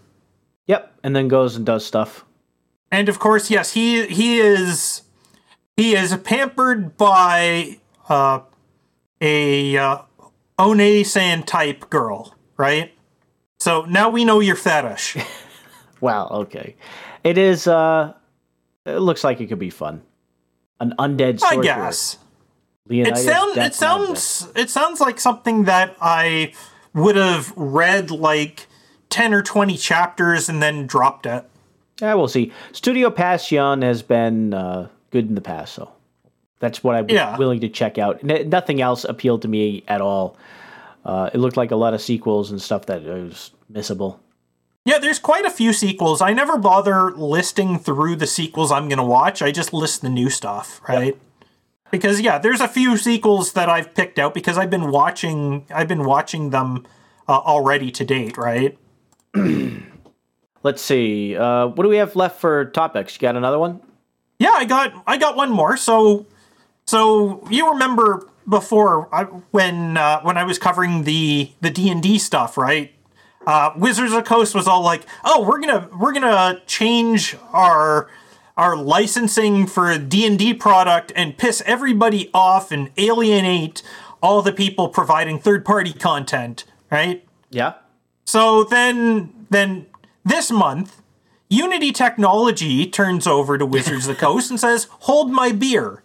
Yep, 0.68 1.00
and 1.04 1.16
then 1.16 1.28
goes 1.28 1.56
and 1.56 1.66
does 1.66 1.86
stuff. 1.86 2.26
And 2.92 3.10
of 3.10 3.20
course, 3.20 3.50
yes, 3.50 3.74
he 3.74 4.08
he 4.08 4.40
is 4.40 5.02
he 5.76 5.96
is 5.96 6.16
pampered 6.18 6.98
by 6.98 7.80
uh, 8.10 8.42
a 9.22 9.78
uh, 9.78 9.98
Onee-san 10.60 11.44
type 11.44 11.90
girl, 11.90 12.36
right? 12.58 12.94
So 13.60 13.86
now 13.86 14.10
we 14.10 14.26
know 14.26 14.40
your 14.40 14.56
fetish. 14.56 15.18
Wow, 16.00 16.28
okay. 16.30 16.76
It 17.24 17.40
is 17.40 17.68
uh 17.68 18.14
it 18.86 19.00
looks 19.00 19.24
like 19.24 19.42
it 19.42 19.48
could 19.48 19.58
be 19.58 19.72
fun. 19.72 20.04
An 20.80 20.94
undead 21.00 21.36
I 21.44 21.56
sorcerer. 21.56 21.64
guess. 21.64 22.18
Leonidas 22.88 23.22
It 23.22 23.26
sounds 23.26 23.58
it 23.58 23.74
sounds 23.74 24.48
it 24.56 24.70
sounds 24.70 25.02
like 25.02 25.20
something 25.20 25.64
that 25.64 25.98
I 26.00 26.54
would 26.94 27.16
have 27.16 27.52
read 27.56 28.12
like 28.12 28.68
10 29.10 29.34
or 29.34 29.42
20 29.42 29.76
chapters 29.76 30.50
and 30.50 30.62
then 30.62 30.86
dropped 30.86 31.26
it. 31.26 31.50
Yeah, 32.00 32.14
we'll 32.14 32.28
see. 32.28 32.52
Studio 32.74 33.10
Passione 33.10 33.82
has 33.82 34.04
been 34.04 34.54
uh, 34.54 34.90
good 35.10 35.28
in 35.28 35.34
the 35.34 35.42
past, 35.42 35.74
so 35.74 35.92
that's 36.60 36.84
what 36.84 36.96
I'm 36.96 37.10
Yeah. 37.10 37.38
willing 37.38 37.60
to 37.62 37.70
check 37.70 37.98
out. 37.98 38.20
N- 38.28 38.50
nothing 38.50 38.82
else 38.82 39.04
appealed 39.04 39.42
to 39.44 39.48
me 39.48 39.84
at 39.88 40.02
all. 40.02 40.36
Uh, 41.06 41.30
it 41.34 41.38
looked 41.38 41.58
like 41.58 41.72
a 41.72 41.76
lot 41.76 41.94
of 41.94 42.02
sequels 42.02 42.52
and 42.52 42.62
stuff 42.62 42.86
that 42.88 43.04
was 43.04 43.52
missable. 43.72 44.18
Yeah, 44.86 45.00
there's 45.00 45.20
quite 45.20 45.46
a 45.46 45.50
few 45.50 45.74
sequels. 45.74 46.22
I 46.22 46.32
never 46.34 46.58
bother 46.58 47.12
listing 47.12 47.78
through 47.78 48.16
the 48.18 48.28
sequels 48.28 48.72
I'm 48.72 48.88
going 48.88 48.98
to 49.00 49.04
watch. 49.06 49.42
I 49.42 49.52
just 49.52 49.74
list 49.74 50.02
the 50.02 50.10
new 50.10 50.30
stuff, 50.30 50.80
right? 50.88 51.18
Because 51.92 52.20
yeah, 52.22 52.38
there's 52.38 52.60
a 52.62 52.68
few 52.68 52.98
sequels 52.98 53.54
that 53.54 53.70
I've 53.70 53.94
picked 53.94 54.18
out 54.20 54.34
because 54.34 54.58
I've 54.58 54.70
been 54.70 54.92
watching 54.92 55.66
I've 55.74 55.88
been 55.88 56.06
watching 56.06 56.50
them 56.50 56.86
uh, 57.28 57.38
already 57.38 57.92
to 57.92 58.04
date, 58.06 58.38
right? 58.38 58.78
Let's 60.64 60.82
see. 60.82 61.38
Uh, 61.38 61.68
what 61.68 61.84
do 61.84 61.90
we 61.90 61.98
have 61.98 62.16
left 62.16 62.42
for 62.42 62.66
topics? 62.66 63.16
You 63.16 63.20
got 63.22 63.36
another 63.36 63.60
one? 63.60 63.80
Yeah, 64.40 64.52
I 64.54 64.66
got 64.66 64.92
I 65.08 65.18
got 65.18 65.36
one 65.36 65.50
more. 65.52 65.78
So 65.78 66.26
so 66.88 67.46
you 67.50 67.72
remember 67.72 68.28
before 68.48 69.14
I, 69.14 69.24
when 69.52 69.98
uh, 69.98 70.22
when 70.22 70.38
I 70.38 70.44
was 70.44 70.58
covering 70.58 71.04
the 71.04 71.52
the 71.62 71.70
D 71.70 71.90
and 71.90 72.02
D 72.02 72.18
stuff, 72.18 72.58
right? 72.58 72.94
Uh, 73.46 73.72
Wizards 73.78 74.12
of 74.12 74.24
the 74.24 74.30
Coast 74.30 74.56
was 74.56 74.68
all 74.68 74.82
like, 74.82 75.04
"Oh, 75.24 75.46
we're 75.48 75.60
gonna 75.60 75.90
we're 76.00 76.14
gonna 76.14 76.62
change 76.66 77.36
our 77.52 78.10
our 78.56 78.76
licensing 78.76 79.68
for 79.68 79.98
D 79.98 80.26
and 80.26 80.40
D 80.40 80.54
product 80.54 81.12
and 81.16 81.38
piss 81.38 81.62
everybody 81.66 82.30
off 82.34 82.72
and 82.72 82.90
alienate 82.98 83.84
all 84.22 84.42
the 84.42 84.54
people 84.54 84.90
providing 84.90 85.40
third 85.40 85.66
party 85.66 85.94
content." 85.94 86.64
Right? 86.90 87.28
Yeah. 87.50 87.74
So 88.24 88.64
then, 88.66 89.48
then 89.50 89.86
this 90.26 90.52
month, 90.52 91.02
Unity 91.50 91.94
Technology 91.94 92.86
turns 92.86 93.26
over 93.26 93.58
to 93.58 93.66
Wizards 93.66 94.08
of 94.08 94.16
the 94.16 94.20
Coast 94.20 94.50
and 94.50 94.60
says, 94.60 94.88
"Hold 95.02 95.32
my 95.32 95.52
beer." 95.52 96.04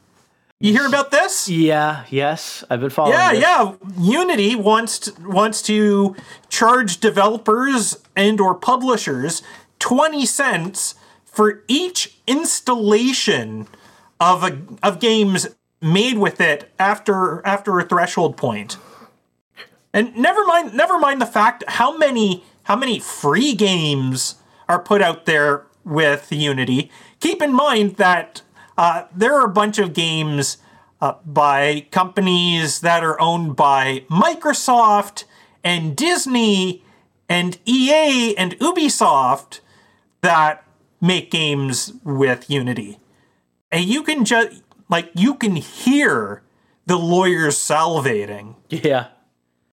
You 0.63 0.73
hear 0.73 0.87
about 0.87 1.11
this? 1.11 1.49
Yeah. 1.49 2.05
Yes. 2.09 2.63
I've 2.71 2.81
been 2.81 2.91
following. 2.91 3.19
Yeah, 3.19 3.33
this. 3.33 3.43
yeah. 3.43 3.75
Unity 3.99 4.55
wants 4.55 5.01
to, 5.01 5.29
wants 5.29 5.61
to 5.63 6.15
charge 6.51 6.99
developers 7.01 7.99
and 8.15 8.41
or 8.41 8.55
publishers 8.55 9.43
twenty 9.81 10.25
cents 10.25 10.95
for 11.25 11.65
each 11.67 12.17
installation 12.29 13.67
of 14.21 14.45
a 14.45 14.63
of 14.85 15.01
games 15.01 15.49
made 15.81 16.19
with 16.19 16.41
it 16.41 16.71
after 16.79 17.45
after 17.45 17.81
a 17.81 17.85
threshold 17.85 18.37
point. 18.37 18.77
And 19.93 20.17
never 20.17 20.45
mind 20.47 20.75
never 20.75 20.97
mind 20.97 21.21
the 21.21 21.27
fact 21.27 21.65
how 21.67 21.97
many 21.97 22.45
how 22.63 22.77
many 22.77 23.01
free 23.01 23.57
games 23.57 24.37
are 24.69 24.79
put 24.79 25.03
out 25.03 25.27
there 25.27 25.67
with 25.85 26.31
Unity. 26.31 26.89
Keep 27.19 27.43
in 27.43 27.53
mind 27.53 27.97
that 27.97 28.43
uh, 28.79 29.05
there 29.15 29.35
are 29.35 29.45
a 29.45 29.53
bunch 29.53 29.79
of 29.79 29.93
games 29.93 30.59
uh, 31.01 31.15
by 31.25 31.87
companies 31.91 32.81
that 32.81 33.03
are 33.03 33.21
owned 33.21 33.57
by 33.57 34.05
Microsoft 34.11 35.25
and 35.65 35.97
Disney 35.97 36.83
and 37.29 37.59
EA 37.67 38.37
and 38.37 38.59
Ubisoft 38.59 39.61
that 40.21 40.65
make 41.01 41.31
games 41.31 41.93
with 42.05 42.49
Unity. 42.51 42.99
and 43.73 43.85
you 43.85 44.03
can 44.03 44.25
just 44.25 44.63
like 44.89 45.11
you 45.15 45.35
can 45.35 45.57
hear 45.57 46.43
the 46.87 46.97
lawyers 46.97 47.57
salivating. 47.57 48.55
Yeah. 48.69 49.09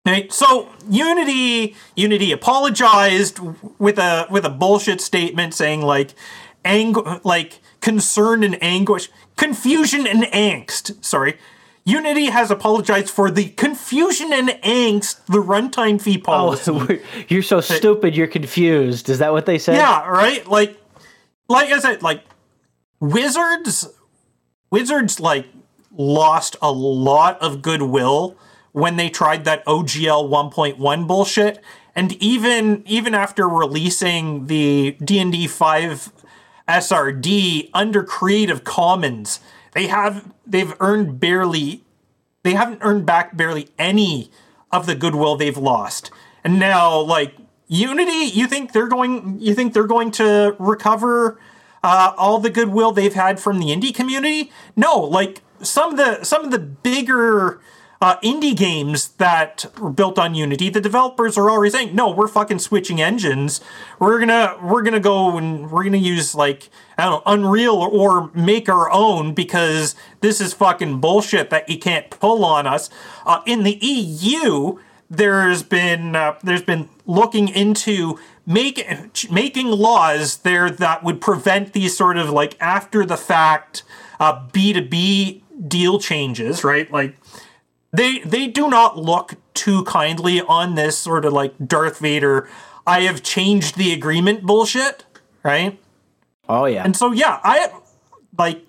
Right. 0.06 0.32
So 0.32 0.70
Unity 0.90 1.76
Unity 1.96 2.32
apologized 2.32 3.40
with 3.80 3.98
a 3.98 4.28
with 4.30 4.46
a 4.46 4.50
bullshit 4.50 5.02
statement 5.02 5.54
saying 5.56 5.82
like 5.82 6.14
ang 6.64 6.94
like 7.24 7.60
concern 7.86 8.44
and 8.44 8.58
anguish, 8.64 9.10
confusion 9.38 10.08
and 10.08 10.24
angst. 10.24 11.06
Sorry. 11.06 11.38
Unity 11.84 12.26
has 12.26 12.50
apologized 12.50 13.12
for 13.12 13.30
the 13.30 13.50
confusion 13.50 14.34
and 14.34 14.50
angst 14.64 15.24
the 15.28 15.38
runtime 15.38 16.02
fee 16.02 16.18
oh, 16.22 16.26
policy. 16.26 16.72
Oh, 16.74 16.98
you're 17.28 17.44
so 17.44 17.62
stupid. 17.62 18.16
You're 18.16 18.26
confused. 18.26 19.08
Is 19.08 19.20
that 19.20 19.34
what 19.34 19.46
they 19.46 19.60
said? 19.60 19.76
Yeah, 19.76 20.04
right. 20.08 20.48
Like, 20.48 20.80
like 21.48 21.72
I 21.72 21.78
said, 21.78 22.02
like 22.02 22.24
Wizards, 23.00 23.88
Wizards 24.72 25.20
like 25.20 25.46
lost 25.96 26.56
a 26.64 26.72
lot 26.72 27.40
of 27.40 27.62
goodwill 27.62 28.36
when 28.72 28.96
they 28.96 29.10
tried 29.10 29.46
that 29.46 29.64
OGL 29.68 30.28
1.1 30.28 31.08
bullshit, 31.08 31.64
and 31.94 32.14
even 32.14 32.82
even 32.88 33.14
after 33.14 33.48
releasing 33.48 34.48
the 34.48 34.98
D 35.04 35.20
and 35.20 35.32
D 35.32 35.46
5 35.46 36.12
SRD 36.68 37.70
under 37.74 38.04
Creative 38.04 38.64
Commons, 38.64 39.40
they 39.74 39.88
have 39.88 40.32
they've 40.46 40.74
earned 40.80 41.20
barely 41.20 41.84
they 42.44 42.54
haven't 42.54 42.80
earned 42.82 43.06
back 43.06 43.36
barely 43.36 43.70
any 43.78 44.32
of 44.72 44.86
the 44.86 44.96
goodwill 44.96 45.36
they've 45.36 45.58
lost. 45.58 46.12
And 46.44 46.60
now 46.60 47.00
like 47.00 47.36
Unity, 47.68 48.30
you 48.38 48.46
think 48.48 48.72
they're 48.72 48.88
going 48.88 49.38
you 49.40 49.56
think 49.56 49.74
they're 49.74 49.88
going 49.88 50.12
to 50.12 50.56
recover 50.60 51.40
uh, 51.84 52.14
all 52.18 52.40
the 52.40 52.50
goodwill 52.50 52.92
they've 52.92 53.14
had 53.14 53.40
from 53.40 53.60
the 53.60 53.68
indie 53.68 53.94
community? 53.94 54.52
No, 54.76 55.00
like 55.00 55.42
some 55.62 55.92
of 55.92 55.98
the 55.98 56.24
some 56.24 56.44
of 56.44 56.52
the 56.52 56.60
bigger 56.60 57.60
uh, 58.02 58.18
indie 58.20 58.56
games 58.56 59.10
that 59.18 59.66
were 59.80 59.90
built 59.90 60.20
on 60.20 60.36
Unity, 60.36 60.70
the 60.70 60.82
developers 60.82 61.38
are 61.38 61.50
already 61.50 61.72
saying, 61.72 61.96
"No, 61.96 62.10
we're 62.12 62.28
fucking 62.28 62.60
switching 62.60 63.02
engines. 63.02 63.62
We're 64.00 64.20
gonna 64.20 64.58
we're 64.62 64.82
gonna 64.82 65.00
go 65.00 65.38
and 65.38 65.72
we're 65.72 65.84
gonna 65.84 65.98
use 65.98 66.36
like 66.36 66.70
I 66.98 67.06
don't 67.06 67.26
know 67.26 67.32
Unreal 67.32 67.76
or, 67.76 68.32
make 68.34 68.70
our 68.70 68.92
own 68.92 69.34
because 69.34 69.96
this 70.22 70.42
is 70.42 70.54
fucking 70.54 71.00
bullshit 71.00 71.50
that 71.50 71.70
you 71.70 71.78
can't 71.78 72.10
pull 72.10 72.44
on 72.44 72.68
us." 72.68 72.90
Uh, 73.26 73.42
in 73.46 73.64
the 73.64 73.78
EU, 73.82 74.78
there's 75.10 75.64
been 75.64 76.16
uh, 76.16 76.38
there's 76.44 76.64
been 76.64 76.90
looking 77.06 77.48
into 77.48 78.20
make, 78.46 78.86
making 79.32 79.68
laws 79.68 80.38
there 80.38 80.70
that 80.70 81.04
would 81.04 81.22
prevent 81.22 81.74
these 81.74 81.96
sort 81.96 82.18
of 82.18 82.30
like 82.30 82.58
after 82.60 83.06
the 83.06 83.18
fact 83.18 83.84
uh, 84.20 84.48
B2B 84.48 85.42
deal 85.68 86.00
changes, 86.00 86.64
right? 86.64 86.92
Like 86.92 87.16
they 87.96 88.20
they 88.20 88.48
do 88.48 88.70
not 88.70 88.98
look 88.98 89.36
too 89.54 89.84
kindly 89.86 90.42
on 90.42 90.76
this 90.76 90.98
sort 90.98 91.26
of 91.26 91.34
like 91.34 91.54
Darth 91.68 92.00
Vader 92.00 92.50
I 92.88 93.02
have 93.02 93.24
changed 93.24 93.78
the 93.78 93.94
agreement 93.94 94.44
bullshit, 94.44 95.06
right? 95.44 95.80
Oh 96.48 96.66
yeah. 96.66 96.84
And 96.84 96.96
so 96.96 97.12
yeah, 97.12 97.40
I 97.44 97.72
like 98.38 98.62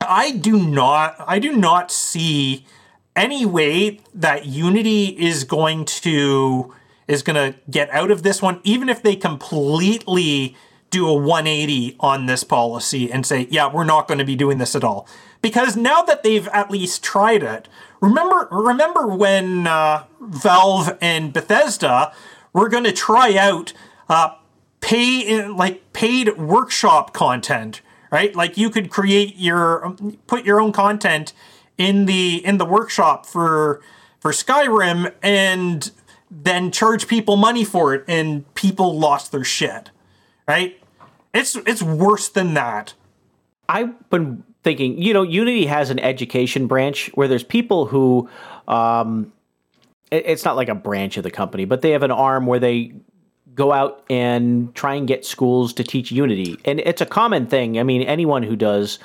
I 0.00 0.32
do 0.32 0.58
not 0.66 1.16
I 1.26 1.38
do 1.38 1.52
not 1.52 1.90
see 1.90 2.66
any 3.14 3.46
way 3.46 4.00
that 4.12 4.46
Unity 4.46 5.06
is 5.06 5.44
going 5.44 5.84
to 5.84 6.74
is 7.06 7.22
going 7.22 7.52
to 7.52 7.58
get 7.70 7.90
out 7.90 8.10
of 8.10 8.22
this 8.22 8.42
one 8.42 8.60
even 8.64 8.88
if 8.88 9.02
they 9.02 9.14
completely 9.14 10.56
do 10.90 11.08
a 11.08 11.14
180 11.14 11.96
on 12.00 12.26
this 12.26 12.44
policy 12.44 13.10
and 13.10 13.26
say, 13.26 13.48
"Yeah, 13.50 13.70
we're 13.70 13.84
not 13.84 14.06
going 14.06 14.18
to 14.18 14.24
be 14.24 14.36
doing 14.36 14.58
this 14.58 14.76
at 14.76 14.84
all." 14.84 15.08
Because 15.44 15.76
now 15.76 16.00
that 16.00 16.22
they've 16.22 16.48
at 16.48 16.70
least 16.70 17.04
tried 17.04 17.42
it, 17.42 17.68
remember 18.00 18.48
remember 18.50 19.06
when 19.06 19.66
uh, 19.66 20.04
Valve 20.18 20.96
and 21.02 21.34
Bethesda 21.34 22.14
were 22.54 22.70
going 22.70 22.84
to 22.84 22.92
try 22.92 23.36
out 23.36 23.74
uh, 24.08 24.36
pay 24.80 25.46
like 25.46 25.92
paid 25.92 26.38
workshop 26.38 27.12
content, 27.12 27.82
right? 28.10 28.34
Like 28.34 28.56
you 28.56 28.70
could 28.70 28.88
create 28.88 29.36
your 29.36 29.94
put 30.26 30.46
your 30.46 30.62
own 30.62 30.72
content 30.72 31.34
in 31.76 32.06
the 32.06 32.42
in 32.42 32.56
the 32.56 32.64
workshop 32.64 33.26
for 33.26 33.82
for 34.20 34.30
Skyrim 34.30 35.12
and 35.22 35.90
then 36.30 36.70
charge 36.70 37.06
people 37.06 37.36
money 37.36 37.66
for 37.66 37.92
it 37.92 38.02
and 38.08 38.54
people 38.54 38.98
lost 38.98 39.30
their 39.30 39.44
shit. 39.44 39.90
Right? 40.48 40.80
It's 41.34 41.54
it's 41.54 41.82
worse 41.82 42.30
than 42.30 42.54
that. 42.54 42.94
I've 43.68 44.08
been 44.08 44.42
thinking, 44.64 45.00
you 45.00 45.12
know, 45.12 45.22
Unity 45.22 45.66
has 45.66 45.90
an 45.90 45.98
education 46.00 46.66
branch 46.66 47.10
where 47.14 47.28
there's 47.28 47.44
people 47.44 47.86
who 47.86 48.28
um 48.66 49.30
it- 50.10 50.24
it's 50.26 50.44
not 50.44 50.56
like 50.56 50.68
a 50.68 50.74
branch 50.74 51.16
of 51.16 51.22
the 51.22 51.30
company, 51.30 51.64
but 51.64 51.82
they 51.82 51.90
have 51.90 52.02
an 52.02 52.10
arm 52.10 52.46
where 52.46 52.58
they 52.58 52.92
go 53.54 53.72
out 53.72 54.02
and 54.10 54.74
try 54.74 54.94
and 54.94 55.06
get 55.06 55.24
schools 55.24 55.72
to 55.74 55.84
teach 55.84 56.10
Unity. 56.10 56.56
And 56.64 56.80
it's 56.80 57.00
a 57.00 57.06
common 57.06 57.46
thing. 57.46 57.78
I 57.78 57.82
mean, 57.84 58.02
anyone 58.02 58.42
who 58.42 58.56
does 58.56 58.98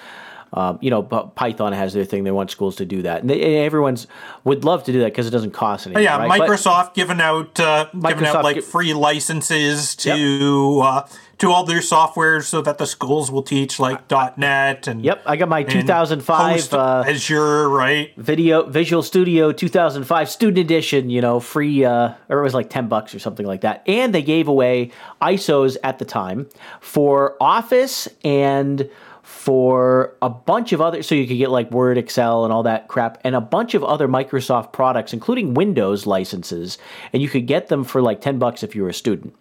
um, 0.52 0.80
you 0.82 0.90
know, 0.90 1.04
Python 1.04 1.74
has 1.74 1.94
their 1.94 2.06
thing. 2.06 2.24
They 2.24 2.32
want 2.32 2.50
schools 2.50 2.78
to 2.78 2.86
do 2.86 3.04
that, 3.04 3.22
and, 3.22 3.30
they, 3.30 3.40
and 3.40 3.64
everyone's 3.64 4.08
would 4.46 4.64
love 4.66 4.84
to 4.86 4.92
do 4.92 4.98
that 5.02 5.06
because 5.12 5.28
it 5.28 5.30
doesn't 5.30 5.52
cost 5.52 5.86
anything. 5.86 6.04
Yeah, 6.04 6.18
right? 6.18 6.40
But- 6.40 6.50
Microsoft 6.50 6.96
giving 6.96 7.22
out 7.22 7.60
uh, 7.60 7.86
giving 7.94 8.26
out 8.26 8.44
like 8.44 8.56
gi- 8.56 8.62
free 8.62 8.96
licenses 8.96 9.96
to 9.98 10.80
uh, 10.84 11.08
to 11.40 11.52
all 11.52 11.64
their 11.64 11.82
software 11.82 12.42
so 12.42 12.62
that 12.62 12.78
the 12.78 12.86
schools 12.86 13.32
will 13.32 13.44
teach 13.44 13.80
like 13.80 14.10
.NET 14.38 14.88
and 14.88 15.04
Yep, 15.04 15.24
I 15.26 15.38
got 15.38 15.50
my 15.50 15.64
2005 15.64 16.74
uh, 16.74 17.04
Azure, 17.08 17.70
right? 17.70 18.14
Video 18.18 18.64
Visual 18.70 19.02
Studio 19.02 19.52
2005 19.52 20.30
Student 20.30 20.58
Edition, 20.60 21.10
you 21.10 21.22
know, 21.22 21.40
free, 21.40 21.86
uh, 21.86 22.14
or 22.28 22.40
it 22.40 22.44
was 22.44 22.54
like 22.54 22.70
10 22.70 22.88
bucks 22.88 23.16
or 23.16 23.20
something 23.20 23.46
like 23.46 23.62
that. 23.62 23.84
And 23.88 24.14
they 24.14 24.22
gave 24.22 24.48
away 24.48 24.92
ISOs 25.22 25.78
at 25.84 26.00
the 26.00 26.06
time 26.06 26.48
for 26.82 27.36
Office 27.42 28.08
and 28.24 28.90
for 29.24 30.18
a 30.22 30.30
bunch 30.30 30.74
of 30.74 30.82
other, 30.82 31.04
so 31.04 31.14
you 31.14 31.28
could 31.28 31.38
get 31.38 31.52
like 31.52 31.70
Word, 31.72 31.98
Excel, 31.98 32.44
and 32.44 32.52
all 32.52 32.64
that 32.64 32.88
crap, 32.88 33.20
and 33.24 33.36
a 33.36 33.42
bunch 33.42 33.76
of 33.76 33.84
other 33.84 34.08
Microsoft 34.08 34.74
products, 34.74 35.14
including 35.14 35.54
Windows 35.54 36.06
licenses. 36.08 36.78
And 37.14 37.22
you 37.22 37.30
could 37.30 37.46
get 37.46 37.68
them 37.68 37.84
for 37.84 38.02
like 38.02 38.22
10 38.22 38.40
bucks 38.40 38.64
if 38.64 38.76
you 38.76 38.82
were 38.82 38.90
a 38.90 38.94
student 38.94 39.36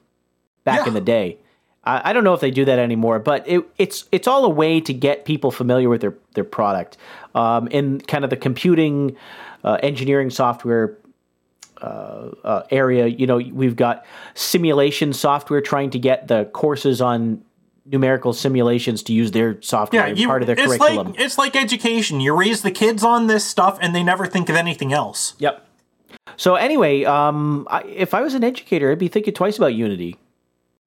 back 0.65 0.87
in 0.87 0.93
the 0.95 1.01
day. 1.01 1.39
I, 1.89 2.11
I 2.11 2.13
don't 2.13 2.23
know 2.23 2.35
if 2.35 2.41
they 2.41 2.51
do 2.51 2.67
that 2.67 2.79
anymore, 2.79 3.19
but 3.19 3.49
it, 3.49 3.65
it's 3.79 4.05
it's 4.13 4.29
all 4.29 4.45
a 4.45 4.49
way 4.49 4.81
to 4.83 4.93
get 4.93 5.25
people 5.25 5.51
familiar 5.51 5.89
with 5.89 6.03
their 6.03 6.15
their 6.35 6.45
product. 6.45 6.99
Um, 7.35 7.69
in 7.69 8.01
kind 8.03 8.25
of 8.25 8.31
the 8.31 8.37
computing, 8.37 9.17
uh, 9.65 9.79
engineering 9.83 10.31
software 10.31 10.99
uh, 11.81 12.31
uh, 12.45 12.63
area, 12.71 13.07
you 13.07 13.27
know, 13.27 13.37
we've 13.37 13.77
got 13.77 14.05
simulation 14.35 15.13
software 15.13 15.61
trying 15.61 15.91
to 15.91 15.99
get 15.99 16.29
the 16.29 16.45
courses 16.47 17.01
on 17.01 17.43
numerical 17.87 18.35
simulations 18.35 19.03
to 19.05 19.15
use 19.15 19.31
their 19.31 19.61
software 19.63 20.09
Yeah, 20.09 20.15
you, 20.15 20.27
part 20.27 20.43
of 20.43 20.47
their 20.47 20.59
it's 20.59 20.67
curriculum. 20.67 21.13
like 21.13 21.21
it's 21.21 21.39
like 21.39 21.57
education. 21.57 22.21
You 22.21 22.37
raise 22.37 22.63
the 22.63 22.71
kids 22.71 23.03
on 23.03 23.29
this 23.29 23.45
stuff, 23.47 23.79
and 23.81 23.95
they 23.95 24.03
never 24.03 24.27
think 24.27 24.51
of 24.51 24.57
anything 24.57 24.93
else. 24.93 25.35
Yep. 25.39 25.65
So 26.37 26.55
anyway, 26.57 27.05
um, 27.05 27.67
I, 27.71 27.83
if 27.85 28.13
I 28.13 28.21
was 28.21 28.35
an 28.35 28.45
educator, 28.45 28.93
I'd 28.93 28.99
be 28.99 29.09
thinking 29.09 29.33
twice 29.33 29.57
about 29.57 29.75
Unity. 29.75 30.19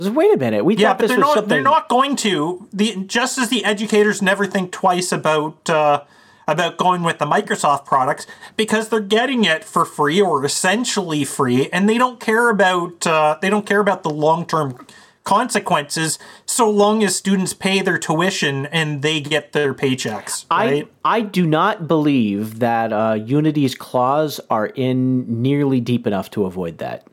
Wait 0.10 0.34
a 0.34 0.38
minute, 0.38 0.66
we 0.66 0.76
Yeah, 0.76 0.90
thought 0.90 0.98
but 0.98 1.02
this 1.04 1.10
they're 1.12 1.18
was 1.20 1.28
not. 1.28 1.34
something. 1.36 1.50
They're 1.50 1.62
not 1.62 1.90
going 1.90 2.16
to. 2.18 2.68
The 2.74 3.04
just 3.06 3.38
as 3.38 3.50
the 3.50 3.64
educators 3.66 4.22
never 4.22 4.46
think 4.46 4.72
twice 4.72 5.12
about 5.12 5.70
uh, 5.70 6.04
about 6.48 6.78
going 6.78 7.04
with 7.04 7.20
the 7.20 7.26
Microsoft 7.26 7.86
products 7.86 8.26
because 8.58 8.90
they're 8.90 9.00
getting 9.00 9.46
it 9.46 9.64
for 9.64 9.86
free 9.86 10.20
or 10.22 10.44
essentially 10.44 11.24
free, 11.24 11.70
and 11.70 11.88
they 11.88 11.98
don't 11.98 12.20
care 12.20 12.50
about 12.50 13.06
uh, 13.08 13.38
they 13.42 13.50
don't 13.50 13.66
care 13.66 13.80
about 13.80 14.04
the 14.04 14.10
long 14.10 14.46
term 14.46 14.86
consequences 15.24 16.18
so 16.48 16.68
long 16.70 17.04
as 17.04 17.16
students 17.16 17.54
pay 17.54 17.80
their 17.82 18.00
tuition 18.00 18.66
and 18.66 19.04
they 19.04 19.22
get 19.22 19.54
their 19.54 19.72
paychecks. 19.74 20.46
Right? 20.50 20.90
I 21.06 21.18
I 21.18 21.22
do 21.22 21.46
not 21.46 21.88
believe 21.88 22.60
that 22.60 22.92
uh, 22.92 23.14
Unity's 23.24 23.76
claws 23.76 24.40
are 24.50 24.66
in 24.66 25.42
nearly 25.42 25.80
deep 25.80 26.08
enough 26.08 26.32
to 26.32 26.46
avoid 26.46 26.80
that. 26.80 27.06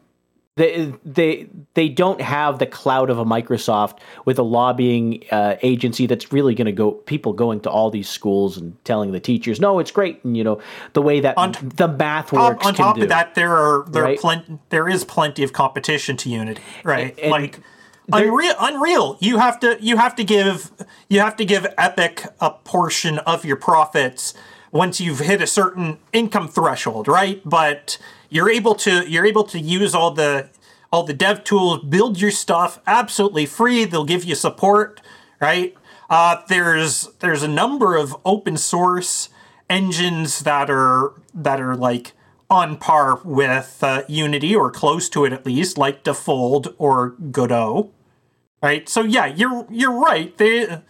They 0.59 0.93
they 1.05 1.48
they 1.74 1.89
don't 1.89 2.20
have 2.20 2.59
the 2.59 2.66
clout 2.66 3.10
of 3.10 3.18
a 3.18 3.24
Microsoft 3.24 3.98
with 4.24 4.39
a 4.39 4.43
lobbying 4.43 5.22
uh, 5.30 5.55
agency 5.62 6.06
that's 6.06 6.32
really 6.32 6.55
going 6.55 6.66
to 6.66 6.72
go 6.72 6.90
people 6.90 7.32
going 7.32 7.60
to 7.60 7.70
all 7.70 7.90
these 7.90 8.09
schools 8.10 8.56
and 8.59 8.76
telling 8.85 9.12
the 9.12 9.20
teachers 9.20 9.60
no 9.60 9.78
it's 9.78 9.93
great 9.93 10.22
and 10.24 10.36
you 10.36 10.43
know 10.43 10.60
the 10.94 11.01
way 11.02 11.20
that 11.20 11.39
On- 11.39 11.55
the 11.76 11.86
math 11.86 12.32
works 12.32 12.66
on 12.66 12.74
can 12.74 12.85
top 12.85 12.97
do. 12.97 13.02
of 13.05 13.09
that, 13.09 13.35
there 13.36 13.56
are 13.56 13.85
there 13.89 14.02
Right. 14.02 14.18
are 14.18 14.20
plen- 14.20 14.59
there 14.70 14.89
is 14.89 15.05
plenty 15.05 15.43
of 15.44 15.52
competition 15.52 16.16
to 16.18 16.28
Unity, 16.28 16.60
right? 16.85 17.16
And- 17.22 17.30
like 17.30 17.60
Unreal, 18.12 18.55
Unreal, 18.59 19.16
you 19.20 19.39
have 19.39 19.60
to 19.60 19.76
you 19.80 19.97
have 19.98 20.16
to 20.16 20.24
give 20.24 20.72
you 21.09 21.20
have 21.20 21.36
to 21.36 21.44
give 21.44 21.66
Epic 21.78 22.24
a 22.40 22.51
portion 22.51 23.18
of 23.20 23.44
your 23.44 23.56
profits 23.56 24.35
once 24.72 25.01
you've 25.01 25.20
hit 25.20 25.40
a 25.40 25.47
certain 25.47 25.98
income 26.12 26.48
threshold, 26.48 27.06
right? 27.06 27.40
But 27.44 27.97
you're 28.28 28.50
able 28.50 28.74
to 28.76 29.09
you're 29.09 29.26
able 29.26 29.44
to 29.44 29.59
use 29.59 29.94
all 29.94 30.10
the 30.10 30.48
all 30.92 31.02
the 31.02 31.14
dev 31.14 31.44
tools, 31.44 31.84
build 31.84 32.20
your 32.20 32.30
stuff 32.30 32.80
absolutely 32.86 33.46
free. 33.46 33.84
They'll 33.84 34.05
give 34.05 34.24
you 34.24 34.34
support, 34.34 35.00
right? 35.40 35.74
Uh, 36.09 36.42
there's 36.48 37.09
there's 37.20 37.42
a 37.42 37.48
number 37.48 37.96
of 37.96 38.16
open 38.24 38.56
source 38.56 39.28
engines 39.68 40.40
that 40.40 40.70
are 40.70 41.12
that 41.34 41.60
are 41.60 41.76
like 41.76 42.12
on 42.50 42.78
par 42.78 43.20
with 43.24 43.78
uh, 43.82 44.02
Unity 44.09 44.56
or 44.56 44.70
close 44.70 45.09
to 45.10 45.24
it 45.24 45.32
at 45.32 45.44
least, 45.44 45.76
like 45.76 46.02
Defold 46.02 46.74
or 46.78 47.10
Godot. 47.30 47.90
Right. 48.62 48.88
So 48.88 49.02
yeah, 49.02 49.26
you're 49.26 49.66
you're 49.70 50.00
right. 50.00 50.36
They 50.36 50.80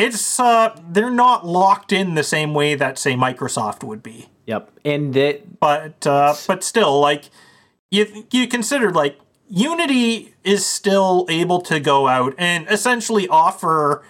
it's 0.00 0.40
uh, 0.40 0.78
they're 0.88 1.10
not 1.10 1.46
locked 1.46 1.92
in 1.92 2.14
the 2.14 2.22
same 2.22 2.54
way 2.54 2.74
that 2.74 2.98
say 2.98 3.14
Microsoft 3.14 3.84
would 3.84 4.02
be. 4.02 4.28
Yep. 4.46 4.70
And 4.84 5.16
it, 5.16 5.60
But 5.60 6.06
uh, 6.06 6.34
but 6.46 6.64
still, 6.64 6.98
like 7.00 7.30
you 7.90 8.26
you 8.30 8.48
consider 8.48 8.90
like 8.90 9.18
Unity 9.48 10.34
is 10.44 10.64
still 10.64 11.26
able 11.28 11.60
to 11.62 11.80
go 11.80 12.06
out 12.06 12.34
and 12.38 12.66
essentially 12.70 13.28
offer 13.28 14.02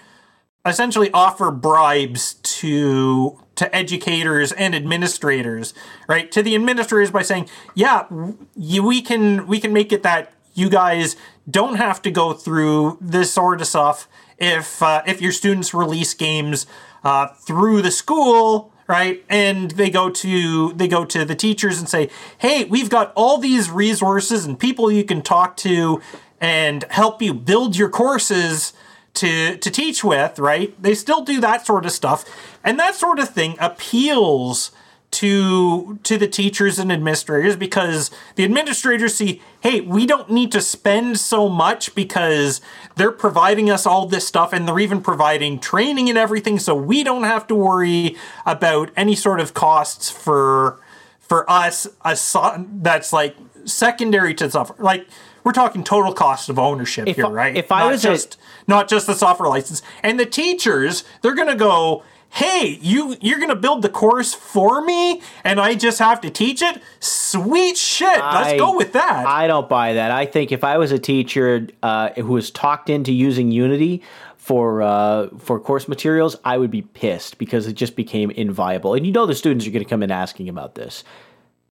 essentially 0.67 1.11
offer 1.13 1.51
bribes 1.51 2.35
to 2.35 3.39
to 3.57 3.75
educators 3.75 4.53
and 4.53 4.75
administrators, 4.75 5.75
right? 6.09 6.31
To 6.33 6.43
the 6.43 6.55
administrators 6.55 7.11
by 7.11 7.23
saying, 7.23 7.49
"Yeah, 7.75 8.07
you, 8.55 8.83
we 8.83 9.03
can 9.03 9.47
we 9.47 9.61
can 9.61 9.73
make 9.73 9.93
it 9.93 10.03
that 10.03 10.33
you 10.55 10.69
guys 10.69 11.17
don't 11.51 11.77
have 11.77 12.03
to 12.03 12.11
go 12.11 12.33
through 12.33 12.99
this 13.01 13.33
sort 13.33 13.61
of 13.61 13.67
stuff 13.67 14.09
if 14.41 14.83
uh, 14.83 15.03
if 15.07 15.21
your 15.21 15.33
students 15.33 15.73
release 15.73 16.15
games 16.15 16.67
uh, 17.05 17.29
through 17.29 17.83
the 17.83 17.91
school." 17.91 18.73
Right, 18.89 19.25
and 19.29 19.71
they 19.71 19.89
go 19.89 20.11
to 20.11 20.73
they 20.73 20.89
go 20.89 21.05
to 21.05 21.25
the 21.25 21.37
teachers 21.37 21.79
and 21.79 21.89
say, 21.89 22.11
"Hey, 22.39 22.65
we've 22.65 22.91
got 22.91 23.13
all 23.15 23.39
these 23.39 23.71
resources 23.71 24.45
and 24.45 24.59
people 24.59 24.91
you 24.91 25.05
can 25.05 25.23
talk 25.23 25.57
to 25.59 26.03
and 26.41 26.85
help 26.91 27.23
you 27.23 27.33
build 27.33 27.77
your 27.77 27.89
courses 27.89 28.73
to 29.15 29.57
to 29.59 29.71
teach 29.71 30.03
with, 30.03 30.39
right? 30.39 30.81
They 30.83 30.95
still 30.95 31.23
do 31.23 31.41
that 31.41 31.67
sort 31.67 31.85
of 31.85 31.93
stuff. 31.93 32.25
And 32.65 32.79
that 32.79 32.95
sort 32.95 33.19
of 33.19 33.29
thing 33.31 33.57
appeals 33.61 34.73
to 35.13 35.99
to 36.05 36.17
the 36.17 36.29
teachers 36.29 36.79
and 36.79 36.93
administrators 36.93 37.57
because 37.57 38.11
the 38.37 38.45
administrators 38.45 39.15
see, 39.15 39.43
hey, 39.61 39.81
we 39.81 40.07
don't 40.07 40.31
need 40.31 40.53
to 40.53 40.61
spend 40.61 41.19
so 41.19 41.49
much 41.49 41.95
because 41.95 42.61
they're 42.97 43.11
providing 43.13 43.69
us 43.71 43.87
all 43.87 44.07
this 44.07 44.27
stuff 44.27 44.53
and 44.53 44.69
they're 44.69 44.79
even 44.79 45.01
providing 45.03 45.59
training 45.59 46.09
and 46.09 46.17
everything, 46.17 46.59
so 46.59 46.75
we 46.75 47.03
don't 47.03 47.25
have 47.25 47.47
to 47.49 47.55
worry 47.55 48.17
about 48.47 48.91
any 48.97 49.17
sort 49.17 49.41
of 49.41 49.53
costs 49.55 50.11
for 50.11 50.79
for 51.19 51.49
us 51.51 51.87
a 52.05 52.15
so- 52.17 52.65
that's 52.83 53.13
like 53.13 53.37
secondary 53.65 54.35
to 54.35 54.51
software. 54.51 54.79
Like 54.83 55.07
we're 55.43 55.53
talking 55.53 55.83
total 55.83 56.13
cost 56.13 56.49
of 56.49 56.59
ownership 56.59 57.09
If 57.09 57.17
here, 57.17 57.29
right? 57.29 57.57
if 57.57 57.73
I 57.73 57.81
not 57.81 57.91
was 57.93 58.05
a- 58.05 58.09
just 58.09 58.37
not 58.69 58.89
just 58.89 59.07
the 59.09 59.15
software 59.15 59.49
license. 59.49 59.83
And 60.03 60.21
the 60.21 60.27
teachers, 60.27 61.03
they're 61.23 61.35
gonna 61.35 61.57
go, 61.57 62.05
"Hey, 62.31 62.79
you 62.81 63.17
you're 63.21 63.39
gonna 63.39 63.55
build 63.57 63.83
the 63.83 63.89
course 63.89 64.33
for 64.35 64.81
me, 64.83 65.21
and 65.45 65.61
I 65.61 65.75
just 65.75 65.99
have 65.99 66.21
to 66.23 66.31
teach 66.31 66.63
it. 66.63 66.81
Sweet 67.01 67.77
shit, 67.77 68.09
let's 68.09 68.49
I- 68.53 68.57
go 68.59 68.77
with 68.77 68.93
that." 68.95 69.27
I 69.27 69.47
don't 69.47 69.69
buy 69.69 69.95
that. 69.95 70.11
I 70.11 70.27
think 70.27 70.53
if 70.53 70.65
I 70.65 70.79
was 70.79 70.93
a 70.93 70.99
teacher 70.99 71.69
uh, 71.83 72.11
who 72.11 72.33
was 72.33 72.51
talked 72.51 72.89
into 72.91 73.13
using 73.13 73.51
Unity 73.53 74.03
for 74.37 74.83
uh, 74.83 75.29
for 75.39 75.61
course 75.61 75.87
materials, 75.89 76.37
I 76.45 76.57
would 76.59 76.71
be 76.71 76.83
pissed 76.83 77.39
because 77.39 77.67
it 77.67 77.75
just 77.75 77.95
became 77.97 78.31
inviable. 78.31 78.95
And 78.95 79.07
you 79.07 79.13
know 79.13 79.27
the 79.27 79.35
students 79.35 79.67
are 79.67 79.71
going 79.71 79.85
to 79.85 79.89
come 79.89 80.03
in 80.03 80.11
asking 80.11 80.49
about 80.49 80.75
this. 80.75 81.05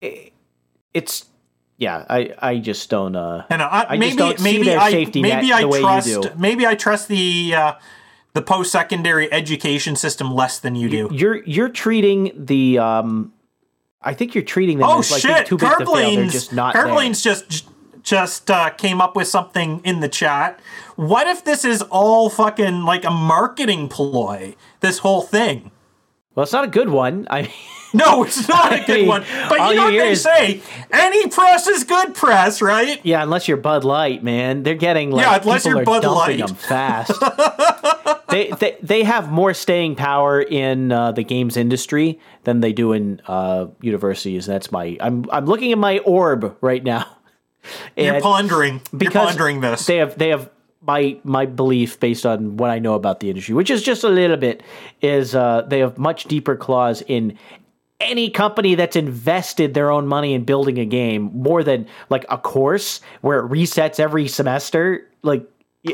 It- 0.00 0.32
it's 0.94 1.24
yeah, 1.78 2.04
I 2.08 2.34
I 2.38 2.58
just 2.58 2.88
don't. 2.90 3.16
Uh, 3.16 3.44
and 3.50 3.62
I, 3.62 3.86
I 3.88 3.96
maybe 3.96 4.06
just 4.08 4.18
don't 4.18 4.38
see 4.38 4.44
maybe 4.44 4.64
their 4.64 4.78
I 4.78 4.90
safety 4.90 5.22
maybe 5.22 5.48
net 5.48 5.56
I 5.56 5.60
the 5.62 5.68
way 5.68 5.80
trust 5.80 6.06
you 6.06 6.20
do. 6.22 6.30
maybe 6.36 6.66
I 6.66 6.74
trust 6.74 7.08
the 7.08 7.54
uh, 7.56 7.72
the 8.34 8.42
post 8.42 8.72
secondary 8.72 9.32
education 9.32 9.96
system 9.96 10.32
less 10.34 10.58
than 10.58 10.74
you 10.74 10.88
do. 10.88 11.08
You're 11.12 11.44
you're 11.44 11.68
treating 11.68 12.32
the 12.34 12.78
um, 12.78 13.32
I 14.00 14.14
think 14.14 14.34
you're 14.34 14.44
treating 14.44 14.78
them 14.78 14.88
Oh 14.88 15.00
as 15.00 15.10
like 15.10 15.22
shit! 15.22 15.46
too 15.46 15.58
big 15.58 15.68
to 15.78 15.86
fail. 15.86 16.16
They're 16.16 16.26
just 16.26 16.52
not. 16.52 16.74
there. 16.74 17.12
Just 17.12 17.68
just 18.02 18.50
uh, 18.50 18.70
came 18.70 19.00
up 19.00 19.14
with 19.14 19.28
something 19.28 19.80
in 19.84 20.00
the 20.00 20.08
chat. 20.08 20.60
What 20.96 21.28
if 21.28 21.44
this 21.44 21.64
is 21.64 21.82
all 21.82 22.28
fucking 22.28 22.82
like 22.82 23.04
a 23.04 23.10
marketing 23.10 23.88
ploy? 23.88 24.56
This 24.80 24.98
whole 24.98 25.22
thing. 25.22 25.70
Well, 26.34 26.44
it's 26.44 26.52
not 26.52 26.64
a 26.64 26.68
good 26.68 26.88
one. 26.88 27.26
I. 27.30 27.42
mean, 27.42 27.50
No, 27.94 28.22
it's 28.24 28.48
not 28.48 28.72
a 28.72 28.82
good 28.86 29.06
one. 29.06 29.22
But 29.50 29.68
you 29.68 29.76
know 29.76 29.88
you 29.88 29.98
what 29.98 30.04
they 30.04 30.10
is- 30.12 30.22
say? 30.22 30.62
Any 30.90 31.28
press 31.28 31.66
is 31.68 31.84
good 31.84 32.14
press, 32.14 32.62
right? 32.62 32.98
Yeah, 33.02 33.22
unless 33.22 33.46
you're 33.48 33.58
Bud 33.58 33.84
Light, 33.84 34.24
man, 34.24 34.62
they're 34.62 34.74
getting 34.76 35.10
like 35.10 35.26
Yeah, 35.26 35.38
unless 35.42 35.66
you're 35.66 35.80
are 35.80 35.84
Bud 35.84 36.02
Light. 36.04 36.38
them 36.38 36.54
fast. 36.54 37.12
they, 38.30 38.50
they 38.58 38.78
they 38.82 39.02
have 39.04 39.30
more 39.30 39.52
staying 39.52 39.96
power 39.96 40.40
in 40.40 40.90
uh, 40.90 41.12
the 41.12 41.22
games 41.22 41.58
industry 41.58 42.18
than 42.44 42.60
they 42.60 42.72
do 42.72 42.92
in 42.92 43.20
uh, 43.26 43.66
universities. 43.82 44.46
That's 44.46 44.72
my 44.72 44.96
I'm 44.98 45.26
I'm 45.30 45.44
looking 45.44 45.70
at 45.72 45.76
my 45.78 45.98
orb 45.98 46.56
right 46.62 46.82
now. 46.82 47.04
You're 47.94 48.14
And 48.14 48.22
pondering. 48.22 48.80
You're 48.90 48.98
because 49.00 49.26
pondering 49.26 49.60
this. 49.60 49.84
They 49.84 49.98
have 49.98 50.16
they 50.16 50.30
have 50.30 50.48
my 50.84 51.16
my 51.24 51.46
belief 51.46 51.98
based 52.00 52.26
on 52.26 52.56
what 52.56 52.70
I 52.70 52.78
know 52.78 52.94
about 52.94 53.20
the 53.20 53.28
industry, 53.30 53.54
which 53.54 53.70
is 53.70 53.82
just 53.82 54.04
a 54.04 54.08
little 54.08 54.36
bit, 54.36 54.62
is 55.00 55.34
uh, 55.34 55.62
they 55.68 55.78
have 55.80 55.98
much 55.98 56.24
deeper 56.24 56.56
claws 56.56 57.02
in 57.06 57.38
any 58.00 58.28
company 58.30 58.74
that's 58.74 58.96
invested 58.96 59.74
their 59.74 59.90
own 59.90 60.06
money 60.08 60.34
in 60.34 60.44
building 60.44 60.78
a 60.78 60.84
game 60.84 61.30
more 61.32 61.62
than 61.62 61.86
like 62.10 62.24
a 62.28 62.36
course 62.38 63.00
where 63.20 63.38
it 63.40 63.48
resets 63.48 64.00
every 64.00 64.26
semester. 64.26 65.06
Like, 65.22 65.48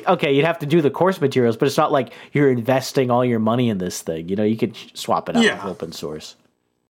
okay, 0.06 0.32
you'd 0.32 0.46
have 0.46 0.58
to 0.60 0.66
do 0.66 0.80
the 0.80 0.90
course 0.90 1.20
materials, 1.20 1.58
but 1.58 1.66
it's 1.66 1.76
not 1.76 1.92
like 1.92 2.14
you're 2.32 2.50
investing 2.50 3.10
all 3.10 3.24
your 3.24 3.38
money 3.40 3.68
in 3.68 3.76
this 3.76 4.00
thing. 4.00 4.30
You 4.30 4.36
know, 4.36 4.42
you 4.44 4.56
could 4.56 4.74
swap 4.94 5.28
it 5.28 5.36
out 5.36 5.44
Yeah. 5.44 5.62
with 5.62 5.72
open 5.72 5.92
source 5.92 6.34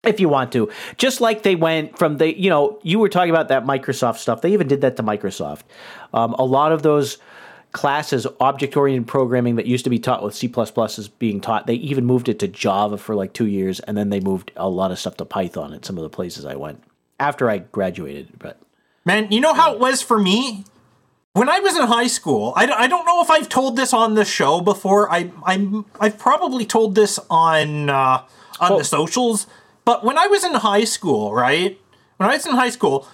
if 0.03 0.19
you 0.19 0.27
want 0.27 0.51
to. 0.51 0.69
Just 0.97 1.21
like 1.21 1.43
they 1.43 1.55
went 1.55 1.97
from 1.97 2.17
the, 2.17 2.37
you 2.37 2.49
know, 2.49 2.77
you 2.83 2.99
were 2.99 3.07
talking 3.09 3.29
about 3.29 3.47
that 3.47 3.63
Microsoft 3.65 4.17
stuff. 4.17 4.41
They 4.41 4.51
even 4.51 4.67
did 4.67 4.81
that 4.81 4.97
to 4.97 5.03
Microsoft. 5.03 5.61
Um, 6.13 6.33
a 6.33 6.43
lot 6.43 6.73
of 6.73 6.81
those 6.83 7.19
classes, 7.75 8.25
object 8.39 8.75
oriented 8.75 9.07
programming 9.07 9.55
that 9.57 9.65
used 9.67 9.83
to 9.83 9.89
be 9.89 9.99
taught 9.99 10.23
with 10.23 10.33
C 10.33 10.47
is 10.47 11.07
being 11.07 11.41
taught. 11.41 11.67
They 11.67 11.75
even 11.75 12.05
moved 12.05 12.29
it 12.29 12.39
to 12.39 12.47
Java 12.47 12.97
for 12.97 13.13
like 13.15 13.33
two 13.33 13.45
years, 13.45 13.79
and 13.81 13.97
then 13.97 14.09
they 14.09 14.19
moved 14.19 14.51
a 14.55 14.69
lot 14.69 14.91
of 14.91 14.97
stuff 14.97 15.17
to 15.17 15.25
Python 15.25 15.73
at 15.73 15.85
some 15.85 15.97
of 15.97 16.03
the 16.03 16.09
places 16.09 16.45
I 16.45 16.55
went 16.55 16.81
after 17.19 17.49
I 17.49 17.59
graduated. 17.59 18.39
But 18.39 18.59
Man, 19.05 19.31
you 19.31 19.39
know 19.41 19.53
how 19.53 19.73
it 19.73 19.79
was 19.79 20.01
for 20.01 20.17
me? 20.17 20.63
When 21.33 21.49
I 21.49 21.59
was 21.59 21.75
in 21.77 21.83
high 21.87 22.07
school, 22.07 22.53
I, 22.55 22.65
don't- 22.65 22.79
I 22.79 22.87
don't 22.87 23.05
know 23.05 23.21
if 23.21 23.29
I've 23.29 23.49
told 23.49 23.75
this 23.75 23.93
on 23.93 24.15
the 24.15 24.23
show 24.25 24.61
before. 24.61 25.11
I, 25.11 25.31
I'm, 25.43 25.85
I've 25.99 26.17
probably 26.17 26.65
told 26.65 26.95
this 26.95 27.19
on, 27.29 27.89
uh, 27.89 28.23
on 28.61 28.71
Oh. 28.71 28.77
the 28.77 28.85
socials. 28.85 29.45
But 29.83 30.03
when 30.05 30.17
I 30.17 30.27
was 30.27 30.43
in 30.45 30.53
high 30.53 30.85
school, 30.85 31.33
right? 31.33 31.77
When 32.17 32.29
I 32.29 32.33
was 32.33 32.45
in 32.45 32.53
high 32.53 32.69
school, 32.69 33.05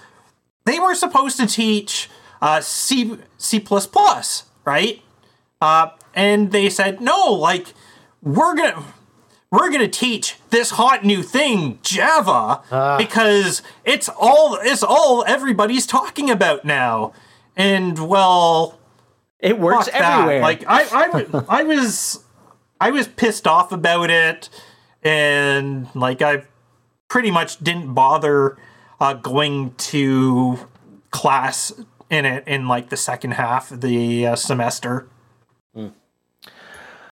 they 0.65 0.79
were 0.79 0.93
supposed 0.93 1.37
to 1.39 1.47
teach 1.47 2.09
uh, 2.43 2.61
C, 2.61 3.17
C++, 3.39 3.59
right? 4.65 5.01
Uh, 5.61 5.89
and 6.13 6.51
they 6.51 6.69
said, 6.69 7.01
no, 7.01 7.31
like, 7.31 7.73
we're 8.21 8.55
going 8.55 8.73
to 8.73 8.83
we're 9.51 9.69
gonna 9.69 9.87
teach 9.89 10.37
this 10.49 10.71
hot 10.71 11.03
new 11.03 11.21
thing, 11.21 11.79
Java, 11.83 12.61
because 12.97 13.61
it's 13.83 14.09
all 14.17 14.57
it's 14.61 14.81
all 14.81 15.25
everybody's 15.27 15.85
talking 15.85 16.29
about 16.29 16.63
now. 16.63 17.11
And 17.57 18.07
well, 18.07 18.79
it 19.39 19.59
works 19.59 19.85
fuck 19.89 19.93
that. 19.93 20.19
everywhere. 20.19 20.41
Like 20.41 20.63
I, 20.65 20.83
I, 20.83 21.43
I 21.49 21.63
was, 21.63 22.23
I 22.79 22.91
was 22.91 23.09
pissed 23.09 23.45
off 23.45 23.73
about 23.73 24.09
it, 24.09 24.47
and 25.03 25.87
like 25.93 26.21
I 26.21 26.45
pretty 27.09 27.29
much 27.29 27.59
didn't 27.59 27.93
bother 27.93 28.57
uh, 29.01 29.15
going 29.15 29.73
to 29.75 30.59
class 31.11 31.73
in 32.11 32.25
it 32.25 32.43
in 32.47 32.67
like 32.67 32.89
the 32.89 32.97
second 32.97 33.31
half 33.31 33.71
of 33.71 33.81
the 33.81 34.27
uh, 34.27 34.35
semester. 34.35 35.07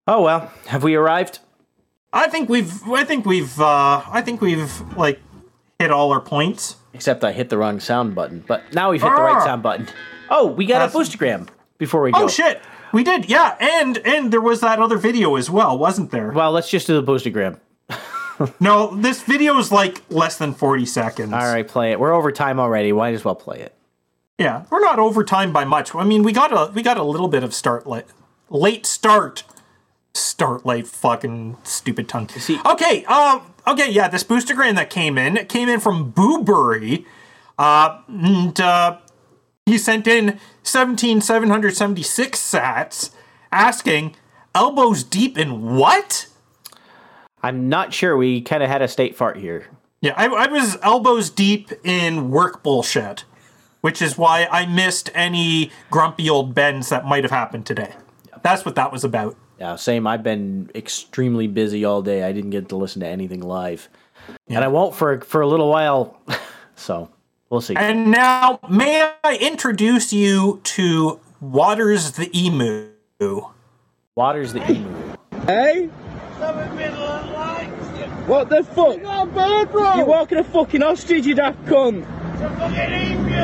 oh 0.07 0.23
well, 0.23 0.53
have 0.67 0.83
we 0.83 0.95
arrived? 0.95 1.39
I 2.13 2.29
think 2.29 2.49
we've, 2.49 2.83
I 2.89 3.05
think 3.05 3.27
we've, 3.27 3.61
uh, 3.61 4.03
I 4.09 4.23
think 4.23 4.41
we've 4.41 4.81
like 4.97 5.21
hit 5.79 5.91
all 5.91 6.11
our 6.13 6.21
points. 6.21 6.77
Except 6.95 7.23
I 7.23 7.33
hit 7.33 7.49
the 7.51 7.59
wrong 7.59 7.81
sound 7.81 8.15
button. 8.15 8.43
But 8.47 8.75
now 8.75 8.91
we've 8.91 9.03
hit 9.03 9.11
the 9.15 9.23
right 9.23 9.37
Ah. 9.37 9.45
sound 9.45 9.63
button. 9.63 9.89
Oh, 10.31 10.47
we 10.47 10.67
got 10.67 10.77
a 10.83 10.91
That's- 10.93 10.95
boostergram 11.17 11.49
before 11.79 12.03
we 12.03 12.11
go. 12.13 12.25
Oh 12.25 12.29
shit, 12.29 12.61
we 12.93 13.05
did, 13.05 13.29
yeah, 13.31 13.57
and 13.61 13.99
and 13.99 14.33
there 14.33 14.41
was 14.41 14.61
that 14.63 14.79
other 14.81 14.97
video 14.97 15.37
as 15.37 15.49
well, 15.51 15.79
wasn't 15.79 16.11
there? 16.11 16.31
Well, 16.33 16.51
let's 16.53 16.69
just 16.71 16.87
do 16.87 17.01
the 17.01 17.13
boostergram. 17.13 17.59
No, 18.61 18.95
this 18.95 19.21
video 19.25 19.59
is 19.59 19.73
like 19.73 20.01
less 20.11 20.39
than 20.39 20.55
forty 20.55 20.87
seconds. 20.87 21.33
All 21.33 21.41
right, 21.41 21.67
play 21.67 21.91
it. 21.91 21.99
We're 21.99 22.13
over 22.13 22.31
time 22.31 22.61
already. 22.61 22.93
Might 22.93 23.15
as 23.15 23.25
well 23.25 23.35
play 23.35 23.59
it. 23.59 23.75
Yeah, 24.39 24.65
we're 24.71 24.81
not 24.81 25.01
over 25.01 25.25
time 25.25 25.53
by 25.53 25.65
much. 25.65 25.95
I 25.95 26.05
mean, 26.05 26.23
we 26.23 26.33
got 26.33 26.53
a 26.53 26.71
we 26.73 26.83
got 26.83 26.97
a 26.97 27.03
little 27.03 27.27
bit 27.29 27.43
of 27.43 27.53
start 27.53 27.87
late, 27.87 28.05
late 28.49 28.87
start, 28.87 29.43
start 30.15 30.65
late. 30.65 30.87
Fucking 30.87 31.57
stupid 31.65 32.09
tongue. 32.09 32.29
See- 32.29 32.61
okay, 32.65 33.05
um, 33.07 33.43
okay, 33.67 33.91
yeah, 33.91 34.07
this 34.09 34.23
boostergram 34.23 34.77
that 34.77 34.91
came 34.91 35.19
in 35.19 35.37
it 35.37 35.49
came 35.49 35.69
in 35.69 35.81
from 35.81 36.13
Boobury, 36.13 37.05
uh, 37.59 38.01
and 38.07 38.61
uh, 38.61 38.99
he 39.67 39.77
sent 39.77 40.07
in 40.07 40.39
seventeen 40.63 41.21
seven 41.21 41.51
hundred 41.51 41.77
seventy 41.77 42.05
six 42.05 42.39
sats 42.41 43.11
asking 43.51 44.15
elbows 44.55 45.03
deep 45.03 45.37
in 45.37 45.77
what? 45.77 46.29
I'm 47.43 47.69
not 47.69 47.93
sure. 47.93 48.17
We 48.17 48.41
kind 48.41 48.63
of 48.63 48.69
had 48.69 48.83
a 48.83 48.89
state 48.89 49.17
fart 49.17 49.37
here. 49.37 49.67
Yeah, 50.01 50.15
I, 50.17 50.27
I 50.27 50.47
was 50.47 50.77
elbows 50.83 51.29
deep 51.29 51.73
in 51.83 52.31
work 52.31 52.63
bullshit, 52.63 53.25
which 53.81 54.03
is 54.03 54.19
why 54.19 54.47
I 54.51 54.67
missed 54.67 55.11
any 55.15 55.71
grumpy 55.91 56.29
old 56.29 56.55
bends 56.55 56.89
that 56.89 57.05
might 57.05 57.25
have 57.25 57.31
happened 57.31 57.67
today. 57.67 57.95
That's 58.43 58.65
what 58.65 58.75
that 58.77 58.93
was 58.93 59.05
about. 59.05 59.37
Yeah, 59.59 59.77
same. 59.77 60.07
I've 60.07 60.23
been 60.23 60.71
extremely 60.75 61.49
busy 61.49 61.85
all 61.85 62.03
day. 62.03 62.23
I 62.23 62.33
didn't 62.33 62.51
get 62.51 62.69
to 62.69 62.77
listen 62.77 63.01
to 63.01 63.09
anything 63.09 63.41
live, 63.41 63.89
and 64.49 64.65
I 64.65 64.69
won't 64.69 64.95
for 64.95 65.21
for 65.21 65.41
a 65.41 65.49
little 65.49 65.69
while. 65.69 66.21
so 66.77 67.11
we'll 67.51 67.61
see. 67.61 67.75
And 67.75 68.11
now, 68.13 68.61
may 68.71 69.13
I 69.25 69.37
introduce 69.37 70.13
you 70.13 70.61
to 70.63 71.19
Waters 71.41 72.13
the 72.13 72.31
Emu? 72.39 72.91
Waters 74.15 74.53
the 74.53 74.69
emu. 74.69 75.17
Hey? 75.47 75.87
What 78.27 78.49
the 78.49 78.65
fuck? 78.65 79.97
You're 79.97 80.05
walking 80.05 80.39
a 80.39 80.45
fucking 80.45 80.83
ostrich, 80.83 81.25
you 81.25 81.35
daft 81.35 81.65
cunt. 81.67 82.18
It's 82.41 82.47
a 82.47 82.79
emu! 83.03 83.41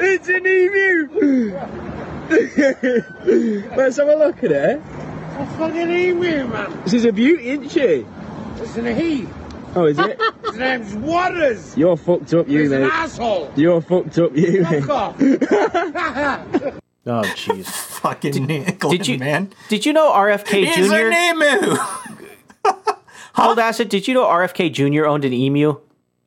It's 0.00 0.28
an 0.28 0.46
emu! 0.46 0.88
Let's 3.76 3.98
have 3.98 4.08
a 4.08 4.16
look 4.16 4.42
at 4.44 4.52
it. 4.52 4.80
It's 4.80 5.36
a 5.36 5.46
fucking 5.58 5.90
emu, 5.90 6.46
man. 6.46 6.82
She's 6.88 7.04
a 7.04 7.12
beauty, 7.12 7.50
isn't 7.50 7.68
she? 7.68 8.06
Listen 8.58 8.84
to 8.84 8.94
he. 8.94 9.28
Oh, 9.74 9.84
is 9.84 9.98
it? 9.98 10.18
His 10.46 10.56
name's 10.56 10.94
Waters. 10.94 11.76
You're 11.76 11.98
fucked 11.98 12.32
up, 12.32 12.48
you 12.48 12.62
He's 12.62 12.72
an 12.72 12.84
asshole. 12.84 13.52
You're 13.54 13.82
fucked 13.82 14.16
up, 14.18 14.34
you 14.34 14.62
mate. 14.62 14.84
Fuck 14.84 14.90
off. 14.90 15.20
Oh, 17.10 17.22
jeez. 17.22 17.64
Fucking 18.00 18.34
Nickelodeon, 18.34 18.90
Did 18.90 19.08
you 19.08 19.18
man. 19.18 19.50
Did 19.70 19.86
you 19.86 19.94
know 19.94 20.12
RFK 20.12 20.66
He's 20.66 20.88
Jr. 20.88 20.94
an 21.08 21.14
emu! 21.14 21.76
Cold 23.34 23.58
Acid. 23.58 23.88
Did 23.88 24.06
you 24.06 24.12
know 24.12 24.24
RFK 24.24 24.70
Jr. 24.70 25.06
owned 25.06 25.24
an 25.24 25.32
emu? 25.32 25.78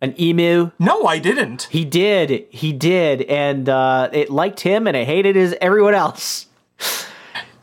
An 0.01 0.19
emu. 0.19 0.71
No, 0.79 1.05
I 1.05 1.19
didn't. 1.19 1.67
He 1.69 1.85
did. 1.85 2.47
He 2.49 2.73
did, 2.73 3.21
and 3.23 3.69
uh, 3.69 4.09
it 4.11 4.31
liked 4.31 4.61
him, 4.61 4.87
and 4.87 4.97
it 4.97 5.05
hated 5.05 5.35
his 5.35 5.55
everyone 5.61 5.93
else. 5.93 6.47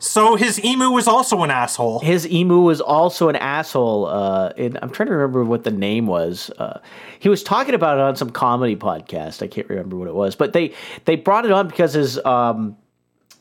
So 0.01 0.37
his 0.37 0.63
emu 0.63 0.89
was 0.89 1.07
also 1.07 1.43
an 1.43 1.51
asshole. 1.51 1.99
His 1.99 2.25
emu 2.25 2.61
was 2.61 2.79
also 2.79 3.27
an 3.27 3.35
asshole. 3.35 4.05
Uh, 4.07 4.53
and 4.57 4.79
I'm 4.81 4.89
trying 4.89 5.07
to 5.07 5.13
remember 5.13 5.43
what 5.43 5.65
the 5.65 5.71
name 5.71 6.07
was. 6.07 6.49
Uh, 6.57 6.79
he 7.19 7.27
was 7.27 7.43
talking 7.43 7.75
about 7.75 7.97
it 7.97 8.01
on 8.01 8.15
some 8.15 8.29
comedy 8.29 8.77
podcast. 8.77 9.43
I 9.43 9.47
can't 9.47 9.67
remember 9.67 9.97
what 9.97 10.07
it 10.07 10.15
was, 10.15 10.35
but 10.35 10.53
they 10.53 10.73
they 11.03 11.17
brought 11.17 11.45
it 11.45 11.51
on 11.51 11.67
because 11.67 11.93
his 11.93 12.17
um, 12.25 12.77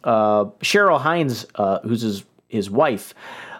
uh, 0.02 0.46
Cheryl 0.60 1.00
Hines, 1.00 1.46
uh, 1.54 1.78
who's 1.80 2.02
his 2.02 2.24
his 2.48 2.68
wife, 2.68 3.14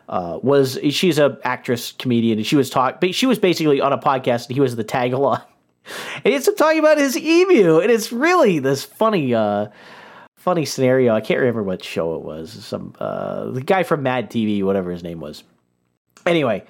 uh, 0.09 0.39
was 0.43 0.79
she's 0.91 1.19
a 1.19 1.39
actress 1.45 1.93
comedian, 1.93 2.39
and 2.39 2.47
she 2.47 2.57
was 2.57 2.71
talk. 2.71 3.03
She 3.13 3.27
was 3.27 3.39
basically 3.39 3.81
on 3.81 3.93
a 3.93 3.99
podcast, 3.99 4.47
and 4.47 4.55
he 4.55 4.61
was 4.61 4.77
the 4.77 4.85
tag 4.85 5.13
along. 5.13 5.41
And 6.23 6.35
it's 6.35 6.47
talking 6.53 6.81
about 6.81 6.99
his 6.99 7.17
emu, 7.17 7.79
and 7.79 7.91
it's 7.91 8.13
really 8.13 8.59
this 8.59 8.85
funny. 8.85 9.35
Uh, 9.35 9.69
funny 10.49 10.65
scenario. 10.65 11.15
I 11.15 11.21
can't 11.21 11.41
remember 11.41 11.63
what 11.63 11.85
show 11.85 12.15
it 12.15 12.23
was. 12.23 12.51
Some 12.65 12.95
uh, 12.99 13.51
the 13.51 13.61
guy 13.61 13.83
from 13.83 14.03
Mad 14.03 14.31
TV, 14.31 14.63
whatever 14.63 14.91
his 14.91 15.03
name 15.03 15.21
was. 15.21 15.45
Anyway, 16.27 16.65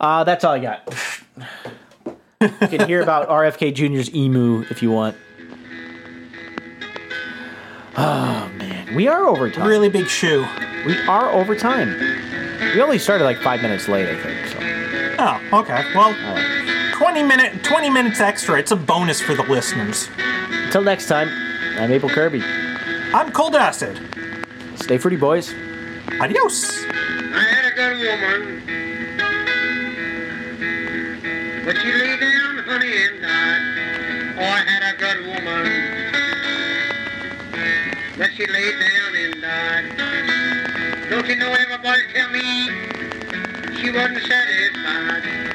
uh, 0.00 0.24
that's 0.24 0.44
all 0.44 0.52
I 0.52 0.58
got. 0.58 0.94
you 2.40 2.48
can 2.68 2.86
hear 2.86 3.00
about 3.00 3.28
RFK 3.28 3.74
Jr.'s 3.74 4.14
emu 4.14 4.62
if 4.70 4.82
you 4.82 4.90
want. 4.90 5.16
Oh 7.96 8.50
man, 8.56 8.94
we 8.94 9.08
are 9.08 9.26
over 9.26 9.50
time. 9.50 9.66
Really 9.66 9.88
big 9.88 10.08
shoe. 10.08 10.46
We 10.86 10.98
are 11.06 11.30
over 11.30 11.54
time. 11.54 11.94
We 12.74 12.80
only 12.80 12.98
started 12.98 13.24
like 13.24 13.38
five 13.42 13.60
minutes 13.60 13.88
late, 13.88 14.08
I 14.08 14.16
think. 14.22 14.46
So 14.48 14.58
Oh, 15.24 15.60
okay. 15.60 15.84
Well, 15.94 16.14
20 16.94 17.22
minute 17.22 17.62
20 17.62 17.90
minutes 17.90 18.20
extra. 18.20 18.58
It's 18.58 18.70
a 18.72 18.76
bonus 18.76 19.20
for 19.20 19.34
the 19.34 19.42
listeners. 19.42 20.08
until 20.64 20.82
next 20.82 21.06
time, 21.06 21.28
I'm 21.78 21.90
AbleKirby. 21.90 22.42
I'm 23.14 23.30
Cold 23.32 23.54
Acid. 23.54 24.00
Stay 24.76 24.96
fruity, 24.98 25.16
boys. 25.18 25.52
Adios. 26.20 26.84
I 26.84 27.44
had 27.44 27.72
a 27.72 27.74
good 27.76 27.98
woman. 27.98 28.62
But 31.64 31.76
she 31.76 31.92
lay 31.92 32.16
down, 32.18 32.58
honey, 32.64 32.92
and 33.06 33.20
died. 33.22 34.34
Oh, 34.38 34.42
I 34.42 34.60
had 34.66 34.94
a 34.94 34.96
good 34.98 35.26
woman. 35.26 35.71
But 38.18 38.30
she 38.36 38.46
laid 38.46 38.74
down 38.80 39.16
and 39.16 39.42
died. 39.42 41.10
Don't 41.10 41.26
you 41.28 41.36
know 41.36 41.52
everybody 41.52 42.02
tell 42.14 42.30
me 42.30 42.70
she 43.80 43.90
wasn't 43.90 44.22
satisfied? 44.22 45.51